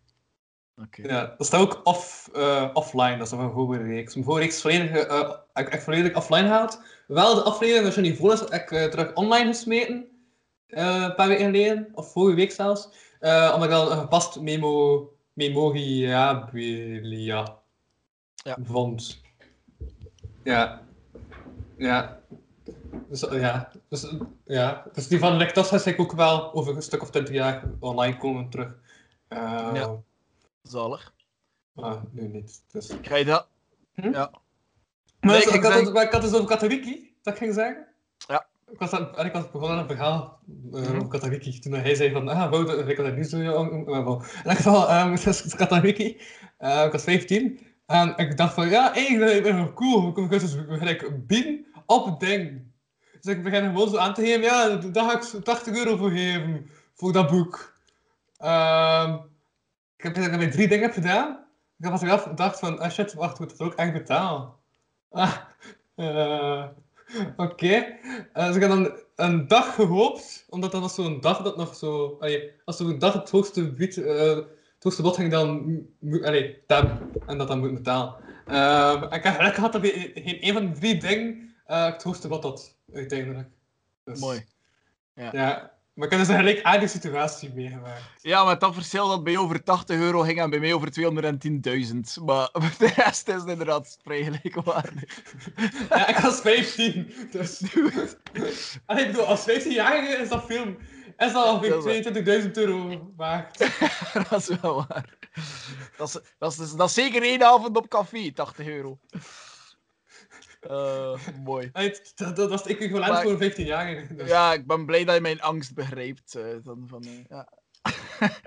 [0.76, 1.02] Oké.
[1.02, 4.14] Ja, dat staat ook off, eh, offline, dat is een vorige reeks.
[4.14, 6.82] Mijn vorige reeks volledig, eh, ik echt volledig offline gehaald.
[7.06, 10.08] Wel de aflevering dat je niet voor is, heb ik eh, terug online gesmeten.
[10.66, 12.88] een paar weken geleden, of vorige week zelfs.
[13.20, 17.58] Eh, omdat ik dan een gepast memo, memoriabilia
[18.34, 18.56] Ja.
[18.62, 19.20] vond.
[20.44, 20.82] Ja.
[21.76, 22.20] Ja.
[23.08, 23.70] Dus, eh, ja.
[23.88, 24.84] Dus, eh, ja.
[24.92, 28.16] Dus die van Lectas is ik ook wel over een stuk of 20 jaar online
[28.16, 28.72] komen terug.
[29.28, 29.96] Eh, Ja.
[30.62, 31.14] Zalig.
[31.72, 32.62] maar nu niet.
[32.72, 32.90] Dus.
[33.02, 33.48] Ga je dat?
[33.94, 34.10] Hm?
[34.12, 34.30] Ja.
[35.20, 37.54] Maar Nee, dus, ik ik, had zeg- het, ik had het over Katawiki, dat ging
[37.54, 37.86] zeggen.
[38.28, 38.46] Ja.
[38.72, 40.38] Ik was, aan, ik was begonnen aan een verhaal
[40.72, 40.96] eh, Mhm.
[40.96, 41.58] over Katawiki.
[41.58, 43.88] Toen hij zei van, ah, Wouter, ik was er niet zo jong.
[43.88, 43.92] In
[44.44, 46.20] elk geval, um, het Katawiki.
[46.58, 47.60] Eh, ik was 15.
[47.86, 50.08] En ik dacht van, ja, eigenlijk ben ik cool.
[50.08, 52.62] Ik kan dus gelijk bieden op ding.
[53.20, 56.10] Dus ik begin gewoon zo aan te geven, ja, daar ga ik 80 euro voor
[56.10, 57.74] geven, voor dat boek.
[58.36, 59.16] Ehm,
[59.96, 61.28] ik heb ik drie dingen gedaan.
[61.78, 64.52] Ik heb achteraf gedacht van, ah shit, wacht, moet het ook echt betalen?
[65.10, 65.36] Ah,
[65.94, 66.64] eh,
[67.36, 67.74] oké.
[68.32, 71.74] Eh, dus ik heb dan een dag gehoopt, omdat dat was zo'n dag dat nog
[71.74, 72.16] zo...
[72.20, 74.36] allee, als zo'n dag het hoogste bied, eh,
[74.74, 75.80] het hoogste bod ging, dan.
[76.22, 78.14] Allee, tab, en dat dan moet betalen.
[78.46, 81.84] Ehm, en ik heb gelukkig gehad dat bij geen een van de drie dingen eh,
[81.84, 83.48] het hoogste bod had, uiteindelijk.
[84.04, 84.44] Dus, Mooi.
[85.14, 88.02] Ja, maar ik heb dus een gelijkaardige situatie meegemaakt.
[88.22, 90.88] Ja, met dat verschil dat bij jou over 80 euro ging en bij mij over
[91.00, 92.24] 210.000.
[92.24, 95.22] Maar de rest is inderdaad vrij gelijkwaardig.
[95.90, 97.62] Ja, ik was 15, dus...
[98.86, 100.76] Allee, ik bedoel, als 15-jarige is dat veel...
[101.16, 103.58] Is dat ongeveer 22.000 euro waard.
[104.30, 105.18] dat is wel waar.
[105.96, 108.98] Dat is, dat, is, dat is zeker één avond op café, 80 euro.
[110.60, 111.70] Eh, mooi.
[111.72, 114.14] Allee, dat, dat, dat is equivalent Maar- voor een 15-jarige.
[114.14, 114.28] Dus.
[114.28, 116.34] Ja, ik ben blij dat je mijn angst begrijpt.
[116.34, 117.48] eh, dan van, eh, ja.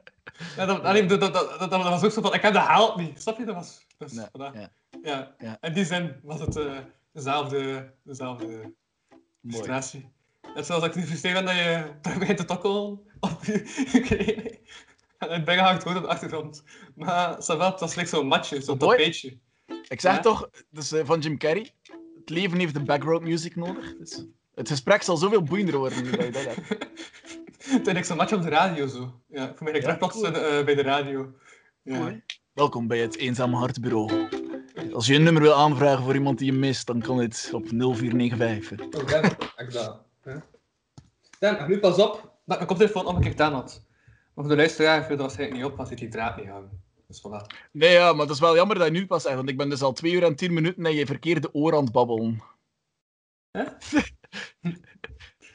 [0.56, 2.60] Ja, dat, allee, dat, dat, dat, dat, dat was ook zo van, ik heb de
[2.60, 3.22] haalt niet.
[3.22, 3.46] Snap je?
[3.46, 3.86] Dat was...
[3.98, 4.70] Dus, Nee, ja.
[5.04, 5.36] Ja.
[5.38, 5.58] Ja.
[5.62, 6.78] In die zin was het eh,
[7.14, 8.74] dezelfde, dezelfde
[9.50, 10.12] frustratie.
[10.56, 13.62] Net zoals dat ik niet versteed ben dat je terug begint te tokkelen op je
[14.08, 14.60] kleding.
[15.18, 16.64] En het hangt gewoon op de achtergrond.
[16.96, 18.98] Maar va, het was like zo'n matje, zo'n Mooi.
[18.98, 19.38] tapijtje.
[19.88, 20.20] Ik zeg Ja?
[20.20, 21.70] toch, dus, eh, van Jim Carrey,
[22.24, 23.98] het leven heeft de background music nodig.
[23.98, 24.26] Dus
[24.56, 26.88] het gesprek zal zoveel boeiender worden nu dat je dat hebt.
[27.84, 29.22] Toen ik zo'n matje op de radio zo.
[29.28, 30.34] Ja, voor mij Ja, plots cool.
[30.34, 31.34] eh, bij de radio.
[31.82, 31.98] Ja.
[31.98, 32.22] Cool?
[32.54, 34.28] Welkom bij het Eenzame Hartbureau.
[34.94, 37.66] Als je een nummer wil aanvragen voor iemand die je mist, dan kan het op
[37.72, 38.86] 0495.
[38.86, 39.24] Oh, Dan,
[39.58, 40.02] ik dat.
[41.40, 43.84] Dan, nu pas op dat mijn koptelefoon omgekeerd aan had.
[44.06, 46.74] Maar voor de luisteraar viel dat waarschijnlijk niet op als hij die draad niet hangt.
[47.14, 47.46] Dus voilà.
[47.72, 49.70] Nee, ja, maar het is wel jammer dat je nu pas zegt, want ik ben
[49.70, 52.42] dus al 2 uur en 10 minuten en je verkeerde oor aan het babbelen.
[53.52, 53.64] Hè?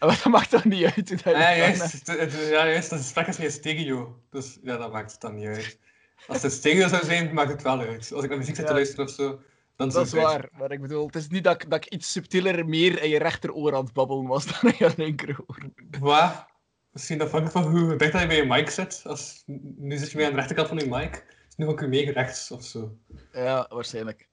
[0.01, 1.09] Maar dat maakt toch niet uit?
[1.09, 2.07] dat je Ja, dat juist.
[2.07, 2.91] dan- ja, juist.
[2.91, 4.23] Het gesprek is geen stereo.
[4.31, 5.79] Dus ja, dat maakt het dan niet uit.
[6.27, 8.13] Als het stereo zou zijn, maakt het wel uit.
[8.13, 8.77] Als ik naar muziek zit te Ja.
[8.77, 9.41] luisteren of zo,
[9.77, 10.23] dan Dat is uit.
[10.23, 13.09] waar, maar ik bedoel, het is niet dat ik, dat ik iets subtieler meer in
[13.09, 15.59] je rechteroor aan het babbelen was dan in je linkeroor.
[16.01, 16.47] Wat?
[16.93, 19.03] Misschien afhankelijk van hoe dicht dat je bij je mic zit.
[19.05, 19.43] Als,
[19.77, 21.37] nu zit je meer aan de rechterkant van je mic.
[21.67, 22.97] nog een hem of zo.
[23.33, 24.29] Ja, waarschijnlijk.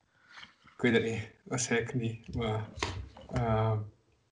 [0.63, 1.29] Ik weet het niet.
[1.43, 2.35] Waarschijnlijk niet.
[2.35, 2.69] Maar.
[3.33, 3.77] Ehm,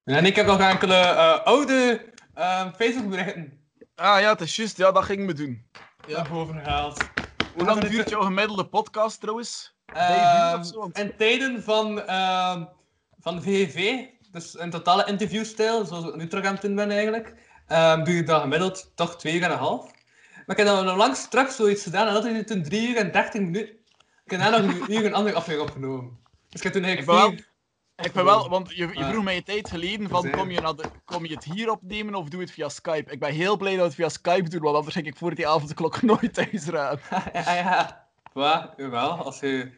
[0.04, 2.06] en ik heb nog enkele uh, oude
[2.38, 3.60] uh, Facebook-berichten.
[3.96, 4.78] Ah ja, het is juist.
[4.78, 5.66] Ja, dat ging me doen.
[6.08, 7.10] Ja, overgehaald.
[7.56, 9.76] Hoe lang duurt jouw gemiddelde podcast trouwens?
[9.96, 10.64] Uh,
[10.94, 12.66] in tijden van, ehm,
[13.20, 17.34] van de VVV, dus een totale interviewstijl, zoals ik nu terug aan het ben eigenlijk,
[17.70, 20.03] uh, duurt dat gemiddeld toch 2,5.
[20.46, 23.12] Maar ik heb dan langs terug zoiets gedaan en dat is toen drie uur en
[23.12, 23.70] dertig minuten.
[24.26, 26.18] Ik heb daarna nog een uur een andere aflevering opgenomen.
[26.50, 27.52] Dus ik heb toen Ik eigenlijk ben wel-.
[27.96, 29.10] Ik ben wel, want je, je Ah.
[29.10, 32.16] vroeg mij een tijd geleden van, kom je, naar de, kom je het hier opnemen
[32.16, 33.12] of doe je het via Skype?
[33.12, 35.36] Ik ben heel blij dat we het via Skype doen, want anders ging ik voor
[35.36, 37.00] die avondklok nooit thuis raden.
[37.34, 38.08] ja, ja.
[38.34, 39.72] Maar, jawel, als je...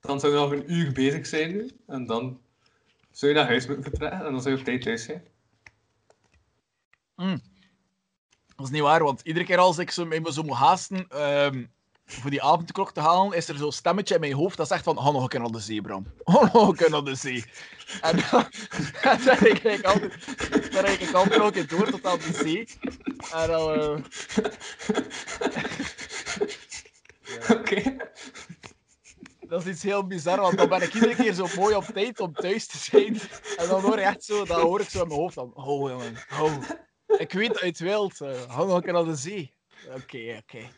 [0.00, 1.70] Dan zou je nog een uur bezig zijn nu.
[1.86, 2.40] En dan
[3.10, 4.26] zou je naar huis moeten vertrekken.
[4.26, 5.22] En dan zou je op tijd thuis zijn.
[8.58, 11.64] Dat is niet waar, want iedere keer als ik zo, mij zo moet haasten ehm,
[12.06, 14.98] voor die avondklok te halen, is er zo'n stemmetje in mijn hoofd dat zegt van,
[14.98, 16.06] ga nog een keer naar de zee, Bram.
[16.24, 17.44] Ga nog een keer naar de zee.
[18.00, 18.44] En dan,
[19.02, 22.32] dan rijd ik altijd, dan rijd ik altijd nog een keer door tot aan de
[22.32, 22.68] zee.
[23.32, 23.70] En dan...
[23.72, 23.96] eh,
[27.58, 27.96] Oké.
[29.40, 32.20] Dat is iets heel bizar, want dan ben ik iedere keer zo mooi op tijd
[32.20, 33.20] om thuis te zijn.
[33.56, 35.90] En dan hoor je echt zo, dan hoor ik zo in mijn hoofd van, oh
[35.90, 36.52] jongen, oh.
[37.16, 39.54] Ik weet dat je het wilt, uh, hou nog een keer naar de zee.
[39.94, 40.68] Oké, oké.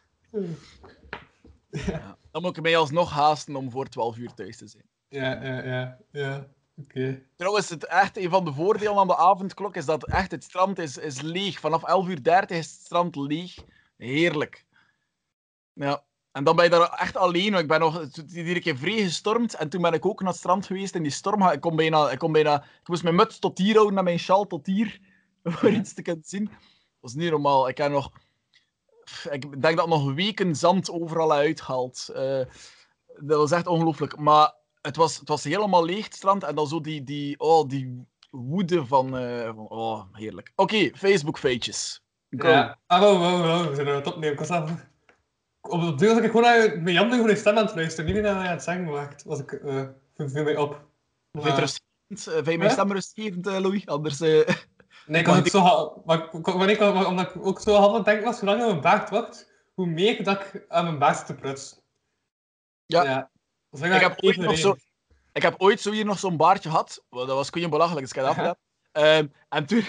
[1.71, 2.19] Ja.
[2.31, 4.85] Dan moet ik mij alsnog haasten om voor 12 uur thuis te zijn.
[5.09, 5.99] Ja, ja, ja.
[6.11, 6.47] Ja,
[6.77, 7.23] oké.
[7.37, 10.79] Trouwens, het echt, een van de voordelen aan de avondklok is dat echt het strand
[10.79, 11.61] is, is leeg.
[11.61, 13.55] Vanaf 11 uur 30 is het strand leeg.
[13.97, 14.65] Heerlijk.
[15.73, 16.05] Ja.
[16.33, 17.51] En dan ben je daar echt alleen.
[17.51, 19.55] want Ik ben nog iedere keer vrij gestormd.
[19.55, 21.43] En toen ben ik ook naar het strand geweest in die storm.
[21.43, 22.11] Ik kon bijna...
[22.11, 25.01] Ik, kon bijna, ik moest mijn muts tot hier houden en mijn sjaal tot hier.
[25.59, 26.45] Voor iets te kunnen zien.
[26.45, 26.55] Dat
[27.01, 27.69] was niet normaal.
[27.69, 28.11] Ik heb nog...
[29.31, 32.09] Ik denk dat nog weken zand overal uitgehaald.
[32.15, 32.43] Eh
[33.21, 34.17] dat was echt ongelooflijk.
[34.17, 36.45] Maar het was, het was helemaal leeg, het strand.
[36.45, 40.53] En dan zo die, die, oh, die woede van, eh, van oh, heerlijk.
[40.57, 42.03] Oké, Facebook-feitjes.
[42.29, 42.79] Ja.
[42.87, 43.69] Ah, wow, wow, wow.
[43.69, 44.33] We zijn er het opnemen.
[44.33, 44.89] Ik was aan...
[45.61, 48.05] Op de deur was ik gewoon naar mijn Jan gewoon een stem aan het luisteren.
[48.05, 49.25] Niet meer naar aan het zeggen maakt.
[49.25, 49.53] Was ik...
[49.53, 49.85] eh
[50.17, 50.89] viel mij op.
[51.33, 52.35] Vind je het Maar-?
[52.35, 53.87] Eh, Vind je mijn stem rustgevend, eh, Louis?
[53.87, 54.21] Anders...
[55.07, 56.03] Nee, ik was ook ik- zo...
[56.05, 58.67] Maar, ik- wanneer ik, omdat ik ook zo half aan het denken was, hoe langer
[58.67, 61.79] mijn baard wordt, hoe meer dat ik aan mijn baard zit te prutsen.
[62.87, 63.31] Ja.
[63.71, 64.77] Dus dan Ik heb ooit nog zo-
[65.33, 67.05] Ik heb ooit zo hier nog zo'n baardje gehad.
[67.11, 68.59] Dat was kun je belachelijk, dus ik heb dat.
[68.93, 69.85] Ehm, en, toen,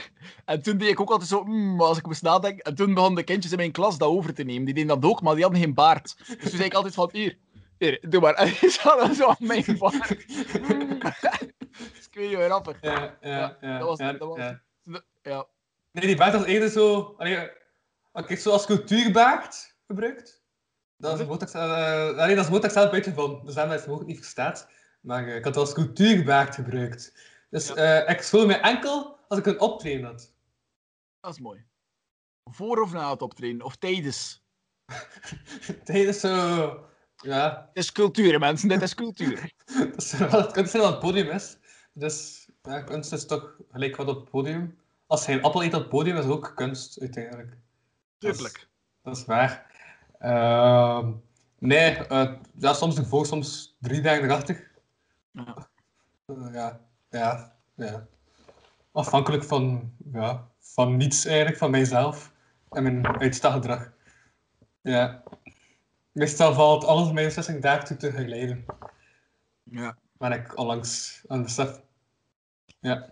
[0.45, 2.63] en toen deed ik ook altijd zo, mm, als ik moest nadenken.
[2.63, 4.65] En toen begonnen de kindjes in mijn klas dat over te nemen.
[4.65, 6.17] Die deden dat ook, maar die hadden geen baard.
[6.17, 7.37] Dus toen zei ik altijd van, hier,
[7.77, 8.33] hier, doe maar.
[8.41, 10.07] En die zaten zo aan mijn baard.
[10.07, 12.77] dus ik weet hoe grappig.
[12.81, 13.77] Ja, ja, ja.
[13.77, 14.61] dat was- ja, dat was- ja.
[15.21, 15.47] Ja.
[15.91, 17.15] Nee, die baard was eerder zo...
[17.17, 17.49] Allee,
[18.11, 20.43] als ik zo als cultuurbaard gebruikt.
[20.97, 21.61] Dat is een woord dat ik, eh,
[22.17, 23.45] allee, dat is een ik zelf van.
[23.45, 24.69] Dus daarom dat het woord niet verstaat.
[25.01, 27.13] Maar eh, ik had het als cultuurbaard gebruikt.
[27.49, 27.75] Dus Ja.
[28.05, 30.33] eh, ik school mij enkel als ik een optreden had.
[31.19, 31.65] Dat is mooi.
[32.43, 34.43] Voor of na het optreden, of tijdens.
[35.83, 36.89] Tijdens zo...
[37.15, 39.53] Ja, Het is cultuur, mensen, dit is cultuur.
[39.91, 41.57] dat is wel het kunst zijn wat het podium is.
[41.93, 44.80] Dus ja, kunst is toch gelijk wat op het podium.
[45.11, 47.57] Als je een appel eet op het podium, is ook kunst, uiteindelijk.
[48.17, 48.67] Tuurlijk.
[49.03, 49.65] Dat is waar.
[50.19, 51.11] Ehm,
[51.59, 54.71] nee, eh, ja, soms ervoor, soms drie dagen erachter.
[55.31, 55.69] Ja.
[56.25, 56.79] Eh, ja,
[57.09, 58.07] ja, ja.
[58.91, 62.31] Afhankelijk van, ja, van niets eigenlijk, van mijzelf
[62.69, 63.91] en mijn uitstelgedrag.
[64.81, 65.23] Ja.
[66.11, 68.65] Meestal valt alles mijn 60 dagen toe te geleiden.
[69.63, 69.97] Ja.
[70.17, 71.81] Waar ik onlangs aan besef.
[72.81, 73.09] Ja.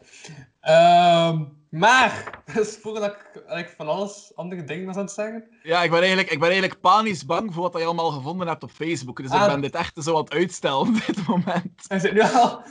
[0.59, 3.15] Ehm, maar, dus voordat
[3.49, 5.47] ik van alles andere dingen was aan het zeggen.
[5.63, 8.63] Ja, ik ben, eigenlijk, ik ben eigenlijk panisch bang voor wat je allemaal gevonden hebt
[8.63, 9.17] op Facebook.
[9.17, 9.47] Dus ik Ah.
[9.47, 11.71] ben dit echt zo aan het uitstellen op dit moment.
[11.87, 12.61] Het is nu al,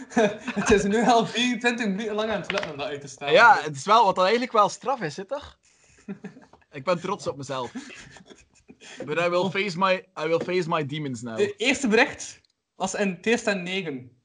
[0.55, 3.33] het is nu al 24 minuten lang aan het lukken om dat uit te stellen.
[3.35, 5.59] Ja, het is wel wat dat eigenlijk wel straf is, hè, toch?
[6.71, 7.73] Ik ben trots op mezelf.
[9.05, 11.39] But I will face my, I will face my demons now.
[11.39, 12.41] Het eerste bericht
[12.75, 14.23] was in 2009.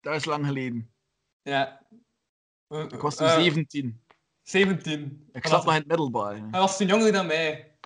[0.00, 0.90] Dat is lang geleden.
[1.46, 1.80] Ja.
[2.68, 4.00] Ik was toen Eh, 17.
[4.42, 5.28] 17.
[5.32, 6.34] Ik zat nog in het middelbaar.
[6.34, 7.76] Hij was toen jonger dan mij.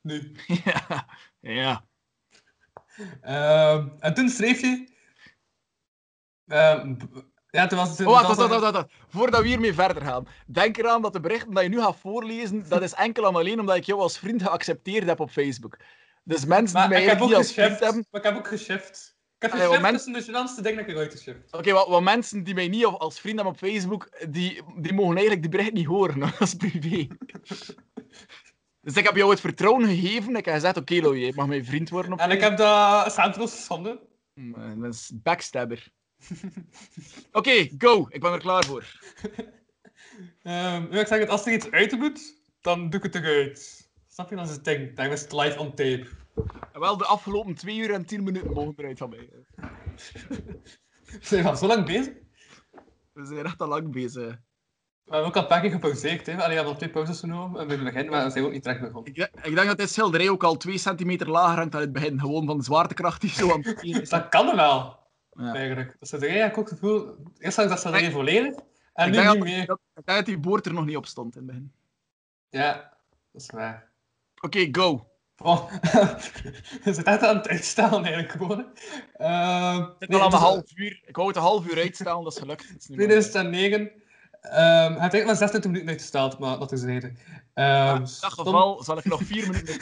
[0.00, 0.32] Nu.
[0.64, 1.06] Ja.
[1.40, 1.84] ja.
[3.20, 4.88] Ehm, en toen schreef je...
[6.46, 8.06] B- ja, toen was het...
[8.06, 8.92] Oh, wacht, wacht, wacht, wacht, wacht.
[9.08, 10.28] Voordat we hiermee verder gaan.
[10.46, 13.60] Denk eraan dat de berichten die je nu gaat voorlezen, dat is enkel en alleen
[13.60, 15.76] omdat ik jou als vriend geaccepteerd heb op Facebook.
[16.24, 18.06] Dus mensen Maar die mij ik heb eigenlijk ook niet als vriend hebben...
[18.10, 19.15] Maar ik heb ook geshift.
[19.38, 19.92] Ik heb Ah, ja, geshift want men-
[20.44, 21.52] tussen de dingen dat ik ooit geshift.
[21.52, 25.12] Oké, wat, wat mensen die mij niet als vriend hebben op Facebook, die, die mogen
[25.12, 26.18] eigenlijk die bericht niet horen.
[26.20, 27.06] Dat is privé.
[28.80, 30.36] Dus ik heb jou het vertrouwen gegeven.
[30.36, 33.12] Ik heb gezegd, oké Louis, je mag mijn vriend worden op En ik heb dat
[33.12, 33.98] schaamteloos geschonden.
[34.34, 34.80] Facebook.
[34.80, 35.88] Dat is backstabber.
[37.32, 38.06] Oké, go.
[38.10, 38.84] Ik ben er klaar voor.
[40.90, 43.88] Nu ik zeg het, als er iets uit moet, dan doe ik het eruit.
[44.08, 44.36] Snap je?
[44.36, 44.96] Dat is het ding.
[44.96, 46.06] Dan is het live on tape.
[46.72, 49.28] En wel, de afgelopen 2 uur en 10 minuten mogen eruit van mij.
[51.20, 52.14] Zijn we al zo lang bezig?
[53.12, 54.38] We zijn echt al lang bezig.
[55.04, 56.26] We hebben ook al een paar keer gepauzeerd.
[56.26, 56.32] Hè?
[56.32, 58.52] Allee, we hebben al twee pauzes genomen en bij het begin, maar we zijn ook
[58.52, 59.04] niet terecht begonnen.
[59.10, 61.92] Ik, denk- ik denk dat dit schilderij ook al 2 centimeter lager hangt dan het
[61.92, 62.20] begin.
[62.20, 64.08] Gewoon van de zwaartekracht die zo aan het is.
[64.18, 64.98] Dat kan wel,
[65.30, 65.54] Ja.
[65.54, 65.96] eigenlijk.
[65.98, 67.16] Dat is eigenlijk ook het gevoel...
[67.38, 68.54] Eerst ik dat schilderij volledig,
[68.92, 69.66] en Ik nu niet meer.
[69.66, 71.72] dat, ik denk dat die boord er nog niet op stond in het begin.
[72.48, 72.96] Ja,
[73.32, 73.90] dat is waar.
[74.40, 75.10] Oké, go.
[75.42, 75.72] Oh,
[76.84, 78.58] je zit echt aan het uitstellen, eigenlijk gewoon.
[78.58, 81.02] Het zit nee, al aan het een is- half uur.
[81.06, 82.68] Ik wou het een half uur uitstellen, dat is gelukt.
[82.68, 83.90] Het is nu maar- 2009.
[84.40, 87.18] Ehm hij heeft eigenlijk maar 26 minuten uitgesteld, maar dat is reden.
[87.54, 89.74] Ehm in dat geval zal ik nog 4 minuten...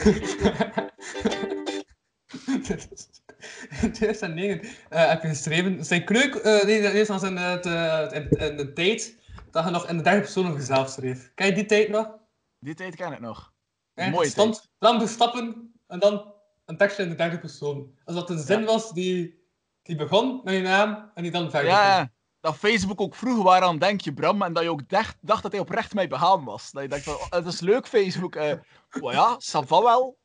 [3.81, 5.85] In 2009 eh, heb je geschreven.
[5.85, 6.35] Zijn kreuk.
[6.35, 9.17] eh nee, dit was in, het, eh, in, in de tijd
[9.51, 11.31] dat je nog in de derde persoon over jezelf schreef.
[11.35, 12.09] Ken je die tijd nog?
[12.59, 13.53] Die tijd ken ik nog.
[13.95, 16.33] Ja, er stond dan de stappen en dan
[16.65, 17.95] een tekstje in de derde persoon.
[18.05, 19.43] Als dat een zin was die,
[19.81, 22.07] die begon met je naam en die dan verder Ja, ging.
[22.07, 22.13] ja.
[22.39, 25.51] Dat Facebook ook vroeg waaraan denk je, Bram, en dat je ook dacht, dacht dat
[25.51, 26.71] hij oprecht mij begaan was.
[26.71, 28.35] Dat je dacht van, oh, het is leuk, Facebook.
[29.01, 30.17] oh ja, ça va wel.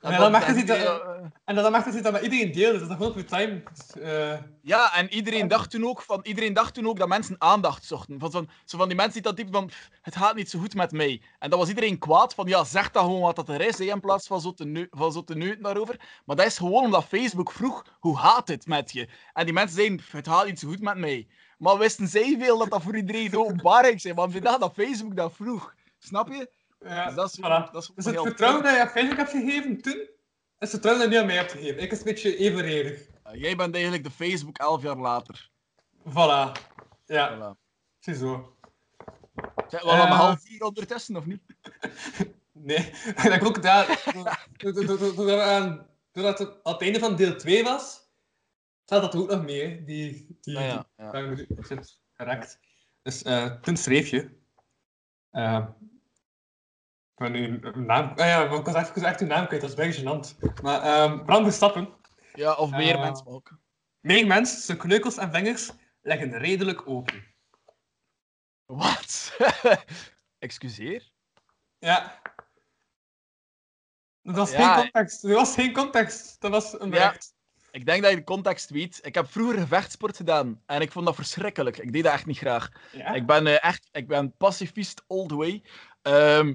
[0.00, 1.00] En niet dat- eh,
[1.44, 3.62] En mag het niet dat met iedereen deelde, dus dat gewoon op je time.
[3.74, 7.34] Dus, eh, Ja, en iedereen dacht, toen ook van, iedereen dacht toen ook dat mensen
[7.38, 8.18] aandacht zochten.
[8.20, 10.58] Van, van, zo van die mensen die dat typen van, "Pff, het gaat niet zo
[10.58, 11.22] goed met mij.
[11.38, 13.84] En dan was iedereen kwaad van, ja, zeg dan gewoon wat dat er is, hè,
[13.84, 16.00] in plaats van zo te, neu- van zo te neuten daarover.
[16.24, 19.08] Maar dat is gewoon omdat Facebook vroeg, hoe gaat het met je?
[19.32, 21.28] En die mensen zeiden, "Pff, het gaat niet zo goed met mij.
[21.58, 24.14] Maar wisten zij veel dat dat voor iedereen openbaar ging zijn?
[24.14, 25.74] Want vandaag dat Facebook dat vroeg.
[25.98, 26.50] Snap je?
[26.80, 27.70] Ja, Dus dat is, voilà.
[27.72, 30.08] dat is Dus het vertrouwen dat je aan Facebook hebt gegeven toen, is
[30.58, 31.82] het vertrouwen dat je nu aan mij hebt gegeven.
[31.82, 33.08] Ik is een beetje evenredig.
[33.32, 35.50] Jij bent eigenlijk de Facebook elf jaar later.
[36.08, 36.52] Voilà.
[37.06, 37.58] Ja, Voilà.
[37.98, 38.56] ziezo.
[39.68, 40.18] Zijn we al een Eh.
[40.18, 41.42] half uur ondertussen, of niet?
[42.52, 42.92] Nee,
[43.24, 44.02] en ik ook daar.
[44.56, 48.08] do- do- do- do- Doordat het aan het einde van deel 2 was,
[48.84, 49.84] staat dat er ook nog mee.
[49.84, 50.60] Die, die, Ja,
[50.96, 51.34] ja, ja.
[51.34, 51.46] die
[52.12, 52.58] gerekt.
[53.02, 53.22] Dus
[53.62, 54.30] toen schreef je.
[55.30, 55.66] eh,
[57.20, 58.08] ben nu naam.
[58.08, 60.38] Ah ja, ik was echt, ik was echt uw naam kwijt, dat is bijna gênant.
[60.62, 61.88] Maar Bram Verstappen.
[62.34, 63.00] Ja, of meer Eh.
[63.00, 63.58] mensen ook.
[64.00, 65.70] Meer mensen, zijn kneukels en vingers
[66.02, 67.24] leggen redelijk open.
[68.66, 69.36] Wat?
[70.38, 71.10] Excuseer?
[71.78, 72.20] Ja.
[74.22, 74.74] Dat was Ja.
[74.74, 75.22] geen context.
[75.22, 76.40] Dat was geen context.
[76.40, 77.34] Dat was een bericht.
[77.70, 78.98] Ik denk dat je de context weet.
[79.02, 81.78] Ik heb vroeger gevechtsport gedaan en ik vond dat verschrikkelijk.
[81.78, 82.68] Ik deed dat echt niet graag.
[82.92, 83.12] Ja.
[83.14, 85.62] Ik ben eh, echt ik ben pacifist all the way.
[86.02, 86.54] Ehm,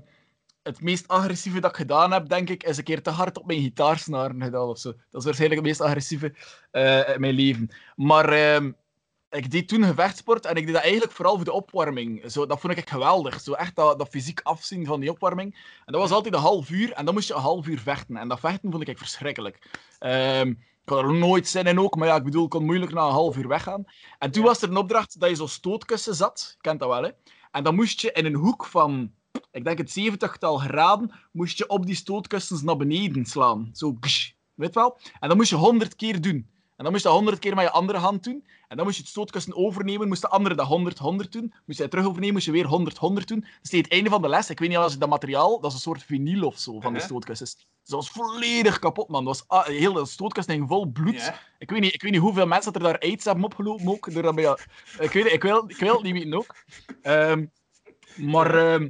[0.66, 3.46] het meest agressieve dat ik gedaan heb, denk ik, is een keer te hard op
[3.46, 4.92] mijn gitaarsnaren gedaan of zo.
[4.92, 6.34] Dat is waarschijnlijk het meest agressieve
[6.72, 7.70] eh, in mijn leven.
[7.96, 8.72] Maar ehm,
[9.30, 12.32] ik deed toen gevechtsport en ik deed dat eigenlijk vooral voor de opwarming.
[12.32, 13.42] Zo, dat vond ik geweldig.
[13.42, 15.54] Zo echt dat, dat fysiek afzien van die opwarming.
[15.86, 18.18] En dat was altijd een half uur en dan moest je een half uur vechten.
[18.18, 19.70] En dat vechten vond ik verschrikkelijk.
[20.00, 22.94] Ehm, ik had er nooit zin in ook, maar ja, ik bedoel, ik kon moeilijk
[22.94, 23.86] na een half uur weggaan.
[24.20, 26.52] En toen was er een opdracht dat je zo stootkussen zat.
[26.56, 27.10] Je kent dat wel, hè?
[27.52, 29.12] En dan moest je in een hoek van,
[29.56, 33.69] ik denk het 70-tal graden, moest je op die stootkussens naar beneden slaan.
[33.73, 34.99] Zo, gsh, weet wel?
[35.19, 36.53] En dan moest je 100 keer doen.
[36.76, 38.45] En dan moest je dat 100 keer met je andere hand doen.
[38.68, 41.53] En dan moest je het stootkussen overnemen, moest de andere dat 100, 100 doen.
[41.65, 43.40] Moest je het terug overnemen, moest je weer 100, 100 doen.
[43.40, 45.69] Dus tegen het einde van de les, ik weet niet als je dat materiaal, dat
[45.69, 47.56] is een soort vinyl of zo van de stootkussens.
[47.56, 49.26] Dus dat was volledig kapot, man.
[49.26, 51.34] Dat was, ah, heel de stootkussen hing vol bloed.
[51.60, 54.14] Ik weet, niet, ik weet niet hoeveel mensen dat er daar aids hebben opgelopen ook.
[54.14, 54.57] Door dat bij,
[54.99, 56.56] ik, weet, ik, wil, ik wil het niet weten ook.
[57.02, 57.45] Ehm,
[58.15, 58.90] maar ehm,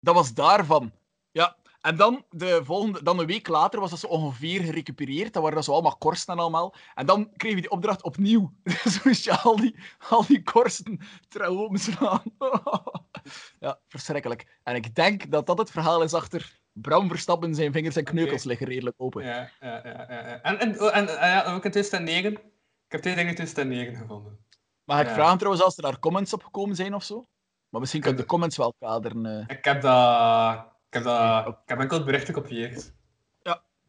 [0.00, 0.92] dat was daarvan.
[1.30, 1.56] Ja.
[1.80, 5.32] En dan, de volgende, dan een week later was dat zo ongeveer gerecupereerd.
[5.32, 6.74] Dan waren dat zo allemaal korsten en allemaal.
[6.94, 8.52] En dan kreeg je die opdracht opnieuw.
[8.84, 9.76] Dus moest je al die,
[10.08, 12.22] al die korsten trouw openslaan.
[13.60, 14.58] ja, verschrikkelijk.
[14.62, 17.54] En ik denk dat dat het verhaal is achter Bram Verstappen.
[17.54, 19.24] Zijn vingers en kneukels liggen redelijk open.
[19.24, 20.40] Ja, ja, ja, ja.
[20.42, 22.32] En, en, oh, en eh, ja, ook in 2009.
[22.32, 22.40] Ik
[22.88, 24.46] heb twee dingen in 2009 gevonden.
[24.84, 27.28] Mag ik vragen trouwens als er daar comments op gekomen zijn of zo?
[27.68, 29.26] Maar misschien kan je de comments wel kaderen.
[29.26, 29.56] eh.
[29.56, 30.58] Ik heb dat...
[30.88, 32.74] Ik heb, dat, ik heb enkel het bericht gekopieerd.
[32.74, 32.92] Dus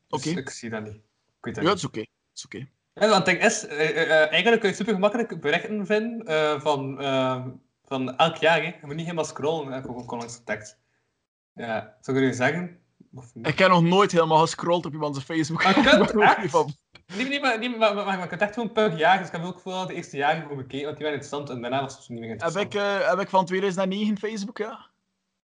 [0.09, 0.29] Oké.
[0.39, 0.93] ik zie dat niet.
[0.95, 1.01] Ik
[1.41, 1.77] weet dat Ja, niet.
[1.79, 1.99] is oké.
[1.99, 2.57] Het is oké.
[2.93, 6.95] Ja, want het ding is, eh, eh, eigenlijk kun je super gemakkelijk berichten vinden van,
[7.83, 8.57] van elk jaar.
[8.61, 8.65] Hè.
[8.67, 9.81] Je moet niet helemaal scrollen, hè.
[9.81, 10.77] gewoon gewoon langs de tekst.
[11.53, 12.79] Ja, zou ik je zeggen?
[13.41, 15.63] Ik heb nog nooit helemaal gescrolld op iemands Facebook.
[15.63, 15.77] Maar
[16.43, 16.51] Ik
[17.09, 17.17] niet.
[17.17, 19.33] Nee, nee, maar, nee, maar, maar, maar, ik heb echt gewoon per jaar, dus ik
[19.33, 21.97] heb ook vooral de eerste jaren gewoon bekeken, want die waren interessant en daarna was
[21.97, 22.73] het niet meer Heb interessant.
[22.73, 24.87] ik, eh, heb ik van 2009 Facebook, ja?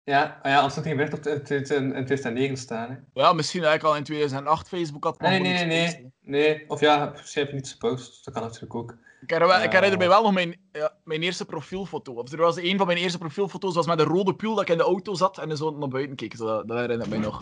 [0.04, 2.90] Ja, ah ja, anders had geen bericht op in, in, in 2009 staan.
[2.90, 3.22] Hè.
[3.22, 5.20] Ja, misschien dat ik al in 2008 Facebook had.
[5.20, 6.64] Nee, nee, nee, nee, nee.
[6.68, 8.96] Of ja, misschien heb je niets gepost, dat kan natuurlijk ook.
[9.22, 9.72] Ik herinner, ik Eh.
[9.72, 12.14] herinner mij wel nog mijn, ja, mijn eerste profielfoto.
[12.14, 14.70] Of er was een van mijn eerste profielfoto's was met een rode pul dat ik
[14.70, 16.36] in de auto zat en zo naar buiten keek.
[16.36, 17.40] Zo, dat, dat herinner ik mij nog.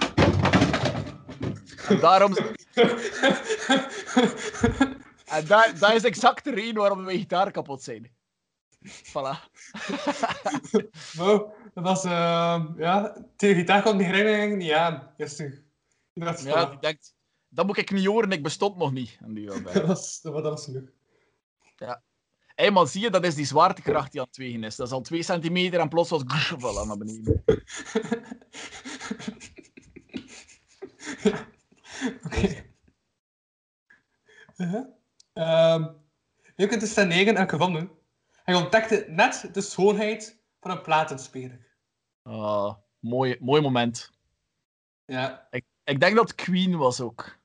[2.01, 2.35] Daarom...
[5.33, 8.11] En dat, dat is exact de reden waarom mijn gitaar kapot zijn.
[8.87, 9.37] Voilà.
[11.17, 15.13] Wow, dat was, eh, ja, tegen gitaar kwam die herinnering niet aan.
[15.17, 15.37] Dat, is
[16.43, 17.15] Ja, die denkt...
[17.49, 19.17] Dat moet ik niet horen, ik bestond nog niet.
[19.21, 19.73] En die bij.
[19.73, 20.89] dat was, dat was, genoeg.
[22.55, 24.75] Hé, maar zie je, dat is die zwaartekracht die aan het wegen is.
[24.75, 27.43] Dat is al 2 centimeter en plots was voilà, naar beneden.
[32.25, 32.63] Oké.
[34.57, 34.85] Uh-huh.
[35.33, 35.87] Ehm,
[36.55, 37.91] je kunt dus ten negen en gevonden.
[38.31, 41.67] Hij ontdekte net de schoonheid van een platenspeler.
[42.21, 44.11] Ah, mooi, mooi moment.
[45.05, 47.41] Ja, Ik, ik denk dat Queen was ook.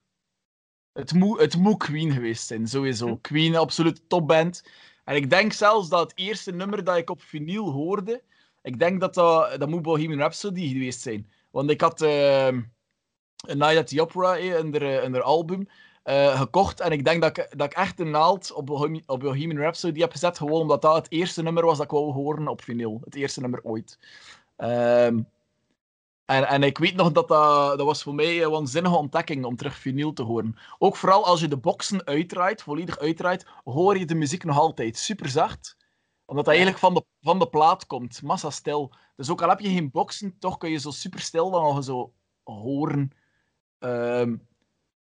[0.93, 3.17] Het moet, het moet Queen geweest zijn, sowieso.
[3.17, 4.63] Queen, absoluut topband.
[5.05, 8.23] En ik denk zelfs dat het eerste nummer dat ik op vinyl hoorde,
[8.63, 11.33] ik denk dat dat, dat moet Bohemian Rhapsody geweest zijn.
[11.51, 12.63] Want ik had ehm
[13.47, 15.69] Night at the Opera eh, in haar, in haar album
[16.03, 16.81] eh, gekocht.
[16.81, 20.01] En ik denk dat ik, dat ik echt een naald op Bohemian, op Bohemian Rhapsody
[20.01, 23.01] heb gezet, gewoon omdat dat het eerste nummer was dat ik wou horen op vinyl.
[23.05, 23.99] Het eerste nummer ooit.
[24.57, 25.21] Ehm,
[26.25, 29.57] en, en ik weet nog dat dat, dat was voor mij een waanzinnige ontdekking om
[29.57, 30.57] terug vinyl te horen.
[30.79, 34.97] Ook vooral als je de boxen uitdraait, volledig uitdraait, hoor je de muziek nog altijd
[34.97, 35.77] super zacht.
[36.25, 38.93] Omdat dat eigenlijk van de, van de plaat komt, massa stil.
[39.17, 41.85] Dus ook al heb je geen boxen, toch kun je zo super stil dan nog
[41.85, 42.13] zo
[42.45, 43.13] horen.
[43.79, 44.37] Ehm,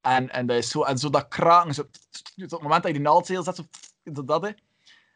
[0.01, 1.89] en, en, dat is zo, en zo dat kraken, zo, op
[2.37, 3.53] het moment dat je die naald zet, zo,
[4.15, 4.51] zo dat, hè.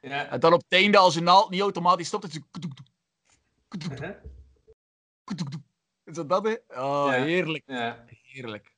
[0.00, 0.28] ja.
[0.31, 2.68] En dan op het einde, als je naald niet automatisch stopt, is het zo...
[3.90, 4.10] Uh-huh.
[6.28, 6.50] Dat, hè.
[6.81, 7.23] Oh, Ja.
[7.23, 8.74] heerlijk, Ja, heerlijk.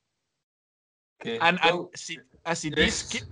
[1.17, 1.29] oké.
[1.31, 3.13] En, en C- en CD's...
[3.13, 3.27] Ik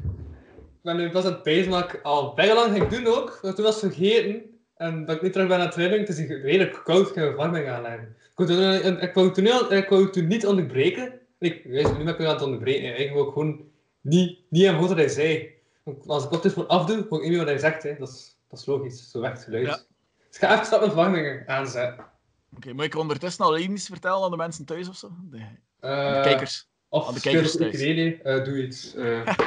[0.81, 3.39] ben nu pas aan het pezen, maar ik al bijna lang ging doen ook.
[3.41, 4.59] Want toen was het vergeten.
[4.75, 7.21] En dat ik niet terug ben aan het trainen, het is redelijk koud, ik ga
[7.21, 8.15] verwarming aanleggen.
[8.17, 11.19] Ik wou toen, ik wou toen, heel- ik wou toen niet onderbreken.
[11.45, 12.81] Ik, juist, nu ben ik aan het onderbreken.
[12.83, 13.61] Eigenlijk wou ik gewoon
[14.01, 15.49] niet, niet aan wat hij zei.
[16.05, 17.83] Als ik dit gewoon afdoe, ik niet meer wat hij zegt.
[17.83, 17.95] Hè.
[17.97, 19.65] Dat, is, dat is logisch, zo werkt het geluid.
[19.65, 19.75] Ja.
[19.75, 19.83] Dus
[20.31, 22.05] ik ga even stap met verwarmingen aanzetten.
[22.55, 25.11] Oké, moet ik ondertussen al iets vertellen aan de mensen thuis of zo?
[25.31, 26.67] De, de Eh, kijkers.
[26.89, 27.73] Of aan de kijkers thuis.
[27.73, 28.95] ukulele, eh, doe iets.
[28.95, 29.37] eh.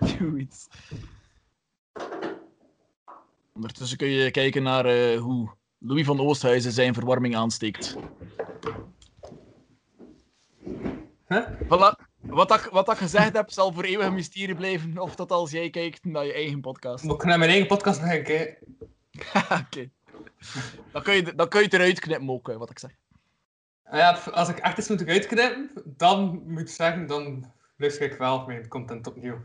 [0.18, 0.66] Doe iets.
[3.54, 7.96] Ondertussen kun je kijken naar eh, hoe Louis van Oosthuizen zijn verwarming aansteekt.
[11.28, 11.46] Huh?
[11.62, 12.12] Voilà.
[12.20, 14.98] Wat ik, wat gezegd heb, zal voor eeuwig mysterie blijven.
[14.98, 17.04] Of tot als jij kijkt naar je eigen podcast.
[17.04, 18.56] Moet ik naar mijn eigen podcast gaan kijken?
[19.66, 19.90] Oké.
[20.92, 22.90] Dan, kun je, dan kun je het eruit knippen ook, wat ik zeg.
[23.84, 28.18] Ah ja, als ik echt iets moet uitknippen, dan moet ik zeggen, dan luister ik
[28.18, 29.38] wel mijn content opnieuw.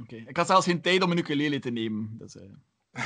[0.00, 0.16] Oké.
[0.16, 2.14] Ik had zelfs geen tijd om een ukulele te nemen.
[2.18, 2.42] Dus, eh,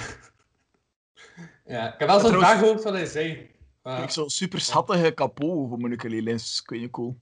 [1.64, 3.50] Ja, ik heb wel zo'n vraag gehoord wat hij zei.
[3.82, 6.30] Ah, Ik zo'n super schattige kapot voor mijn ukulele.
[6.30, 7.18] is kun je cool.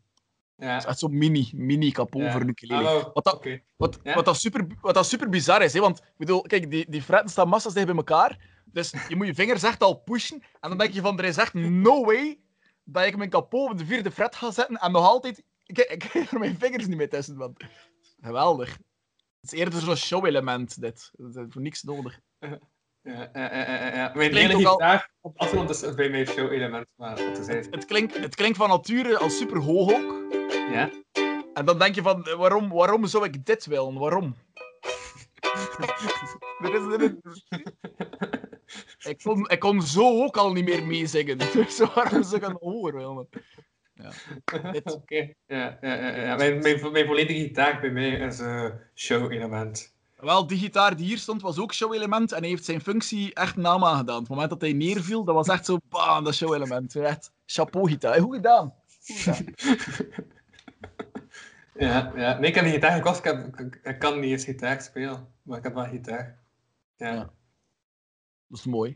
[0.57, 0.73] Ja.
[0.73, 2.33] Het is echt zo'n mini, mini kapot Ja.
[2.33, 3.10] voor een ukulele.
[3.15, 3.47] Wat dat.
[3.76, 4.15] Wat, Ja?
[4.15, 5.81] wat, dat super, wat dat super bizar is, hè?
[5.81, 8.55] want ik bedoel, kijk, die, die fretten staan massa's dicht bij elkaar.
[8.65, 10.43] Dus je moet je vingers echt al pushen.
[10.60, 12.41] En dan denk je van, er is echt no way
[12.85, 14.76] dat ik mijn kapot op de vierde fret ga zetten.
[14.76, 17.36] En nog altijd, ik, ik krijg er mijn vingers niet mee tussen.
[17.36, 17.57] Man.
[18.20, 18.70] Geweldig.
[19.41, 21.10] Het is eerder zo'n show-element, dit.
[21.12, 22.20] Dat is voor niks nodig.
[22.39, 22.59] Ja,
[23.02, 24.12] ja, ja, ja.
[24.15, 27.73] Mijn Klinkt hele ook al- op afstand is bij mijn show-element, maar wat te zeggen.
[27.73, 30.25] Het klinkt, het klinkt van nature al super hoog ook.
[30.70, 30.91] Ja?
[31.55, 33.99] En dan denk je van, eh, waarom, waarom zou ik dit willen?
[33.99, 34.36] Waarom?
[36.62, 37.45] er is, er is-
[39.09, 41.39] ik, kon, ik kon zo ook al niet meer meezingen.
[41.53, 43.28] Dus waarom zou ik een hoor willen?
[44.73, 44.93] Dit.
[44.95, 45.33] Oké.
[45.47, 46.36] Ja, ja, ja, ja.
[46.36, 49.95] Mijn, mijn, mijn volledige gitaar bij mij is een show-element.
[50.17, 53.57] Wel, die gitaar die hier stond was ook show-element en hij heeft zijn functie echt
[53.57, 54.15] naam aangedaan.
[54.17, 56.97] Op het moment dat hij neerviel, dat was echt zo, bam, dat show-element.
[56.97, 58.20] Echt chapeau gitaar.
[58.20, 58.75] Goed gedaan.
[59.07, 59.45] Goed gedaan.
[61.78, 62.39] Ja, ja.
[62.39, 63.18] Nee, ik heb een gitaar gekocht.
[63.18, 66.39] Ik, heb, ik, ik kan niet eens gitaar spelen, maar ik heb wel gitaar.
[66.97, 67.12] Ja.
[67.12, 67.31] Ja.
[68.47, 68.90] Dat is mooi.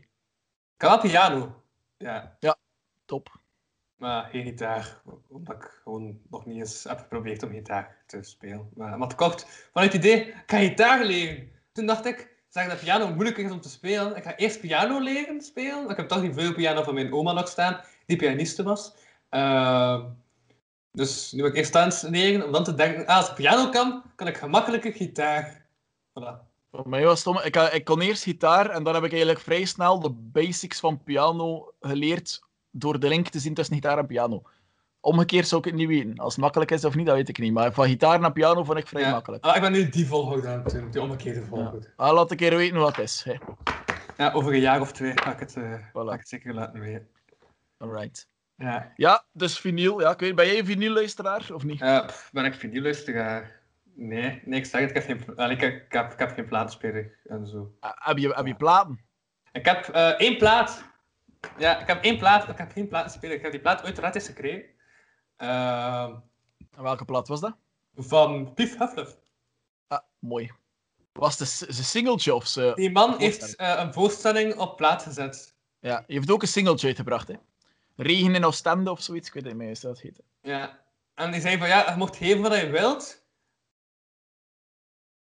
[0.75, 1.63] Ik wel piano.
[1.97, 2.37] Ja,
[3.05, 3.39] Top.
[3.95, 5.01] maar geen gitaar.
[5.27, 8.69] Omdat ik gewoon nog niet eens heb geprobeerd om gitaar te spelen.
[8.75, 11.51] Maar, maar kort, vanuit het idee, ik ga gitaar leren.
[11.71, 14.15] Toen dacht ik, zeg dat piano moeilijk is om te spelen.
[14.15, 15.89] Ik ga eerst piano leren spelen.
[15.89, 18.95] Ik heb toch die vleugelpiano van mijn oma nog staan, die pianiste was.
[19.29, 20.09] Ehm,
[20.91, 24.03] dus nu ik eerst dans leren, om dan te denken, ah, als ik piano kan,
[24.15, 25.65] kan ik gemakkelijker gitaar.
[26.19, 26.49] Voilà.
[26.71, 27.39] Voor mij was het stom.
[27.39, 31.03] Ik, ik kon eerst gitaar en dan heb ik eigenlijk vrij snel de basics van
[31.03, 34.41] piano geleerd door de link te zien tussen gitaar en piano.
[34.99, 36.17] Omgekeerd zou ik het niet weten.
[36.17, 37.53] Als het makkelijk is of niet, dat weet ik niet.
[37.53, 39.11] Maar van gitaar naar piano vond ik vrij Ja.
[39.11, 39.43] makkelijk.
[39.43, 41.89] Ah, ik ben nu die volgorde aan het doen, die omgekeerde volgorde.
[41.95, 43.23] Ah, laat een keer weten wat het is.
[43.23, 43.33] Hè.
[44.17, 45.91] Ja, over een jaar of twee ga ik het, eh, Voilà.
[46.07, 47.07] ga ik het zeker laten weten.
[47.77, 48.27] Alright.
[48.61, 50.01] Ja, Ja, dus vinyl.
[50.01, 51.81] Ja, ik weet, ben jij een vinylluisteraar of niet?
[51.81, 53.59] Eh, pff, ben ik vinylluisteraar?
[53.93, 55.03] Nee, nee, ik zeg het, ik heb
[55.37, 57.75] geen, ik, heb- ik, heb, ik heb geen platenspeler en zo.
[57.79, 58.99] Ah, Heb je, heb je platen?
[59.51, 60.83] Ik heb eh, één plaat.
[61.57, 63.35] Ja, ik heb één plaat, ik heb geen platenspeler.
[63.35, 64.63] Ik heb die plaat uiteraard eens gekregen.
[65.37, 66.13] Ehm,
[66.75, 67.55] En welke plaat was dat?
[67.95, 69.17] van Pief Hufflepuff.
[69.87, 70.51] Ah, mooi.
[71.13, 72.73] Was het een s- een singeltje of zo?
[72.73, 75.55] Die man heeft eh, een voorstelling op plaat gezet.
[75.79, 77.33] Ja, je heeft ook een singeltje uitgebracht, hè?
[77.95, 80.21] Regen in Oostende of zoiets, ik weet niet meer hoe dat heet.
[80.41, 80.79] Ja.
[81.13, 83.25] En die zei van ja, je mocht geven wat je wilt.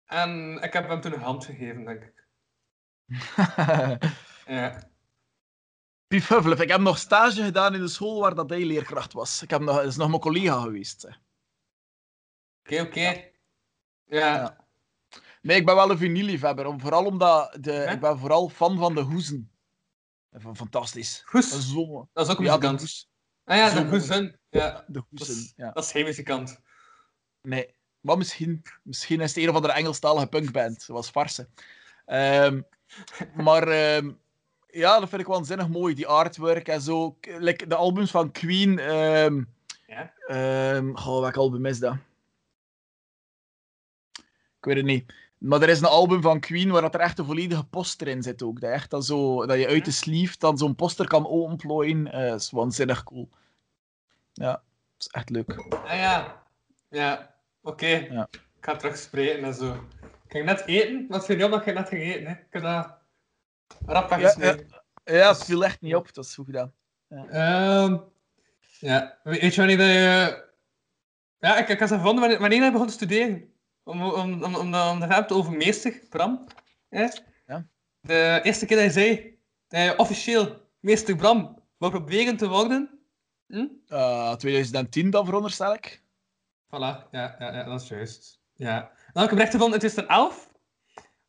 [0.05, 2.27] En ik heb hem toen een hand gegeven, denk ik.
[4.45, 4.87] Ja.
[6.07, 9.43] Pief ik heb nog stage gedaan in de school waar dat hij leerkracht was.
[9.43, 11.05] Ik heb nog, is nog mijn collega geweest.
[12.59, 12.99] Oké, oké.
[12.99, 13.31] Ja.
[14.05, 14.67] Ja.
[15.41, 16.65] Nee, ik ben wel een vinylliefhebber.
[16.65, 19.51] om- Vooral omdat de, ik ben vooral fan van de hoezen.
[20.31, 21.21] Van fantastisch.
[21.25, 22.09] Goes, Dat is zo...
[22.13, 23.07] dat is ook een Ja, muzikant.
[23.43, 24.39] ah ja, de Goesen.
[24.49, 25.71] Ja, De dat hoesen, is, ja.
[25.71, 26.59] dat is geen muzikant.
[27.41, 27.75] Nee.
[27.99, 30.77] Maar misschien, misschien is het een of andere Engelstalige punkband.
[30.77, 31.49] Dat was farse.
[32.05, 32.61] Ehm,
[33.35, 34.11] maar ehm,
[34.67, 35.95] ja, dat vind ik waanzinnig mooi.
[35.95, 37.17] Die artwork en zo.
[37.21, 38.79] Like de albums van Queen.
[38.79, 39.43] ehm
[39.87, 40.13] Ja?
[40.27, 41.95] ehm, goh, welk album is dat?
[44.57, 45.13] Ik weet het niet.
[45.39, 48.23] Maar er is een album van Queen waar dat er echt een volledige poster in
[48.23, 48.61] zit ook.
[48.61, 52.11] Dat, echt dan zo, dat je uit de sleeve dan zo'n poster kan openplooien.
[52.11, 53.29] Eh, dat is waanzinnig cool.
[54.33, 54.61] Ja, dat
[54.97, 55.65] is echt leuk.
[55.85, 56.43] Ah ja.
[56.89, 57.87] Ja, oké.
[57.87, 58.27] Ja.
[58.31, 59.73] Ik ga terug spreken en zo.
[60.03, 61.05] Ik ging net eten.
[61.09, 62.25] Wat vind je op dat je net ging eten?
[62.25, 62.31] Hè?
[62.31, 62.97] Ik heb dat
[63.85, 64.67] rap weggesneden.
[65.03, 66.13] Ja, het viel echt niet op.
[66.13, 66.73] Dat is goed gedaan.
[67.09, 67.97] Ehm,
[68.79, 70.47] ja, we- weet je wanneer dat je...
[71.39, 73.53] Ja, ik, ik had gevonden wanneer, wanneer hij begon te studeren.
[73.89, 76.45] Om, om, om, om, de hebt over meester, Bram.
[76.89, 77.07] Hè?
[77.45, 77.67] Ja.
[77.99, 82.99] De eerste keer dat hij zei dat hij officieel meester Bram wou proberen te worden.
[83.47, 83.67] Hm?
[83.87, 86.03] Eh, 2010 dan, veronderstel ik.
[86.65, 88.41] Voilà, ja, ja, ja, dat is juist.
[88.53, 88.91] Ja.
[89.13, 90.49] Dan heb ik gevonden in 2011.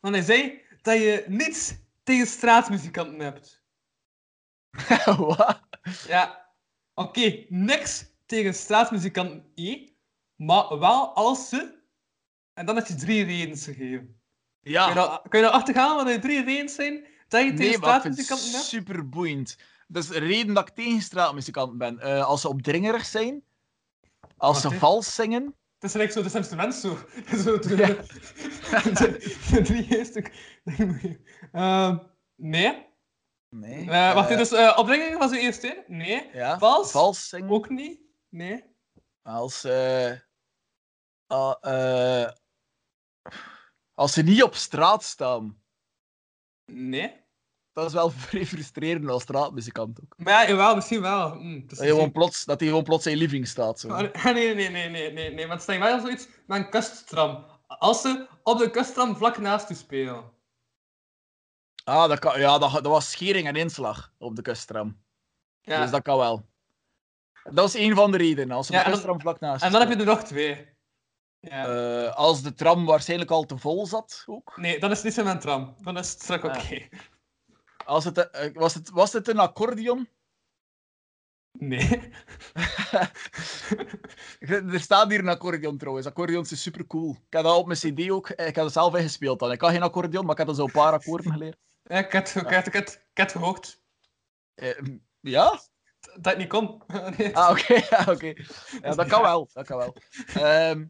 [0.00, 3.64] Want hij zei dat je niets tegen straatmuzikanten hebt.
[5.16, 5.60] Wat?
[6.06, 6.52] Ja,
[6.94, 9.88] oké, niks tegen straatmuzikanten, eh,
[10.36, 11.78] maar wel als ze...
[12.54, 13.98] En dan heb je drie redenen gegeven.
[14.06, 14.16] Kun
[14.60, 17.74] je Ja, nou, kun je nou achterhalen wat de drie redenen zijn dat je tegen
[17.74, 18.64] straatmuzikanten het hebt?
[18.66, 19.56] super boeiend.
[19.88, 23.44] Dus de reden dat ik tegen straatmuzikanten ben, eh, als ze opdringerig zijn,
[24.36, 25.42] als ze vals zingen,
[25.78, 26.98] Het is eigenlijk zo de slimste mens zo.
[27.44, 28.82] zo de, Ja.
[28.82, 30.24] de, de drie eerste.
[31.52, 31.98] Ehm,
[32.36, 32.86] nee.
[33.48, 33.90] nee.
[33.90, 35.84] Eh, wacht, Eh, dus uh, opdringing was de eerste?
[35.86, 36.30] Nee.
[36.32, 36.90] ja, vals?
[36.90, 38.00] vals zingen, Ook niet?
[38.28, 38.64] Nee.
[39.22, 40.12] als eh,
[41.26, 42.30] ah, eh,
[43.94, 45.62] als ze niet op straat staan,
[46.64, 47.24] Nee.
[47.72, 50.14] dat is wel vrij frustrerend als straatmuzikant ook.
[50.16, 51.30] Maar ja, jawel, misschien wel.
[51.32, 53.80] Hm, Dat hij gewoon plots, dat hij gewoon plots in je living staat.
[53.80, 53.88] Zo.
[53.88, 55.46] Ah, Nee, nee, nee, nee, nee, nee.
[55.46, 57.46] Maar het staat wel zoiets met een kusttram.
[57.66, 60.32] Als ze op de kusttram vlak naast u spelen.
[61.84, 65.02] Ah, dat, kan, ja, dat, dat was schering en inslag op de kustram.
[65.60, 65.80] Ja.
[65.82, 66.48] Dus dat kan wel.
[67.52, 68.56] Dat is een van de redenen.
[68.56, 70.02] Als ze Ja, op de en kustram vlak naast En dan heb staat.
[70.02, 70.69] je er nog twee.
[71.40, 71.66] Ja.
[71.66, 74.56] Eh, als de tram waarschijnlijk al te vol zat, ook.
[74.56, 75.74] Nee, dan is het niet zo tram.
[75.82, 76.58] Dan is het strak oké.
[76.58, 76.80] Ah.
[77.84, 80.08] Als het, eh, was, het, was het een accordeon?
[81.58, 81.88] Nee.
[84.48, 86.06] er staat hier een accordeon trouwens.
[86.06, 87.10] Accordeons is super cool.
[87.10, 88.28] Ik heb dat op mijn CD ook.
[88.30, 89.52] Ik heb het zelf ingespeeld dan.
[89.52, 91.56] Ik had geen accordeon, maar ik had er zo een paar akkoorden geleerd.
[91.82, 93.82] Ja, ik had, ik had, ik had, ik had gehoord
[94.54, 94.78] Eh,
[95.20, 95.60] ja?
[96.20, 96.82] dat niet kon.
[97.16, 97.36] Nee.
[97.36, 97.74] Ah, oké.
[97.90, 98.34] ja, oké.
[98.82, 99.48] Ja, dat kan wel.
[99.52, 99.96] Dat kan wel.
[100.34, 100.86] Ehm,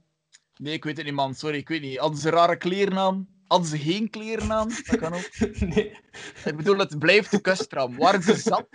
[0.61, 1.35] nee, ik weet het niet, man.
[1.35, 1.99] Sorry, ik weet niet.
[1.99, 3.29] Hadden ze rare kleren aan?
[3.47, 4.69] Hadden ze geen kleren aan?
[4.69, 5.31] Dat kan ook.
[5.75, 5.99] Nee.
[6.45, 7.97] Ik bedoel, het blijft de kustram.
[7.97, 8.69] Waren ze zat?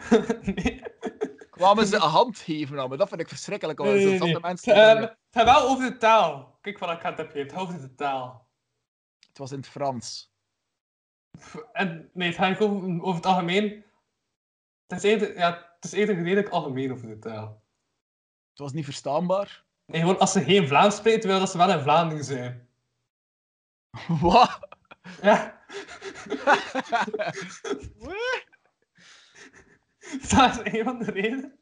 [0.54, 0.82] Nee.
[1.50, 2.96] Kwamen ze een hand geven aan me?
[2.96, 3.78] Dat vind ik verschrikkelijk.
[3.78, 4.74] Nee, nee, mensen.
[4.74, 6.58] Ehm, Het gaat wel over de taal.
[6.60, 7.16] Kijk wat ik heb.
[7.16, 8.48] Het gaat over de taal.
[9.28, 10.32] Het was in het Frans.
[11.72, 13.84] En nee, het gaat over, over het algemeen.
[14.86, 17.62] Het is eerder, ja, het is eerder redelijk algemeen over de taal.
[18.50, 19.64] Het was niet verstaanbaar.
[19.92, 22.68] Nee, gewoon als ze geen Vlaams spreken, terwijl dat ze wel in Vlaanderen zijn.
[24.20, 24.58] Wat?
[25.22, 25.60] Ja.
[30.30, 31.58] dat is een van de redenen.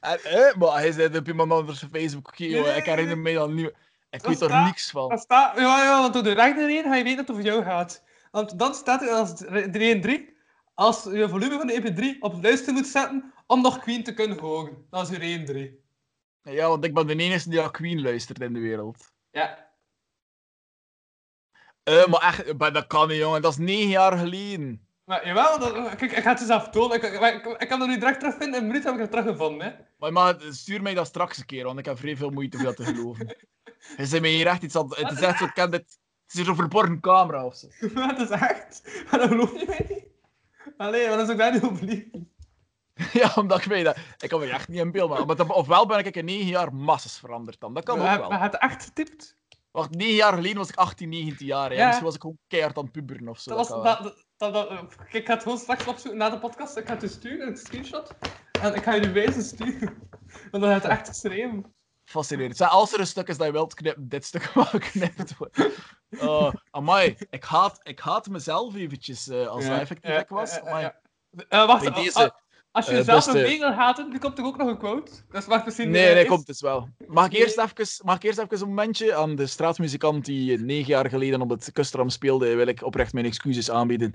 [0.00, 2.28] en, eh, maar hij zei op iemand anders op Facebook.
[2.28, 3.66] Oké, joh, ik herinner me dan niet.
[4.10, 5.08] Ik Dat weet er staat- niks van.
[5.08, 7.50] Dat staat, ja, ja, want door de rechte reden ga je weten dat het over
[7.52, 8.02] jou gaat.
[8.30, 10.32] Want dan staat er als 3
[10.74, 14.38] als je volume van de EP3 op luister moet zetten om nog Queen te kunnen
[14.38, 14.86] horen.
[14.90, 15.83] Dat is je reden 3.
[16.52, 19.12] Ja, want ik ben de enige die naar Queen luistert in de wereld.
[19.30, 19.72] Ja.
[21.82, 23.42] Eh, maar echt, maar dat kan niet, jongen.
[23.42, 24.88] Dat is negen jaar geleden.
[25.04, 26.96] Maar jawel, dat, kijk, ik ga het eens aftonen.
[26.96, 27.02] Ik,
[27.58, 28.58] ik, kan dat nu direct terugvinden.
[28.58, 29.66] In een minuut heb ik het teruggevonden.
[29.66, 29.72] Hè.
[29.98, 32.62] Maar, maar stuur mij dat straks een keer, want ik heb vrij veel moeite om
[32.62, 33.36] dat te geloven.
[33.96, 35.98] Zei mij hier echt iets aan het is echt zo, ken dit...
[36.26, 37.68] Het is een verborgen camera of zo.
[37.94, 38.82] Maar het is echt.
[39.10, 40.04] Maar dan geloof je mij niet.
[40.76, 41.80] Allee, wat is ook daar niet op?
[43.12, 43.96] ja, omdat ik weet dat...
[44.18, 45.46] Ik kan me echt niet in beeld maken.
[45.46, 47.74] Maar ofwel ben ik in negen jaar massas veranderd dan.
[47.74, 48.30] Dat kan ook wel.
[48.30, 49.36] hij had echt getypt.
[49.70, 51.74] Wacht, negen jaar geleden was ik 18, 19 jaar.
[51.74, 51.84] Ja.
[51.84, 53.56] Misschien was ik gewoon keihard aan het puberen of zo.
[53.56, 56.76] Dat dat, dat, dat, dat- kijk, ik ga het gewoon straks opzoeken na de podcast.
[56.76, 58.14] Ik ga het je sturen, een screenshot.
[58.60, 60.08] En ik ga je nu wijzen sturen.
[60.50, 61.74] Want dat heeft echt geschreven.
[62.04, 62.60] Fascinerend.
[62.60, 65.72] Als er een stuk is dat je wilt knippen, dit stuk mag geknipt worden.
[66.10, 70.60] Uh, amai, ik haat, ik haat mezelf eventjes eh, als dat effectief was.
[70.60, 70.90] Amai.
[71.48, 72.34] Eh, wacht, Bij deze,
[72.74, 75.12] als je jezelf beste- een regel haten, nu komt er ook nog een quote.
[75.30, 75.90] Dus wacht, misschien...
[75.90, 76.88] Nee, nee, is- komt dus wel.
[77.06, 80.86] Mag ik, eerst even, mag ik eerst even een momentje aan de straatmuzikant die negen
[80.86, 84.14] jaar geleden op het kustram speelde, wil ik oprecht mijn excuses aanbieden.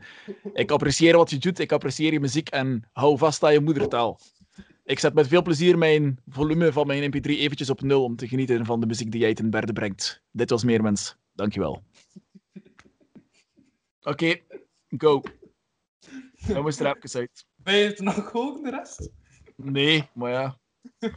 [0.54, 4.20] Ik apprecieer wat je doet, ik apprecieer je muziek en hou vast aan je moedertaal.
[4.84, 8.28] Ik zet met veel plezier mijn volume van mijn mp3 eventjes op nul om te
[8.28, 10.22] genieten van de muziek die jij ten berde brengt.
[10.32, 11.16] Dit was Meermens.
[11.34, 11.82] Dankjewel.
[14.02, 14.36] Oké,
[14.98, 15.22] go.
[16.48, 17.46] We moesten er even uit.
[17.70, 19.10] Ben je het nog gewoon, de rest?
[19.56, 20.58] Nee, maar ja.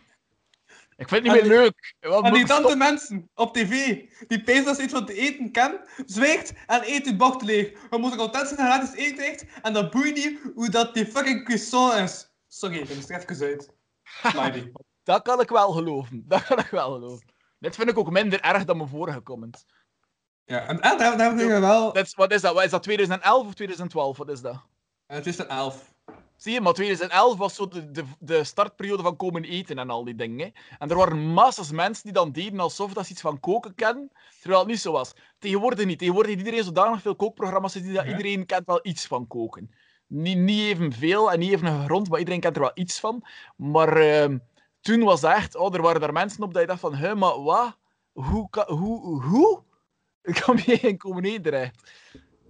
[0.97, 1.95] Ik vind het niet En meer leuk.
[2.01, 5.15] Wat En die ik tante mensen op tv, die pees dat ze iets van te
[5.15, 7.89] eten kan, zwijgt en eet het bord leeg.
[7.91, 11.07] We moeten content zijn dat gratis eten krijgt en dat boeit niet hoe dat die
[11.07, 12.33] fucking cuisson is.
[12.49, 14.71] Sorry, ik is er even uit.
[15.03, 16.25] Dat kan ik wel geloven.
[16.29, 17.27] Dat kan ik wel geloven.
[17.59, 19.65] Dit vind ik ook minder erg dan mijn vorige comment.
[20.45, 21.93] Ja, en, daar hebben we wel...
[21.93, 22.55] Dit wat is dat?
[22.55, 24.17] Wat is dat 2011 of 2012?
[24.17, 24.55] Wat is dat?
[25.07, 25.92] Eh, Het is een elf.
[26.43, 30.05] Zie je, maar 2011 was zo de, de, de startperiode van komen eten en al
[30.05, 30.39] die dingen.
[30.39, 30.51] hè.
[30.79, 34.11] En er waren massas mensen die dan deden alsof dat ze iets van koken kennen,
[34.41, 35.13] terwijl het niet zo was.
[35.39, 35.99] Tegenwoordig niet.
[35.99, 38.11] Tegenwoordig heeft iedereen zodanig veel kookprogramma's die dat Ja.
[38.11, 39.71] iedereen kent wel iets van koken.
[40.07, 43.25] Niet, niet evenveel en niet even grond, maar iedereen kent er wel iets van.
[43.57, 44.39] Maar ehm,
[44.81, 47.15] toen was dat echt, oh, er waren daar mensen op dat je dacht van, hé,
[47.15, 47.77] maar wat?
[48.13, 48.49] Hoe?
[48.67, 49.23] Hoe?
[49.23, 49.63] Hoe?
[50.23, 51.73] Ik kan me in komen eten.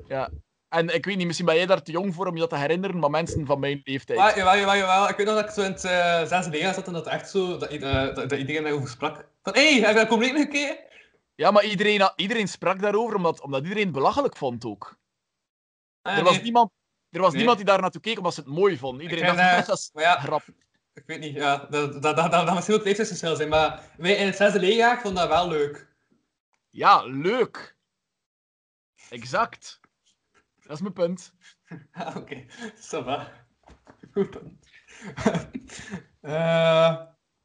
[0.07, 0.31] Ja.
[0.73, 2.57] En ik weet niet, misschien ben jij daar te jong voor om je dat te
[2.57, 4.19] herinneren, maar mensen van mijn leeftijd.
[4.19, 5.09] Maar, jawel, jawel, jawel.
[5.09, 7.31] Ik weet nog dat ik zo in het uh, zesde jaar zat en dat echt
[7.31, 9.29] zo, dat, eh, dat, dat iedereen daarover sprak.
[9.43, 10.79] Van, hé, hey, heb je dat compleet gekeken?
[11.35, 14.97] Ja, maar iedereen, iedereen sprak daarover omdat, omdat iedereen het belachelijk vond ook.
[16.03, 16.43] Ah, er was, nee.
[16.43, 16.71] niemand,
[17.11, 17.37] er was Nee.
[17.37, 19.03] niemand die daar naartoe keek omdat ze het mooi vonden.
[19.03, 20.21] Iedereen dacht, eh, dat is ja.
[20.21, 20.43] grap.
[20.95, 21.57] Ik weet niet, ja.
[21.57, 25.01] Dat, dat, dat, dat, dat misschien ook leeftijdsverschil zijn, maar wij in het zesde leerjaar
[25.01, 25.89] vonden dat wel leuk.
[26.71, 27.77] Ja, leuk.
[29.11, 29.81] Exact.
[30.63, 31.33] Dat is mijn punt.
[31.93, 32.45] Ah, Oké,
[32.77, 33.33] ça va.
[34.13, 34.53] Goed punt.
[36.21, 36.97] Eh,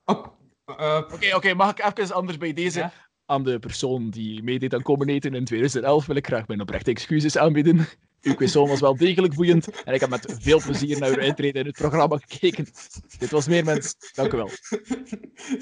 [0.06, 2.80] ok- eh, Oké, oké, mag ik even anders bij deze...
[2.80, 2.94] Ja?
[3.26, 6.92] Aan de persoon die meedeed aan Komen Eten in 2011 wil ik graag mijn oprechte
[6.92, 7.88] excuses aanbieden.
[8.22, 11.60] Uw quizon was wel degelijk boeiend en ik heb met veel plezier naar uw intrede
[11.60, 12.66] in het programma gekeken.
[13.20, 13.96] Dit was meer mens.
[14.14, 14.50] Dank u wel.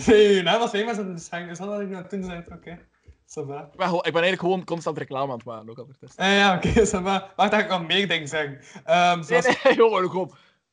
[0.05, 2.87] Nee, nou was maar zo'n schang, dus dat had ik nou toen gezegd, oké.
[3.33, 5.69] Ik ben, ik ben eigenlijk gewoon constant reclame aan het maken.
[5.69, 6.15] Ook altijd.
[6.15, 7.33] Eh, ja, oké, va.
[7.35, 8.83] Wacht, dat ik nog meer dingen zeggen.
[8.83, 9.63] Ehm Nee, zoals...
[9.63, 10.31] nee, jongen, kom.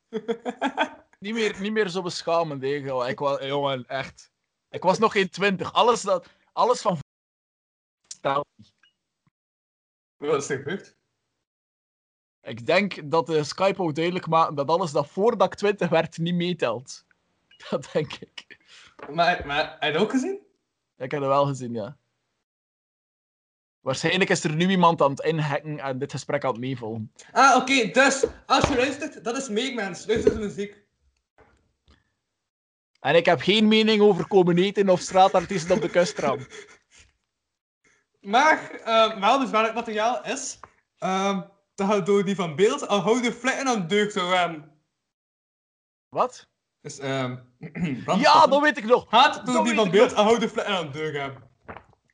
[1.19, 3.07] niet, meer, niet meer zo beschamend, jongen.
[3.07, 4.31] Ik was, jongen, echt.
[4.69, 5.73] Ik was nog geen twintig.
[5.73, 6.97] Alles, dat, alles van...
[10.17, 10.95] Wat is er gebeurd?
[12.41, 16.17] Ik denk dat de Skype ook duidelijk maakt dat alles dat voordat ik 20 werd
[16.17, 17.05] niet meetelt.
[17.69, 18.57] Dat denk ik.
[19.09, 20.39] Maar, maar heb je het ook gezien?
[20.97, 21.97] Ik heb het wel gezien, ja.
[23.83, 27.11] Waarschijnlijk is er nu iemand aan het inhacken en dit gesprek aan het meevolgen.
[27.31, 30.05] Ah, oké, dus, als je luistert, dat is Meekmens.
[30.07, 30.81] Luister de muziek.
[32.99, 36.39] En ik heb geen mening over komen eten of straatartiesten op de kustram.
[38.21, 40.59] Maar, eh, wel, dus het materiaal is,
[40.97, 41.41] ehm
[41.75, 44.71] dat door die van beeld al houden vlekken aan de deur zou hebben.
[46.09, 46.49] Wat?
[46.81, 47.37] Dus, ehm
[48.25, 49.09] Ja, dat weet ik nog.
[49.09, 50.17] Dat door die van beeld nog.
[50.17, 51.49] al houden vlekken aan de deur hebben.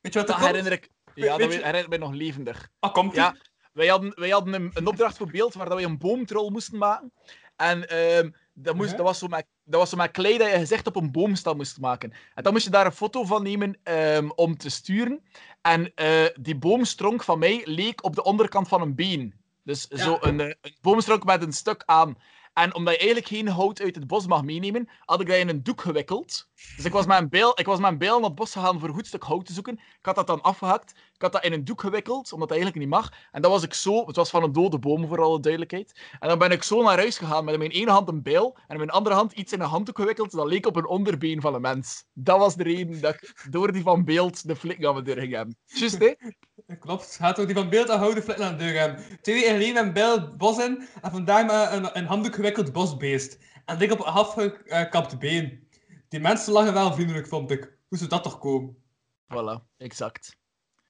[0.01, 0.89] Weet je wat Dat dat herinner ik.
[1.25, 2.69] Ja, dat je- herinnert mij nog levendig.
[2.79, 3.35] Ah, komt Ja,
[3.73, 6.77] wij hadden, wij hadden een, een opdracht voor beeld waar dat wij een boomtrol moesten
[6.77, 7.11] maken.
[7.55, 8.95] En ehm, dat, moest, Ja.
[8.97, 11.55] dat, was zo met, dat was zo met klei dat je gezicht op een boomstam
[11.57, 12.13] moest maken.
[12.35, 15.23] En dan moest je daar een foto van nemen ehm, om te sturen.
[15.61, 19.33] En eh, die boomstronk van mij leek op de onderkant van een been.
[19.63, 19.97] Dus Ja.
[19.97, 22.17] zo een, eh, een boomstronk met een stuk aan.
[22.53, 25.49] En omdat je eigenlijk geen hout uit het bos mag meenemen, had ik dat in
[25.49, 26.47] een doek gewikkeld.
[26.75, 28.79] Dus ik was met een bijl, ik was met een bijl naar het bos gegaan
[28.79, 29.73] voor een goed stuk hout te zoeken.
[29.73, 30.93] Ik had dat dan afgehakt.
[31.19, 33.11] Ik had dat in een doek gewikkeld, omdat dat eigenlijk niet mag.
[33.31, 35.99] En dan was ik zo, het was van een dode boom voor alle duidelijkheid.
[36.19, 38.55] En dan ben ik zo naar huis gegaan met in mijn ene hand een bijl
[38.55, 40.31] en in mijn andere hand iets in een handdoek gewikkeld.
[40.31, 42.05] Dat leek op een onderbeen van een mens.
[42.13, 45.17] Dat was de reden dat ik door die van beeld de flik aan mijn deur
[45.17, 45.57] ging hebben.
[45.65, 46.13] Juist, hè?
[46.79, 49.19] Klopt, gaat door die van beeld al houden vlekken aan de deur hebben.
[49.21, 53.39] Twee weken geleden een het bos in en vandaag met een, een handdoek gewikkeld bosbeest.
[53.65, 55.67] En dik op een afgekapt been.
[56.09, 57.77] Die mensen lachen wel vriendelijk, vond ik.
[57.87, 58.77] Hoe zou dat toch komen?
[59.33, 60.38] Voilà, exact.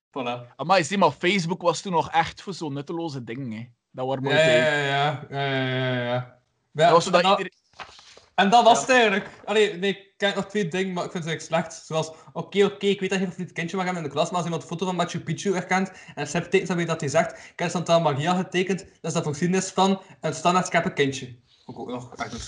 [0.10, 0.56] Voilà.
[0.66, 3.68] Maar zie maar, Facebook was toen nog echt voor zo'n nutteloze dingen, hè.
[3.92, 6.40] Dat waren mooie Ja, ja, ja, ja, ja, ja,
[6.72, 7.60] Dat was zo dat en, dat, iedereen...
[8.36, 9.30] en dat was het eigenlijk.
[9.46, 11.86] Allee, nee, ik ken nog twee dingen, maar ik vind ze eigenlijk slecht.
[11.86, 14.28] Zoals, oké, oké, ik weet dat je een favoriet kindje mag hebben in de klas,
[14.28, 17.00] maar als iemand een foto van Machu Picchu herkent en Seb tekent, dan weet dat
[17.00, 20.68] hij zegt, ik heb Santa Maria getekend, dat is dat voor geschiedenis van een standaard
[20.68, 21.36] scherpe kindje.
[21.66, 22.46] Ook, ook nog, echt dus.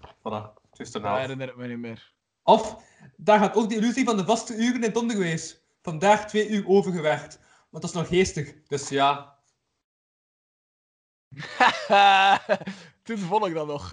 [0.00, 1.18] Voilà, het is Dat erna.
[1.18, 2.12] herinner ik me niet meer.
[2.42, 2.76] Of,
[3.16, 5.62] daar gaat ook de illusie van de vaste uren in het onderwijs.
[5.84, 7.38] Vandaag twee uur overgewerkt.
[7.70, 8.54] Want dat is nog geestig.
[8.66, 9.38] Dus ja.
[13.02, 13.92] Toen vond ik dat nog.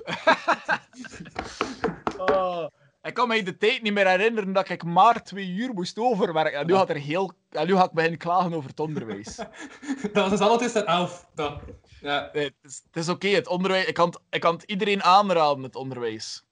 [2.30, 2.68] oh,
[3.02, 6.60] ik kan me de tijd niet meer herinneren dat ik maar twee uur moest overwerken.
[6.60, 7.32] En nu, had er heel...
[7.50, 9.36] en nu ga ik beginnen klagen over het onderwijs.
[10.02, 11.28] Dat was dus allemaal tussen elf.
[11.34, 11.62] Dat.
[12.02, 12.30] Ja.
[12.34, 13.86] Nee, het is, oké, het onderwijs...
[13.86, 16.46] Ik kan, het, ik kan het iedereen aanraden, het onderwijs.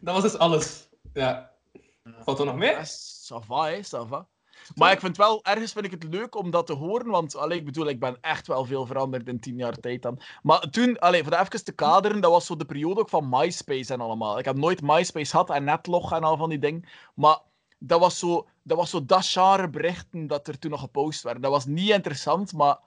[0.00, 0.88] dat was dus alles.
[1.12, 1.53] Ja.
[2.04, 2.86] Valt er nog Ja, meer?
[2.86, 4.26] ça va, hè, ça va.
[4.74, 7.58] Maar ik vind wel, ergens vind ik het leuk om dat te horen, want allee,
[7.58, 10.20] ik bedoel, ik ben echt wel veel veranderd in tien jaar tijd dan.
[10.42, 13.28] Maar toen, allee, voor dat even te kaderen, dat was zo de periode ook van
[13.28, 14.38] MySpace en allemaal.
[14.38, 16.84] Ik heb nooit MySpace gehad en Netlog en al van die dingen,
[17.14, 17.38] maar
[17.78, 21.42] dat was zo dat, was zo dat genre berichten dat er toen nog gepost werden.
[21.42, 22.78] Dat was niet interessant, maar...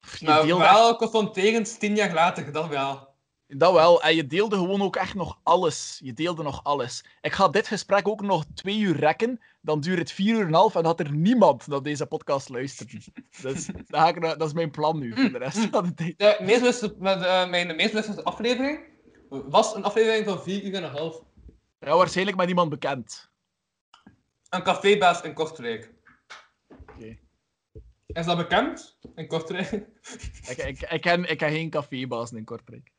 [0.00, 3.11] pff, Je Nou, deelde wel confronterend tien jaar later, dat wel.
[3.56, 4.02] Dat wel.
[4.02, 6.00] En je deelde gewoon ook echt nog alles.
[6.02, 7.04] Je deelde nog alles.
[7.20, 9.40] Ik ga dit gesprek ook nog twee uur rekken.
[9.60, 12.48] Dan duurt het vier uur en een half en had er niemand naar deze podcast
[12.48, 13.02] luisteren.
[13.42, 16.18] Dus dat, ik, dat is mijn plan nu voor de rest van de tijd.
[16.18, 18.80] De meest met, eh, mijn meest luisterde aflevering
[19.28, 21.22] was een aflevering van vier uur en een half.
[21.80, 23.30] Ja, waarschijnlijk met iemand bekend.
[24.48, 25.92] Een cafébaas in Kortrijk.
[26.68, 27.18] Oké.
[28.06, 28.98] Is dat bekend?
[29.14, 29.72] In Kortrijk?
[30.48, 32.92] Ik, ik, ik, ken, ik ken geen cafébaas in Kortrijk.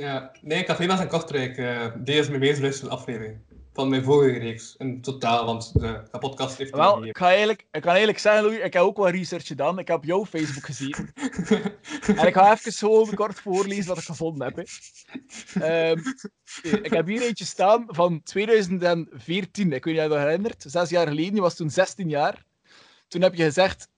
[0.00, 1.56] Ja, nee, een cafébaas in Kortrijk.
[1.56, 3.38] eh die is mijn meest luisterde aflevering.
[3.72, 4.74] Van mijn vorige reeks.
[4.78, 8.42] In totaal, want de, de podcast heeft Wel, ik, ga eigenlijk, ik kan eerlijk zeggen,
[8.42, 9.78] Louis, ik heb ook wat research gedaan.
[9.78, 10.94] Ik heb jouw Facebook gezien.
[12.16, 14.56] En ik ga even gewoon kort voorlezen wat ik gevonden heb.
[14.56, 14.62] Hè.
[15.90, 15.98] Ehm,
[16.82, 19.72] ik heb hier eentje staan van 2014.
[19.72, 20.64] Ik weet niet of je dat herinnert.
[20.66, 21.34] Zes jaar geleden.
[21.34, 22.44] Je was toen 16 jaar.
[23.08, 23.88] Toen heb je gezegd...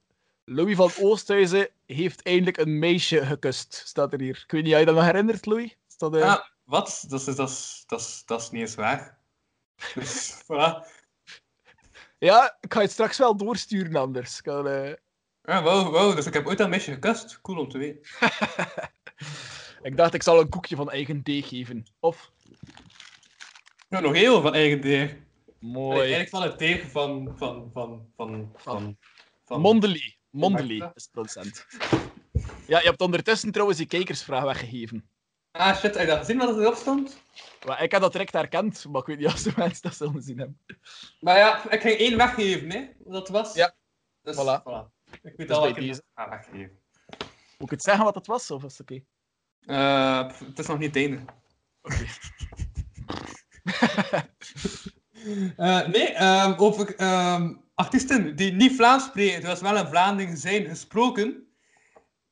[0.45, 4.43] Louis van Oosthuizen heeft eindelijk een meisje gekust, staat er hier.
[4.45, 5.77] Ik weet niet of je dat nog herinnert, Louis?
[6.03, 7.05] Dat, eh, Ja, wat?
[7.07, 9.19] Dat is, dat, is, dat, is, dat is niet eens waar.
[9.93, 10.87] Dus, voilà.
[12.17, 14.37] Ja, ik ga het straks wel doorsturen anders.
[14.37, 14.93] Ik kan, eh,
[15.41, 17.41] Ja, wow, wow, dus ik heb ooit een meisje gekust.
[17.41, 18.01] Cool om te weten.
[19.81, 21.83] Ik dacht, ik zal een koekje van eigen deeg geven.
[21.99, 22.31] Of,
[23.89, 25.15] Ja, nog heel van eigen deeg.
[25.59, 27.33] Mooi, Eigenlijk van het deeg van...
[27.37, 28.97] van, van, van, van,
[29.45, 30.15] van Mondeli.
[30.29, 31.65] Mondeli is het procent.
[32.67, 35.09] Ja, je hebt ondertussen trouwens die kijkersvraag weggegeven.
[35.55, 37.17] Ah, shit, heb je dat gezien wat erop stond?
[37.65, 40.21] Maar ik heb dat direct herkend, maar ik weet niet of de mensen dat zullen
[40.21, 40.59] zien hebben.
[41.19, 42.89] Maar ja, ik ging één weggeven, hè.
[42.99, 43.53] Dat was.
[43.53, 43.75] Ja.
[44.21, 44.63] Dus, Voilà.
[45.21, 46.79] Ik weet Dus al wat ik ga weggeven.
[47.57, 49.03] Moet ik het zeggen wat het was, of is het oké?
[49.65, 51.19] Eh, het is nog niet het einde.
[55.57, 60.37] Eh, nee, ehm, over ehm, artiesten die niet Vlaams spreken, terwijl ze wel in Vlaanderen
[60.37, 61.47] zijn gesproken.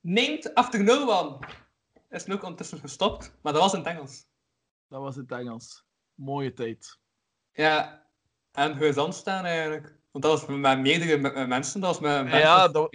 [0.01, 1.39] Named After No One
[2.19, 4.25] is nu ook ondertussen gestopt, maar dat was in het Engels.
[4.87, 5.85] Dat was het Engels.
[6.13, 6.99] Mooie tijd.
[7.51, 8.05] Ja,
[8.51, 9.99] en gezond staan eigenlijk.
[10.11, 12.91] Want dat was met meerdere me- me- mensen, dat was met met Ja, dat-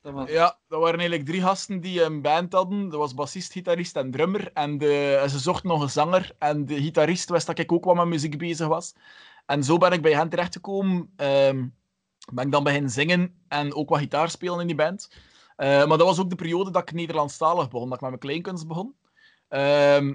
[0.00, 0.30] dat was...
[0.30, 2.88] Ja, dat waren eigenlijk drie gasten die een band hadden.
[2.88, 4.52] Dat was bassist, gitarist en drummer.
[4.52, 6.32] En de, en ze zochten nog een zanger.
[6.38, 8.94] En de gitarist wist dat ik ook wat met muziek bezig was.
[9.46, 11.12] En zo ben ik bij hen terechtgekomen.
[11.16, 11.66] Ehm
[12.32, 15.10] ben ik dan beginnen zingen en ook wat gitaar spelen in die band.
[15.60, 18.22] Eh, maar dat was ook de periode dat ik Nederlandstalig begon, dat ik met mijn
[18.22, 18.94] kleinkunst begon.
[19.48, 20.14] Ehm,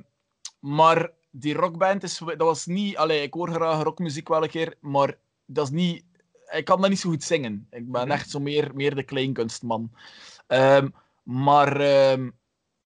[0.59, 2.97] maar die rockband is, dat was niet...
[2.97, 6.03] Allee, ik hoor graag rockmuziek wel een keer, maar dat is niet...
[6.51, 7.67] Ik kan dat niet zo goed zingen.
[7.71, 8.11] Ik ben Mhm.
[8.11, 9.91] echt zo meer, meer de kleinkunstman.
[10.47, 10.89] Ehm,
[11.23, 12.29] maar ehm,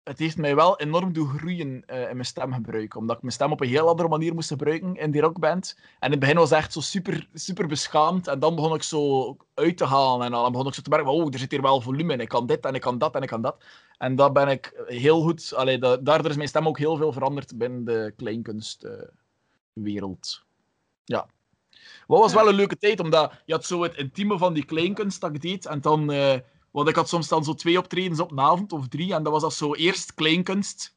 [0.04, 2.96] het heeft mij wel enorm doen groeien eh, in mijn stemgebruik.
[2.96, 5.76] Omdat ik mijn stem op een heel andere manier moest gebruiken in die rockband.
[5.78, 8.28] En in het begin was het echt zo super, super beschaamd.
[8.28, 10.26] En dan begon ik zo uit te halen.
[10.26, 12.20] En dan begon ik zo te merken, oh, er zit hier wel volume in.
[12.20, 13.64] Ik kan dit en ik kan dat en ik kan dat.
[13.98, 15.54] En dat ben ik heel goed...
[15.56, 20.44] Allee, dat, daardoor is mijn stem ook heel veel veranderd binnen de kleinkunstwereld.
[21.04, 21.28] ja.
[22.08, 25.22] Wat was wel een leuke tijd, omdat je had zo het intieme van die kleinkunst
[25.22, 25.66] dat ik deed.
[25.66, 26.12] En dan...
[26.12, 26.40] eh,
[26.72, 29.14] want ik had soms dan zo twee optredens op een avond of drie.
[29.14, 30.96] En dat was dat zo eerst kleinkunst.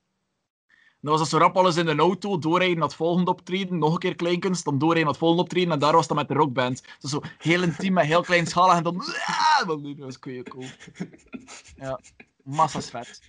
[1.01, 3.93] Dan was dat zo rap alles in een auto, doorrijden naar het volgende optreden, nog
[3.93, 6.35] een keer kleinkunst, dan doorrijden naar het volgende optreden, en daar was dat met de
[6.35, 6.83] rockband.
[7.01, 8.97] Dus zo heel intiem, met heel kleinschalig, en dan...
[9.67, 10.43] Dat was cool.
[11.77, 12.01] Ja,
[12.43, 13.21] massa's vet.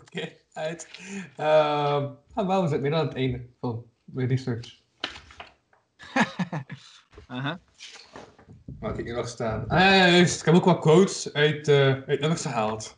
[0.00, 0.88] Oké, uit.
[1.36, 4.80] Ehm ah, wel, we zitten meer aan het einde van mijn research.
[7.26, 7.58] Wat
[8.80, 9.64] heb ik hier nog staan?
[9.68, 10.40] Ah ja, ja, juist.
[10.40, 11.76] Ik heb ook wat quotes uit, eh
[12.06, 12.96] uit nummers gehaald.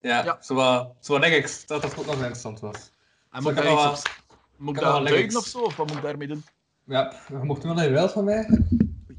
[0.00, 0.38] Ja, Ja.
[0.40, 2.92] Zo, wat, zo wat lyrics, dat dat ook nog interessant was.
[3.30, 4.20] En Zo, moet ik daar iets op...
[4.56, 5.36] Moet ik daar duiden lyrics.
[5.36, 6.44] of zo, of wat moet ik daarmee doen?
[6.84, 8.48] Ja, je mocht wel dat je wilt van mij.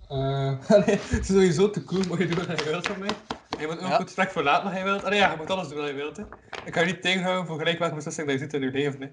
[0.08, 3.10] Eh, allee, het is sowieso te cool, mag je doen wat je wilt van mij.
[3.50, 3.96] En je moet ook Ja.
[3.96, 5.04] goed straks verlaten wat je wilt.
[5.04, 6.18] Allee, ja, je moet alles doen wat je wilt.
[6.18, 6.24] Hè.
[6.66, 9.02] Ik ga je niet tegenhouden voor gelijk welke beslissing dat je ziet in je leven.
[9.02, 9.08] Hè.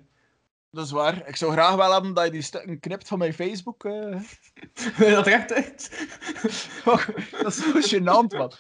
[0.71, 1.29] Dat is waar.
[1.29, 3.83] Ik zou graag wel hebben dat je die stukken knipt van mijn Facebook.
[3.83, 6.09] je dat er echt uit?
[7.43, 8.53] dat is zo gênant, man.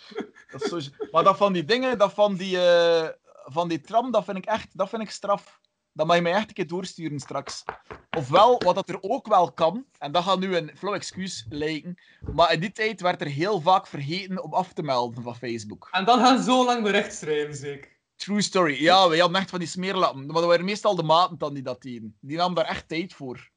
[0.50, 3.08] Dat is zo gê- Maar dat van die dingen, dat van die, eh,
[3.44, 5.60] van die tram, dat vind ik echt dat vind ik straf.
[5.92, 7.64] Dat mag je mij echt een keer doorsturen straks.
[8.16, 11.98] Ofwel, wat dat er ook wel kan, en dat gaat nu een flauw excuus lijken,
[12.34, 15.88] maar in die tijd werd er heel vaak vergeten om af te melden van Facebook.
[15.90, 17.98] En dan gaan ze zo lang bericht schrijven, zeker.
[18.20, 18.82] True story.
[18.82, 20.26] Ja, we hadden echt van die smeerlappen.
[20.26, 22.16] Maar dat waren meestal de maten dan die dat deden.
[22.20, 23.50] Die namen daar echt tijd voor.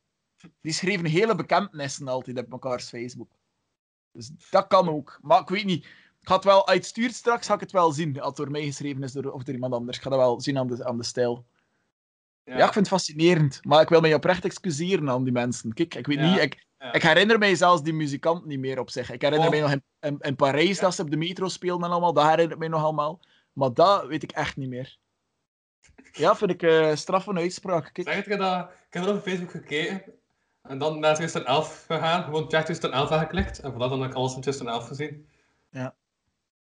[0.62, 3.32] Die schreven hele bekentenissen altijd op mekaars Facebook.
[4.12, 5.20] Dus dat kan ook.
[5.22, 5.86] Maar ik weet niet.
[6.20, 8.20] Ik ga het wel uitstuurt straks, ga ik het wel zien.
[8.20, 9.98] Als het door mij geschreven is door, of door iemand anders.
[9.98, 11.46] Ik ga dat wel zien aan de, aan de stijl.
[12.44, 12.54] Ja.
[12.54, 13.60] ik vind het fascinerend.
[13.66, 15.74] Maar ik wil mij oprecht excuseren aan die mensen.
[15.74, 16.42] Kijk, ik weet Ja, niet.
[16.42, 16.94] Ik, ja.
[16.94, 19.12] ik herinner mij zelfs die muzikant niet meer op zich.
[19.12, 19.54] Ik herinner Oh.
[19.54, 22.14] mij nog in, in, in Parijs dat ze op de metro speelden en allemaal.
[22.14, 23.20] Dat herinnert mij nog allemaal.
[23.54, 24.98] Maar dat weet ik echt niet meer.
[26.12, 27.90] Ja, vind ik eh straf van uitspraak.
[27.94, 28.08] Kijk.
[28.08, 28.70] Zeg het je dat?
[28.70, 30.04] Ik heb er op Facebook gekeken.
[30.62, 32.24] En dan naar 2011 gegaan.
[32.24, 33.60] Gewoon check 2011 aangeklikt.
[33.60, 35.28] En vanaf dan heb ik alles in 2011 gezien.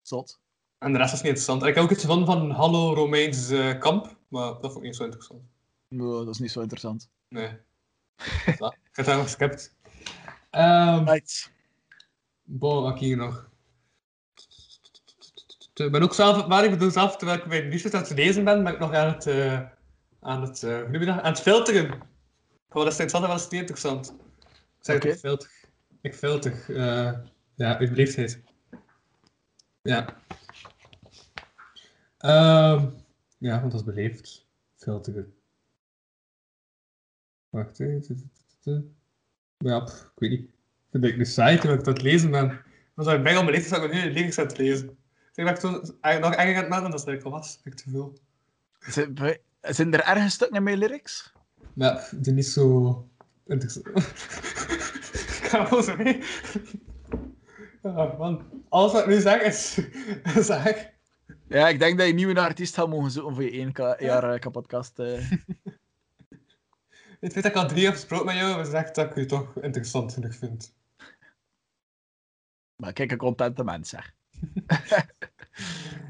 [0.02, 0.40] Zot.
[0.78, 1.62] En de rest is niet interessant.
[1.62, 4.16] En ik heb ook iets van van Hallo Romeins eh, kamp.
[4.28, 5.42] Maar dat vond ik niet zo interessant.
[5.88, 7.10] Nee, dat is niet zo interessant.
[7.28, 7.48] Nee.
[8.46, 9.74] Ja, ik heb het helemaal geskipt.
[10.50, 11.52] Ehm Right.
[12.42, 13.49] Bon, wat heb ik hier nog?
[15.84, 18.44] Ik ben ook zelf, maar ik bedoel zelf, terwijl ik bij de aan het lezen
[18.44, 19.60] ben, ben ik nog aan het, eh
[20.20, 21.08] aan het, eh, dat?
[21.08, 21.88] aan het filteren.
[22.68, 24.14] Gewoon, dat is interessant, dat is niet interessant.
[24.78, 25.50] Ik zeg het, ik filter.
[26.00, 27.12] Ik filter, eh
[27.54, 28.42] ja, uit beleefdheid.
[29.82, 30.16] Ja.
[32.18, 32.88] Ehm
[33.38, 34.46] ja, want dat is beleefd.
[34.76, 35.34] Filteren.
[37.48, 37.98] Wacht, hè.
[39.58, 40.50] Ja, pff, ik weet niet.
[40.90, 42.46] Vind ik de site waar ik het lezen ben.
[42.94, 44.98] Want als ik bij al beleefd is, dat ik nu de lyrics aan het lezen.
[45.40, 47.60] Ik Ik ben toen eigenlijk nog erger aan het melden, dat eigenlijk al was.
[47.64, 48.18] Ik te veel.
[48.78, 51.32] Zijn, zijn er ergens stukken met lyrics?
[51.74, 53.08] Maar ja, het is niet zo
[53.46, 53.86] interessant.
[55.40, 56.22] ik ga wel zo mee.
[57.82, 58.64] Ja, man.
[58.68, 59.78] Alles wat ik nu zeg is...
[60.46, 60.90] zeg.
[61.48, 64.32] Ja, ik denk dat je nieuwe artiest gaat mogen zoeken voor je één ka- jaar
[64.34, 64.98] uh, kapotkast.
[64.98, 65.30] eh.
[67.20, 69.26] Het feit dat ik al drie heb gesproken met jou, is echt dat ik je
[69.26, 70.74] toch interessant genoeg vind.
[72.76, 74.12] Maar kijk, een contente mens, zeg.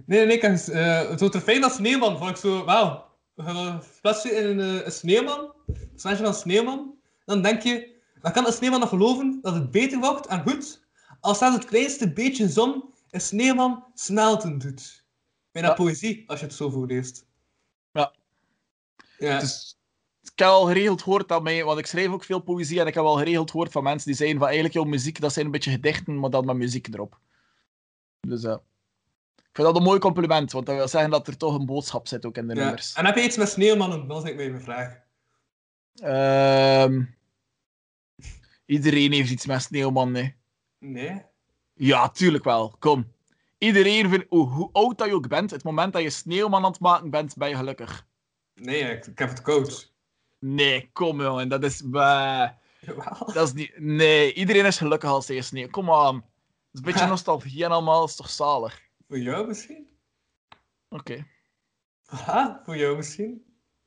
[0.07, 3.09] Nee, nee, ik heb, eh, zo te fijn als sneeuwman vond ik zo, wauw.
[3.37, 6.95] Gaan plaatsen in een, eh, een sneeuwman, een van een sneeuwman.
[7.25, 10.83] Dan denk je, dan kan een sneeuwman nog geloven dat het beter wordt en goed,
[11.21, 15.05] als zelfs het kleinste beetje zon een sneeuwman smelten doet.
[15.53, 15.75] Bijna Ja.
[15.75, 17.27] poëzie, als je het zo voorleest.
[17.93, 18.13] Ja.
[19.19, 19.39] Ja.
[19.39, 19.79] Dus,
[20.23, 22.95] ik heb al geregeld gehoord dat mij, want ik schrijf ook veel poëzie en ik
[22.95, 25.51] heb al geregeld gehoord van mensen die zeiden van eigenlijk jouw muziek, dat zijn een
[25.53, 27.19] beetje gedichten, maar dan met muziek erop.
[28.21, 28.61] Dus ja.
[29.51, 32.09] Ik vind dat een mooi compliment, want dat wil zeggen dat er toch een boodschap
[32.09, 32.61] zit ook in de ja.
[32.63, 32.93] nummers.
[32.93, 34.09] En heb je iets met sneeuwmannen?
[34.09, 34.99] Dat is eigenlijk mijn vraag.
[35.95, 37.05] Ehm,
[38.67, 40.37] iedereen heeft iets met Sneeuwman, nee.
[40.79, 41.23] Nee?
[41.75, 42.77] Ja, tuurlijk wel.
[42.79, 43.13] Kom.
[43.59, 46.71] Iedereen, vindt, hoe, hoe oud dat je ook bent, het moment dat je Sneeuwman aan
[46.71, 48.07] het maken bent, ben je gelukkig.
[48.55, 49.93] Nee, ik, ik heb het koud.
[50.39, 51.83] Nee, kom jongen, dat is...
[51.91, 52.49] bah.
[52.81, 53.33] Jawel.
[53.33, 53.79] Dat is niet...
[53.79, 55.69] Nee, iedereen is gelukkig als hij sneeuw.
[55.69, 56.15] Kom aan.
[56.15, 56.25] Dat
[56.73, 58.89] is een beetje nostalgie en allemaal, dat is toch zalig.
[59.11, 59.89] Voor jou misschien?
[60.89, 61.27] Oké.
[62.05, 63.45] Ha, voor jou misschien?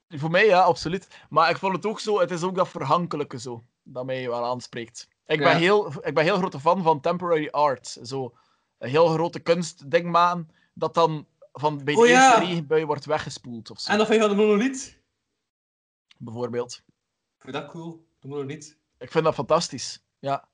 [0.08, 1.08] Voor mij ja, absoluut.
[1.30, 4.46] Maar ik vond het ook zo, het is ook dat verhankelijke zo, dat mij wel
[4.46, 5.08] aanspreekt.
[5.26, 7.88] Ik ben, heel, ik ben heel grote fan van temporary art.
[8.04, 8.34] Zo,
[8.78, 12.26] een heel grote kunstding maken, dat dan van bij de Oh ja.
[12.26, 15.02] eerste regenbui wordt weggespoeld of zo, En of je van de monolith?
[16.18, 16.84] bijvoorbeeld.
[17.38, 18.78] Ik vind dat cool, de monolith.
[18.98, 20.04] Ik vind dat fantastisch.
[20.20, 20.50] Ja.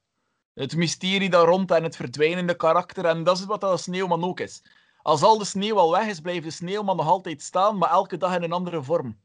[0.60, 3.06] Het mysterie daar rond en het verdwijnende karakter.
[3.06, 4.64] En dat is wat dat sneeuwman ook is.
[5.02, 8.18] Als al de sneeuw al weg is, blijft de sneeuwman nog altijd staan, maar elke
[8.18, 9.20] dag in een andere vorm.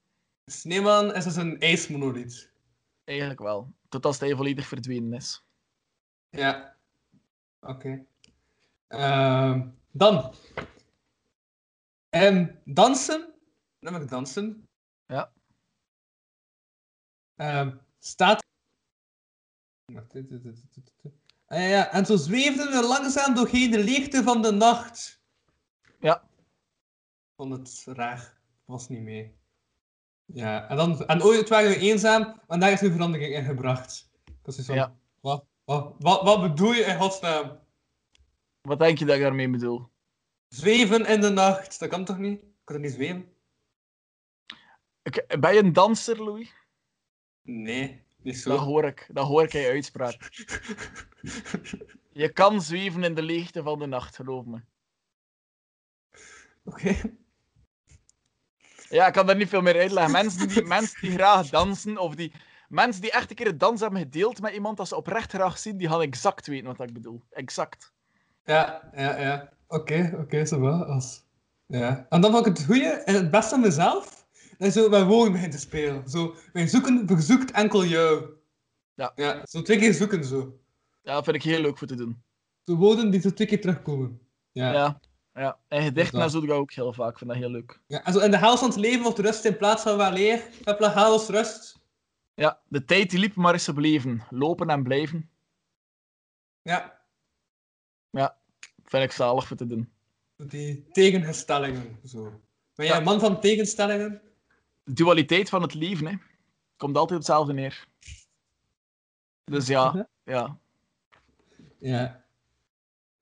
[0.44, 2.50] De sneeuwman is dus een ijsmonolith.
[3.04, 3.72] Eigenlijk wel.
[3.88, 5.44] Tot als hij volledig verdwenen is.
[6.30, 6.76] Ja.
[7.60, 8.04] Oké.
[8.86, 10.34] Ehm, dan.
[12.08, 13.34] En dansen.
[13.78, 14.68] Namelijk dansen.
[15.06, 15.32] Ja.
[17.36, 18.42] Ehm, staat.
[19.92, 20.14] Wacht,
[21.48, 21.58] dit.
[21.58, 21.90] Ah, ja.
[21.92, 25.22] En zo zweefden we langzaam doorheen de leegte van de nacht.
[26.00, 26.22] Ja.
[26.22, 28.38] Ik vond het raar.
[28.64, 29.36] Was niet mee.
[30.24, 34.10] Ja, en, dan, en ooit waren we eenzaam, en daar is nu verandering in gebracht.
[34.42, 34.96] Dat is van, Ja.
[35.20, 37.60] wat, wat, wat, wat bedoel je in godsnaam?
[38.60, 39.88] Wat denk je dat ik daarmee bedoel?
[40.48, 42.42] Zweven in de nacht, dat kan toch niet?
[42.42, 43.32] Ik kan toch niet zweven?
[45.02, 46.52] Ik- Ben je een danser, Louis?
[47.42, 48.50] Nee, niet zo.
[48.50, 49.08] Dat hoor ik.
[49.12, 50.30] Dat hoor ik in je uitspraak.
[52.12, 54.60] Je kan zweven in de leegte van de nacht, geloof me.
[56.64, 57.00] Oké.
[58.88, 60.12] Ja, ik kan daar niet veel meer uitleggen.
[60.12, 62.32] Mensen die, mensen die graag dansen, of die...
[62.68, 65.58] Mensen die echt een keer het dans hebben gedeeld met iemand dat ze oprecht graag
[65.58, 67.22] zien, die gaan exact weten wat ik bedoel.
[67.30, 67.92] Exact.
[68.44, 69.52] Ja, ja, ja.
[69.68, 70.84] Oké, oké, zo wel.
[70.84, 71.24] Als...
[71.66, 72.06] Ja.
[72.08, 74.23] En dan vond ik het goede en het beste van mezelf,
[74.58, 76.08] dat je zo woorden begint te spelen.
[76.08, 78.24] Zo, mijn zoeken verzoekt enkel jou.
[78.94, 79.12] Ja.
[79.14, 80.58] Ja, zo twee keer zoeken zo.
[81.02, 82.22] Ja, dat vind ik heel leuk voor te doen.
[82.64, 84.20] Zo woorden die zo twee keer terugkomen.
[84.52, 84.72] Ja.
[84.72, 85.00] ja.
[85.32, 85.40] Ja.
[85.40, 85.58] ja.
[85.68, 86.32] En gedichten en dat.
[86.32, 87.10] zo doe ik ook heel vaak.
[87.10, 87.80] Ik vind dat heel leuk.
[87.88, 90.48] En zo in de haal van het leven wordt rust in plaats van weleer.
[90.64, 91.82] Heb je haals rust.
[92.34, 94.22] Ja, de tijd die liep, maar is gebleven.
[94.30, 95.30] Lopen en blijven.
[96.62, 97.02] Ja.
[98.84, 99.92] Vind ik zalig voor te doen.
[100.36, 101.98] Die tegenstellingen.
[102.04, 102.22] Zo.
[102.74, 102.96] Ben jij Ja.
[102.96, 104.22] een man van tegenstellingen?
[104.84, 106.14] Dualiteit van het leven, hè.
[106.76, 107.86] Komt altijd hetzelfde neer.
[109.44, 110.58] Dus ja, ja.
[111.78, 112.24] Ja.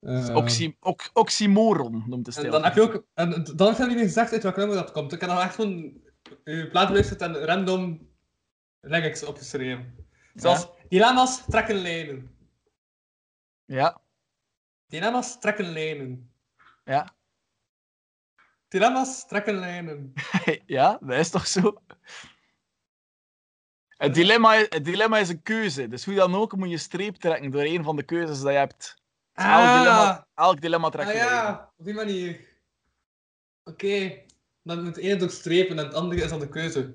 [0.01, 2.51] Eh, Oxy, ox- oxymoron noemt de En stijl.
[2.51, 3.05] dan heb je ook...
[3.15, 5.13] En dan heb je niet meer gezegd uit welk nummer dat komt.
[5.13, 6.03] Ik heb dan echt gewoon
[6.45, 8.09] je plaat beluisterd en random
[8.81, 10.07] lyrics opgeschreven.
[10.35, 12.37] Zoals dilemma's trekken lijnen.
[13.65, 14.01] Ja,
[14.87, 16.31] Dilemma's trekken lijnen.
[16.85, 17.15] ja.
[18.73, 20.13] Dilemma's trekken lijnen.
[20.67, 21.83] ja, dat is toch zo?
[23.89, 25.89] Het dilemma, het dilemma is een keuze.
[25.89, 28.57] Dus hoe dan ook moet je streep trekken door een van de keuzes die je
[28.57, 28.97] hebt.
[29.35, 32.41] Dus elk, dilemma, elk dilemma trekt ah ja, op die manier.
[33.65, 34.19] Oké.
[34.63, 36.95] Dan moet de ene doorstrepen en het andere is dan de keuze.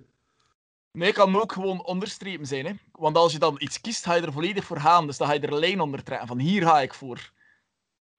[0.92, 2.66] Nee, het kan ook gewoon onderstrepen zijn.
[2.66, 2.74] Hè?
[2.92, 5.08] Want als je dan iets kiest, ga je er volledig voor gaan.
[5.08, 6.28] Dus dan ga je er een lijn onder trekken.
[6.28, 7.32] Van hier ga ik voor.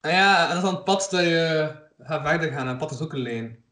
[0.00, 2.68] Ah ja, en dat is dan het pad dat je gaat verder gaan.
[2.68, 3.64] En is ook een lijn.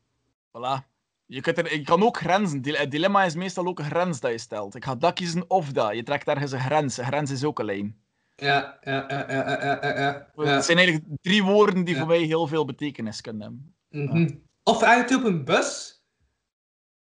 [0.48, 0.94] Voilà.
[1.26, 2.76] Je, kunt er, je kan ook grenzen.
[2.76, 4.74] Het dilemma is meestal ook een grens dat je stelt.
[4.74, 5.94] Ik ga dat kiezen of dat.
[5.94, 6.96] Je trekt ergens een grens.
[6.96, 8.00] Een grens is ook een lijn.
[8.34, 9.98] Ja, ja, ja, ja, ja,
[10.34, 10.54] ja.
[10.54, 13.74] Het zijn eigenlijk drie woorden die voor mij heel veel betekenis kunnen hebben.
[13.88, 14.34] Mhm.
[14.62, 16.00] Of eigenlijk op een bus.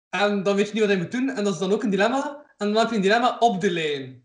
[0.10, 1.30] En dan weet je niet wat je moet doen.
[1.30, 2.46] En dat is dan ook een dilemma.
[2.58, 4.24] En dan heb je een dilemma op de lijn.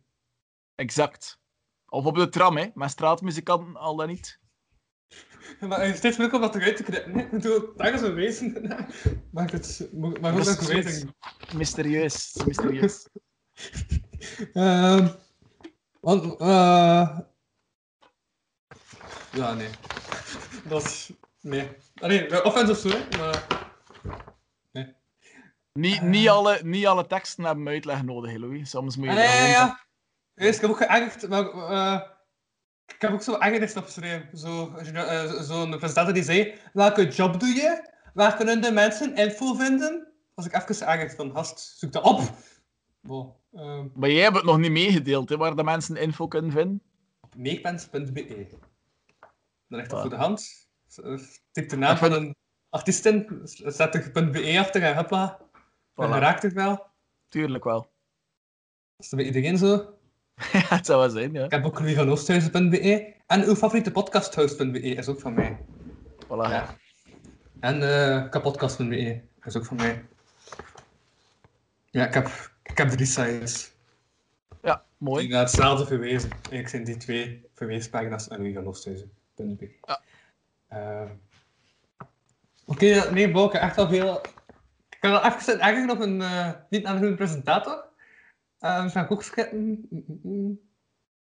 [0.75, 1.41] Exact.
[1.89, 2.67] Of op de tram, hè.
[2.75, 4.41] Met straatmuzikanten, al dan niet.
[5.69, 7.13] Maar het is steeds moeilijk om dat eruit te krijgen.
[7.17, 8.65] Nee, ik doe daar is een wezen.
[9.35, 9.89] Ik het...
[9.93, 11.15] Ik ook Dat nog is een wezen?
[11.55, 12.37] Mysterieus.
[12.47, 13.07] Mysterieus.
[14.53, 15.09] Ehm,
[16.01, 17.19] want, eh
[19.33, 19.69] Ja, nee.
[20.69, 21.11] Dat is...
[21.41, 21.69] Nee.
[21.95, 23.19] Ah, nee, offensive zo, hè.
[23.19, 23.47] Maar...
[25.73, 28.71] niet, niet, alle, niet alle teksten hebben uitleg nodig, Louis.
[28.71, 29.81] Soms moet je Ah, dat ja, ja.
[30.35, 32.16] Eerst, ik heb ook geërgerd, maar...
[32.87, 34.39] eh, ik heb ook zo ergernis opgeschreven.
[34.39, 36.55] Zo, als je nou, eh, Zo'n presentator die zei...
[36.73, 37.91] Welke job doe je?
[38.15, 40.13] Waar kunnen de mensen info vinden?
[40.35, 41.31] Was ik even geërgerd van...
[41.31, 42.21] Gast, zoek dat op!
[43.01, 43.35] Wow.
[43.53, 46.83] ehm, Maar jij hebt het nog niet meegedeeld, hè, waar de mensen info kunnen vinden.
[47.37, 48.47] meekpens.be.
[49.69, 50.01] Dat ligt dat Voilà.
[50.01, 50.69] voor de hand.
[51.05, 51.19] Eh,
[51.53, 52.35] Typ de naam Ik van een
[52.71, 55.39] artiest in, zet er .be achter en hopla.
[55.95, 56.13] En Voilà.
[56.15, 56.87] je raakt het wel.
[57.29, 57.81] Tuurlijk wel.
[58.97, 59.96] Dat is bij iedereen zo.
[60.53, 61.45] ja, het zou wel zijn, ja.
[61.45, 63.15] Ik heb ook Louis van Oosthuizen.be.
[63.27, 65.59] En uw favoriete podcasthouse.be is ook van mij.
[66.25, 66.29] Voilà.
[66.29, 66.77] Ja.
[67.61, 70.05] En eh kapodcast.be is ook van mij.
[71.91, 73.73] Ja, ik heb, ik heb drie sites
[74.63, 75.29] Ja, die mooi.
[75.29, 76.31] naar hetzelfde verwezen.
[76.31, 79.71] Eigenlijk zijn die twee verweespagina's en Louis van Oosthuizen.be.
[79.83, 80.01] Ja.
[80.69, 81.09] Ehm.
[82.65, 84.21] Oké, nee, Bo, ik heb echt wel veel...
[84.89, 87.85] Ik heb wel even ergeren op een eh, niet aangehouden presentator.
[88.61, 89.59] Uh, ik ook schieten.
[89.59, 90.61] Mm, mm, mm.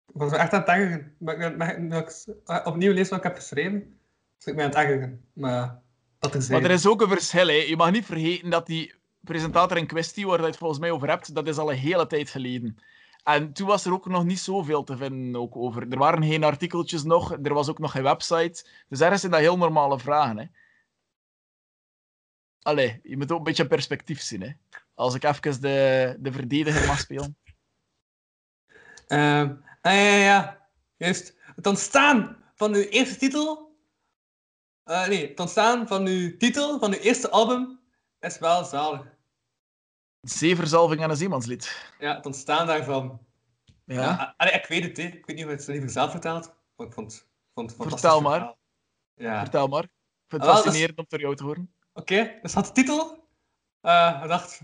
[0.06, 1.14] Ik was echt aan het ergeren.
[1.18, 3.98] Maar ik, eh, opnieuw lezen wat ik heb geschreven?
[4.36, 5.24] Dus ik ben aan het ergeren.
[5.32, 5.82] Maar
[6.18, 7.46] dat er Maar er is ook een verschil.
[7.46, 7.52] Hè.
[7.52, 11.08] Je mag niet vergeten dat die presentator in kwestie, waar je het volgens mij over
[11.08, 12.78] hebt, dat is al een hele tijd geleden.
[13.24, 15.88] En toen was er ook nog niet zoveel te vinden ook over.
[15.88, 18.66] Er waren geen artikeltjes nog, er was ook nog geen website.
[18.88, 20.38] Dus ergens zijn dat heel normale vragen.
[20.38, 20.44] Hè.
[22.62, 24.42] Allee, je moet ook een beetje perspectief zien.
[24.42, 24.52] Hè.
[24.98, 27.36] Als ik even de, de verdediger mag spelen.
[29.80, 30.68] Ah, ja, ja.
[30.96, 31.36] Juist.
[31.56, 33.76] Het ontstaan van uw eerste titel...
[34.84, 37.80] eh, nee, het ontstaan van uw titel, van uw eerste album,
[38.20, 39.16] is wel zalig.
[40.20, 41.92] Zeeverzalving en een zeemanslied.
[41.98, 43.26] Ja, het ontstaan daarvan.
[43.84, 44.02] Ja.
[44.02, 44.16] Ja.
[44.16, 45.02] ah, allee, ik weet het, hè.
[45.02, 48.32] Ik weet niet of het liever zelf maar ik vond, vond het Vertel maar.
[48.38, 48.58] verhaal.
[49.14, 49.40] Ja.
[49.40, 49.82] Vertel maar.
[49.84, 49.90] Ik
[50.28, 51.74] vind het Ah, is- fascinerend om door jou te horen.
[51.92, 53.28] Oké, dus had de titel.
[53.80, 54.60] eh ik dacht,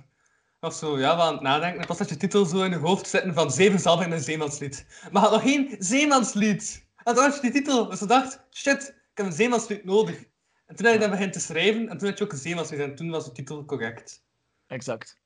[0.65, 1.81] of zo, ja, wel aan het nadenken.
[1.81, 4.87] En pas had je titel zo in je hoofd zitten van Zeven en een Zeemanslied.
[5.11, 6.87] Maar had nog geen Zeemanslied.
[7.05, 7.89] En toen had je die titel.
[7.89, 10.25] Dus ik dacht, shit, ik heb een Zeemanslied nodig.
[10.67, 12.81] En toen had je dan begint te schrijven en toen had je ook een Zeemanslied.
[12.81, 14.25] En toen was de titel correct.
[14.67, 15.21] Exact.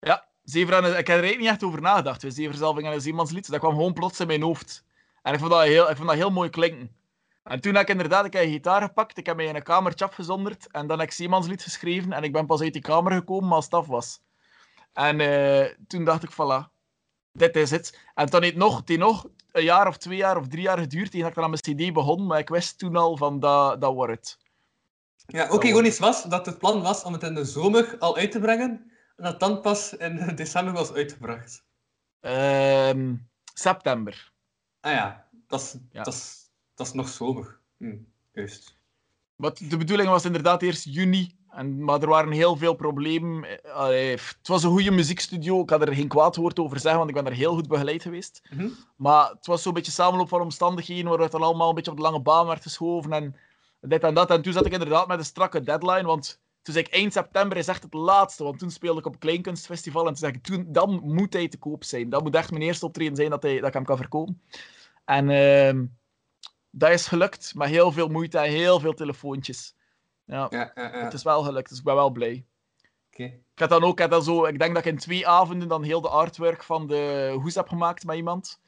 [0.00, 2.22] Ja, Zever en, ik heb er eigenlijk niet echt over nagedacht.
[2.22, 2.30] hè.
[2.30, 3.50] Zeverzalving en een zeemanslied.
[3.50, 4.84] Dat kwam gewoon plots in mijn hoofd.
[5.22, 6.96] En ik vond dat heel, ik vond dat heel mooi klinken.
[7.42, 9.62] En toen heb ik inderdaad ik heb een gitaar gepakt, ik heb mij in een
[9.62, 13.12] kamertje afgezonderd en dan heb ik Zeemanslied geschreven en ik ben pas uit die kamer
[13.12, 14.20] gekomen als het af was.
[14.92, 16.70] En eh, toen dacht ik, voilà,
[17.32, 17.98] dit is het.
[18.14, 21.12] En toen heeft nog, heeft nog een jaar of twee jaar of drie jaar geduurd
[21.12, 23.94] dat ik dan aan mijn cd begon, maar ik wist toen al van, dat, dat
[23.94, 24.38] wordt het.
[25.26, 28.30] Ja, ook ironisch was dat het plan was om het in de zomer al uit
[28.30, 28.92] te brengen.
[29.16, 31.64] En dat dan pas in december was uitgebracht.
[32.20, 33.14] Ehm,
[33.54, 34.32] september.
[34.80, 36.02] Ah ja, dat is, Ja.
[36.02, 37.60] Dat is, dat is nog zomer.
[37.76, 37.96] Hm,
[38.32, 38.80] juist.
[39.36, 41.38] Wat de bedoeling was inderdaad eerst juni.
[41.52, 43.60] En, maar er waren heel veel problemen.
[43.74, 45.62] Allee, het was een goede muziekstudio.
[45.62, 48.02] Ik had er geen kwaad woord over zeggen, want ik ben er heel goed begeleid
[48.02, 48.42] geweest.
[48.50, 48.68] Mhm.
[48.96, 51.96] Maar het was zo'n beetje samenloop van omstandigheden, waar het dan allemaal een beetje op
[51.96, 53.12] de lange baan werd geschoven.
[53.12, 53.36] En
[53.80, 54.30] dit en dat.
[54.30, 57.56] En toen zat ik inderdaad met een strakke deadline, want toen zei ik eind september
[57.56, 58.44] is echt het laatste.
[58.44, 60.00] Want toen speelde ik op een kleinkunstfestival.
[60.00, 62.10] En toen zei ik, toen, dan moet hij te koop zijn.
[62.10, 64.42] Dat moet echt mijn eerste optreden zijn dat, hij, dat ik hem kan verkopen.
[65.04, 65.84] En ehm,
[66.70, 69.74] dat is gelukt, met heel veel moeite en heel veel telefoontjes.
[70.32, 70.90] Ja, Ja, ja, ja.
[71.04, 72.44] het is wel gelukt, dus ik ben wel blij.
[73.12, 73.22] Oké.
[73.24, 75.68] Ik had dan ook, ik, had dan zo, ik denk dat ik in twee avonden
[75.68, 78.60] dan heel de artwork van de hoes heb gemaakt met iemand.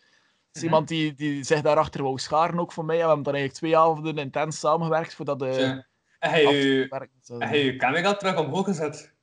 [0.53, 0.65] Dus Mhm.
[0.65, 2.95] iemand die, die zich daarachter wou scharen ook voor mij.
[2.97, 5.47] En we hebben dan eigenlijk twee avonden intens samengewerkt voordat de...
[5.47, 5.87] Ja.
[6.19, 6.87] En hij je,
[7.21, 7.43] zijn.
[7.43, 9.15] hij je camera terug omhoog gezet.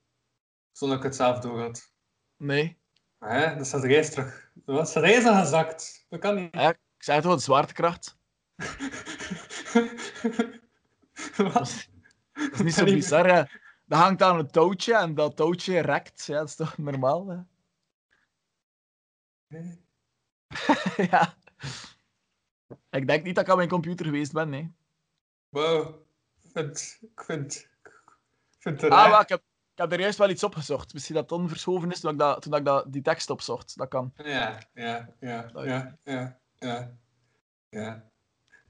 [0.72, 1.92] Zonder dat ik het zelf door had.
[2.38, 2.78] Nee.
[3.20, 3.56] Hè?
[3.56, 4.50] Dat staat reis terug.
[4.54, 6.06] Dat reis aan gezakt.
[6.10, 6.54] Dat kan niet.
[6.56, 8.18] Ja, ik zei het wel, zwaartekracht.
[11.54, 11.88] Wat?
[12.50, 13.26] Dat is niet zo bizar.
[13.26, 13.44] hè.
[13.86, 16.26] Dat hangt aan een touwtje en dat touwtje rekt.
[16.26, 17.28] Ja, dat is toch normaal?
[17.28, 17.40] Hè?
[21.12, 21.34] ja.
[22.90, 24.74] Ik denk niet dat ik aan mijn computer geweest ben, nee.
[25.50, 25.96] Wow.
[26.42, 26.98] Ik vind...
[27.02, 27.70] Ik vind...
[28.52, 29.40] Ik vind het Ah, ik, heb,
[29.72, 30.94] ik heb er juist wel iets opgezocht.
[30.94, 33.78] Misschien dat het onverschoven is toen ik, dat, toen ik dat, die tekst opzocht.
[33.78, 34.14] Dat kan.
[34.16, 36.40] Ja, ja, ja, ja, ja.
[36.60, 36.98] Ja.
[37.70, 38.10] Ja.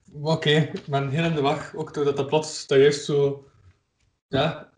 [0.05, 1.75] Maar Oké, ik ben heel in de wacht.
[1.75, 3.50] Ook doordat dat plots, dat juist zo...
[4.31, 4.69] Ja.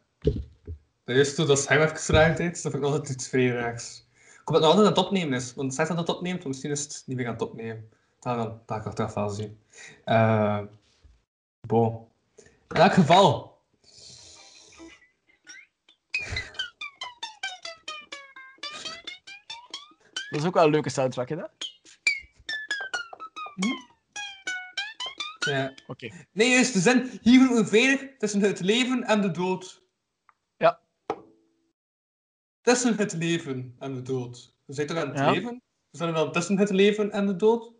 [1.03, 4.03] Dat juist zo dat even raakt deed, dat vind ik nog altijd iets raars.
[4.15, 5.53] Ik hoop dat het nog altijd aan het opnemen is.
[5.53, 7.89] Want zegt dat het opneemt, want misschien is het niet meer aan het opnemen.
[8.19, 9.59] Dat gaan we dan achteraf wel zien.
[10.03, 10.59] Eh
[11.67, 12.07] bon.
[12.69, 13.57] In elk geval.
[20.29, 21.35] Dat is ook wel een leuke soundtrack, hè?
[25.45, 25.73] Ja.
[25.87, 26.09] Oké.
[26.31, 27.19] Nee, juist de zin.
[27.21, 29.81] Hier voelen we veilig tussen het leven en de dood.
[30.57, 30.79] Ja.
[32.61, 34.55] Tussen het leven en de dood.
[34.65, 35.31] We zijn toch aan het Ja.
[35.31, 35.61] leven?
[35.89, 37.71] We zijn dan tussen het leven en de dood?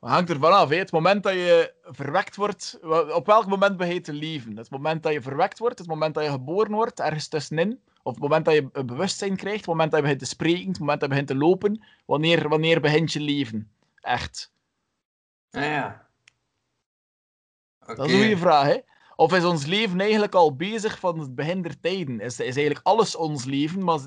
[0.00, 0.68] Het hangt ervan af.
[0.68, 0.76] Hè.
[0.76, 2.78] Het moment dat je verwekt wordt,
[3.14, 4.56] op welk moment begin je te leven?
[4.56, 7.80] Het moment dat je verwekt wordt, het moment dat je geboren wordt, ergens tussenin.
[8.02, 10.68] Of het moment dat je een bewustzijn krijgt, het moment dat je begint te spreken,
[10.68, 11.84] het moment dat je begint te lopen.
[12.06, 13.72] Wanneer, wanneer begint je leven?
[14.00, 14.52] Echt.
[15.50, 16.09] Ah ja.
[17.96, 18.78] Dat is een goede vraag, hè?
[19.16, 22.20] Of is ons leven eigenlijk al bezig van het begin der tijden?
[22.20, 23.98] Is, is eigenlijk alles ons leven, maar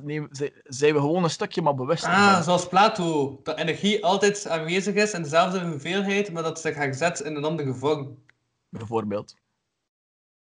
[0.63, 2.43] zijn we gewoon een stukje maar bewust Ah, ervan?
[2.43, 3.39] zoals Plato.
[3.43, 7.73] Dat energie altijd aanwezig is in dezelfde hoeveelheid, maar dat zich herzet in een andere
[7.73, 8.17] vorm.
[8.69, 9.35] Bijvoorbeeld.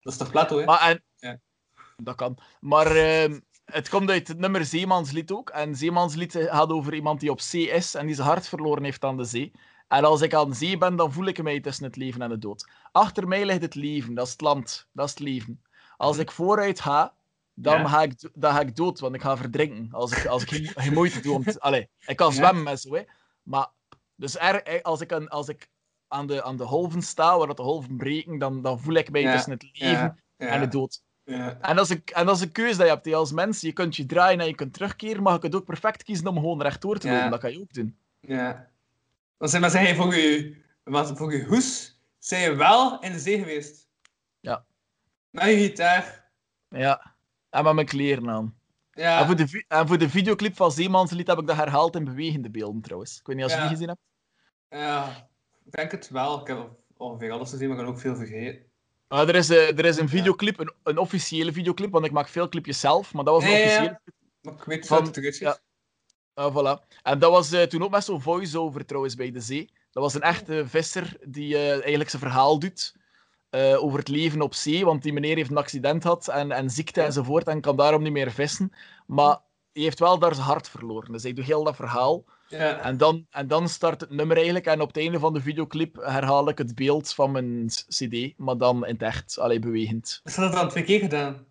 [0.01, 0.65] Dat is toch Plato, hè?
[0.65, 1.39] Maar, en, Ja.
[1.97, 2.39] Dat kan.
[2.61, 5.51] Maar ehm, het komt uit het nummer Zeemanslied ook.
[5.51, 9.05] En Zeemanslied gaat over iemand die op zee is en die zijn hart verloren heeft
[9.05, 9.53] aan de zee.
[9.93, 12.39] En als ik aan zee ben, dan voel ik mij tussen het leven en de
[12.39, 12.69] dood.
[12.93, 15.62] Achter mij ligt het leven, dat is het land, dat is het leven.
[15.97, 17.15] Als ik vooruit ga,
[17.55, 17.89] dan, Ja.
[17.89, 19.89] ga, ik, dan ga ik dood, want ik ga verdrinken.
[19.93, 21.61] Als ik, als ik geen, geen moeite doe om te...
[21.61, 23.03] Allee, ik kan zwemmen en zo, hè.
[23.43, 23.69] Maar
[24.17, 25.69] dus er, eh, als ik, aan, als ik
[26.09, 29.11] aan, de, aan de golven sta, waar dat de golven breken, dan, dan voel ik
[29.11, 29.33] mij Ja.
[29.33, 31.03] tussen het leven Ja, en de dood.
[31.25, 31.59] ja.
[31.61, 33.61] En dat, is een, en dat is een keuze dat je hebt als mens.
[33.61, 36.35] Je kunt je draaien en je kunt terugkeren, maar je kunt ook perfect kiezen om
[36.35, 37.15] gewoon rechtdoor te Ja.
[37.15, 37.31] lopen.
[37.31, 37.97] Dat kan je ook doen.
[38.21, 38.71] ja.
[39.43, 40.57] Dan zeg maar, zeg je voor je,
[41.17, 43.89] voor je hoes, zijn je wel in de zee geweest?
[44.41, 44.65] Ja.
[45.31, 46.31] Met je gitaar?
[46.69, 47.15] Ja.
[47.51, 48.57] En met mijn kleren aan.
[48.93, 49.21] Ja.
[49.21, 52.51] En, voor de, en voor de videoclip van Zeemanslied heb ik dat herhaald in bewegende
[52.51, 53.19] beelden trouwens.
[53.19, 53.65] Ik weet niet als je Ja.
[53.69, 54.01] die gezien hebt.
[54.69, 55.29] Ja,
[55.65, 56.41] ik denk het wel.
[56.41, 58.65] Ik heb ongeveer alles gezien, maar ik kan ook veel vergeten.
[59.09, 62.29] Ah, er, is, eh, er is een videoclip, een, een officiële videoclip, want ik maak
[62.29, 64.01] veel clipjes zelf, maar dat was een Ja, officiële.
[64.43, 65.59] Maar ik weet Van- het ja.
[66.35, 66.86] Ah, voilà.
[67.02, 69.70] En dat was eh, toen ook met zo'n voice-over trouwens bij de zee.
[69.91, 72.94] Dat was een echte visser die eh, eigenlijk zijn verhaal doet
[73.51, 74.85] eh, over het leven op zee.
[74.85, 78.12] Want die meneer heeft een accident gehad en, en ziekte enzovoort en kan daarom niet
[78.12, 78.73] meer vissen.
[79.07, 79.39] Maar
[79.73, 81.12] hij heeft wel daar zijn hart verloren.
[81.12, 82.25] Dus hij doet heel dat verhaal.
[82.49, 82.78] Ja.
[82.78, 84.67] En dan, en dan start het nummer eigenlijk.
[84.67, 88.57] En op het einde van de videoclip herhaal ik het beeld van mijn CD, maar
[88.57, 90.20] dan in het echt, alleen bewegend.
[90.23, 91.47] Dus dat dan twee keer gedaan.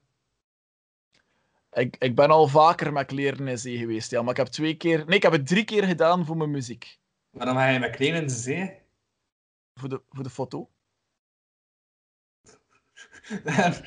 [1.72, 4.76] Ik, ik ben al vaker met kleren in zee geweest, ja, maar ik heb twee
[4.76, 5.06] keer...
[5.06, 7.00] Nee, ik heb het drie keer gedaan voor mijn muziek.
[7.30, 8.80] Maar dan ga je met kleren in de zee.
[9.80, 10.70] Voor de, voor de foto.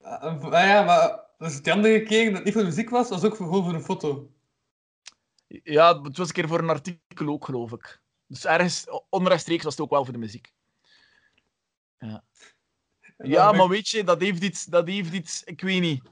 [0.00, 3.24] Ah, ja, maar dus die andere keer dat het niet voor de muziek was, was
[3.24, 4.32] ook gewoon voor een foto.
[5.46, 8.00] Ja, het was een keer voor een artikel ook, geloof ik.
[8.26, 10.52] Dus ergens, onrechtstreeks was het ook wel voor de muziek.
[11.98, 12.24] Ja,
[13.16, 16.02] dan- maar weet je, dat heeft iets, dat heeft iets, ik weet niet.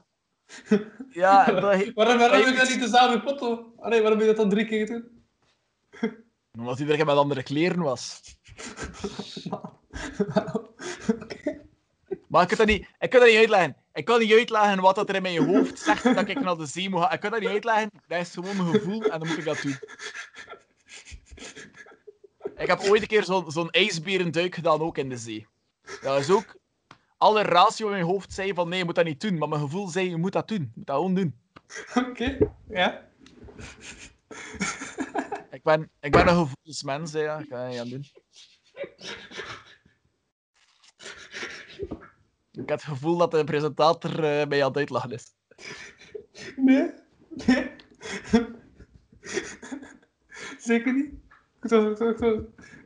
[1.09, 3.73] Ja, dat, Waarom, waarom heb je dan iets- niet dezelfde foto?
[3.79, 5.25] Allee, waarom heb je dat dan drie keer doen?
[6.57, 8.21] omdat hij er met andere kleren was.
[12.27, 13.75] Maar ik kan dat niet, ik kan dat niet uitleggen.
[13.93, 16.65] Ik kan niet uitleggen wat dat er in mijn hoofd zegt dat ik naar de
[16.65, 17.13] zee moet gaan.
[17.13, 17.91] Ik kan dat niet uitleggen.
[18.07, 19.77] Dat is gewoon een gevoel en dan moet ik dat doen.
[22.57, 25.47] Ik heb ooit een keer zo'n zo'n ijsberenduik gedaan, ook in de zee.
[26.01, 26.55] Dat is ook...
[27.17, 29.37] Alle ratio in mijn hoofd zei van nee, je moet dat niet doen.
[29.37, 30.61] Maar mijn gevoel zei, je moet dat doen.
[30.61, 31.35] Je moet dat gewoon doen.
[31.95, 32.37] Oké,
[32.69, 33.05] ja.
[35.51, 37.39] Ik ben, ik ben een gevoelsmens, hè, ja.
[37.39, 38.05] Ik dat niet aan doen.
[42.51, 45.35] Ik heb het gevoel dat de presentator eh mij aan het uitlachen is.
[46.55, 46.91] Nee?
[47.29, 47.71] Nee?
[50.57, 51.13] Zeker niet?
[51.61, 51.69] Ik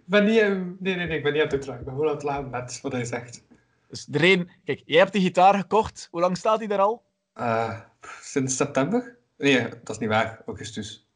[0.05, 0.37] ben niet...
[0.37, 1.79] eh, Nee, nee, nee, ik ben niet aan het uitdragen.
[1.79, 3.43] Ik ben gewoon aan het lachen met wat hij zegt.
[3.91, 4.49] Dus er een...
[4.63, 6.07] Kijk, jij hebt die gitaar gekocht.
[6.11, 7.03] Hoe lang staat die er al?
[7.33, 7.79] Eh,
[8.21, 9.17] sinds september?
[9.37, 10.41] Nee, dat is niet waar.
[10.45, 11.07] Augustus.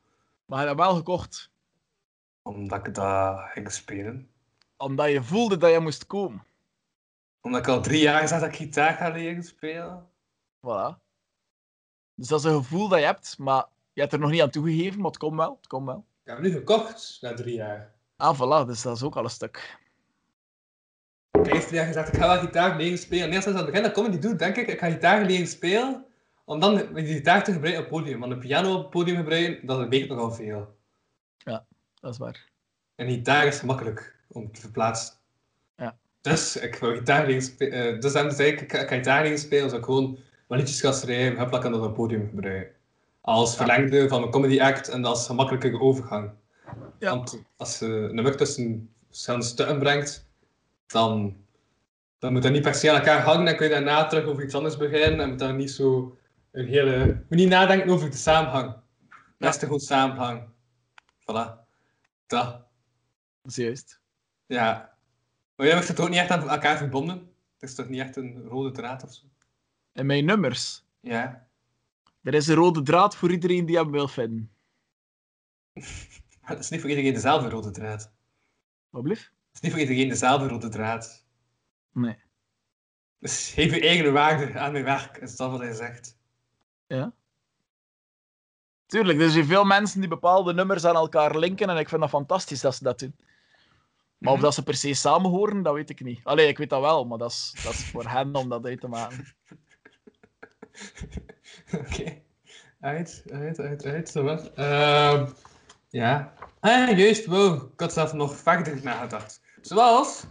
[0.45, 1.52] Maar je hebt hem wel gekocht.
[2.42, 4.30] Omdat ik dat ging spelen.
[4.78, 6.45] Omdat je voelde dat je moest komen.
[7.42, 10.10] Omdat ik al drie jaar zeg dat ik gitaar ga leren spelen.
[10.58, 11.04] Voilà.
[12.16, 14.50] Dus dat is een gevoel dat je hebt, maar je hebt er nog niet aan
[14.50, 15.56] toegegeven, maar het komt wel.
[15.58, 16.06] Het komt wel.
[16.24, 17.94] Ik heb hem nu gekocht, na drie jaar.
[18.16, 18.68] Ah, voilà.
[18.68, 19.84] Dus dat is ook al een stuk.
[21.45, 23.24] Ik heb eerst drie jaar gezegd, ik ga wel gitaar leren spelen.
[23.24, 25.25] En eerst als ik aan het begin dat comedy doe, denk ik, ik ga gitaar
[25.25, 26.06] leren spelen.
[26.45, 28.19] Om dan die gitaar te gebruiken op het podium.
[28.19, 30.75] Want een piano op het podium gebruiken, dat weet ik nogal veel.
[32.01, 32.45] Dat is waar.
[32.95, 35.14] En gitaar is gemakkelijk om te verplaatsen.
[35.77, 35.98] Ja.
[36.22, 37.99] Dus ik wil gitaar leren spelen.
[37.99, 40.17] dus dan zei ik, ik ga gitaar leren spelen, zou ik gewoon
[40.48, 42.75] wat liedjes gaan schrijven, heb en dat op het podium gebruiken.
[43.22, 46.32] Als verlengde van een comedy act en als gemakkelijke overgang.
[46.99, 47.09] Ja.
[47.09, 50.25] Want als je een nummer tussen verschillende stukken brengt,
[50.86, 51.38] dan,
[52.18, 53.46] dan moet dat niet per se aan elkaar hangen.
[53.46, 56.18] Dan kun je daarna terug over iets anders beginnen en moet daar niet zo
[56.52, 57.26] een hele...
[57.30, 58.76] Moet niet nadenken over de samenhang.
[59.38, 60.48] Best een goed samenhang.
[61.20, 61.64] Voilà.
[62.28, 62.66] Dat.
[63.42, 64.02] Dat is juist.
[64.46, 64.98] Ja.
[65.56, 67.18] Maar jij hebt het ook niet echt aan elkaar verbonden?
[67.54, 69.26] Het is toch niet echt een rode draad of zo?
[69.92, 70.84] En mijn nummers.
[71.00, 71.48] Ja.
[72.22, 74.52] Er is een rode draad voor iedereen die hem wil vinden.
[76.42, 78.12] Het is niet voor iedereen dezelfde rode draad.
[78.90, 79.35] Wat blieft?
[79.56, 81.25] Het is niet voor iedereen dezelfde rode draad.
[81.92, 82.17] Nee.
[83.19, 86.17] Dus geef je eigen waarde aan mijn werk, is dat wat hij zegt.
[86.88, 87.14] Ja.
[88.85, 92.09] Tuurlijk, er zijn veel mensen die bepaalde nummers aan elkaar linken en ik vind dat
[92.09, 93.16] fantastisch dat ze dat doen.
[94.17, 94.45] Maar of Mhm.
[94.45, 96.19] dat ze per se samen horen, dat weet ik niet.
[96.24, 98.80] Allee, ik weet dat wel, maar dat is, dat is voor hen om dat uit
[98.80, 99.35] te maken.
[101.82, 102.22] Oké.
[102.80, 104.09] Uit, uit, uit, uit.
[104.09, 104.27] Zo.
[104.27, 105.32] Ehm,
[105.90, 106.34] ja.
[106.59, 107.72] Ah, juist, wow.
[107.74, 109.42] Ik had zelf nog verder nagedacht.
[109.66, 110.24] Zoals...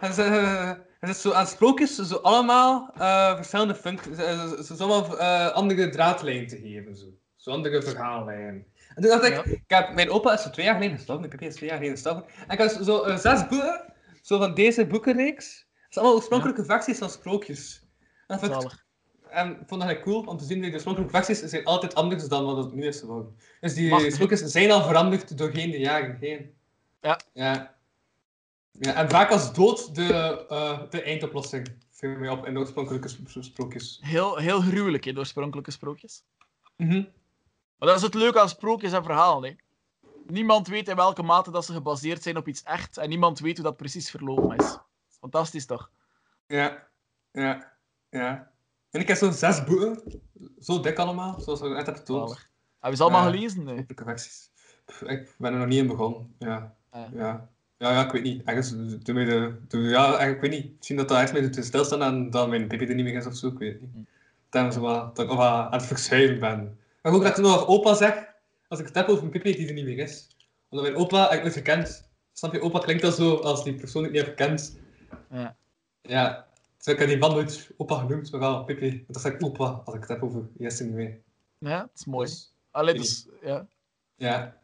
[0.00, 4.16] Eh, het is zo aan sprookjes zo allemaal eh, verschillende functies...
[4.16, 6.96] eh, zo, allemaal eh, andere draadlijnen te geven.
[6.96, 7.06] Zo.
[7.36, 8.66] zo andere verhaallijnen.
[8.94, 9.32] En toen dacht ik...
[9.32, 9.44] Ja.
[9.44, 11.26] Ik heb, mijn opa is zo twee jaar geleden gestorven.
[11.28, 12.24] Mijn papa is twee jaar geleden gestorven.
[12.46, 13.94] En ik had zo zes boeken.
[14.22, 15.46] Zo van deze boekenreeks.
[15.46, 17.84] Het zijn allemaal oorspronkelijke versies van sprookjes.
[18.26, 18.84] En dat vind ik
[19.30, 22.28] en ik vond dat cool om te zien dat de oorspronkelijke versies zijn altijd anders
[22.28, 23.36] dan wat het nu is geworden.
[23.60, 26.54] Dus die sprookjes zijn al veranderd doorheen de jaren heen.
[27.00, 27.20] Ja.
[27.32, 27.75] ja.
[28.78, 33.08] Ja, en vaak als dood de, eh, de eindoplossing viel mij op in de oorspronkelijke
[33.08, 33.98] sp- sprookjes.
[34.02, 36.24] Heel, heel gruwelijk, hè, de oorspronkelijke sprookjes.
[36.76, 37.04] Mhm.
[37.78, 39.50] Maar dat is het leuke aan sprookjes en verhalen.
[39.50, 39.56] Hè.
[40.26, 43.56] Niemand weet in welke mate dat ze gebaseerd zijn op iets echt en niemand weet
[43.56, 44.78] hoe dat precies verlopen is.
[45.08, 45.90] Fantastisch toch?
[46.46, 46.86] Ja,
[47.32, 47.72] ja,
[48.10, 48.50] ja.
[48.90, 50.20] En ik heb zo'n zes boeken,
[50.60, 52.48] zo dik allemaal, zoals we net hebben getoond.
[52.80, 53.30] Hebben ze allemaal Ja.
[53.30, 53.64] gelezen?
[53.64, 53.86] Nee.
[55.06, 56.76] Ik ben er nog niet in begonnen, ja.
[57.12, 57.50] Ja.
[57.78, 58.44] Ja, ja, ik weet niet.
[58.44, 58.68] Ergens,
[59.02, 60.76] toen de, toen, ja, ik weet niet.
[60.76, 63.26] Misschien dat dat echt mee doet stilstaan en dat mijn baby er niet meer is
[63.26, 64.08] of zo, ik weet het niet.
[64.50, 66.78] Dat, wat, dat ik wat aan het verschuiven ben.
[67.02, 68.24] Maar ook dat ik nog opa zeg,
[68.68, 70.28] als ik het heb over een pipi die er niet meer is.
[70.68, 72.08] Omdat mijn opa ik nooit gekend.
[72.32, 74.78] Snap je, opa klinkt dat zo als die persoon die ik niet heb gekend.
[75.30, 75.56] Ja.
[76.02, 76.46] Ja,
[76.76, 78.90] dus ik heb die man nooit opa genoemd, maar wel pipi.
[78.90, 81.18] Want dan zeg ik opa als ik het heb over is er niet meer.
[81.58, 82.26] Ja, dat is mooi.
[82.26, 83.66] Dus, Allee, weet dus, ja,
[84.16, 84.56] ja.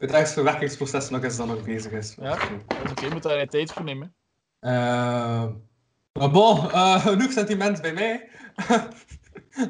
[0.00, 2.14] Het eigen verwerkingsproces nog eens dat nog bezig is.
[2.20, 2.30] Ja.
[2.66, 4.14] dat is oké, je moet daar tijd voor nemen.
[4.60, 5.46] Eh,
[6.12, 8.28] maar bon, eh, genoeg sentiment bij mij.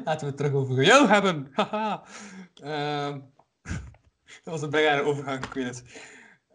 [0.05, 1.51] Laten we het terug over jou hebben.
[2.61, 3.19] Ehm,
[4.43, 5.83] dat was een bijna overgang, ik weet het.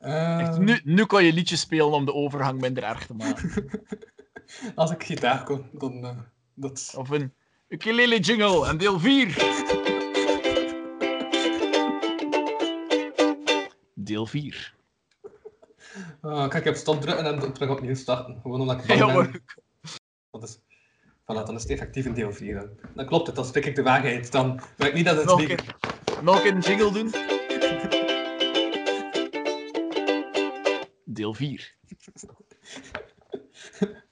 [0.00, 3.70] Eh, Echt, nu, nu kan je liedjes spelen om de overgang minder erg te maken.
[4.74, 6.04] Als ik gitaar kon, dan...
[6.04, 6.18] eh,
[6.54, 6.94] dat...
[6.96, 7.32] Of een
[7.68, 9.26] ukulele jingle en deel 4.
[14.06, 14.74] Deel 4.
[16.20, 18.38] Ah, kan ik op stop drukken en dan terug opnieuw starten.
[18.42, 19.14] Gewoon omdat ik Ja, ben.
[19.14, 19.40] maar
[20.30, 20.58] Dat is...
[21.22, 22.54] Voilà, dan is het effectief een deel 4.
[22.54, 22.68] Dan.
[22.94, 24.32] dan klopt het, dan spreek ik de waarheid.
[24.32, 25.40] Dan weet ik niet dat het nog
[26.44, 27.10] een nog jingle doen.
[31.04, 31.74] Deel 4.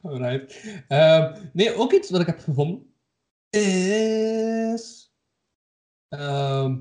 [0.03, 0.65] Alright.
[0.89, 2.95] Ehm, nee, ook iets wat ik heb gevonden
[3.51, 5.13] is.
[6.09, 6.77] ehm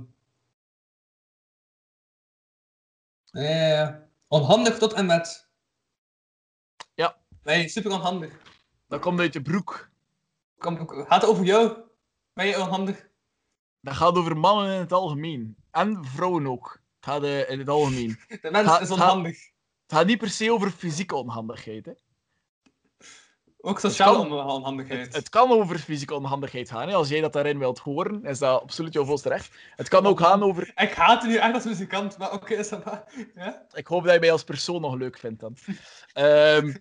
[3.34, 3.90] eh,
[4.28, 5.50] onhandig tot en met.
[6.94, 7.18] Ja.
[7.44, 8.42] Nee, super onhandig.
[8.88, 9.90] Dat komt uit je broek.
[10.58, 11.78] Kom, gaat het over jou?
[12.34, 13.08] Ben je onhandig?
[13.80, 15.56] Dat gaat over mannen in het algemeen.
[15.72, 16.82] En vrouwen ook.
[16.96, 18.20] Het gaat eh, in het algemeen.
[18.42, 19.52] De mens Ga- is onhandig.
[19.82, 21.86] Het gaat niet per se over fysieke onhandigheid.
[21.86, 21.94] Hè.
[23.66, 25.06] Ook on- onhandigheid.
[25.06, 26.88] Het, het kan over fysieke onhandigheid gaan.
[26.88, 26.94] Hè.
[26.94, 29.56] Als jij dat daarin wilt horen, is dat absoluut jouw volste recht.
[29.76, 30.72] Het kan ook gaan over...
[30.76, 33.04] Ik haat het nu echt als muzikant, maar oké, is dat maar.
[33.36, 33.66] Ja?
[33.74, 35.56] Ik hoop dat je mij als persoon nog leuk vindt dan.
[36.14, 36.76] Ehm,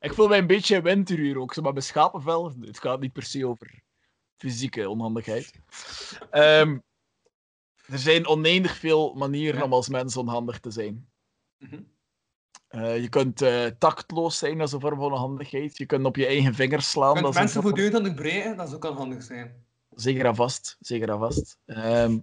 [0.00, 2.52] ik voel mij een beetje in winteruur ook, zo, maar mijn schapenvel.
[2.60, 3.82] Het gaat niet per se over
[4.36, 5.52] fysieke onhandigheid.
[6.30, 6.78] Ehm,
[7.86, 9.64] er zijn oneindig veel manieren Ja.
[9.64, 11.10] om als mens onhandig te zijn.
[11.58, 11.80] Mhm.
[12.70, 15.78] Eh, je kunt eh, tactloos zijn, dat is een vorm van onhandigheid.
[15.78, 17.12] Je kunt op je eigen vingers slaan.
[17.12, 19.64] Kunt dat is een mensen vorm van- voortdurend onderbreken, dat zou ook onhandig zijn.
[19.94, 20.76] Zeker en vast.
[20.80, 21.58] Zeker en vast.
[21.66, 22.18] Ehm,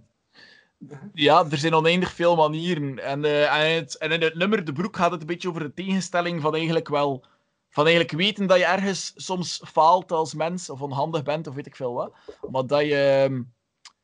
[1.12, 2.98] ja, er zijn oneindig veel manieren.
[3.04, 5.60] En, eh, en, het, en in het nummer De Broek gaat het een beetje over
[5.62, 7.24] de tegenstelling van eigenlijk wel...
[7.70, 11.66] Van eigenlijk weten dat je ergens soms faalt als mens, of onhandig bent, of weet
[11.66, 12.12] ik veel wat.
[12.50, 13.42] Maar dat je, ehm,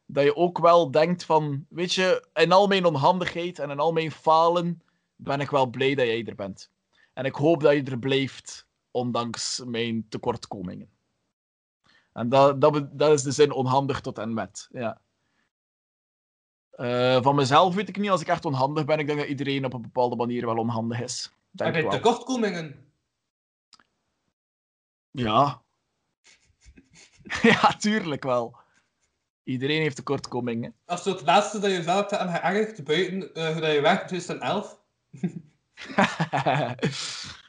[0.06, 3.92] dat je ook wel denkt van, weet je, in al mijn onhandigheid en in al
[3.92, 4.82] mijn falen
[5.17, 6.70] ben ik wel blij dat jij er bent.
[7.12, 10.93] En ik hoop dat je er blijft, ondanks mijn tekortkomingen.
[12.12, 14.68] En dat, dat, dat is de zin onhandig tot en met.
[14.73, 15.01] Ja.
[16.70, 19.65] Eh, van mezelf weet ik niet, als ik echt onhandig ben, ik denk dat iedereen
[19.65, 21.33] op een bepaalde manier wel onhandig is.
[21.51, 22.93] Denk je tekortkomingen?
[25.10, 25.62] Ja.
[27.43, 28.57] ja, tuurlijk wel.
[29.44, 30.75] Iedereen heeft tekortkomingen.
[30.84, 34.83] Als het laatste dat je zelf hebt geërgerd buiten hoe dat je werkt in 2011?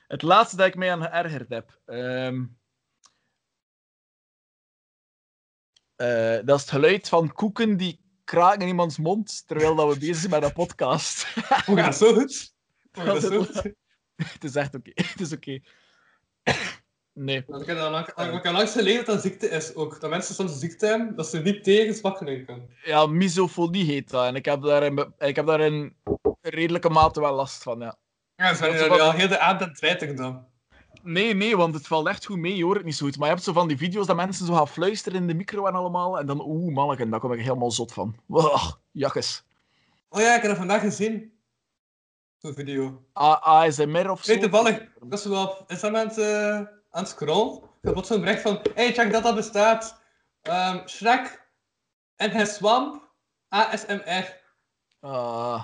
[0.07, 1.79] het laatste dat ik mij aan geërgerd heb.
[1.85, 2.45] ehm,
[5.95, 9.99] eh, dat is het geluid van koeken die kraken in iemands mond terwijl dat we
[9.99, 11.23] bezig zijn met een podcast.
[11.65, 12.53] Hoe gaat dat zo goed?
[12.91, 13.73] Hoe gaat dat zo Dat- goed?
[14.15, 14.91] het is echt oké.
[14.93, 15.59] Het is oké.
[17.15, 17.43] Nee.
[17.47, 17.67] Want Ik
[18.43, 19.99] heb langs geleden dat dat ziekte is ook.
[20.01, 22.69] Dat mensen soms ziekte hebben, dat ze niet tegen zwak kunnen.
[22.83, 24.25] Ja, misofonie heet dat.
[24.25, 25.95] En ik heb daar in, ik heb daar in
[26.41, 27.95] redelijke mate wel last van, ja.
[28.35, 30.45] Ja, Dat is er wat- al heel de avond aan het twijten dan.
[31.03, 32.55] Nee, nee, want het valt echt goed mee.
[32.55, 33.17] Je hoort het niet zo goed.
[33.17, 35.65] Maar je hebt zo van die video's dat mensen zo gaan fluisteren in de micro
[35.65, 36.19] en allemaal.
[36.19, 38.15] En dan, oeh, manneken, daar kom ik helemaal zot van.
[38.25, 39.43] Wah, jakkes.
[40.09, 41.33] Oh ja, ik heb dat vandaag gezien.
[42.37, 43.03] Zo'n video.
[43.19, 44.31] A- ASMR of zo.
[44.31, 46.59] Weet toevallig, ik was zo op Instagram eh,
[46.95, 47.61] aan het scrollen.
[47.81, 50.01] Ik wat zo'n bericht van, hey, check dat dat bestaat.
[50.41, 51.47] Ehm Shrek
[52.15, 53.09] en het swamp
[53.49, 54.41] ASMR.
[54.99, 55.63] Ah,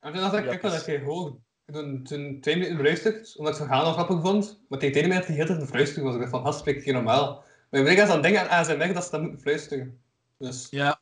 [0.00, 3.36] En toen dacht ik, Ja, ik wil dat dus- heb toen, toen twee minuten beluisterd,
[3.36, 4.60] omdat ik het verhaal nog grappig vond.
[4.68, 6.14] Maar tegen de ene minute die hele tijd het fluisteren was.
[6.14, 7.44] Ik dacht van, gast, spreek ik hier normaal.
[7.70, 10.02] Maar ik denk aan dingen aan ASMR dat ze dat moeten fluisteren.
[10.38, 11.00] Dus, ja.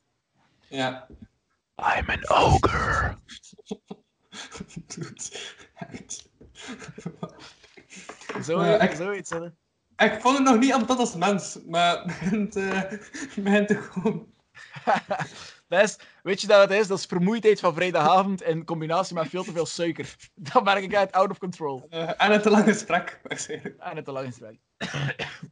[0.69, 1.07] ja.
[1.77, 3.19] I'm an ogre.
[4.87, 5.23] Dude,
[5.75, 6.29] echt.
[8.45, 9.49] Zo, ik- zoiets, hè.
[10.01, 13.77] Ik vond het nog niet ambetant als mens, maar het begint, eh, het begint te
[13.77, 14.29] gewoon.
[15.69, 16.87] dat is, weet je dat het is?
[16.87, 20.17] Dat is vermoeidheid van vrijdagavond in combinatie met veel te veel suiker.
[20.35, 21.87] Dat merk ik uit, out of control.
[21.91, 23.77] Eh, en een te lang gesprek, waarschijnlijk.
[23.79, 24.57] En het te lang is het weg.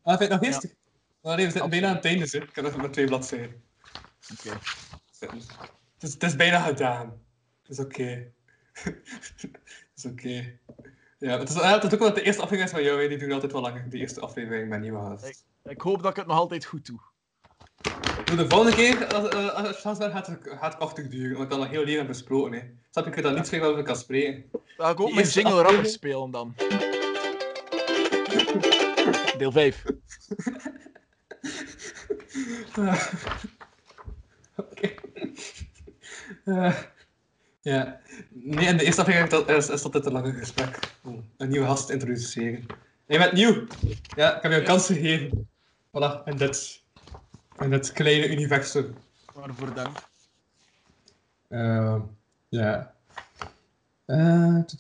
[0.03, 2.43] Maar vind het nog nee, we zitten bijna aan het einde, zeg.
[2.43, 3.63] Ik heb nog maar twee bladzijden.
[4.33, 4.59] Oké.
[5.19, 7.23] Het is, het is bijna gedaan.
[7.63, 8.33] Het is oké.
[8.73, 10.59] Het is oké.
[11.19, 13.33] Ja, het is, het is ook wel de eerste aflevering is van jou, die duurt
[13.33, 13.91] altijd wel langer.
[13.91, 15.45] De eerste aflevering met nieuwe gast.
[15.65, 17.01] Ik hoop dat ik het nog altijd goed doe.
[18.25, 21.31] Doe de volgende keer, als, eh, als chance bent, gaat het, gaat korter duren.
[21.31, 22.53] Want ik kan nog heel leren besproken.
[22.53, 22.61] Hè.
[22.91, 24.45] Snap je, ik weet dat niet veel over kan spreken.
[24.51, 26.55] Dan ga ik ook mijn eerste jingle rapper spelen dan.
[29.39, 29.85] Deel 5.
[32.73, 33.13] Ah.
[34.57, 34.95] Oké.
[36.45, 36.79] Eh,
[37.61, 38.01] ja.
[38.49, 41.49] Nee, in de eerste aflevering dat- is, is dat dit een lange gesprek om een
[41.49, 42.67] nieuwe gast te introduceren.
[43.07, 43.67] Je bent nieuw.
[44.17, 45.49] Ja, ik heb je een kans gegeven.
[45.87, 46.83] Voilà, in dit,
[47.59, 48.95] in dit kleine universum.
[49.35, 49.97] Waarvoor dank.
[51.49, 52.03] Eh,
[52.49, 52.95] ja.
[54.05, 54.77] Eh, tu-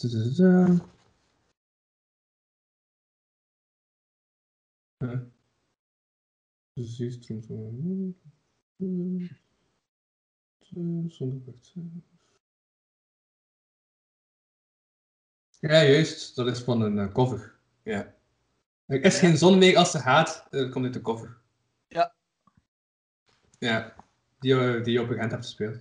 [15.60, 16.36] Ja, juist.
[16.36, 17.54] Dat is van een eh, cover.
[17.82, 18.14] Ja.
[18.86, 20.46] Er is geen zon meer als ze gaat.
[20.50, 21.36] Dat komt uit de cover.
[21.88, 22.14] Ja.
[23.58, 23.94] Ja.
[24.40, 25.76] Die, je- die je op hand hebt gespeeld.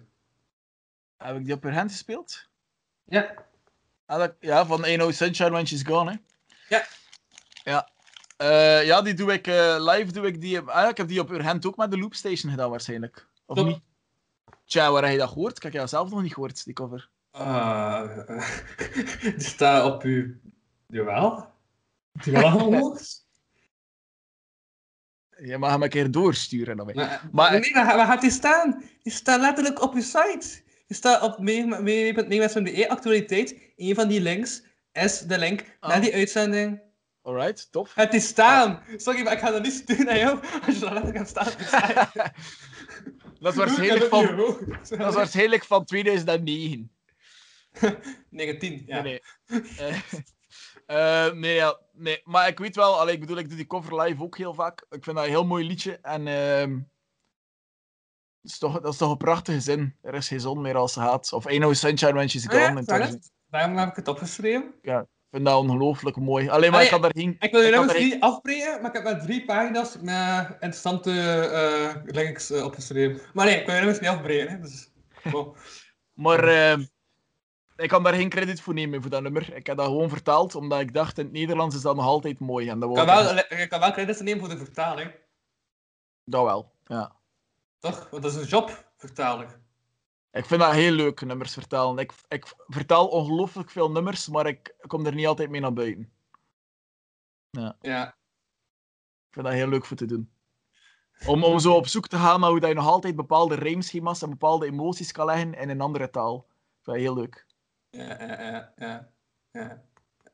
[1.18, 2.48] Heb ik die op hand gespeeld?
[3.04, 3.46] Ja.
[4.06, 6.18] Ah, dat- ja, van Ain't Sunshine When She's Gone, hè?
[6.76, 6.86] Ja.
[7.64, 7.90] Ja.
[8.38, 10.12] Eh, ja, die doe ik eh, live.
[10.12, 12.70] Doe ik, die, ah, ik heb die op uw hand ook met de Loopstation gedaan,
[12.70, 13.28] waarschijnlijk.
[13.46, 13.66] Of Top.
[13.68, 13.80] niet?
[14.66, 15.58] Tja, waar heb je dat gehoord?
[15.58, 17.10] Ik heb jou zelf nog niet gehoord, die cover.
[17.38, 18.50] Ah, eh,
[19.38, 20.34] die staat op uw...
[20.88, 21.50] Jawel.
[25.44, 26.78] Je mag hem een keer doorsturen.
[26.78, 26.92] Dan.
[26.94, 28.84] Maar, Maar- nee, waar, waar gaat die staan?
[29.04, 30.62] Die staat letterlijk op uw site.
[30.88, 33.56] Die staat op mee.meemes.be actualiteit.
[33.76, 35.90] Een van die links is de link Ah.
[35.90, 36.82] naar die uitzending.
[37.22, 37.96] Alright, tof.
[37.96, 38.84] Het is staan.
[38.96, 41.48] Sorry, maar ik ga dat niet sturen aan jou als je dat letterlijk hebt staan
[41.48, 42.32] op je site.
[43.40, 44.36] Dat is waarschijnlijk van,
[44.98, 46.92] dat is waarschijnlijk van 2009.
[48.30, 49.02] 19, ja.
[49.02, 49.62] Nee, nee.
[49.78, 50.02] Eh,
[51.28, 54.02] eh, nee, ja, nee, maar ik weet wel, allee, ik bedoel, ik doe die cover
[54.02, 54.86] live ook heel vaak.
[54.90, 56.00] Ik vind dat een heel mooi liedje.
[56.02, 56.74] En ehm,
[58.42, 59.96] dat, is toch, dat is toch een prachtige zin.
[60.02, 61.34] Er is geen zon meer als ze gaat.
[61.34, 62.60] Of Ain't No Sunshine When She's Gone.
[62.60, 63.32] ja, het het?
[63.50, 64.74] Daarom heb ik het opgeschreven.
[64.82, 66.50] Ik vind dat ongelooflijk mooi.
[66.50, 67.36] Alleen maar Allee, ik kan daar geen...
[67.40, 71.12] Ik wil je nog eens niet afbreken, maar ik heb maar drie pagina's met interessante
[71.12, 73.22] eh, links opgeschreven.
[73.34, 74.50] Maar nee, ik wil je nog eens niet afbreken.
[74.50, 74.92] Hè, dus.
[76.14, 76.86] Maar ehm,
[77.78, 79.54] ik kan daar geen credit voor nemen voor dat nummer.
[79.54, 82.40] Ik heb dat gewoon vertaald, omdat ik dacht, in het Nederlands is dat nog altijd
[82.40, 82.70] mooi.
[82.70, 85.12] En dat, kan wel, kan wel credits nemen voor de vertaling,
[86.24, 87.16] dat wel, ja.
[87.80, 88.10] toch?
[88.10, 88.92] Want dat is een job.
[88.98, 89.60] vertaler.
[90.32, 91.98] Ik vind dat heel leuk, nummers vertalen.
[91.98, 96.12] Ik, ik vertaal ongelooflijk veel nummers, maar ik kom er niet altijd mee naar buiten.
[97.82, 98.08] Ja.
[99.28, 100.32] Ik vind dat heel leuk voor te doen.
[101.26, 104.22] Om, om zo op zoek te gaan naar hoe dat je nog altijd bepaalde rijmschema's
[104.22, 106.46] en bepaalde emoties kan leggen in een andere taal.
[106.48, 107.47] Ik vind dat heel leuk.
[107.90, 109.10] Ja, ja, ja, ja,
[109.52, 109.82] ja.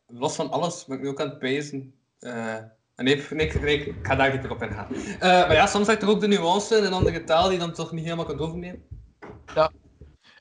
[0.08, 1.94] Los van alles ben ik nu ook aan het pezen.
[2.20, 2.58] Eh,
[2.96, 4.96] nee, nee, nee, ik ga daar niet op ingaan.
[4.96, 7.52] Eh, maar ja, soms heb je toch ook de nuance in een andere taal die
[7.52, 8.84] je dan toch niet helemaal kunt overnemen.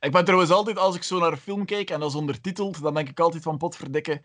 [0.01, 2.83] Ik ben trouwens altijd, als ik zo naar een film kijk en dat is ondertiteld,
[2.83, 4.23] dan denk ik altijd van potverdikke,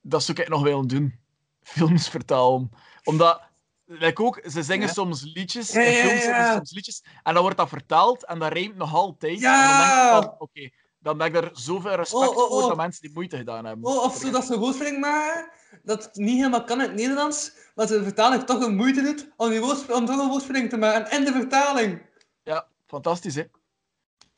[0.00, 1.18] dat zou ik nog wel doen.
[1.62, 2.70] Films vertalen.
[3.04, 3.40] Omdat,
[3.84, 4.92] like ook, ze zingen Ja.
[4.92, 6.54] soms liedjes, Ja, ja, films ja.
[6.54, 9.38] soms liedjes, en dan wordt dat vertaald en dat rijmt nog altijd.
[9.40, 9.62] Ja!
[9.62, 12.62] En dan denk ik van, oké, dan ben ik er zoveel respect Oh, oh, voor
[12.62, 12.68] oh.
[12.68, 13.90] dat mensen die moeite gedaan hebben.
[13.90, 15.50] Oh, of zo dat ze woordspeling maken,
[15.82, 19.30] dat het niet helemaal kan in het Nederlands, maar de vertaling toch een moeite doet
[19.36, 21.10] om, die om toch een woordspeling te maken.
[21.10, 22.02] En de vertaling.
[22.42, 23.44] Ja, fantastisch, hè?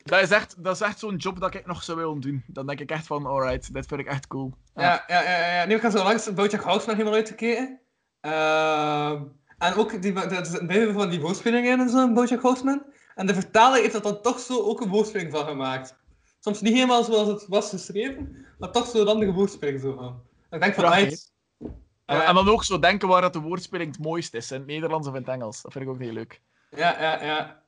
[0.03, 2.43] Dat is echt, dat is echt zo'n job dat ik nog zou willen doen.
[2.47, 4.53] Dan denk ik echt van, alright, dit vind ik echt cool.
[4.75, 5.65] Ja, ja, ja, ja.
[5.65, 7.79] Nu, ik zo langs Bojack Horseman helemaal uitgekeken.
[8.21, 9.23] Ehm,
[9.57, 12.83] en ook die, dat is van die woordspelingen in zo'n Bojack Horseman.
[13.15, 15.99] En de vertaler heeft dat dan toch zo ook een woordspeling van gemaakt.
[16.43, 20.21] Soms niet helemaal zoals het was geschreven, maar toch zo'n andere woordspeling zo van.
[20.51, 20.83] Ik denk van,
[22.05, 24.51] Eh, en dan ook zo denken waar dat de woordspeling het mooist is.
[24.51, 25.61] In het Nederlands of in het Engels.
[25.61, 26.41] Dat vind ik ook heel leuk.
[26.75, 27.63] Ja, ja, ja.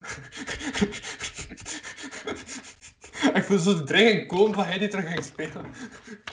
[3.34, 5.72] ik voel zo de dreiging komen van hij die terug ging spelen.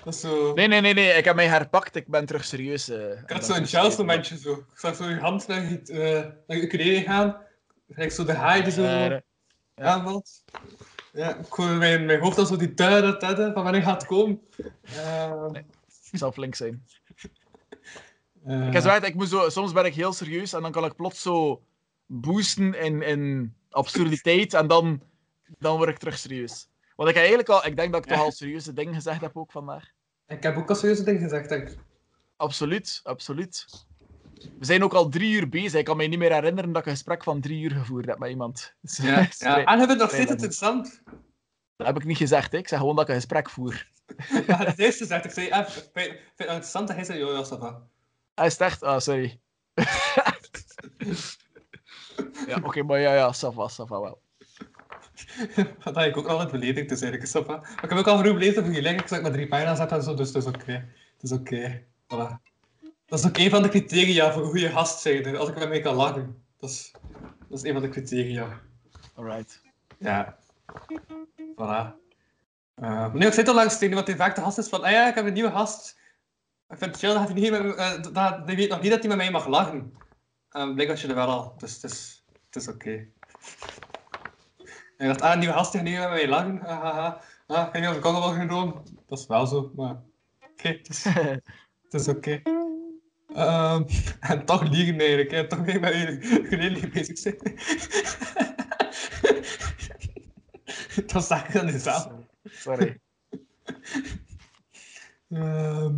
[0.03, 0.53] Dat is zo...
[0.53, 1.13] Nee, nee, nee, nee.
[1.13, 1.95] Ik heb mij herpakt.
[1.95, 2.89] Ik ben terug serieus.
[2.89, 4.51] eh, Ik had zo'n Charles momentje zo.
[4.53, 5.99] Ik zag zo je hand naar je, uh,
[6.47, 7.37] naar je ukulele gaan.
[7.89, 9.21] Gelijk zo de haai die zo Ja,
[9.75, 9.85] ja.
[9.93, 10.43] aanvalt.
[10.45, 10.59] Ja,
[11.17, 14.41] ik hoor mijn, mijn hoofd al zo die tuiden van wanneer gaat het komen.
[14.83, 15.45] Eh,
[16.11, 16.85] Ik zal flink zijn.
[18.45, 20.85] eh, Ik heb zo ik moet zo, soms ben ik heel serieus en dan kan
[20.85, 21.61] ik plots zo
[22.05, 25.01] boosten in, in absurditeit en dan,
[25.59, 26.67] dan word ik terug serieus.
[26.95, 29.37] Want ik heb eigenlijk al, ik denk dat ik toch al serieuze dingen gezegd heb
[29.37, 29.89] ook vandaag.
[30.27, 31.77] Ik heb ook al serieuze dingen gezegd, denk ik.
[32.35, 33.65] Absoluut, absoluut.
[34.59, 35.79] We zijn ook al drie uur bezig.
[35.79, 38.19] Ik kan me niet meer herinneren dat ik een gesprek van drie uur gevoerd heb
[38.19, 38.73] met iemand.
[38.81, 39.63] Dus, Ja, ja.
[39.63, 41.01] En hebben nog steeds interessant?
[41.75, 42.51] Dat heb ik niet gezegd.
[42.51, 42.57] Hè.
[42.57, 43.87] Ik zeg gewoon dat ik een gesprek voer.
[44.47, 46.01] Ja, het eerste zegt, ik zei, ah, vind je
[46.35, 46.89] het interessant?
[46.89, 47.87] Hij zei, joh, va.
[48.33, 48.83] Hij is echt...
[48.83, 49.39] Ah, sorry.
[52.47, 54.21] ja, oké, maar ja, ja, ça va wel.
[55.83, 57.55] Dat had ik ook al het beledigd, dus eigenlijk is ça va.
[57.55, 59.79] Maar ik heb ook al genoeg beleefd over je link, ik zag maar drie pagina's
[59.79, 60.71] heb en zo, dus het is oké.
[61.13, 61.83] Het is oké.
[61.83, 62.56] Voilà.
[63.07, 65.37] Dat is ook een van de criteria voor een goede gast zijn.
[65.37, 66.43] Als ik mij kan lachen.
[66.59, 66.91] Dat is,
[67.49, 68.61] dat is een van de criteria.
[69.15, 69.61] Alright.
[69.99, 70.37] Ja.
[71.55, 71.95] Voilà.
[72.75, 74.83] Uh, nee, ik zei het al langs tegen iemand die vaak de gast is van,
[74.83, 75.99] ah ja, ik heb een nieuwe gast.
[76.69, 78.99] Ik vind het chill dat hij niet met, me- eh, dat, weet nog niet dat
[78.99, 79.93] hij met mij mag lachen.
[80.49, 82.91] En blijkbaar was je er wel al, dus het is, het is oké.
[82.91, 83.09] En
[84.97, 86.61] ik dacht, ah, een nieuwe gast die gaat niet met mij lachen.
[86.61, 87.21] Ah, ah, ah.
[87.47, 88.83] Ah, ik heb niet de wel genomen.
[89.07, 89.95] Dat is wel zo, maar...
[90.51, 91.03] Oké, het is,
[91.83, 92.41] het is oké.
[93.37, 93.83] Ehm,
[94.19, 95.47] en toch liegen eigenlijk, hè.
[95.47, 97.37] toch weer met je geleden bezig zijn.
[101.11, 102.25] dat sta ik dan in zaal.
[102.43, 102.99] Sorry.
[105.29, 105.95] Ehm.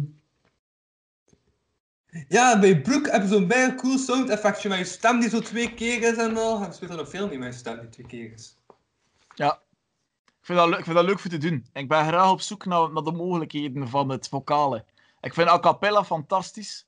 [2.27, 5.39] Ja, bij Brook heb je zo'n bijna cool sound effectje met je stem die zo
[5.39, 6.63] twee keer is en al.
[6.63, 8.57] En speelt er nog veel niet met je stem die twee keer is.
[9.35, 9.61] Ja.
[10.25, 11.65] Ik vind, dat, leuk- ik vind dat leuk voor te doen.
[11.73, 14.85] Ik ben graag op zoek naar, naar de mogelijkheden van het vocale.
[15.21, 16.87] Ik vind a cappella fantastisch.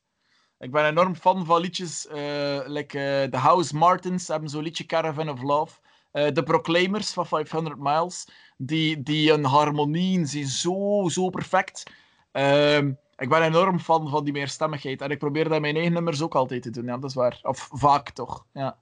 [0.62, 4.86] Ik ben enorm fan van liedjes, eh like eh, The House Martins hebben zo'n liedje
[4.86, 5.80] Caravan of Love.
[6.12, 11.84] Eh The Proclaimers van 500 Miles, die, die harmonieën zijn zo, zo perfect.
[12.32, 15.02] Ehm, ik ben enorm fan van die meerstemmigheid.
[15.02, 16.86] En ik probeer dat in mijn eigen nummers ook altijd te doen.
[16.86, 17.40] Ja, dat is waar.
[17.42, 18.46] Of vaak toch.
[18.54, 18.78] Ja.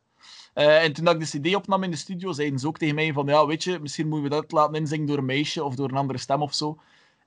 [0.53, 2.95] Eh, en toen dat ik de CD opnam in de studio, zeiden ze ook tegen
[2.95, 5.75] mij van, ja, weet je, misschien moeten we dat laten inzingen door een meisje of
[5.75, 6.80] door een andere stem of zo.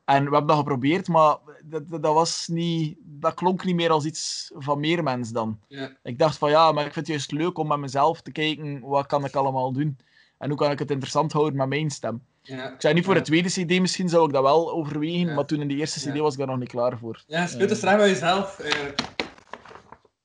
[0.04, 3.90] En we hebben dat geprobeerd, maar dat, dat, dat was niet, dat klonk niet meer
[3.90, 5.60] als iets van meer mens dan.
[5.68, 5.96] Ja.
[6.02, 8.80] Ik dacht van, ja, maar ik vind het juist leuk om met mezelf te kijken,
[8.80, 9.98] wat kan ik allemaal doen?
[10.38, 12.22] En hoe kan ik het interessant houden met mijn stem?
[12.40, 15.34] Ja, Ik zei niet voor de tweede CD misschien zou ik dat wel overwegen, Ja.
[15.34, 17.22] maar toen in de eerste CD was ik daar nog niet klaar voor.
[17.26, 18.58] ja speel graag met jezelf.
[18.60, 19.00] eigenlijk.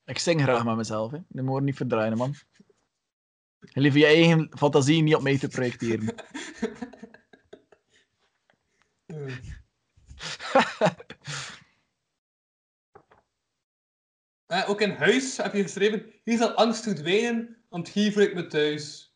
[0.06, 1.18] Ik zing graag met mezelf, hè.
[1.28, 2.34] Dat moet je niet verdraaien, man.
[3.60, 6.16] Je lieve je eigen fantasie niet op mij te projecteren.
[14.48, 14.70] Eh.
[14.70, 18.48] Ook in huis heb je geschreven, hier zal angst verdwijnen, want hier voel ik me
[18.48, 19.14] thuis.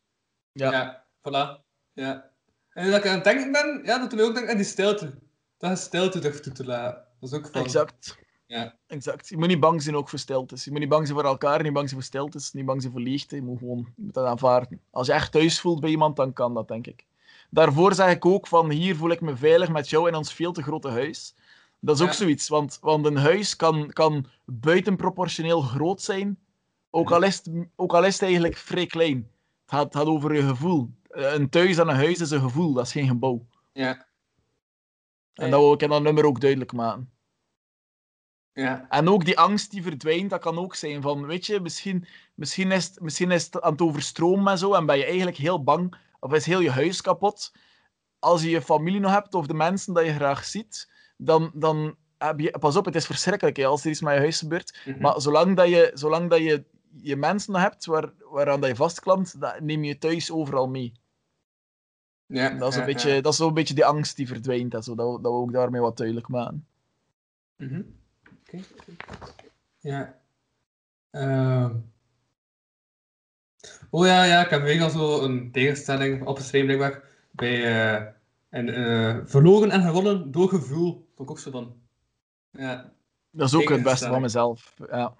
[0.51, 0.71] Ja.
[0.71, 1.63] Ja, voilà.
[1.93, 2.31] Ja.
[2.69, 4.65] En dat ik aan het denken ben, ja, dat doet mij ook denken aan die
[4.65, 5.13] stilte.
[5.57, 7.05] Dat is stilte durft toe te laten.
[7.19, 7.63] Dat is ook van...
[7.63, 8.17] Exact.
[8.45, 8.77] Ja.
[8.87, 9.29] Exact.
[9.29, 10.63] Je moet niet bang zijn ook voor stiltes.
[10.63, 12.93] Je moet niet bang zijn voor elkaar, niet bang zijn voor stiltes, niet bang zijn
[12.93, 13.35] voor leegte.
[13.35, 14.81] Je moet gewoon je moet dat aanvaarden.
[14.89, 17.05] Als je echt thuis voelt bij iemand, dan kan dat, denk ik.
[17.53, 20.51] Daarvoor zeg ik ook van, hier voel ik me veilig met jou in ons veel
[20.51, 21.35] te grote huis.
[21.79, 22.13] Dat is ook Ja.
[22.15, 26.39] zoiets, want, want een huis kan, kan buitenproportioneel groot zijn,
[26.89, 29.17] ook al, is het, ook al is het eigenlijk vrij klein.
[29.17, 30.89] Het gaat, het gaat over je gevoel.
[31.09, 33.45] Eh, Een thuis en een huis is een gevoel, dat is geen gebouw.
[33.73, 34.05] Ja.
[35.33, 37.11] En dat wil ik in dat nummer ook duidelijk maken.
[38.53, 38.85] Ja.
[38.89, 42.05] En ook die angst die verdwijnt, dat kan ook zijn van, weet je, misschien,
[42.35, 45.37] misschien, is, het, misschien is het aan het overstromen en zo, en ben je eigenlijk
[45.37, 47.51] heel bang, of is heel je huis kapot.
[48.19, 51.95] Als je je familie nog hebt, of de mensen dat je graag ziet, dan, dan
[52.17, 52.57] heb je...
[52.59, 54.79] Pas op, het is verschrikkelijk hè, als er iets met je huis gebeurt.
[54.85, 55.01] Mhm.
[55.01, 56.65] Maar zolang dat je, zolang dat je,
[57.01, 60.93] je mensen nog hebt waar, waaraan dat je vastklampt, dat neem je thuis overal mee.
[62.25, 62.49] ja.
[62.49, 63.21] Dat is, een ja, beetje, ja.
[63.21, 65.51] dat is zo'n beetje die angst die verdwijnt, en zo, dat, we- dat we ook
[65.53, 66.67] daarmee wat duidelijk maken.
[67.55, 67.81] Mhm.
[68.47, 68.59] Oké.
[69.79, 70.19] Ja.
[71.09, 71.75] Ehm.
[73.89, 77.03] Oh ja, ja, ik heb weer al zo een tegenstelling opgeschreven, blijkbaar.
[77.31, 78.07] Bij eh,
[78.49, 80.91] en, eh, verloren en gewonnen door gevoel.
[81.15, 81.75] Vond ik ook zo van.
[82.51, 82.93] Ja.
[83.31, 84.73] Dat is ook het beste van mezelf.
[84.89, 85.13] Ja.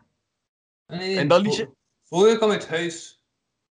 [0.88, 3.24] Nee, En dat liedje- Vorige kwam uit huis.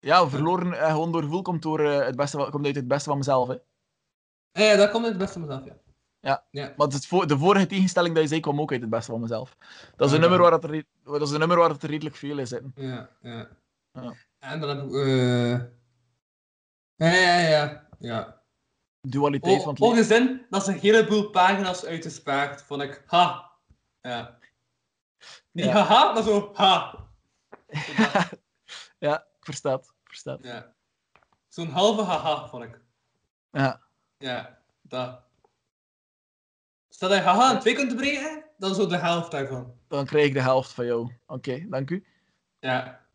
[0.00, 2.88] Ja, verloren en gewoon door gevoel komt, door, eh, het beste, van- komt uit het
[2.88, 3.48] beste van mezelf.
[3.48, 3.56] Hè.
[4.52, 5.76] Ja, dat komt uit het beste van mezelf, ja.
[6.20, 6.44] Ja.
[6.50, 6.74] Ja.
[6.76, 9.20] Maar het voor, de vorige tegenstelling dat je zei, kwam ook uit het beste van
[9.20, 9.56] mezelf.
[9.96, 12.16] Dat is een, Ja, nummer, waar het er, dat is een nummer waar het redelijk
[12.16, 12.72] veel in zitten.
[12.76, 13.48] Ja, ja.
[13.92, 14.14] Ja.
[14.38, 14.92] En dan heb ik...
[14.92, 15.52] eh
[16.96, 17.88] Ja, ja, ja.
[17.98, 18.42] ja.
[19.00, 19.94] Dualiteit van het leven.
[19.96, 22.62] Ongezin dat ze een heleboel pagina's uitgespaard.
[22.62, 23.52] Vond ik, ha.
[24.00, 24.38] Ja.
[25.52, 25.72] Niet Ja.
[25.72, 27.06] haha, maar zo, ha.
[28.98, 29.92] ja, ik versta het.
[30.04, 30.44] versta het.
[30.44, 30.74] Ja.
[31.48, 32.80] Zo'n halve haha, vond ik.
[33.50, 33.82] Ja.
[34.16, 35.22] Ja, dat.
[36.88, 39.78] Stel dat je haha in twee kunt breken, dan zo de helft daarvan.
[39.88, 41.14] Dan krijg ik de helft van jou.
[41.26, 42.06] Oké, dank u.
[42.58, 43.07] Ja.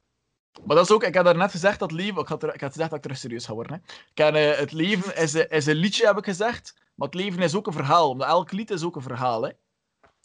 [0.66, 2.72] Maar dat is ook, ik had daarnet gezegd dat leven, ik had, er, ik had
[2.72, 3.74] gezegd dat ik terug serieus ga worden.
[3.86, 3.94] Hè.
[4.12, 7.16] Ik heb, eh, het leven is, een- is een liedje, heb ik gezegd, maar het
[7.18, 8.10] leven is ook een verhaal.
[8.10, 9.42] Omdat elk lied is ook een verhaal.
[9.44, 9.52] Hè.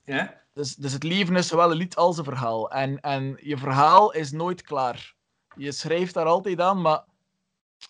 [0.05, 0.42] Ja?
[0.52, 2.70] Dus, dus het leven is zowel een lied als een verhaal.
[2.70, 5.15] En, en je verhaal is nooit klaar.
[5.57, 7.05] Je schrijft daar altijd aan, maar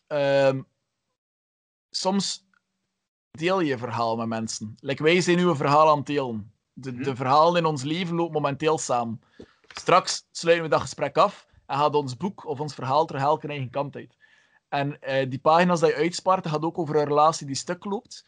[0.07, 0.63] ehm,
[1.91, 2.47] soms
[3.31, 4.75] deel je je verhaal met mensen.
[4.81, 6.53] Like wij zijn nu een verhaal aan het delen.
[6.73, 7.15] De, de Mhm.
[7.17, 9.21] verhalen in ons leven lopen momenteel samen.
[9.69, 13.49] Straks sluiten we dat gesprek af en gaat ons boek of ons verhaal terug elke
[13.49, 14.17] eigen kant uit.
[14.69, 17.85] En eh, die pagina's die je uitspaart, dat gaat ook over een relatie die stuk
[17.85, 18.27] loopt.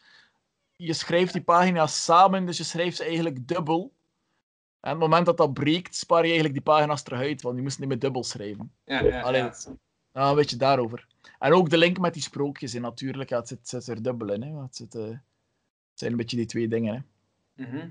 [0.75, 3.93] Je schrijft die pagina's samen, dus je schrijft ze eigenlijk dubbel.
[4.79, 7.55] En op het moment dat dat breekt, spaar je eigenlijk die pagina's terug uit, want
[7.55, 8.71] je moest niet meer dubbel schrijven.
[8.85, 9.53] Ja, ja, Allee, ja.
[10.13, 11.07] nou, een beetje daarover.
[11.39, 13.29] En ook de link met die sprookjes, in natuurlijk.
[13.29, 14.41] Ja, het, zit, het zit er dubbel in.
[14.41, 14.61] Hè.
[14.61, 15.19] Het, zit, eh, het
[15.93, 16.93] zijn een beetje die twee dingen.
[16.93, 17.65] Hè.
[17.65, 17.89] Mhm.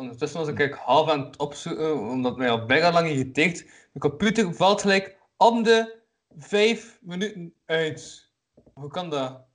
[0.00, 3.64] Ondertussen was ik eigenlijk half aan het opzoeken, omdat mij al bijna lang getikt.
[3.92, 6.02] De computer valt gelijk om de
[6.36, 8.30] vijf minuten uit.
[8.74, 9.46] Hoe kan dat?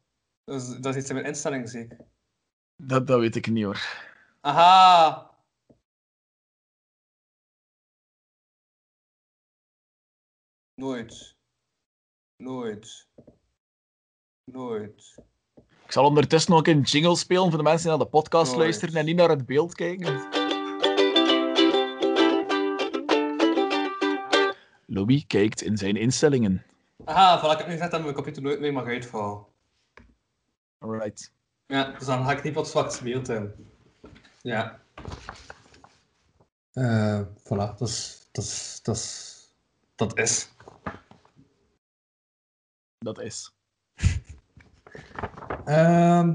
[0.44, 1.98] Dat is, dat is iets in mijn instellingen zeker.
[2.76, 3.80] Dat, dat weet ik niet hoor.
[4.42, 5.30] Aha!
[10.74, 11.36] Nooit.
[12.36, 13.10] Nooit.
[14.52, 15.16] Nooit.
[15.86, 18.96] Ik zal ondertussen nog een jingle spelen voor de mensen die naar de podcast luisteren
[18.96, 20.44] en niet naar het beeld kijken.
[24.86, 26.64] Louis kijkt in zijn instellingen.
[27.06, 29.46] Aha, voilà, ik heb nu gezegd dat mijn computer nooit meer mag uitvallen.
[30.80, 31.32] Alright.
[31.66, 33.70] Ja, dus dan ga ik niet wat zwart beeld hebben.
[34.42, 34.80] Ja.
[36.74, 39.40] Eh, voilà, dat is, dat is, dat is,
[39.96, 40.50] dat is.
[42.98, 43.54] Dat is.
[45.66, 46.34] Ehm.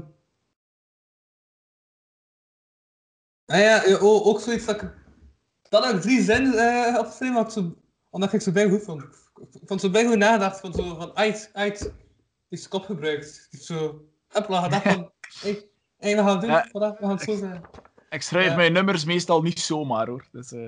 [3.45, 4.93] Ah ja, eh, ook zoiets dat ik...
[5.69, 7.75] Dan heb ik drie zinnen eh opgeschreven, omdat ik zo,
[8.09, 9.03] omdat ik zo bij goed vond.
[9.51, 13.47] Ik vond zo bij goed nagedacht, van zo van, uit, uit, die is kop gebruikt.
[13.51, 15.11] Die zo, hopla, gedacht van,
[15.41, 15.69] hey,
[15.99, 16.67] hey, we gaan het doen, Ja.
[16.67, 17.61] voilà, we gaan het zo zijn.
[18.09, 18.55] Ik schrijf Ja.
[18.55, 20.25] mijn nummers meestal niet zomaar hoor.
[20.31, 20.59] Dus, eh,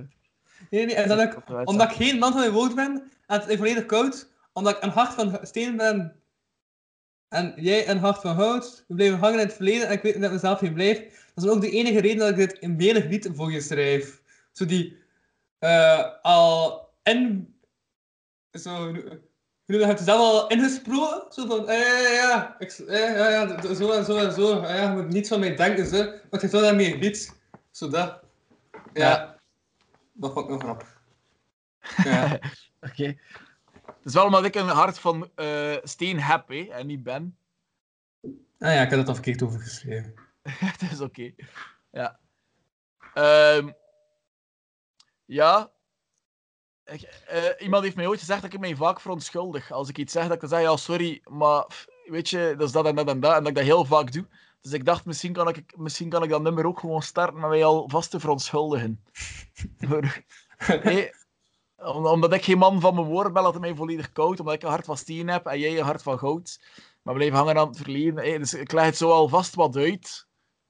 [0.69, 3.50] Nee, nee, en heb ik, omdat ik geen man van mijn woord ben, en het
[3.50, 6.22] is volledig koud, omdat ik een hart van steen ben,
[7.33, 10.13] en jij een hart van hout, we blijven hangen in het verleden, en ik weet
[10.13, 10.99] dat ik mezelf hier blijf.
[11.35, 14.21] Dat is ook de enige reden dat ik dit in menig lied voor je schrijf.
[14.51, 14.97] Zo die,
[15.59, 17.53] eh, al in,
[18.51, 18.87] zo,
[19.65, 23.73] je hebt het zelf al ingesproken, zo van, eh, ja, ja, ik, eh, ja, ja,
[23.75, 26.51] zo en zo en zo, ja, je moet niets van mij denken, zo, maar heb
[26.51, 27.35] wel daarmee lied,
[27.71, 28.19] zo dat.
[28.93, 29.39] Ja, Ja.
[30.13, 31.01] dat vond ik nog grappig.
[32.03, 32.39] Ja.
[32.81, 33.15] Oké.
[34.06, 37.38] Is wel omdat ik een hart van eh, steen heb hè, en niet ben.
[38.59, 40.14] Ah ja, ik had het al verkeerd over geschreven.
[40.72, 41.32] Het is oké.
[41.91, 42.19] Ja.
[43.14, 43.72] Ehm,
[45.25, 45.72] Ja.
[46.85, 49.72] Ik, eh, iemand heeft mij ooit gezegd dat ik mij vaak verontschuldig.
[49.72, 52.67] Als ik iets zeg, dat ik dan zeg, ja, sorry, maar pff, weet je, dat
[52.67, 53.33] is dat en dat en dat.
[53.35, 54.27] En dat ik dat heel vaak doe.
[54.61, 57.49] Dus ik dacht, misschien kan ik, misschien kan ik dat nummer ook gewoon starten met
[57.49, 59.03] mij al vast te verontschuldigen.
[60.83, 61.11] Nee,
[61.85, 64.39] om- omdat ik geen man van mijn woord ben, laat het mij volledig koud.
[64.39, 66.59] Omdat ik een hart van steen heb en jij een hart van goud.
[67.01, 68.15] Maar blijven hangen aan het verleden.
[68.15, 70.27] Hey, dus ik leg het zo al vast wat uit,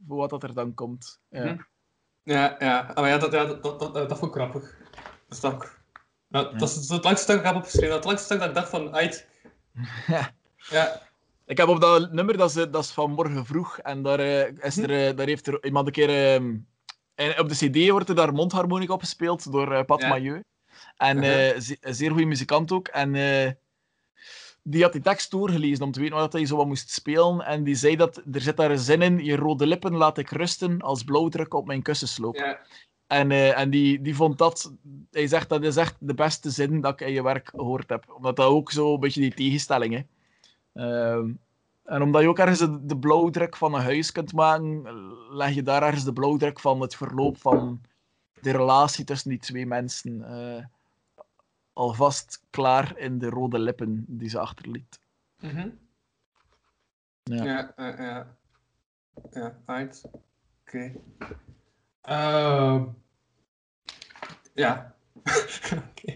[0.08, 1.19] voor wat dat er dan komt.
[1.30, 1.43] Ja.
[1.43, 1.58] Mhm.
[2.24, 2.80] Ja, ja.
[2.80, 4.75] Ah, maar ja, dat, ja, dat, dat, dat, dat vond ik grappig.
[5.27, 5.82] Dat is ook...
[6.27, 7.90] Ja, dat is het langste stuk dat ik heb opgeschreven.
[7.90, 9.27] Dat langste stuk dat ik dacht van, uit.
[10.69, 11.01] Ja.
[11.45, 13.77] Ik heb op dat nummer, dat is, eh, dat is van morgen vroeg.
[13.77, 16.09] En daar, eh, is er, eh, daar heeft er iemand een keer.
[16.33, 16.58] ehm,
[17.16, 20.08] en op de CD wordt er daar mondharmonica opgespeeld door eh, Pat Ja.
[20.08, 20.42] Mailleu.
[20.98, 21.50] En Uh-huh.
[21.50, 22.88] eh, ze- een zeer goede muzikant ook.
[22.88, 23.52] En eh,
[24.64, 27.42] die had die tekst doorgelezen om te weten wat hij zo wat moest spelen.
[27.42, 30.30] En die zei dat er zit daar een zin in: Je rode lippen laat ik
[30.30, 32.36] rusten als blauwdruk op mijn kussensloop.
[32.36, 32.60] Ja.
[33.08, 34.74] En, eh, en die, die vond dat,
[35.12, 38.14] hij zegt dat is echt de beste zin dat ik in je werk gehoord heb.
[38.16, 40.03] Omdat dat ook zo een beetje die tegenstelling is.
[40.74, 41.30] Ehm,
[41.84, 44.84] en omdat je ook ergens de, de blauwdruk van een huis kunt maken,
[45.30, 47.82] leg je daar ergens de blauwdruk van het verloop van
[48.44, 50.66] de relatie tussen die twee mensen eh,
[51.74, 55.00] alvast klaar in de rode lippen die ze achterliet.
[55.40, 55.70] Mhm.
[57.24, 57.44] Ja.
[57.44, 58.36] Ja, ja, ja.
[59.32, 60.04] Ja, uit.
[60.62, 60.92] Oké.
[62.02, 62.84] Ehm,
[64.54, 64.96] ja.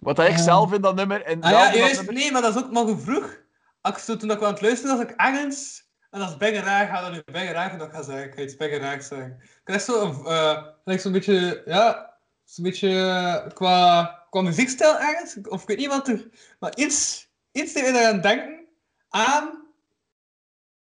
[0.00, 0.36] Wat ik Eh.
[0.38, 1.26] zelf in dat nummer...
[1.26, 1.96] In Ah ja, juist.
[1.96, 3.36] nummer- Nee, maar dat is ook nog vroeg.
[3.80, 5.83] Als toen ik aan het luisteren was, ik ergens...
[6.14, 8.26] En als Begge Raag gaat, dan nu Begge Raag dat gaan zeggen.
[8.26, 9.38] Ik ga iets Begge Raag zeggen.
[9.40, 11.62] Ik krijg zo eh, zo'n beetje...
[11.66, 12.12] Ja...
[12.44, 15.48] Zo'n beetje eh, qua, qua muziekstijl ergens.
[15.48, 16.28] Of ik weet niet wat er...
[16.58, 17.28] Maar iets...
[17.52, 18.66] Iets deed mij eraan denken.
[19.08, 19.66] Aan...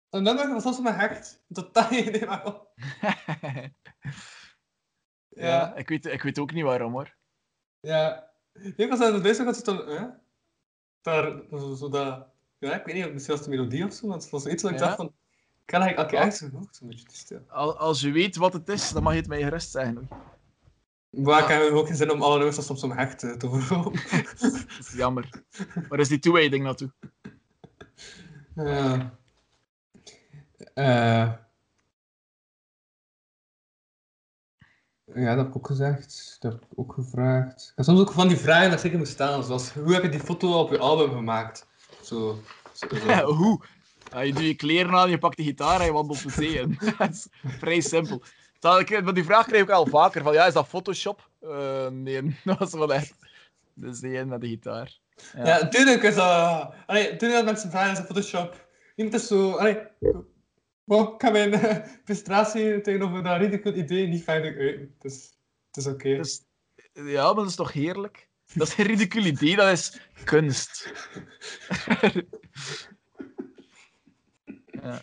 [0.09, 1.41] Een nummer van soms mijn hart.
[1.53, 2.67] Totaal geen idee waarom.
[3.01, 3.71] ja,
[5.29, 5.75] Ja.
[5.75, 7.15] ik, weet, ik weet ook niet waarom hoor.
[7.79, 8.31] Ja.
[8.53, 10.19] Ik was aan het luisteren, had ze dan...
[11.01, 11.41] Daar...
[11.49, 12.34] Zo, zo dat...
[12.65, 14.63] Ja, ik weet niet, misschien was het de melodie of zo, want het was iets
[14.63, 14.83] wat ik Ja.
[14.85, 15.05] dacht van...
[15.05, 17.41] Ik kan eigenlijk elke echt zo'n beetje te stil.
[17.47, 20.07] Al- Als je weet wat het is, dan mag je het mij gerust zeggen.
[21.09, 23.91] Maar ik heb ook geen zin om alle nummers op zo'n hecht eh, te verlopen.
[24.79, 25.29] Is jammer.
[25.89, 26.91] Waar is die toewijding naartoe?
[28.55, 29.17] Ja.
[30.73, 31.31] Eh.
[35.13, 36.35] Ja, dat heb ik ook gezegd.
[36.39, 37.61] Dat heb ik ook gevraagd.
[37.69, 39.43] Ik heb soms ook van die vragen dat zeker moet staan.
[39.43, 41.67] Zoals, hoe heb je die foto op je album gemaakt?
[42.05, 42.39] Zo.
[42.73, 43.33] zo, zo.
[43.41, 43.61] Hoe?
[44.11, 46.53] Ja, je doet je kleren aan, je pakt de gitaar en je wandelt de zee
[46.53, 46.77] in.
[46.97, 48.21] dat is vrij simpel.
[48.59, 50.23] Want die vraag kreeg ik al vaker.
[50.23, 51.29] Van, ja, is dat Photoshop?
[51.41, 53.13] Eh, nee, dat was wel echt
[53.73, 54.97] de zee in met de gitaar.
[55.33, 55.45] Ja.
[55.45, 56.73] Ja, natuurlijk is dat...
[56.85, 58.67] Allee, natuurlijk dat mensen vragen is dat Photoshop.
[58.95, 59.51] Iemand is zo...
[59.51, 59.77] Allee,
[60.83, 64.95] wow, ik ga mijn eh, frustratie tegenover dat ridicule idee niet uiten.
[64.99, 66.15] Dus het is oké.
[66.15, 66.43] Dus,
[66.93, 68.29] ja, maar dat is toch heerlijk?
[68.53, 70.93] Dat is geen ridicule idee, dat is kunst.
[74.81, 75.01] ja.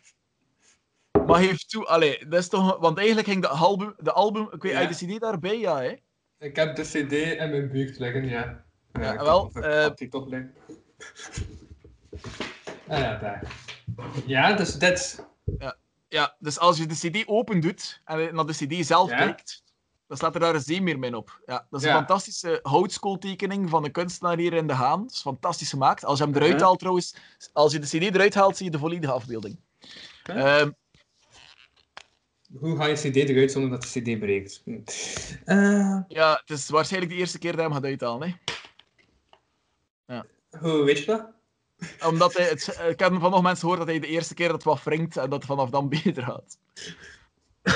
[1.26, 2.78] Maar geef toe, allee, dat is toch...
[2.78, 3.94] Want eigenlijk ging de album...
[3.98, 4.78] De album ik weet, Ja.
[4.78, 5.94] uit de CD daarbij, ja, hè?
[6.38, 8.64] Ik heb de cd in mijn buurt liggen, ja.
[8.92, 9.50] Ja, ik wel,
[10.10, 10.54] toch liggen.
[12.88, 13.52] Ah ja, daar.
[14.26, 15.26] Ja, dus dit.
[16.08, 19.16] Ja, dus als je de CD open doet en naar de CD zelf Ja.
[19.16, 19.61] kijkt,
[20.12, 21.41] dan staat er daar een zeemeermin op.
[21.47, 21.97] Ja, dat is een Ja.
[21.97, 25.02] fantastische houtskooltekening van een kunstenaar hier in De Haan.
[25.02, 26.05] Dat is fantastisch gemaakt.
[26.05, 26.62] Als je hem eruit Mhm.
[26.62, 27.15] haalt trouwens,
[27.52, 29.57] als je de CD eruit haalt, zie je de volledige afbeelding.
[30.26, 30.70] Ehm,
[32.58, 34.62] Hoe ga je cd eruit zonder dat de cd breekt?
[35.44, 38.41] Eh, ja, het is waarschijnlijk de eerste keer dat je hem gaat uithalen.
[40.07, 40.20] Hè?
[40.58, 41.26] hoe weet je dat?
[42.07, 44.62] Omdat hij het, ik heb van nog mensen gehoord dat hij de eerste keer dat
[44.62, 46.58] wat wringt en dat het vanaf dan beter gaat.
[47.62, 47.73] ja,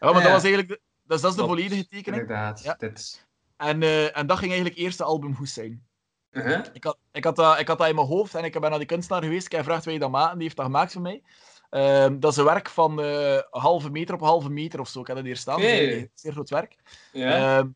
[0.00, 0.30] maar dat Ja.
[0.30, 0.80] was eigenlijk de,
[1.12, 2.22] dus dat is de volledige tekening.
[2.22, 2.74] Inderdaad, Ja.
[2.78, 3.26] dit.
[3.56, 5.86] En, eh, en dat ging eigenlijk eerst de album goed zijn.
[6.30, 6.64] Uh-huh.
[6.72, 8.78] Ik had, ik, had dat, ik had dat in mijn hoofd en ik ben naar
[8.78, 9.46] die kunstenaar geweest.
[9.46, 10.34] Ik heb gevraagd wil je dat maken.
[10.34, 11.22] Die heeft dat gemaakt voor mij.
[11.70, 15.00] Ehm, dat is een werk van eh, een halve meter op halve meter of zo.
[15.00, 15.60] Ik heb dat hier staan.
[15.60, 16.76] Zeer, zeer groot werk.
[17.12, 17.58] Ja.
[17.58, 17.68] Ehm,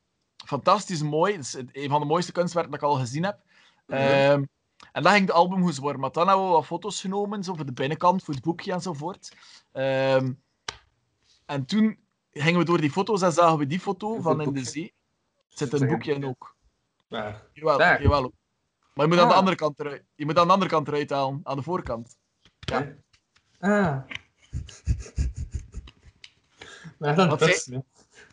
[0.47, 1.33] fantastisch mooi.
[1.33, 3.39] Het is een van de mooiste kunstwerken dat ik al gezien heb.
[3.87, 3.99] Mhm.
[4.01, 4.45] Ehm,
[4.93, 6.01] en dat ging de album goed worden.
[6.01, 9.37] Maar dan hebben we wat foto's genomen, zo voor de binnenkant, voor het boekje enzovoort.
[9.73, 10.33] Ehm,
[11.47, 11.99] en toen
[12.43, 14.95] gingen we door die foto's en zagen we die foto van in de zee.
[15.49, 16.57] Er zit een boekje in ook.
[17.09, 17.43] Waar?
[17.53, 18.03] Jawel, Daar.
[18.03, 18.33] jawel.
[18.95, 19.39] Maar je moet aan de Ah.
[19.39, 20.05] andere kant eruit.
[20.15, 22.17] Je moet aan de andere kant eruit halen, aan de voorkant.
[22.59, 22.95] Ja.
[23.59, 23.97] Ah.
[26.99, 27.49] Maar dan Wat dat.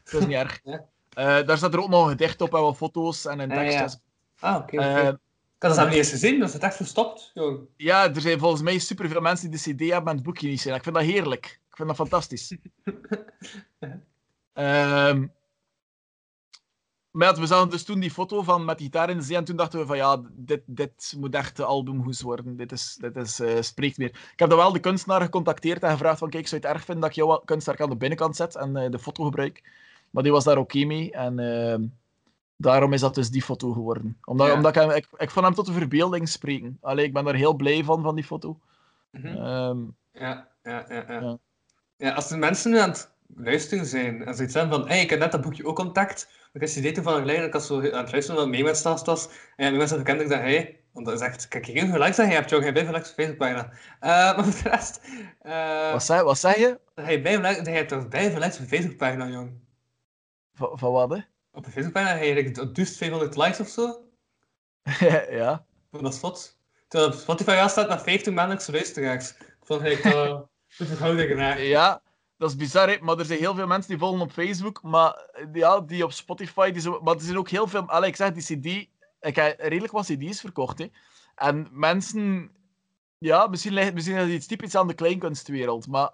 [0.03, 0.59] Dat is niet erg.
[0.63, 0.85] Ja.
[1.09, 3.57] Eh, daar staat er ook nog een gedicht op en wat foto's en een Ah,
[3.57, 3.99] tekst.
[4.35, 4.47] ja.
[4.49, 4.75] Ah, oké.
[4.75, 4.85] oké.
[4.85, 7.31] Eh, ik had dat niet eens gezien, dat is het echt verstopt.
[7.33, 7.61] Joh.
[7.77, 10.61] ja, er zijn volgens mij superveel mensen die de CD hebben en het boekje niet
[10.61, 10.75] zijn.
[10.75, 11.59] Ik vind dat heerlijk.
[11.73, 12.55] Ik vind dat fantastisch.
[14.53, 15.27] Ehm,
[17.11, 19.43] Maar ja, we zagen dus toen die foto van met gitaar in de zee en
[19.43, 22.55] toen dachten we van ja, dit, dit moet echt de albumhoes worden.
[22.57, 24.09] Dit, is, dit is, eh, spreekt meer.
[24.09, 26.85] Ik heb dan wel de kunstenaar gecontacteerd en gevraagd van kijk, zou je het erg
[26.85, 29.71] vinden dat ik jouw kunstwerk aan de binnenkant zet en eh, de foto gebruik?
[30.09, 31.87] Maar die was daar oké mee en ehm,
[32.55, 34.17] daarom is dat dus die foto geworden.
[34.25, 34.53] Omdat, Ja.
[34.55, 36.77] omdat ik, hem, ik, ik vond hem tot de verbeelding spreken.
[36.81, 38.59] Allee, ik ben daar heel blij van, van die foto.
[39.11, 39.27] Mhm.
[39.27, 39.79] Ehm,
[40.11, 41.05] ja, ja, ja.
[41.07, 41.37] Ja.
[41.97, 42.11] Ja.
[42.11, 45.19] als de mensen nu aan het luisteren zijn en zoiets hebben van, hey, ik heb
[45.19, 48.03] net dat boekje ook contact, dan is die date van geleden, ik had zo aan
[48.03, 51.15] het luisteren dat mee met Stas was, en die mensen ik dat hij, want dat
[51.15, 53.71] is echt, kijk, hoeveel likes dat je hebt, joh, bij likes op Facebookpagina.
[53.99, 55.01] Eh maar voor de rest,
[55.41, 56.79] eh wat, zei, wat zei je?
[56.95, 59.61] hij bij likes, hij hebt toch bij likes op Facebookpagina, jong.
[60.53, 61.19] Van, van wat, hè?
[61.51, 64.03] Op je Facebookpagina heb je dus 200 likes of zo,
[65.29, 65.65] ja.
[65.91, 66.57] dat is wat.
[66.87, 69.29] Terwijl op Spotify staat met 15 maandelijkse luisteraars.
[69.29, 70.47] Ik vond ik dat
[70.77, 71.61] de verhouding raar.
[71.61, 72.01] Ja,
[72.37, 72.97] dat is bizar, hè?
[73.01, 76.71] maar er zijn heel veel mensen die volgen op Facebook, maar ja, die op Spotify.
[76.71, 76.99] Die zo...
[77.01, 77.87] Maar er zijn ook heel veel.
[77.89, 78.87] Allee, ik zeg, die CD.
[79.21, 80.77] Ik heb redelijk wat CD's verkocht.
[80.79, 80.87] Hè?
[81.35, 82.51] En mensen.
[83.17, 86.13] Ja, misschien, ligt- misschien is het iets typisch aan de kleinkunstwereld, maar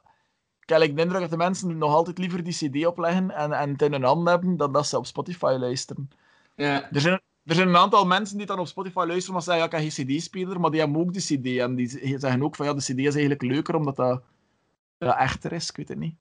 [0.60, 3.52] ik heb like de indruk dat de mensen nog altijd liever die CD opleggen en,
[3.52, 6.10] en het in hun handen hebben dan dat ze op Spotify luisteren.
[6.56, 9.64] Ja, Er zijn, er zijn een aantal mensen die dan op Spotify luisteren, maar zeggen,
[9.64, 11.58] ja, ik heb geen CD-speler, maar die hebben ook de CD.
[11.60, 11.88] En die
[12.20, 14.22] zeggen ook van, ja, de CD is eigenlijk leuker, omdat dat
[15.00, 16.16] ja, echter is, ik weet het niet.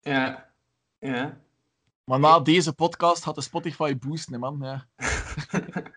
[0.00, 0.50] ja,
[0.98, 1.38] ja.
[2.04, 4.58] Maar na deze podcast gaat de Spotify boosten, man.
[4.60, 4.86] Ja.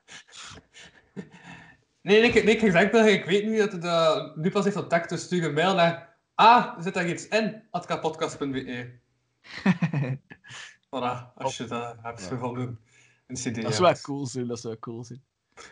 [2.01, 4.63] Nee, nee, ik, nee, ik zeg dat ik weet nu dat het uh, nu pas
[4.63, 7.63] heeft contact, dus stuur een mail naar ah, zit daar iets in?
[7.71, 8.99] atkapodcast.be
[10.89, 12.79] Voilà, als je dat hebt gevonden.
[13.27, 13.61] Een cd.
[13.61, 15.23] Dat zou wel cool zijn, dat zou wel cool zijn.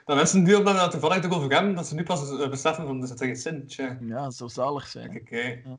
[0.05, 3.01] Dat mensen nu, we dat toevallig erover hebben, dat ze nu pas eh, beseffen van,
[3.01, 3.67] er zit er iets in.
[3.67, 5.09] Tja, Ja, dat zou zalig zijn.
[5.11, 5.65] kijk, kijk.
[5.65, 5.77] Ja.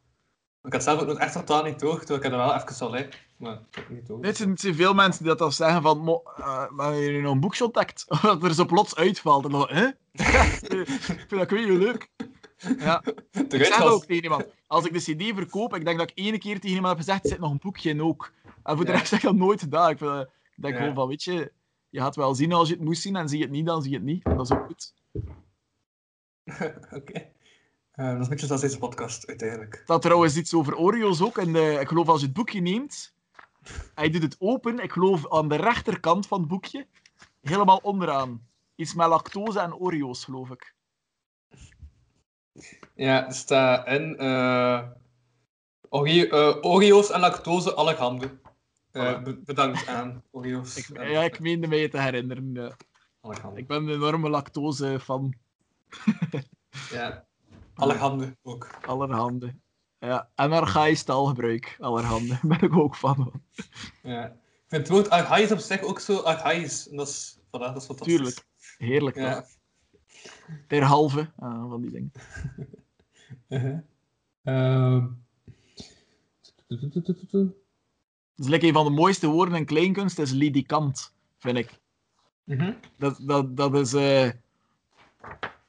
[0.62, 2.90] Ik had zelf ook nog echt totaal niet door, ik had er wel even al
[2.90, 3.18] lijkt.
[3.36, 4.24] Maar ik heb niet door.
[4.24, 7.40] Het zijn, veel mensen die dat al zeggen van, mo, uh, maar je nog een
[7.40, 8.04] boekje ontdekt?
[8.22, 9.44] dat er zo plots uitvalt.
[9.44, 9.86] En dan, hè?
[10.12, 12.08] ik vind dat heel leuk.
[12.78, 13.02] Ja.
[13.48, 16.38] Ik zeg ook tegen iemand, als ik de CD verkoop, ik denk dat ik ene
[16.38, 18.32] keer tegen iemand heb gezegd, er zit nog een boekje in ook.
[18.62, 18.98] En voor de Ja.
[18.98, 19.90] rest heb ik dat nooit gedaan.
[19.90, 20.80] Ik, vind, ik denk Ja.
[20.80, 21.52] gewoon van, weet je,
[21.88, 23.82] je gaat wel zien als je het moest zien, en zie je het niet, dan
[23.82, 24.24] zie je het niet.
[24.24, 24.94] Dat is ook goed.
[26.98, 27.26] Oké.
[28.00, 29.74] Eh, dat is een beetje zoals deze podcast, uiteindelijk.
[29.74, 31.38] Er staat trouwens iets over Oreo's ook.
[31.38, 33.14] En de, ik geloof als je het boekje neemt,
[33.94, 36.86] en je doet het open, ik geloof aan de rechterkant van het boekje,
[37.40, 38.46] helemaal onderaan.
[38.74, 40.74] Iets met lactose en Oreo's, geloof ik.
[42.94, 44.88] Ja, er staat in eh,
[45.88, 47.74] Oreo- eh, Oreo's en lactose.
[47.74, 49.22] Eh, Voilà.
[49.22, 50.76] be- bedankt aan Oreo's.
[50.76, 52.76] Ik, en ja, ik meende mij te herinneren.
[53.54, 55.34] Ik ben een enorme lactose-fan.
[56.90, 57.24] Ja,
[57.74, 58.70] allerhande ook.
[58.86, 59.54] Allerhande.
[59.98, 61.76] Ja, en archaïs taalgebruik.
[61.78, 62.28] Allerhande.
[62.42, 63.42] Daar ben ik ook fan van.
[64.02, 64.26] Ja.
[64.26, 66.88] Ik vind het woord archaïs op zich ook zo archaïs.
[66.88, 68.16] En dat is, voilà, dat is fantastisch.
[68.16, 68.46] Tuurlijk.
[68.78, 69.16] Heerlijk.
[69.16, 69.34] Ja.
[69.34, 69.48] toch?
[70.66, 72.12] Derhalve ah, van die dingen.
[74.42, 75.06] Ehm.
[78.34, 81.80] Dus like een van de mooiste woorden in kleinkunst is lidikant, vind ik.
[82.44, 82.72] Mhm.
[82.96, 83.92] Dat, dat, dat is...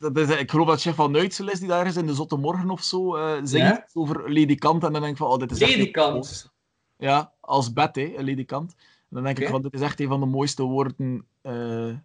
[0.02, 2.36] dat is, ik geloof dat chef van Nuitsel is die daar is in de Zotte
[2.38, 3.88] Morgen of zo eh zingt Ja?
[3.94, 4.84] over ledikant.
[4.84, 5.76] En dan denk ik van, oh, dit is echt...
[5.76, 6.52] Ledikant.
[6.98, 8.72] Ja, als bed, hè, een ledikant.
[8.78, 11.26] En dan denk ik van, dit is echt een van de mooiste woorden.
[11.42, 11.96] eh,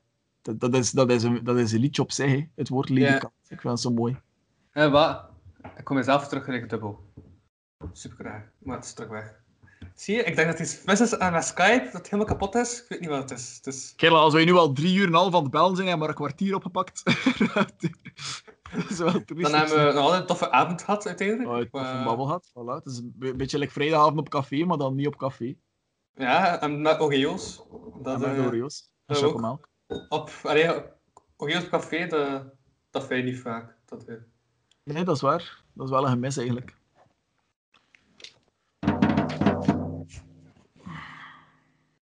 [0.43, 2.89] dat, dat, is, dat, is een, dat is een liedje op zich, hè, het woord
[2.89, 3.33] ledikant.
[3.49, 4.17] Ik vind het zo mooi.
[4.71, 5.25] Eh, wat?
[5.77, 7.05] Ik kom mezelf terug dubbel.
[7.93, 8.43] Super graag.
[8.59, 9.45] Maar het is terug weg.
[9.95, 12.55] Zie je, ik denk dat iets mis is aan mijn Skype, dat het helemaal kapot
[12.55, 12.83] is.
[12.83, 13.55] Ik weet niet wat het is.
[13.57, 13.93] Het is...
[13.97, 16.09] Kerel, als we nu al drie uur en half aan het bellen zijn en maar
[16.09, 17.03] een kwartier opgepakt.
[18.99, 21.75] Dan hebben we nog altijd een toffe avond gehad, uiteindelijk.
[21.75, 22.51] Oh, een babbel gehad.
[22.51, 22.85] Voilà.
[22.85, 25.55] Het is een be- beetje like vrijdagavond op café, maar dan niet op café.
[26.15, 27.63] Ja, en met Oreo's.
[28.03, 28.91] Dat, en met eh, Oreo's.
[29.07, 29.69] En chocomelk.
[30.09, 30.83] op, allee,
[31.37, 32.43] Oreo's op café, dat,
[32.91, 33.77] dat vind je niet vaak.
[33.85, 34.05] Dat.
[34.85, 35.63] Nee, dat is waar.
[35.73, 36.76] Dat is wel een gemis eigenlijk.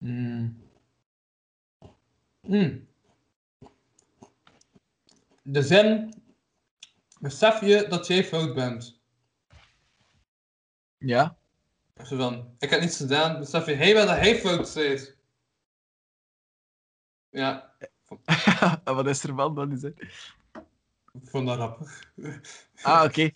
[0.08, 0.62] Mm.
[2.40, 2.88] Mm.
[5.42, 6.14] De zin,
[7.20, 9.00] besef je dat jij fout bent.
[10.98, 11.38] Ja.
[12.04, 15.16] Zo van, ik heb niets gedaan, besef je, wel dat hij fout is.
[17.30, 17.74] Ja,
[18.84, 19.72] wat is er van dan?
[19.72, 20.00] Is het?
[21.12, 22.12] ik vond dat grappig.
[22.82, 23.30] Ah, oké.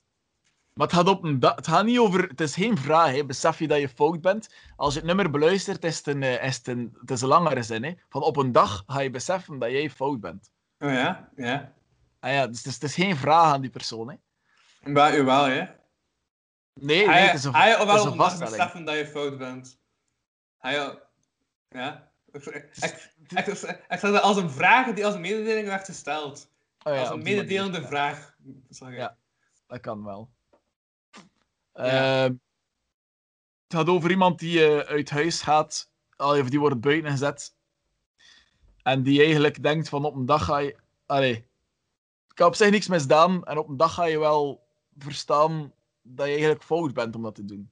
[0.75, 2.23] Maar het gaat, op een da- het gaat niet over...
[2.29, 3.25] Het is geen vraag, hè.
[3.25, 4.55] Besef je dat je fout bent?
[4.77, 7.29] Als je het nummer beluistert, is het een, eh, is het een, het is een
[7.29, 7.95] langere zin, hè.
[8.09, 10.51] Van op een dag ga je beseffen dat jij fout bent.
[10.79, 11.73] Oh ja, ja.
[12.21, 14.17] Ah ja, dus het is, het is geen vraag aan die persoon, hè.
[14.93, 15.67] Maar u wel, hè?
[16.75, 19.79] Nee, nee, het is een, hij wel een op dag beseffen dat je fout bent.
[20.59, 20.99] Hij,
[21.69, 22.11] ja.
[22.33, 22.69] Ik, ik,
[23.29, 23.47] ik,
[23.89, 26.51] ik zag dat als een vraag die als mededeling werd gesteld.
[26.83, 28.37] Oh ja, als op een mededelende vraag.
[28.69, 28.97] Zag ik.
[28.97, 29.17] Ja.
[29.67, 30.31] Dat kan wel.
[31.75, 32.25] Ja.
[32.25, 32.33] Ehm,
[33.67, 37.55] het gaat over iemand die eh, uit huis gaat, of die wordt buiten gezet.
[38.83, 40.77] En die eigenlijk denkt van op een dag ga je.
[41.07, 41.35] Allee,
[42.31, 43.45] ik heb op zich niks misdaan.
[43.45, 44.67] En op een dag ga je wel
[44.99, 47.71] verstaan dat je eigenlijk fout bent om dat te doen.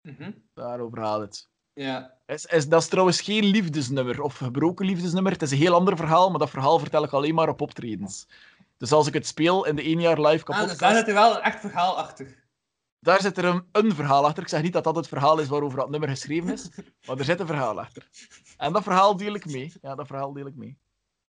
[0.00, 0.32] Mhm.
[0.54, 1.48] Daarover gaat het.
[1.72, 2.20] ja.
[2.26, 5.32] Is, is, dat is trouwens geen liefdesnummer of gebroken liefdesnummer.
[5.32, 8.26] Het is een heel ander verhaal, maar dat verhaal vertel ik alleen maar op optredens.
[8.76, 11.08] Dus als ik het speel in de één jaar live Ah, kapot dus daar zit
[11.08, 12.41] er wel een echt verhaal achter.
[13.02, 14.42] Daar zit er een, een verhaal achter.
[14.42, 16.68] Ik zeg niet dat dat het verhaal is waarover dat nummer geschreven is,
[17.06, 18.08] maar er zit een verhaal achter.
[18.56, 19.72] En dat verhaal deel ik mee.
[19.82, 20.78] Ja, dat verhaal deel ik mee.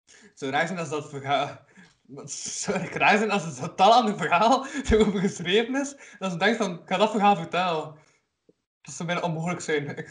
[0.06, 1.66] Het zou raar zijn als dat verhaal...
[2.16, 5.96] Het zou echt raar zijn als het totaal ander verhaal erover geschreven is.
[6.20, 7.96] Dat ze denkt van, ik ga dat verhaal vertellen.
[8.82, 10.06] Dat zou bijna onmogelijk zijn.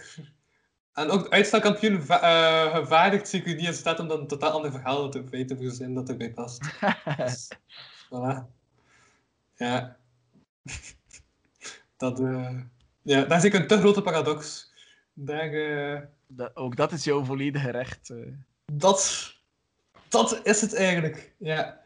[0.92, 4.20] En ook de uitstelkampioen va- eh, gevaardigd zie ik u niet in staat om dan
[4.20, 6.62] een totaal ander verhaal te te verzinnen dat erbij past.
[7.16, 7.48] Dus,
[8.14, 8.44] voilà.
[9.54, 9.96] Ja.
[11.96, 12.60] Dat, eh
[13.02, 14.72] ja, daar zie ik een te grote paradox.
[15.12, 18.10] Daar, eh, Dat, ook dat is jouw volledige recht.
[18.10, 18.32] eh.
[18.72, 19.32] dat,
[20.08, 21.80] dat is het eigenlijk, ja.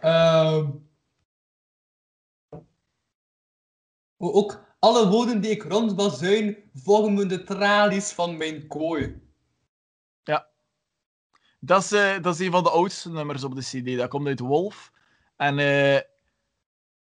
[0.00, 0.70] Ehm.
[4.18, 9.24] Ook alle woorden die ik rondbazuin vormen de tralies van mijn kooi.
[11.60, 11.88] Dat, is,
[12.22, 13.96] dat is een van de oudste nummers op de CD.
[13.96, 14.92] Dat komt uit Wolf.
[15.36, 15.58] En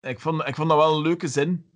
[0.05, 1.69] ik, vond, ik vond dat wel een leuke zin.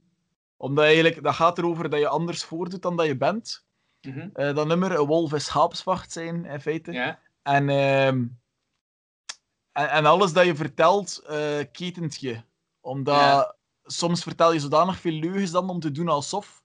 [0.58, 3.66] Omdat eigenlijk, dat gaat erover dat je anders voordoet dan dat je bent.
[4.02, 4.30] Mhm.
[4.34, 6.92] Eh, dat nummer, een wolf is schaapsvacht zijn, in feite.
[6.92, 8.26] Ja, En, ehm,
[9.72, 12.42] en, en alles dat je vertelt, eh ketent je.
[12.82, 16.62] Omdat soms vertel je zodanig veel leugens dan om te doen alsof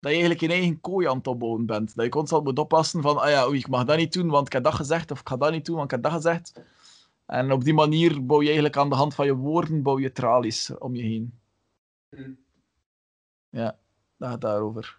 [0.00, 1.94] dat je eigenlijk je eigen kooi aan het opbouwen bent.
[1.94, 4.46] Dat je constant moet oppassen van, ah ja, oei, ik mag dat niet doen, want
[4.46, 6.60] ik heb dat gezegd, of ik ga dat niet doen, want ik heb dat gezegd.
[7.28, 10.12] En op die manier bouw je eigenlijk aan de hand van je woorden, bouw je
[10.12, 11.38] tralies om je heen.
[12.10, 12.32] Mhm.
[13.48, 13.78] Ja,
[14.16, 14.98] dat gaat daarover.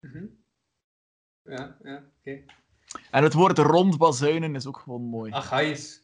[0.00, 0.26] Mhm.
[1.42, 2.44] ja, ja oké.
[3.10, 5.32] En het woord rondbazuinen is ook gewoon mooi.
[5.32, 6.02] Archaïs.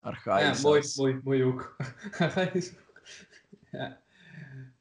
[0.00, 0.60] Archaïs.
[0.60, 1.76] Ja, mooi, mooi, mooi ook.
[2.18, 2.72] Archaïs.
[3.70, 4.00] Ja.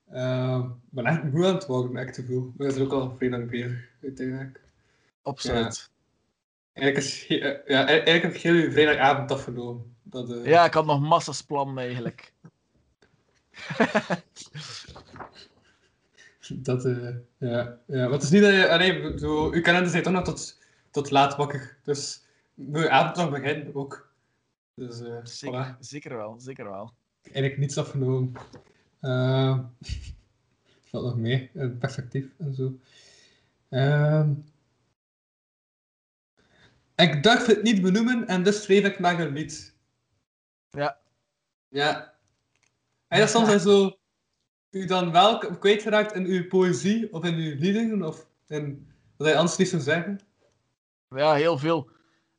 [0.06, 2.54] Ehm, ik ben echt moe aan het worden, echt te veel.
[2.58, 4.62] We zijn ook al vrij lang bezig, uiteindelijk.
[5.22, 5.92] Absoluut.
[6.78, 9.96] Eigenlijk, is, eh, ja, eigenlijk heb ik heel uw vrijdagavond afgenomen.
[10.04, 12.34] Dat, eh, Ja, ik had nog massas plannen eigenlijk.
[16.50, 17.78] Dat, eh, ja.
[17.88, 18.08] ja.
[18.10, 19.14] Want het is niet dat je...
[19.18, 20.60] Zo, uw kalender zijn toch nog tot,
[20.92, 21.78] tot laat wakker.
[21.84, 22.24] Dus
[22.54, 24.10] moet je avond nog beginnen ook.
[24.76, 25.80] Dus, Zeker, voilà.
[25.80, 26.92] zeker wel, zeker wel.
[27.24, 28.32] Eigenlijk niets afgenomen.
[30.90, 32.78] Valt nog mee, perspectief en zo.
[33.70, 34.34] Ehm,
[36.98, 39.76] ik durf het niet benoemen en dus schreef ik maar een lied.
[40.70, 40.98] Ja.
[41.68, 42.14] Ja.
[43.08, 43.98] En dat soms dan zo...
[44.70, 49.38] U dan wel kwijtgeraakt in uw poëzie of in uw liederen of in wat hij
[49.38, 50.20] anders niet zou zeggen?
[51.10, 51.90] Ja, heel veel.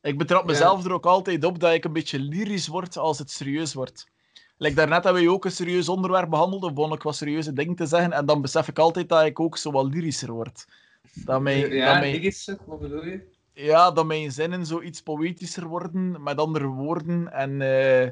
[0.00, 3.30] Ik betrap mezelf er ook altijd op dat ik een beetje lyrisch word als het
[3.30, 4.06] serieus wordt.
[4.56, 7.74] Like daarnet hebben we ook een serieus onderwerp behandeld, of begon ik wat serieuze dingen
[7.74, 10.66] te zeggen, en dan besef ik altijd dat ik ook zo wat lyrischer word.
[11.14, 13.36] Dat mijn, ja, dat wat bedoel je?
[13.64, 18.10] Ja, dat mijn zinnen zoiets poëtischer worden, met andere woorden, en eh,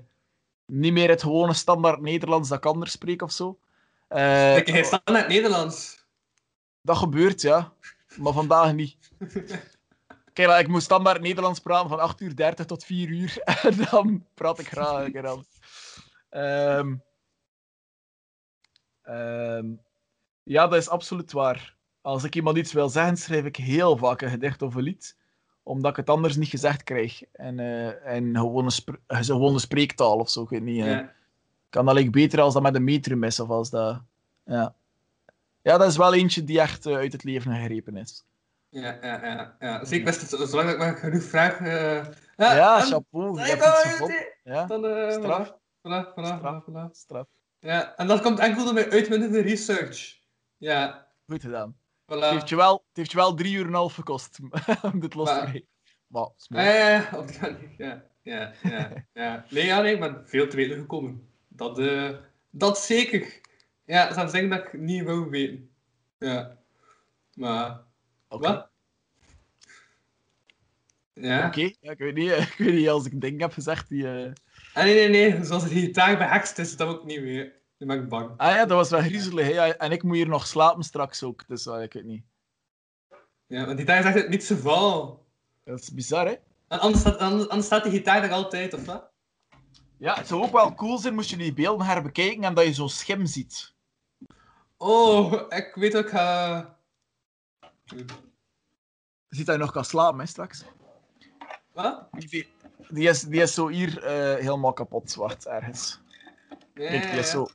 [0.66, 3.58] niet meer het gewone standaard Nederlands dat ik anders spreek of zo.
[4.08, 6.06] Eh, ik het Nederlands.
[6.82, 7.72] Dat gebeurt, ja.
[8.16, 8.96] Maar vandaag niet.
[10.32, 13.38] Kijk, ik moet standaard Nederlands praten van 8 uur 30 tot 4 uur.
[13.62, 15.58] En dan praat ik graag anders.
[16.28, 16.94] Ehm,
[19.02, 19.66] ehm,
[20.42, 21.76] ja, dat is absoluut waar.
[22.00, 25.16] Als ik iemand iets wil zeggen, schrijf ik heel vaak een gedicht of een lied.
[25.66, 27.22] Omdat ik het anders niet gezegd krijg.
[27.32, 30.42] En, eh en gewone, spre- eh, gewone spreektaal of zo.
[30.42, 30.84] Ik weet niet.
[30.84, 31.12] Ja.
[31.68, 33.40] kan dat like, beter als dat met een metrum is.
[33.40, 34.00] Of als dat...
[34.44, 34.74] Ja.
[35.62, 38.24] ja, dat is wel eentje die echt eh, uit het leven gegrepen is.
[38.68, 39.78] Ja, ja, ja, ja.
[39.78, 41.58] Dus ik wist het, zolang ik maar genoeg vraag.
[41.60, 42.04] ja,
[42.36, 43.40] Ja, en- chapeau.
[43.40, 45.48] Je Ja, hebt Dan, Straf.
[45.52, 46.64] voilà, voilà, Straf.
[46.70, 46.90] voilà.
[46.92, 47.26] straf.
[47.58, 50.18] Ja, en dat komt enkel door mijn uitmuntende research.
[50.56, 51.76] Ja, Goed gedaan.
[52.06, 52.18] Voilà.
[52.22, 54.38] Het heeft je wel, het heeft je wel drie uur en een half gekost
[54.92, 55.68] om dit los te Maar- krijgen.
[56.48, 59.44] Maar, ja, op die manier, ja, ja, ja, ja.
[59.50, 61.28] Nee, ja, nee, ik ben veel te weten gekomen.
[61.48, 62.10] Dat, eh,
[62.50, 63.40] dat zeker.
[63.84, 65.70] Ja, ze zeggen dat ik niet wou weten.
[66.18, 66.58] Ja.
[67.34, 67.80] Maar,
[68.28, 68.46] Oké.
[68.48, 68.68] wat?
[71.12, 71.46] Ja.
[71.46, 74.08] Oké, ja, ik, weet niet, eh, ik weet niet als ik dingen heb gezegd die...
[74.08, 74.32] eh,
[74.74, 75.44] Ah, nee, nee, nee.
[75.44, 77.55] Zoals de gitaar behekst is, dat ook niet weer.
[77.78, 78.30] Ben ik bang.
[78.36, 79.46] Ah ja, dat was wel griezelig.
[79.46, 79.68] Hè?
[79.68, 82.24] En ik moet hier nog slapen straks ook, dus eh, ik weet niet.
[83.46, 85.24] Ja, want die gitaar is echt niet zo vol.
[85.64, 86.34] Dat is bizar, hè?
[86.68, 89.10] En anders staat, anders, anders staat die gitaar er altijd, of wat?
[89.96, 92.74] Ja, het zou ook wel cool zijn moest je die beelden herbekijken en dat je
[92.74, 93.74] zo'n schim ziet.
[94.76, 96.10] Oh, ik weet ook...
[96.10, 96.64] Uh...
[99.28, 100.64] Je ziet dat je nog kan slapen, hè, straks.
[101.72, 102.08] Wat?
[102.10, 102.48] Die,
[102.88, 106.00] die, is, die is zo hier eh, helemaal kapot zwart ergens.
[106.74, 107.48] Kijk, die is zo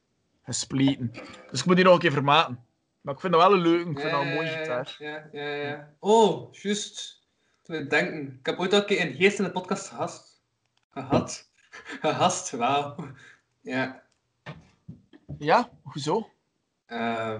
[0.43, 1.11] gespleten.
[1.51, 2.65] Dus ik moet die nog een keer vermaten.
[3.01, 4.95] Maar ik vind dat wel een leuke, ik vind dat een mooie Ja, gitaar.
[4.99, 5.93] Ja, ja, ja.
[5.99, 7.19] Oh, juist.
[7.61, 8.37] Toen ik denken.
[8.39, 10.41] Ik heb ooit al een keer een geest in de podcast gehad.
[10.89, 11.49] Gehad.
[12.01, 12.95] Gehast, wauw.
[13.61, 14.03] Ja.
[15.37, 16.29] Ja, hoezo?
[16.87, 17.39] Uh,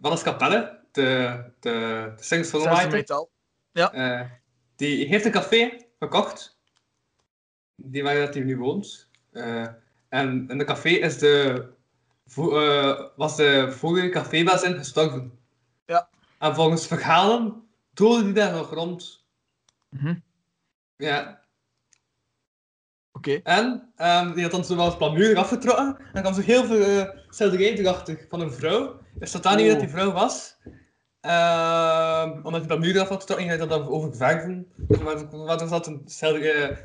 [0.00, 1.70] Wannes Capelle, de, de,
[2.16, 3.30] de singer-songwriter, metal.
[3.72, 4.20] eh,
[4.76, 6.58] die heeft een café gekocht.
[7.76, 9.08] Die waar dat hij nu woont.
[9.32, 9.66] Eh,
[10.08, 11.66] en in de café is de,
[12.26, 15.38] vo- eh, was de vorige cafébaas in gestorven.
[15.86, 16.08] Ja.
[16.38, 17.62] En volgens verhalen
[17.92, 19.24] doodde die daar nog rond.
[19.88, 20.14] Mhm.
[20.96, 21.42] Ja.
[23.12, 23.40] Oké.
[23.42, 25.96] En ehm, die had dan zo wel het plamuur afgetrokken.
[25.98, 29.00] En dan kwam zo heel veel uh, schilderij erachter van een vrouw.
[29.18, 29.70] Is dat dan niet Oh.
[29.72, 30.56] dat die vrouw was?
[31.20, 34.72] Ehm, omdat die plamuur af had getrokken, ging hij dat dan over verven.
[35.02, 36.82] Maar wat was dat een schilderij?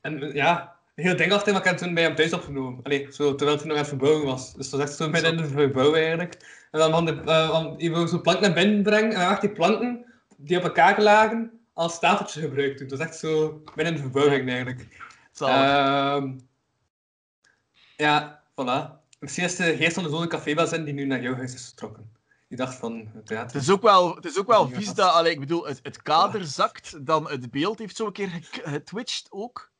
[0.00, 2.82] En eh, ja, heel ding achter, maar ik heb het toen bij hem thuis opgenomen.
[2.82, 4.54] Allee, zo, terwijl hij nog aan het verbouwen was.
[4.54, 6.66] Dus dat was echt zo midden in de verbouw eigenlijk.
[6.70, 9.10] En dan van de, eh, van, je wou zo'n plank naar binnen brengen.
[9.12, 10.04] En dan werd die planken
[10.36, 12.78] die op elkaar lagen als tafeltje gebruikt.
[12.78, 12.88] toen.
[12.88, 14.86] Dat was echt zo midden in de verbouwing eigenlijk.
[15.48, 16.38] Ehm
[17.96, 19.00] ja, voilà.
[19.18, 21.66] Misschien is de geest van de dode cafébaas in die nu naar jouw huis is
[21.68, 22.10] getrokken.
[22.48, 23.52] Die dacht van, het theater.
[23.52, 26.02] Het is ook wel, het is ook wel vies dat- allee, ik bedoel, het, het
[26.02, 29.70] kader zakt, dan het beeld heeft zo een keer ge- getwitcht ook.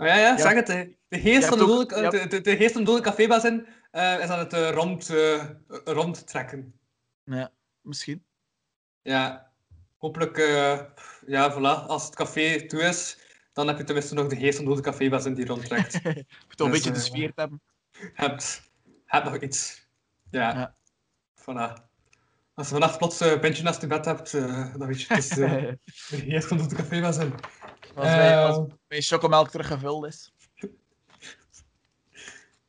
[0.00, 0.66] Oh, ja, ja, zeg het.
[0.66, 2.10] De geest, Je van de, hebt ook- dode, ja.
[2.10, 5.10] de, de, de geest van de dode cafébaas in eh, is aan het eh, rond,
[5.10, 5.44] eh,
[5.84, 6.74] rondtrekken.
[7.24, 8.24] Ja, misschien.
[9.02, 9.50] Ja,
[9.96, 10.80] hopelijk, eh,
[11.26, 11.86] ja, voilà.
[11.86, 13.18] Als het café toe is,
[13.52, 15.92] dan heb je tenminste nog de geest van de dode cafébaas in die rondtrekt.
[16.02, 17.62] Je moet toch een Dus, beetje de sfeer hebben.
[18.14, 18.70] hebt,
[19.04, 19.88] hebt nog iets.
[20.30, 20.52] Ja.
[20.54, 20.76] Ja.
[21.40, 21.88] Voilà.
[22.54, 25.18] Als je vannacht plots een pintje naast je bed hebt, eh, dan weet je, het
[25.24, 27.34] is de geest van de café was in.
[27.94, 30.32] Als, mijn, Eh, als mijn chocomelk teruggevuld is.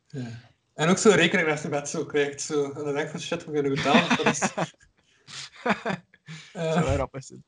[0.06, 0.40] ja.
[0.74, 2.40] En ook zo'n rekening naast je bed zo krijgt.
[2.40, 2.64] Zo.
[2.64, 4.16] En dan denk ik van shit, we kunnen betalen.
[4.16, 4.40] Dat is...
[6.52, 7.38] Eh, Zo rap is het.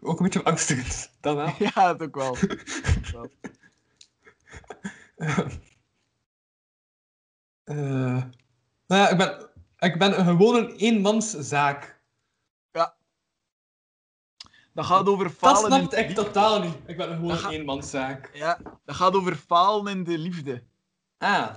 [0.00, 1.10] ook een beetje angstigend.
[1.20, 1.54] Dat wel.
[1.74, 2.36] Ja, dat ook wel.
[3.12, 3.30] Wel.
[7.64, 8.24] Eh,
[8.86, 11.99] nou ja, ik ben, ik ben gewoon een eenmanszaak.
[14.80, 16.74] Dat gaat over Dat falen in snapt ik totaal niet.
[16.86, 18.30] Ik ben gewoon Dat een eenmanszaak.
[18.34, 20.62] Ja, dat gaat over falen in de liefde.
[21.18, 21.48] Ah,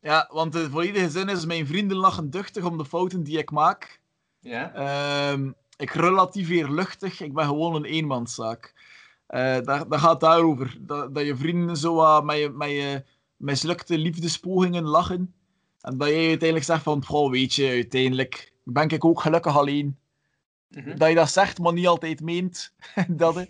[0.00, 3.50] Ja, want de volledige zin is: Mijn vrienden lachen duchtig om de fouten die ik
[3.50, 4.00] maak.
[4.40, 4.72] ja.
[4.74, 8.74] Ehm, ik relativeer luchtig, ik ben gewoon een eenmanszaak.
[9.26, 10.76] Eh dat, dat gaat daarover.
[10.80, 13.04] Dat, dat je vrienden zo wat met je, met je
[13.36, 15.34] mislukte liefdespogingen lachen.
[15.80, 19.98] En dat je uiteindelijk zegt van, weet je, uiteindelijk ben ik ook gelukkig alleen.
[20.70, 20.96] Mhm.
[20.96, 22.74] Dat je dat zegt, maar niet altijd meent.
[23.08, 23.44] dat, hè.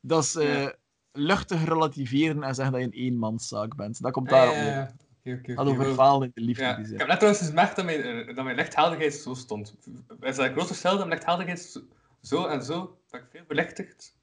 [0.00, 0.68] dat is eh,
[1.12, 4.02] luchtig relativeren en zeggen dat je een eenmanszaak bent.
[4.02, 4.94] Dat komt daarop ja, neer.
[5.22, 5.52] Het oké.
[5.52, 6.62] gaat over falen in de liefde.
[6.62, 9.76] Ja, ik heb net trouwens gemerkt dat mijn, eh, dat mijn lichthelderheid zo stond.
[10.20, 11.82] Is dat een groot verschil dat mijn lichthelderheid
[12.22, 13.00] zo, en zo?
[13.10, 14.16] Dat ik veel belichtigd?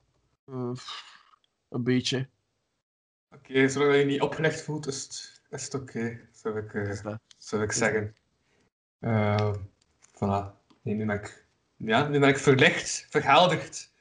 [0.46, 0.72] Eh,
[1.70, 2.30] een beetje.
[3.36, 7.20] Oké, zolang je je niet opgelegd voelt, is het, is het oké, zou ik, dat.
[7.38, 8.16] zou ik zeggen.
[9.00, 9.54] Eh
[10.14, 10.56] voilà.
[10.82, 11.47] Nee, nu ben ik,
[11.78, 13.94] ja, nu ben ik verlicht, verheldigd.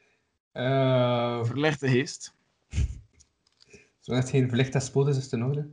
[0.52, 2.34] Eh Verlichte geest.
[4.00, 5.68] zolang het geen verlicht despoot is, is het in orde.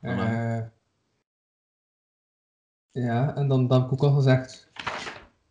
[0.00, 0.60] Eh,
[2.90, 4.68] ja, en dan, dan heb ik ook al gezegd.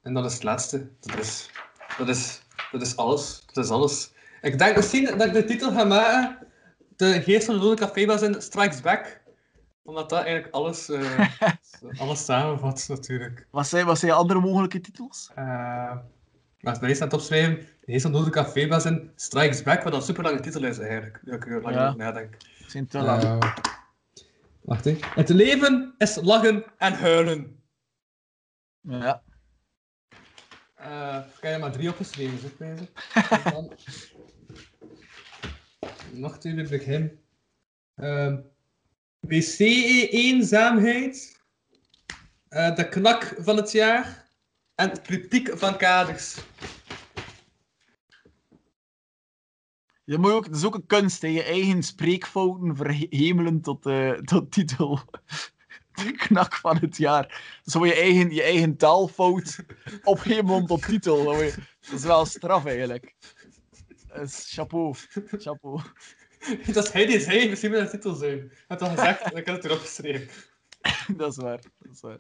[0.02, 0.90] En dat is het laatste.
[1.00, 1.50] Dat is,
[1.98, 2.42] dat is,
[2.72, 3.44] dat is alles.
[3.46, 4.12] Dat is alles.
[4.42, 6.48] Ik denk misschien dat ik de titel ga maken.
[6.96, 9.22] De geest van de dode cafébaas in Strikes Back.
[9.88, 11.28] Omdat dat eigenlijk alles, eh,
[12.02, 13.48] alles samenvat, natuurlijk.
[13.52, 15.32] Wat zijn, wat zijn andere mogelijke titels?
[15.36, 15.46] Eh,
[16.60, 17.68] maar ik aan het opschrijven,
[18.02, 21.20] van de dode cafébaas in Strikes Back, wat een super lange titel is eigenlijk.
[21.24, 21.86] Dat ik er lang Ja.
[21.86, 22.38] over nadenk.
[22.68, 23.24] Zijn te lang.
[23.24, 23.56] Eh,
[24.62, 25.08] wacht even.
[25.16, 27.60] Het leven is lachen en huilen.
[28.82, 29.22] ja.
[30.76, 32.58] Eh ik heb er maar drie opgeschreven, zeg.
[32.58, 32.90] En
[33.54, 33.72] dan...
[36.12, 36.38] Nog
[36.70, 37.20] begin.
[37.96, 38.38] Ehm
[39.20, 41.42] wc-eenzaamheid.
[42.48, 44.26] Eh, de knak van het jaar.
[44.76, 46.38] En kritiek van kaders.
[50.04, 51.28] Je moet ook, het is ook een kunst, hè.
[51.28, 55.00] je eigen spreekfouten verhemelen tot, eh, tot titel.
[56.04, 57.60] de knak van het jaar.
[57.64, 59.60] Zo je eigen, je eigen taalfout
[60.04, 61.24] opgeven tot titel.
[61.24, 61.58] Dat
[61.92, 63.16] is wel straf eigenlijk.
[64.14, 64.96] Dus chapeau.
[65.38, 65.82] Chapeau.
[66.74, 68.38] Dat is hij die zei, misschien moet dat de titel zijn.
[68.38, 70.28] Ik het al gezegd en ik heb het erop geschreven.
[71.18, 71.62] Dat is waar.
[71.80, 72.20] Dat is waar.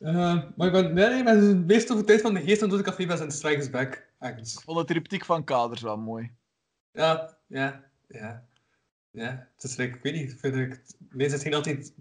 [0.00, 2.82] Eh, maar ik ben, nee, ik ben het meest overtuigd van de geest van Dode
[2.82, 4.06] Café en Strikes Back.
[4.18, 4.38] Echt.
[4.38, 6.30] Ik vond de triptiek van kaders wel mooi.
[6.92, 8.46] Ja, ja, ja.
[9.10, 11.92] Ja, het is ik weet niet, vind ik, nee, het altijd, het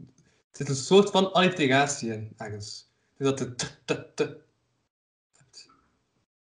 [0.51, 2.89] zit een soort van alliteratie in, ergens.
[3.17, 5.69] Dus dat de t, t, t.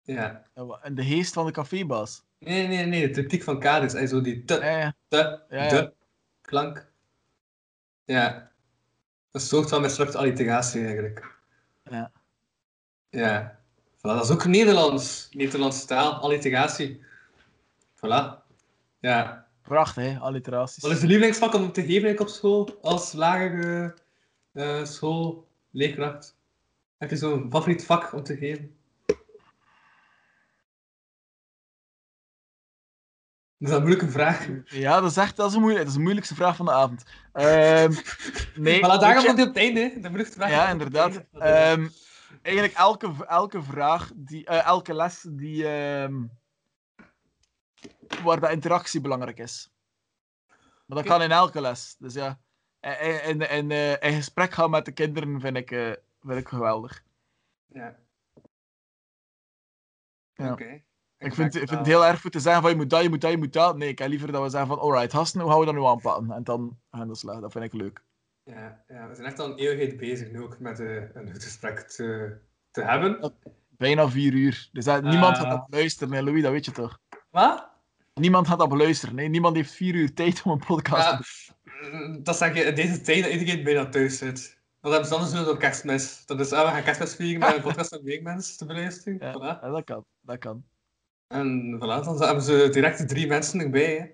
[0.03, 0.47] Ja.
[0.83, 2.23] En de geest van de cafébaas.
[2.41, 4.94] Nee, nee, nee, de triptiek van kaders, en zo die t, Ja, ja.
[5.09, 5.69] t, Ja, ja.
[5.69, 5.93] de
[6.41, 6.93] klank.
[8.05, 8.51] Ja.
[9.31, 11.39] Een soort van mislukte alliteratie eigenlijk.
[11.85, 12.12] Ja.
[13.10, 13.59] Ja.
[13.97, 15.28] Voilà, dat is ook Nederlands.
[15.31, 17.01] Nederlandse taal, alliteratie.
[17.97, 18.44] Voilà.
[18.99, 19.47] Ja.
[19.62, 20.19] Prachtig, hè?
[20.19, 20.83] Alliteraties.
[20.83, 23.94] Wat is de lievelingsvak om te geven op school als lagere
[24.52, 26.36] eh schoolleerkracht?
[26.99, 28.75] Heb je zo'n favoriet vak om te geven?
[33.61, 34.49] Dat is een moeilijke vraag.
[34.65, 36.73] Ja, dat is echt dat is een moeilijk, dat is de moeilijkste vraag van de
[36.73, 37.05] avond.
[37.33, 37.93] Ehm
[38.55, 40.51] nee, maar daarom komt hij op het einde, de moeilijkste vraag.
[40.51, 41.25] Ja, inderdaad.
[41.33, 41.89] Ehm,
[42.43, 46.23] eigenlijk elke, elke vraag, die, eh, elke les die, ehm,
[48.23, 49.71] waar de interactie belangrijk is.
[50.87, 51.97] Maar dat kan in elke les.
[51.99, 52.41] Dus ja,
[52.81, 56.49] in, in, in, eh, in gesprek gaan met de kinderen vind ik, eh, vind ik
[56.49, 57.03] geweldig.
[57.67, 57.99] Ja.
[60.35, 60.53] Ja.
[60.53, 60.83] Oké.
[61.21, 63.09] Ik vind, ik vind het heel erg goed te zeggen van je moet dat, je
[63.09, 63.77] moet dat, je moet dat.
[63.77, 65.85] Nee, ik heb liever dat we zeggen van alright, gasten, hoe gaan we dat nu
[65.85, 66.31] aanpakken?
[66.31, 67.41] En dan gaan we dat slag.
[67.41, 68.03] Dat vind ik leuk.
[68.45, 71.45] Ja, ja, we zijn echt al een eeuwigheid bezig nu ook met eh, een goed
[71.45, 72.37] gesprek te,
[72.71, 73.33] te hebben.
[73.69, 74.69] Bijna vier uur.
[74.73, 76.99] Dus dat, niemand gaat dat beluisteren, hè, Louis, dat weet je toch?
[77.31, 77.69] Wat?
[78.15, 79.15] Niemand gaat dat beluisteren.
[79.15, 81.53] Nee, niemand heeft vier uur tijd om een podcast te
[81.91, 82.01] doen.
[82.01, 84.59] mm, dat zeg je in deze tijd dat iedereen bijna thuis zit.
[84.81, 86.27] Wat hebben ze anders doen door kerstmis?
[86.27, 89.19] Dat is, ah, we gaan kerstmis vieren met een podcast van Weekmens te beluisteren.
[89.21, 89.61] Ja, Voilà.
[89.63, 90.05] ja, dat kan.
[90.21, 90.65] Dat kan.
[91.31, 93.97] En voilà, dan hebben ze direct drie mensen erbij.
[93.99, 94.05] Hè.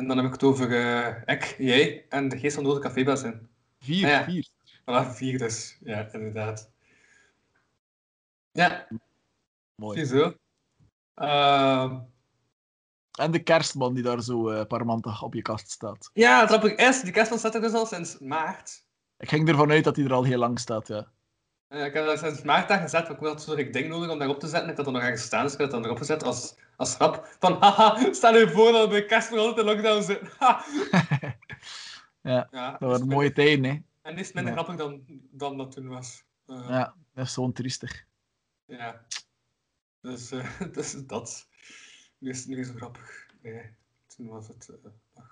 [0.00, 3.22] En dan heb ik het over eh, ik, jij en de geest van Dode Cafébas
[3.22, 3.48] in.
[3.78, 4.24] Vier, Ah, ja.
[4.24, 4.48] vier.
[4.80, 5.78] Voilà, vier dus.
[5.80, 6.70] Ja, inderdaad.
[8.52, 8.88] Ja,
[9.74, 9.98] Mooi.
[9.98, 10.34] ziezo.
[11.14, 11.98] Ehm
[13.18, 16.10] En de kerstman die daar zo eh parmantig op je kast staat.
[16.12, 18.84] ja, het grappige is, die kerstman staat er dus al sinds maart.
[19.18, 21.12] Ik ging ervan uit dat hij er al heel lang staat, ja.
[21.72, 24.18] Eh, ik heb dat sinds maart daar gezet, want ik had zo'n ding nodig om
[24.18, 24.70] daarop te zetten.
[24.70, 27.36] Ik had dat nog ergens staan, dus ik had dat erop gezet als, als grap.
[27.38, 30.28] Van, haha, stel je voor dat we bij kerst nog altijd in lockdown zitten.
[32.22, 33.78] Ja, ja, Dat waren mooie tijden, hè.
[34.02, 34.62] En is minder Ja.
[34.62, 36.24] grappig dan, dan dat toen was.
[36.46, 38.04] Eh, Ja, dat is zo'n triestig.
[38.64, 39.02] ja.
[40.00, 41.46] Dus, eh, dus dat.
[42.18, 43.26] Nu is het niet zo grappig.
[43.42, 43.70] Nee,
[44.16, 44.72] toen was het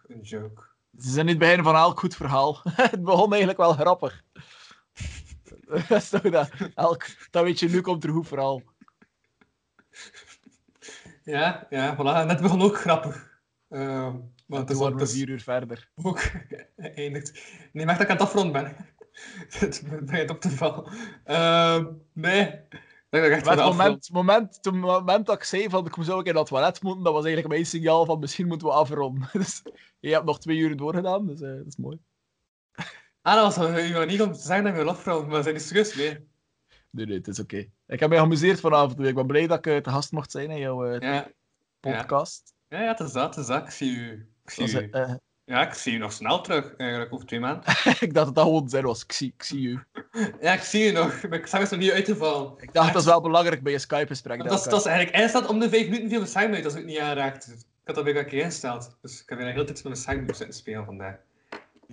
[0.07, 0.63] een joke.
[0.99, 2.61] Ze zijn niet het begin van elk goed verhaal.
[2.65, 4.23] het begon eigenlijk wel grappig.
[5.89, 6.51] dat is toch dat.
[6.75, 8.63] Elk, dat weet je, nu komt er een goed verhaal.
[11.25, 12.17] Ja, ja, voilà.
[12.21, 13.41] En net begon ook grappig.
[13.69, 14.13] Eh, maar
[14.47, 15.91] Want het toen is waren we dus vier uur verder.
[16.03, 16.21] ook
[16.77, 17.43] geëindigd.
[17.73, 18.77] Nee, maar dat ik aan het afronden ben.
[19.61, 20.93] het begint op te vallen.
[21.25, 22.61] Ehm, nee.
[23.09, 26.27] Dat ik echt het moment, moment, toen moment dat ik zei van ik zou ook
[26.27, 29.29] in dat toilet moeten, dat was eigenlijk mijn signaal van misschien moeten we afronden.
[29.33, 29.63] Dus
[30.01, 31.99] je hebt nog twee uur doorgedaan, dus eh, dat is mooi.
[33.23, 35.43] Ah, dat was je wou niet om te zeggen dat we willen afronden, maar we
[35.43, 36.29] zijn niet serieus mee.
[36.91, 37.67] Nee, nee, het is oké.
[37.87, 39.01] Ik heb mij geamuseerd vanavond.
[39.01, 41.29] Ik ben blij dat ik eh, te gast mocht zijn in jouw eh, Ja.
[41.81, 42.55] podcast.
[42.69, 43.63] Ja, ja, het is dat, het is dat.
[43.65, 44.29] Ik zie u.
[44.45, 44.91] Ik zie u.
[44.91, 47.65] eh, Ja, ik zie u nog snel terug, eigenlijk, over twee maanden.
[48.01, 49.03] ik dacht dat dat gewoon zin was.
[49.03, 49.81] Ik zie, ik zie u.
[50.41, 51.23] Ja, ik zie u nog.
[51.29, 52.53] Maar ik zag het nog niet uitgevallen.
[52.57, 54.39] Ik dacht dat is wel belangrijk bij je Skype-gesprek.
[54.45, 56.89] Dat dat is eigenlijk eindstaat om de vijf minuten viel mijn uit als ik het
[56.89, 57.47] niet aanraakt.
[57.49, 58.97] Ik had dat bij elkaar keer ingesteld.
[59.03, 61.17] Dus ik heb weer heel tijd met mijn scherm zitten spelen vandaag.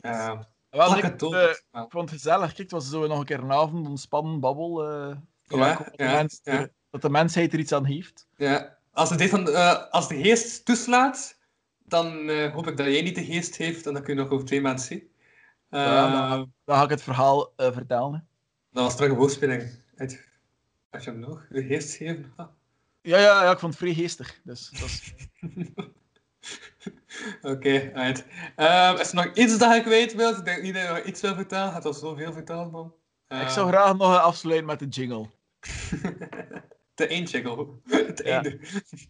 [0.02, 0.40] Uh,
[0.70, 2.46] Wel, ik, het eh, vond het gezellig.
[2.48, 4.84] Kijk, het was zo nog een keer een avond, ontspannen, babbel.
[4.90, 6.68] eh, Ja, dat, de ja, mens- ja.
[6.90, 8.28] dat de mensheid er iets aan heeft.
[8.38, 11.40] Ja, als, het dit van, eh, als de geest toeslaat,
[11.86, 14.46] dan hoop ik dat jij niet de geest heeft en dan kun je nog over
[14.46, 15.10] twee maanden zien.
[15.70, 18.14] Ja, Dan ga ik het verhaal vertellen.
[18.14, 18.20] hè.
[18.72, 19.82] Dat was terug een woordspeling.
[20.90, 21.48] Had je hem nog?
[21.50, 22.34] De geest geven?
[22.36, 22.48] Ah.
[23.02, 24.40] Ja, ja, ja, ik vond het vrij geestig.
[24.44, 25.14] Dus, dat is...
[27.52, 28.26] Oké, right.
[28.56, 30.38] Ehm, is er nog iets dat ik weet wilt?
[30.38, 31.74] Ik denk niet dat je nog iets wil vertellen.
[31.74, 32.94] Het was zoveel verteld, man.
[33.28, 35.26] Ik Ehm, zou graag nog afsluiten met de jingle.
[36.96, 37.68] De eindjiggle.
[37.90, 38.34] Het Ja.
[38.34, 38.60] einde.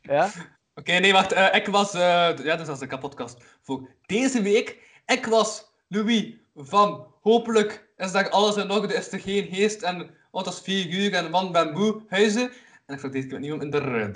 [0.02, 0.32] Ja?
[0.76, 1.32] Oké, nee, wacht.
[1.32, 1.94] eh, ik was...
[1.94, 4.78] eh, ja, dus dat is de kapotkast voor deze week.
[5.06, 10.10] Ik was Louis van Hopelijk is dat alles in orde, is er geen geest en
[10.32, 12.52] auto's 4 uur en man ben moe huizen.
[12.86, 14.16] En ik zat deze keer met niemand inderdaad.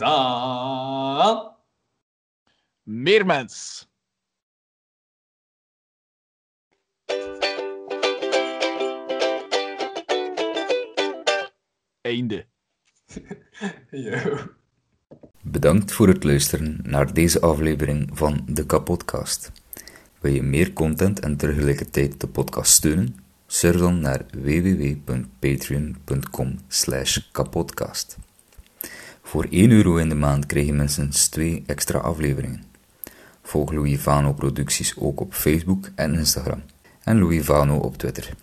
[1.42, 1.51] Meer
[2.84, 3.90] meer mens.
[12.02, 12.46] Einde.
[15.42, 19.52] Bedankt voor het luisteren naar deze aflevering van de Kapodcast.
[20.20, 23.16] Wil je meer content en tegelijkertijd de podcast steunen?
[23.48, 26.60] Surf dan naar www.patreon.com
[27.32, 28.18] kapodcast.
[29.22, 32.71] Voor 1 euro in de maand krijgen mensen twee extra afleveringen.
[33.52, 36.62] Volg Louis Vano producties ook op Facebook en Instagram
[37.04, 38.34] en Louis Vano op Twitter.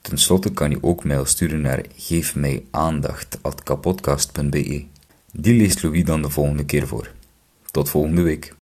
[0.00, 4.84] Ten slotte kan je ook mail sturen naar geefmijaandacht.kapodcast.be.
[5.32, 7.12] Die leest Louis dan de volgende keer voor.
[7.70, 8.55] Tot volgende week.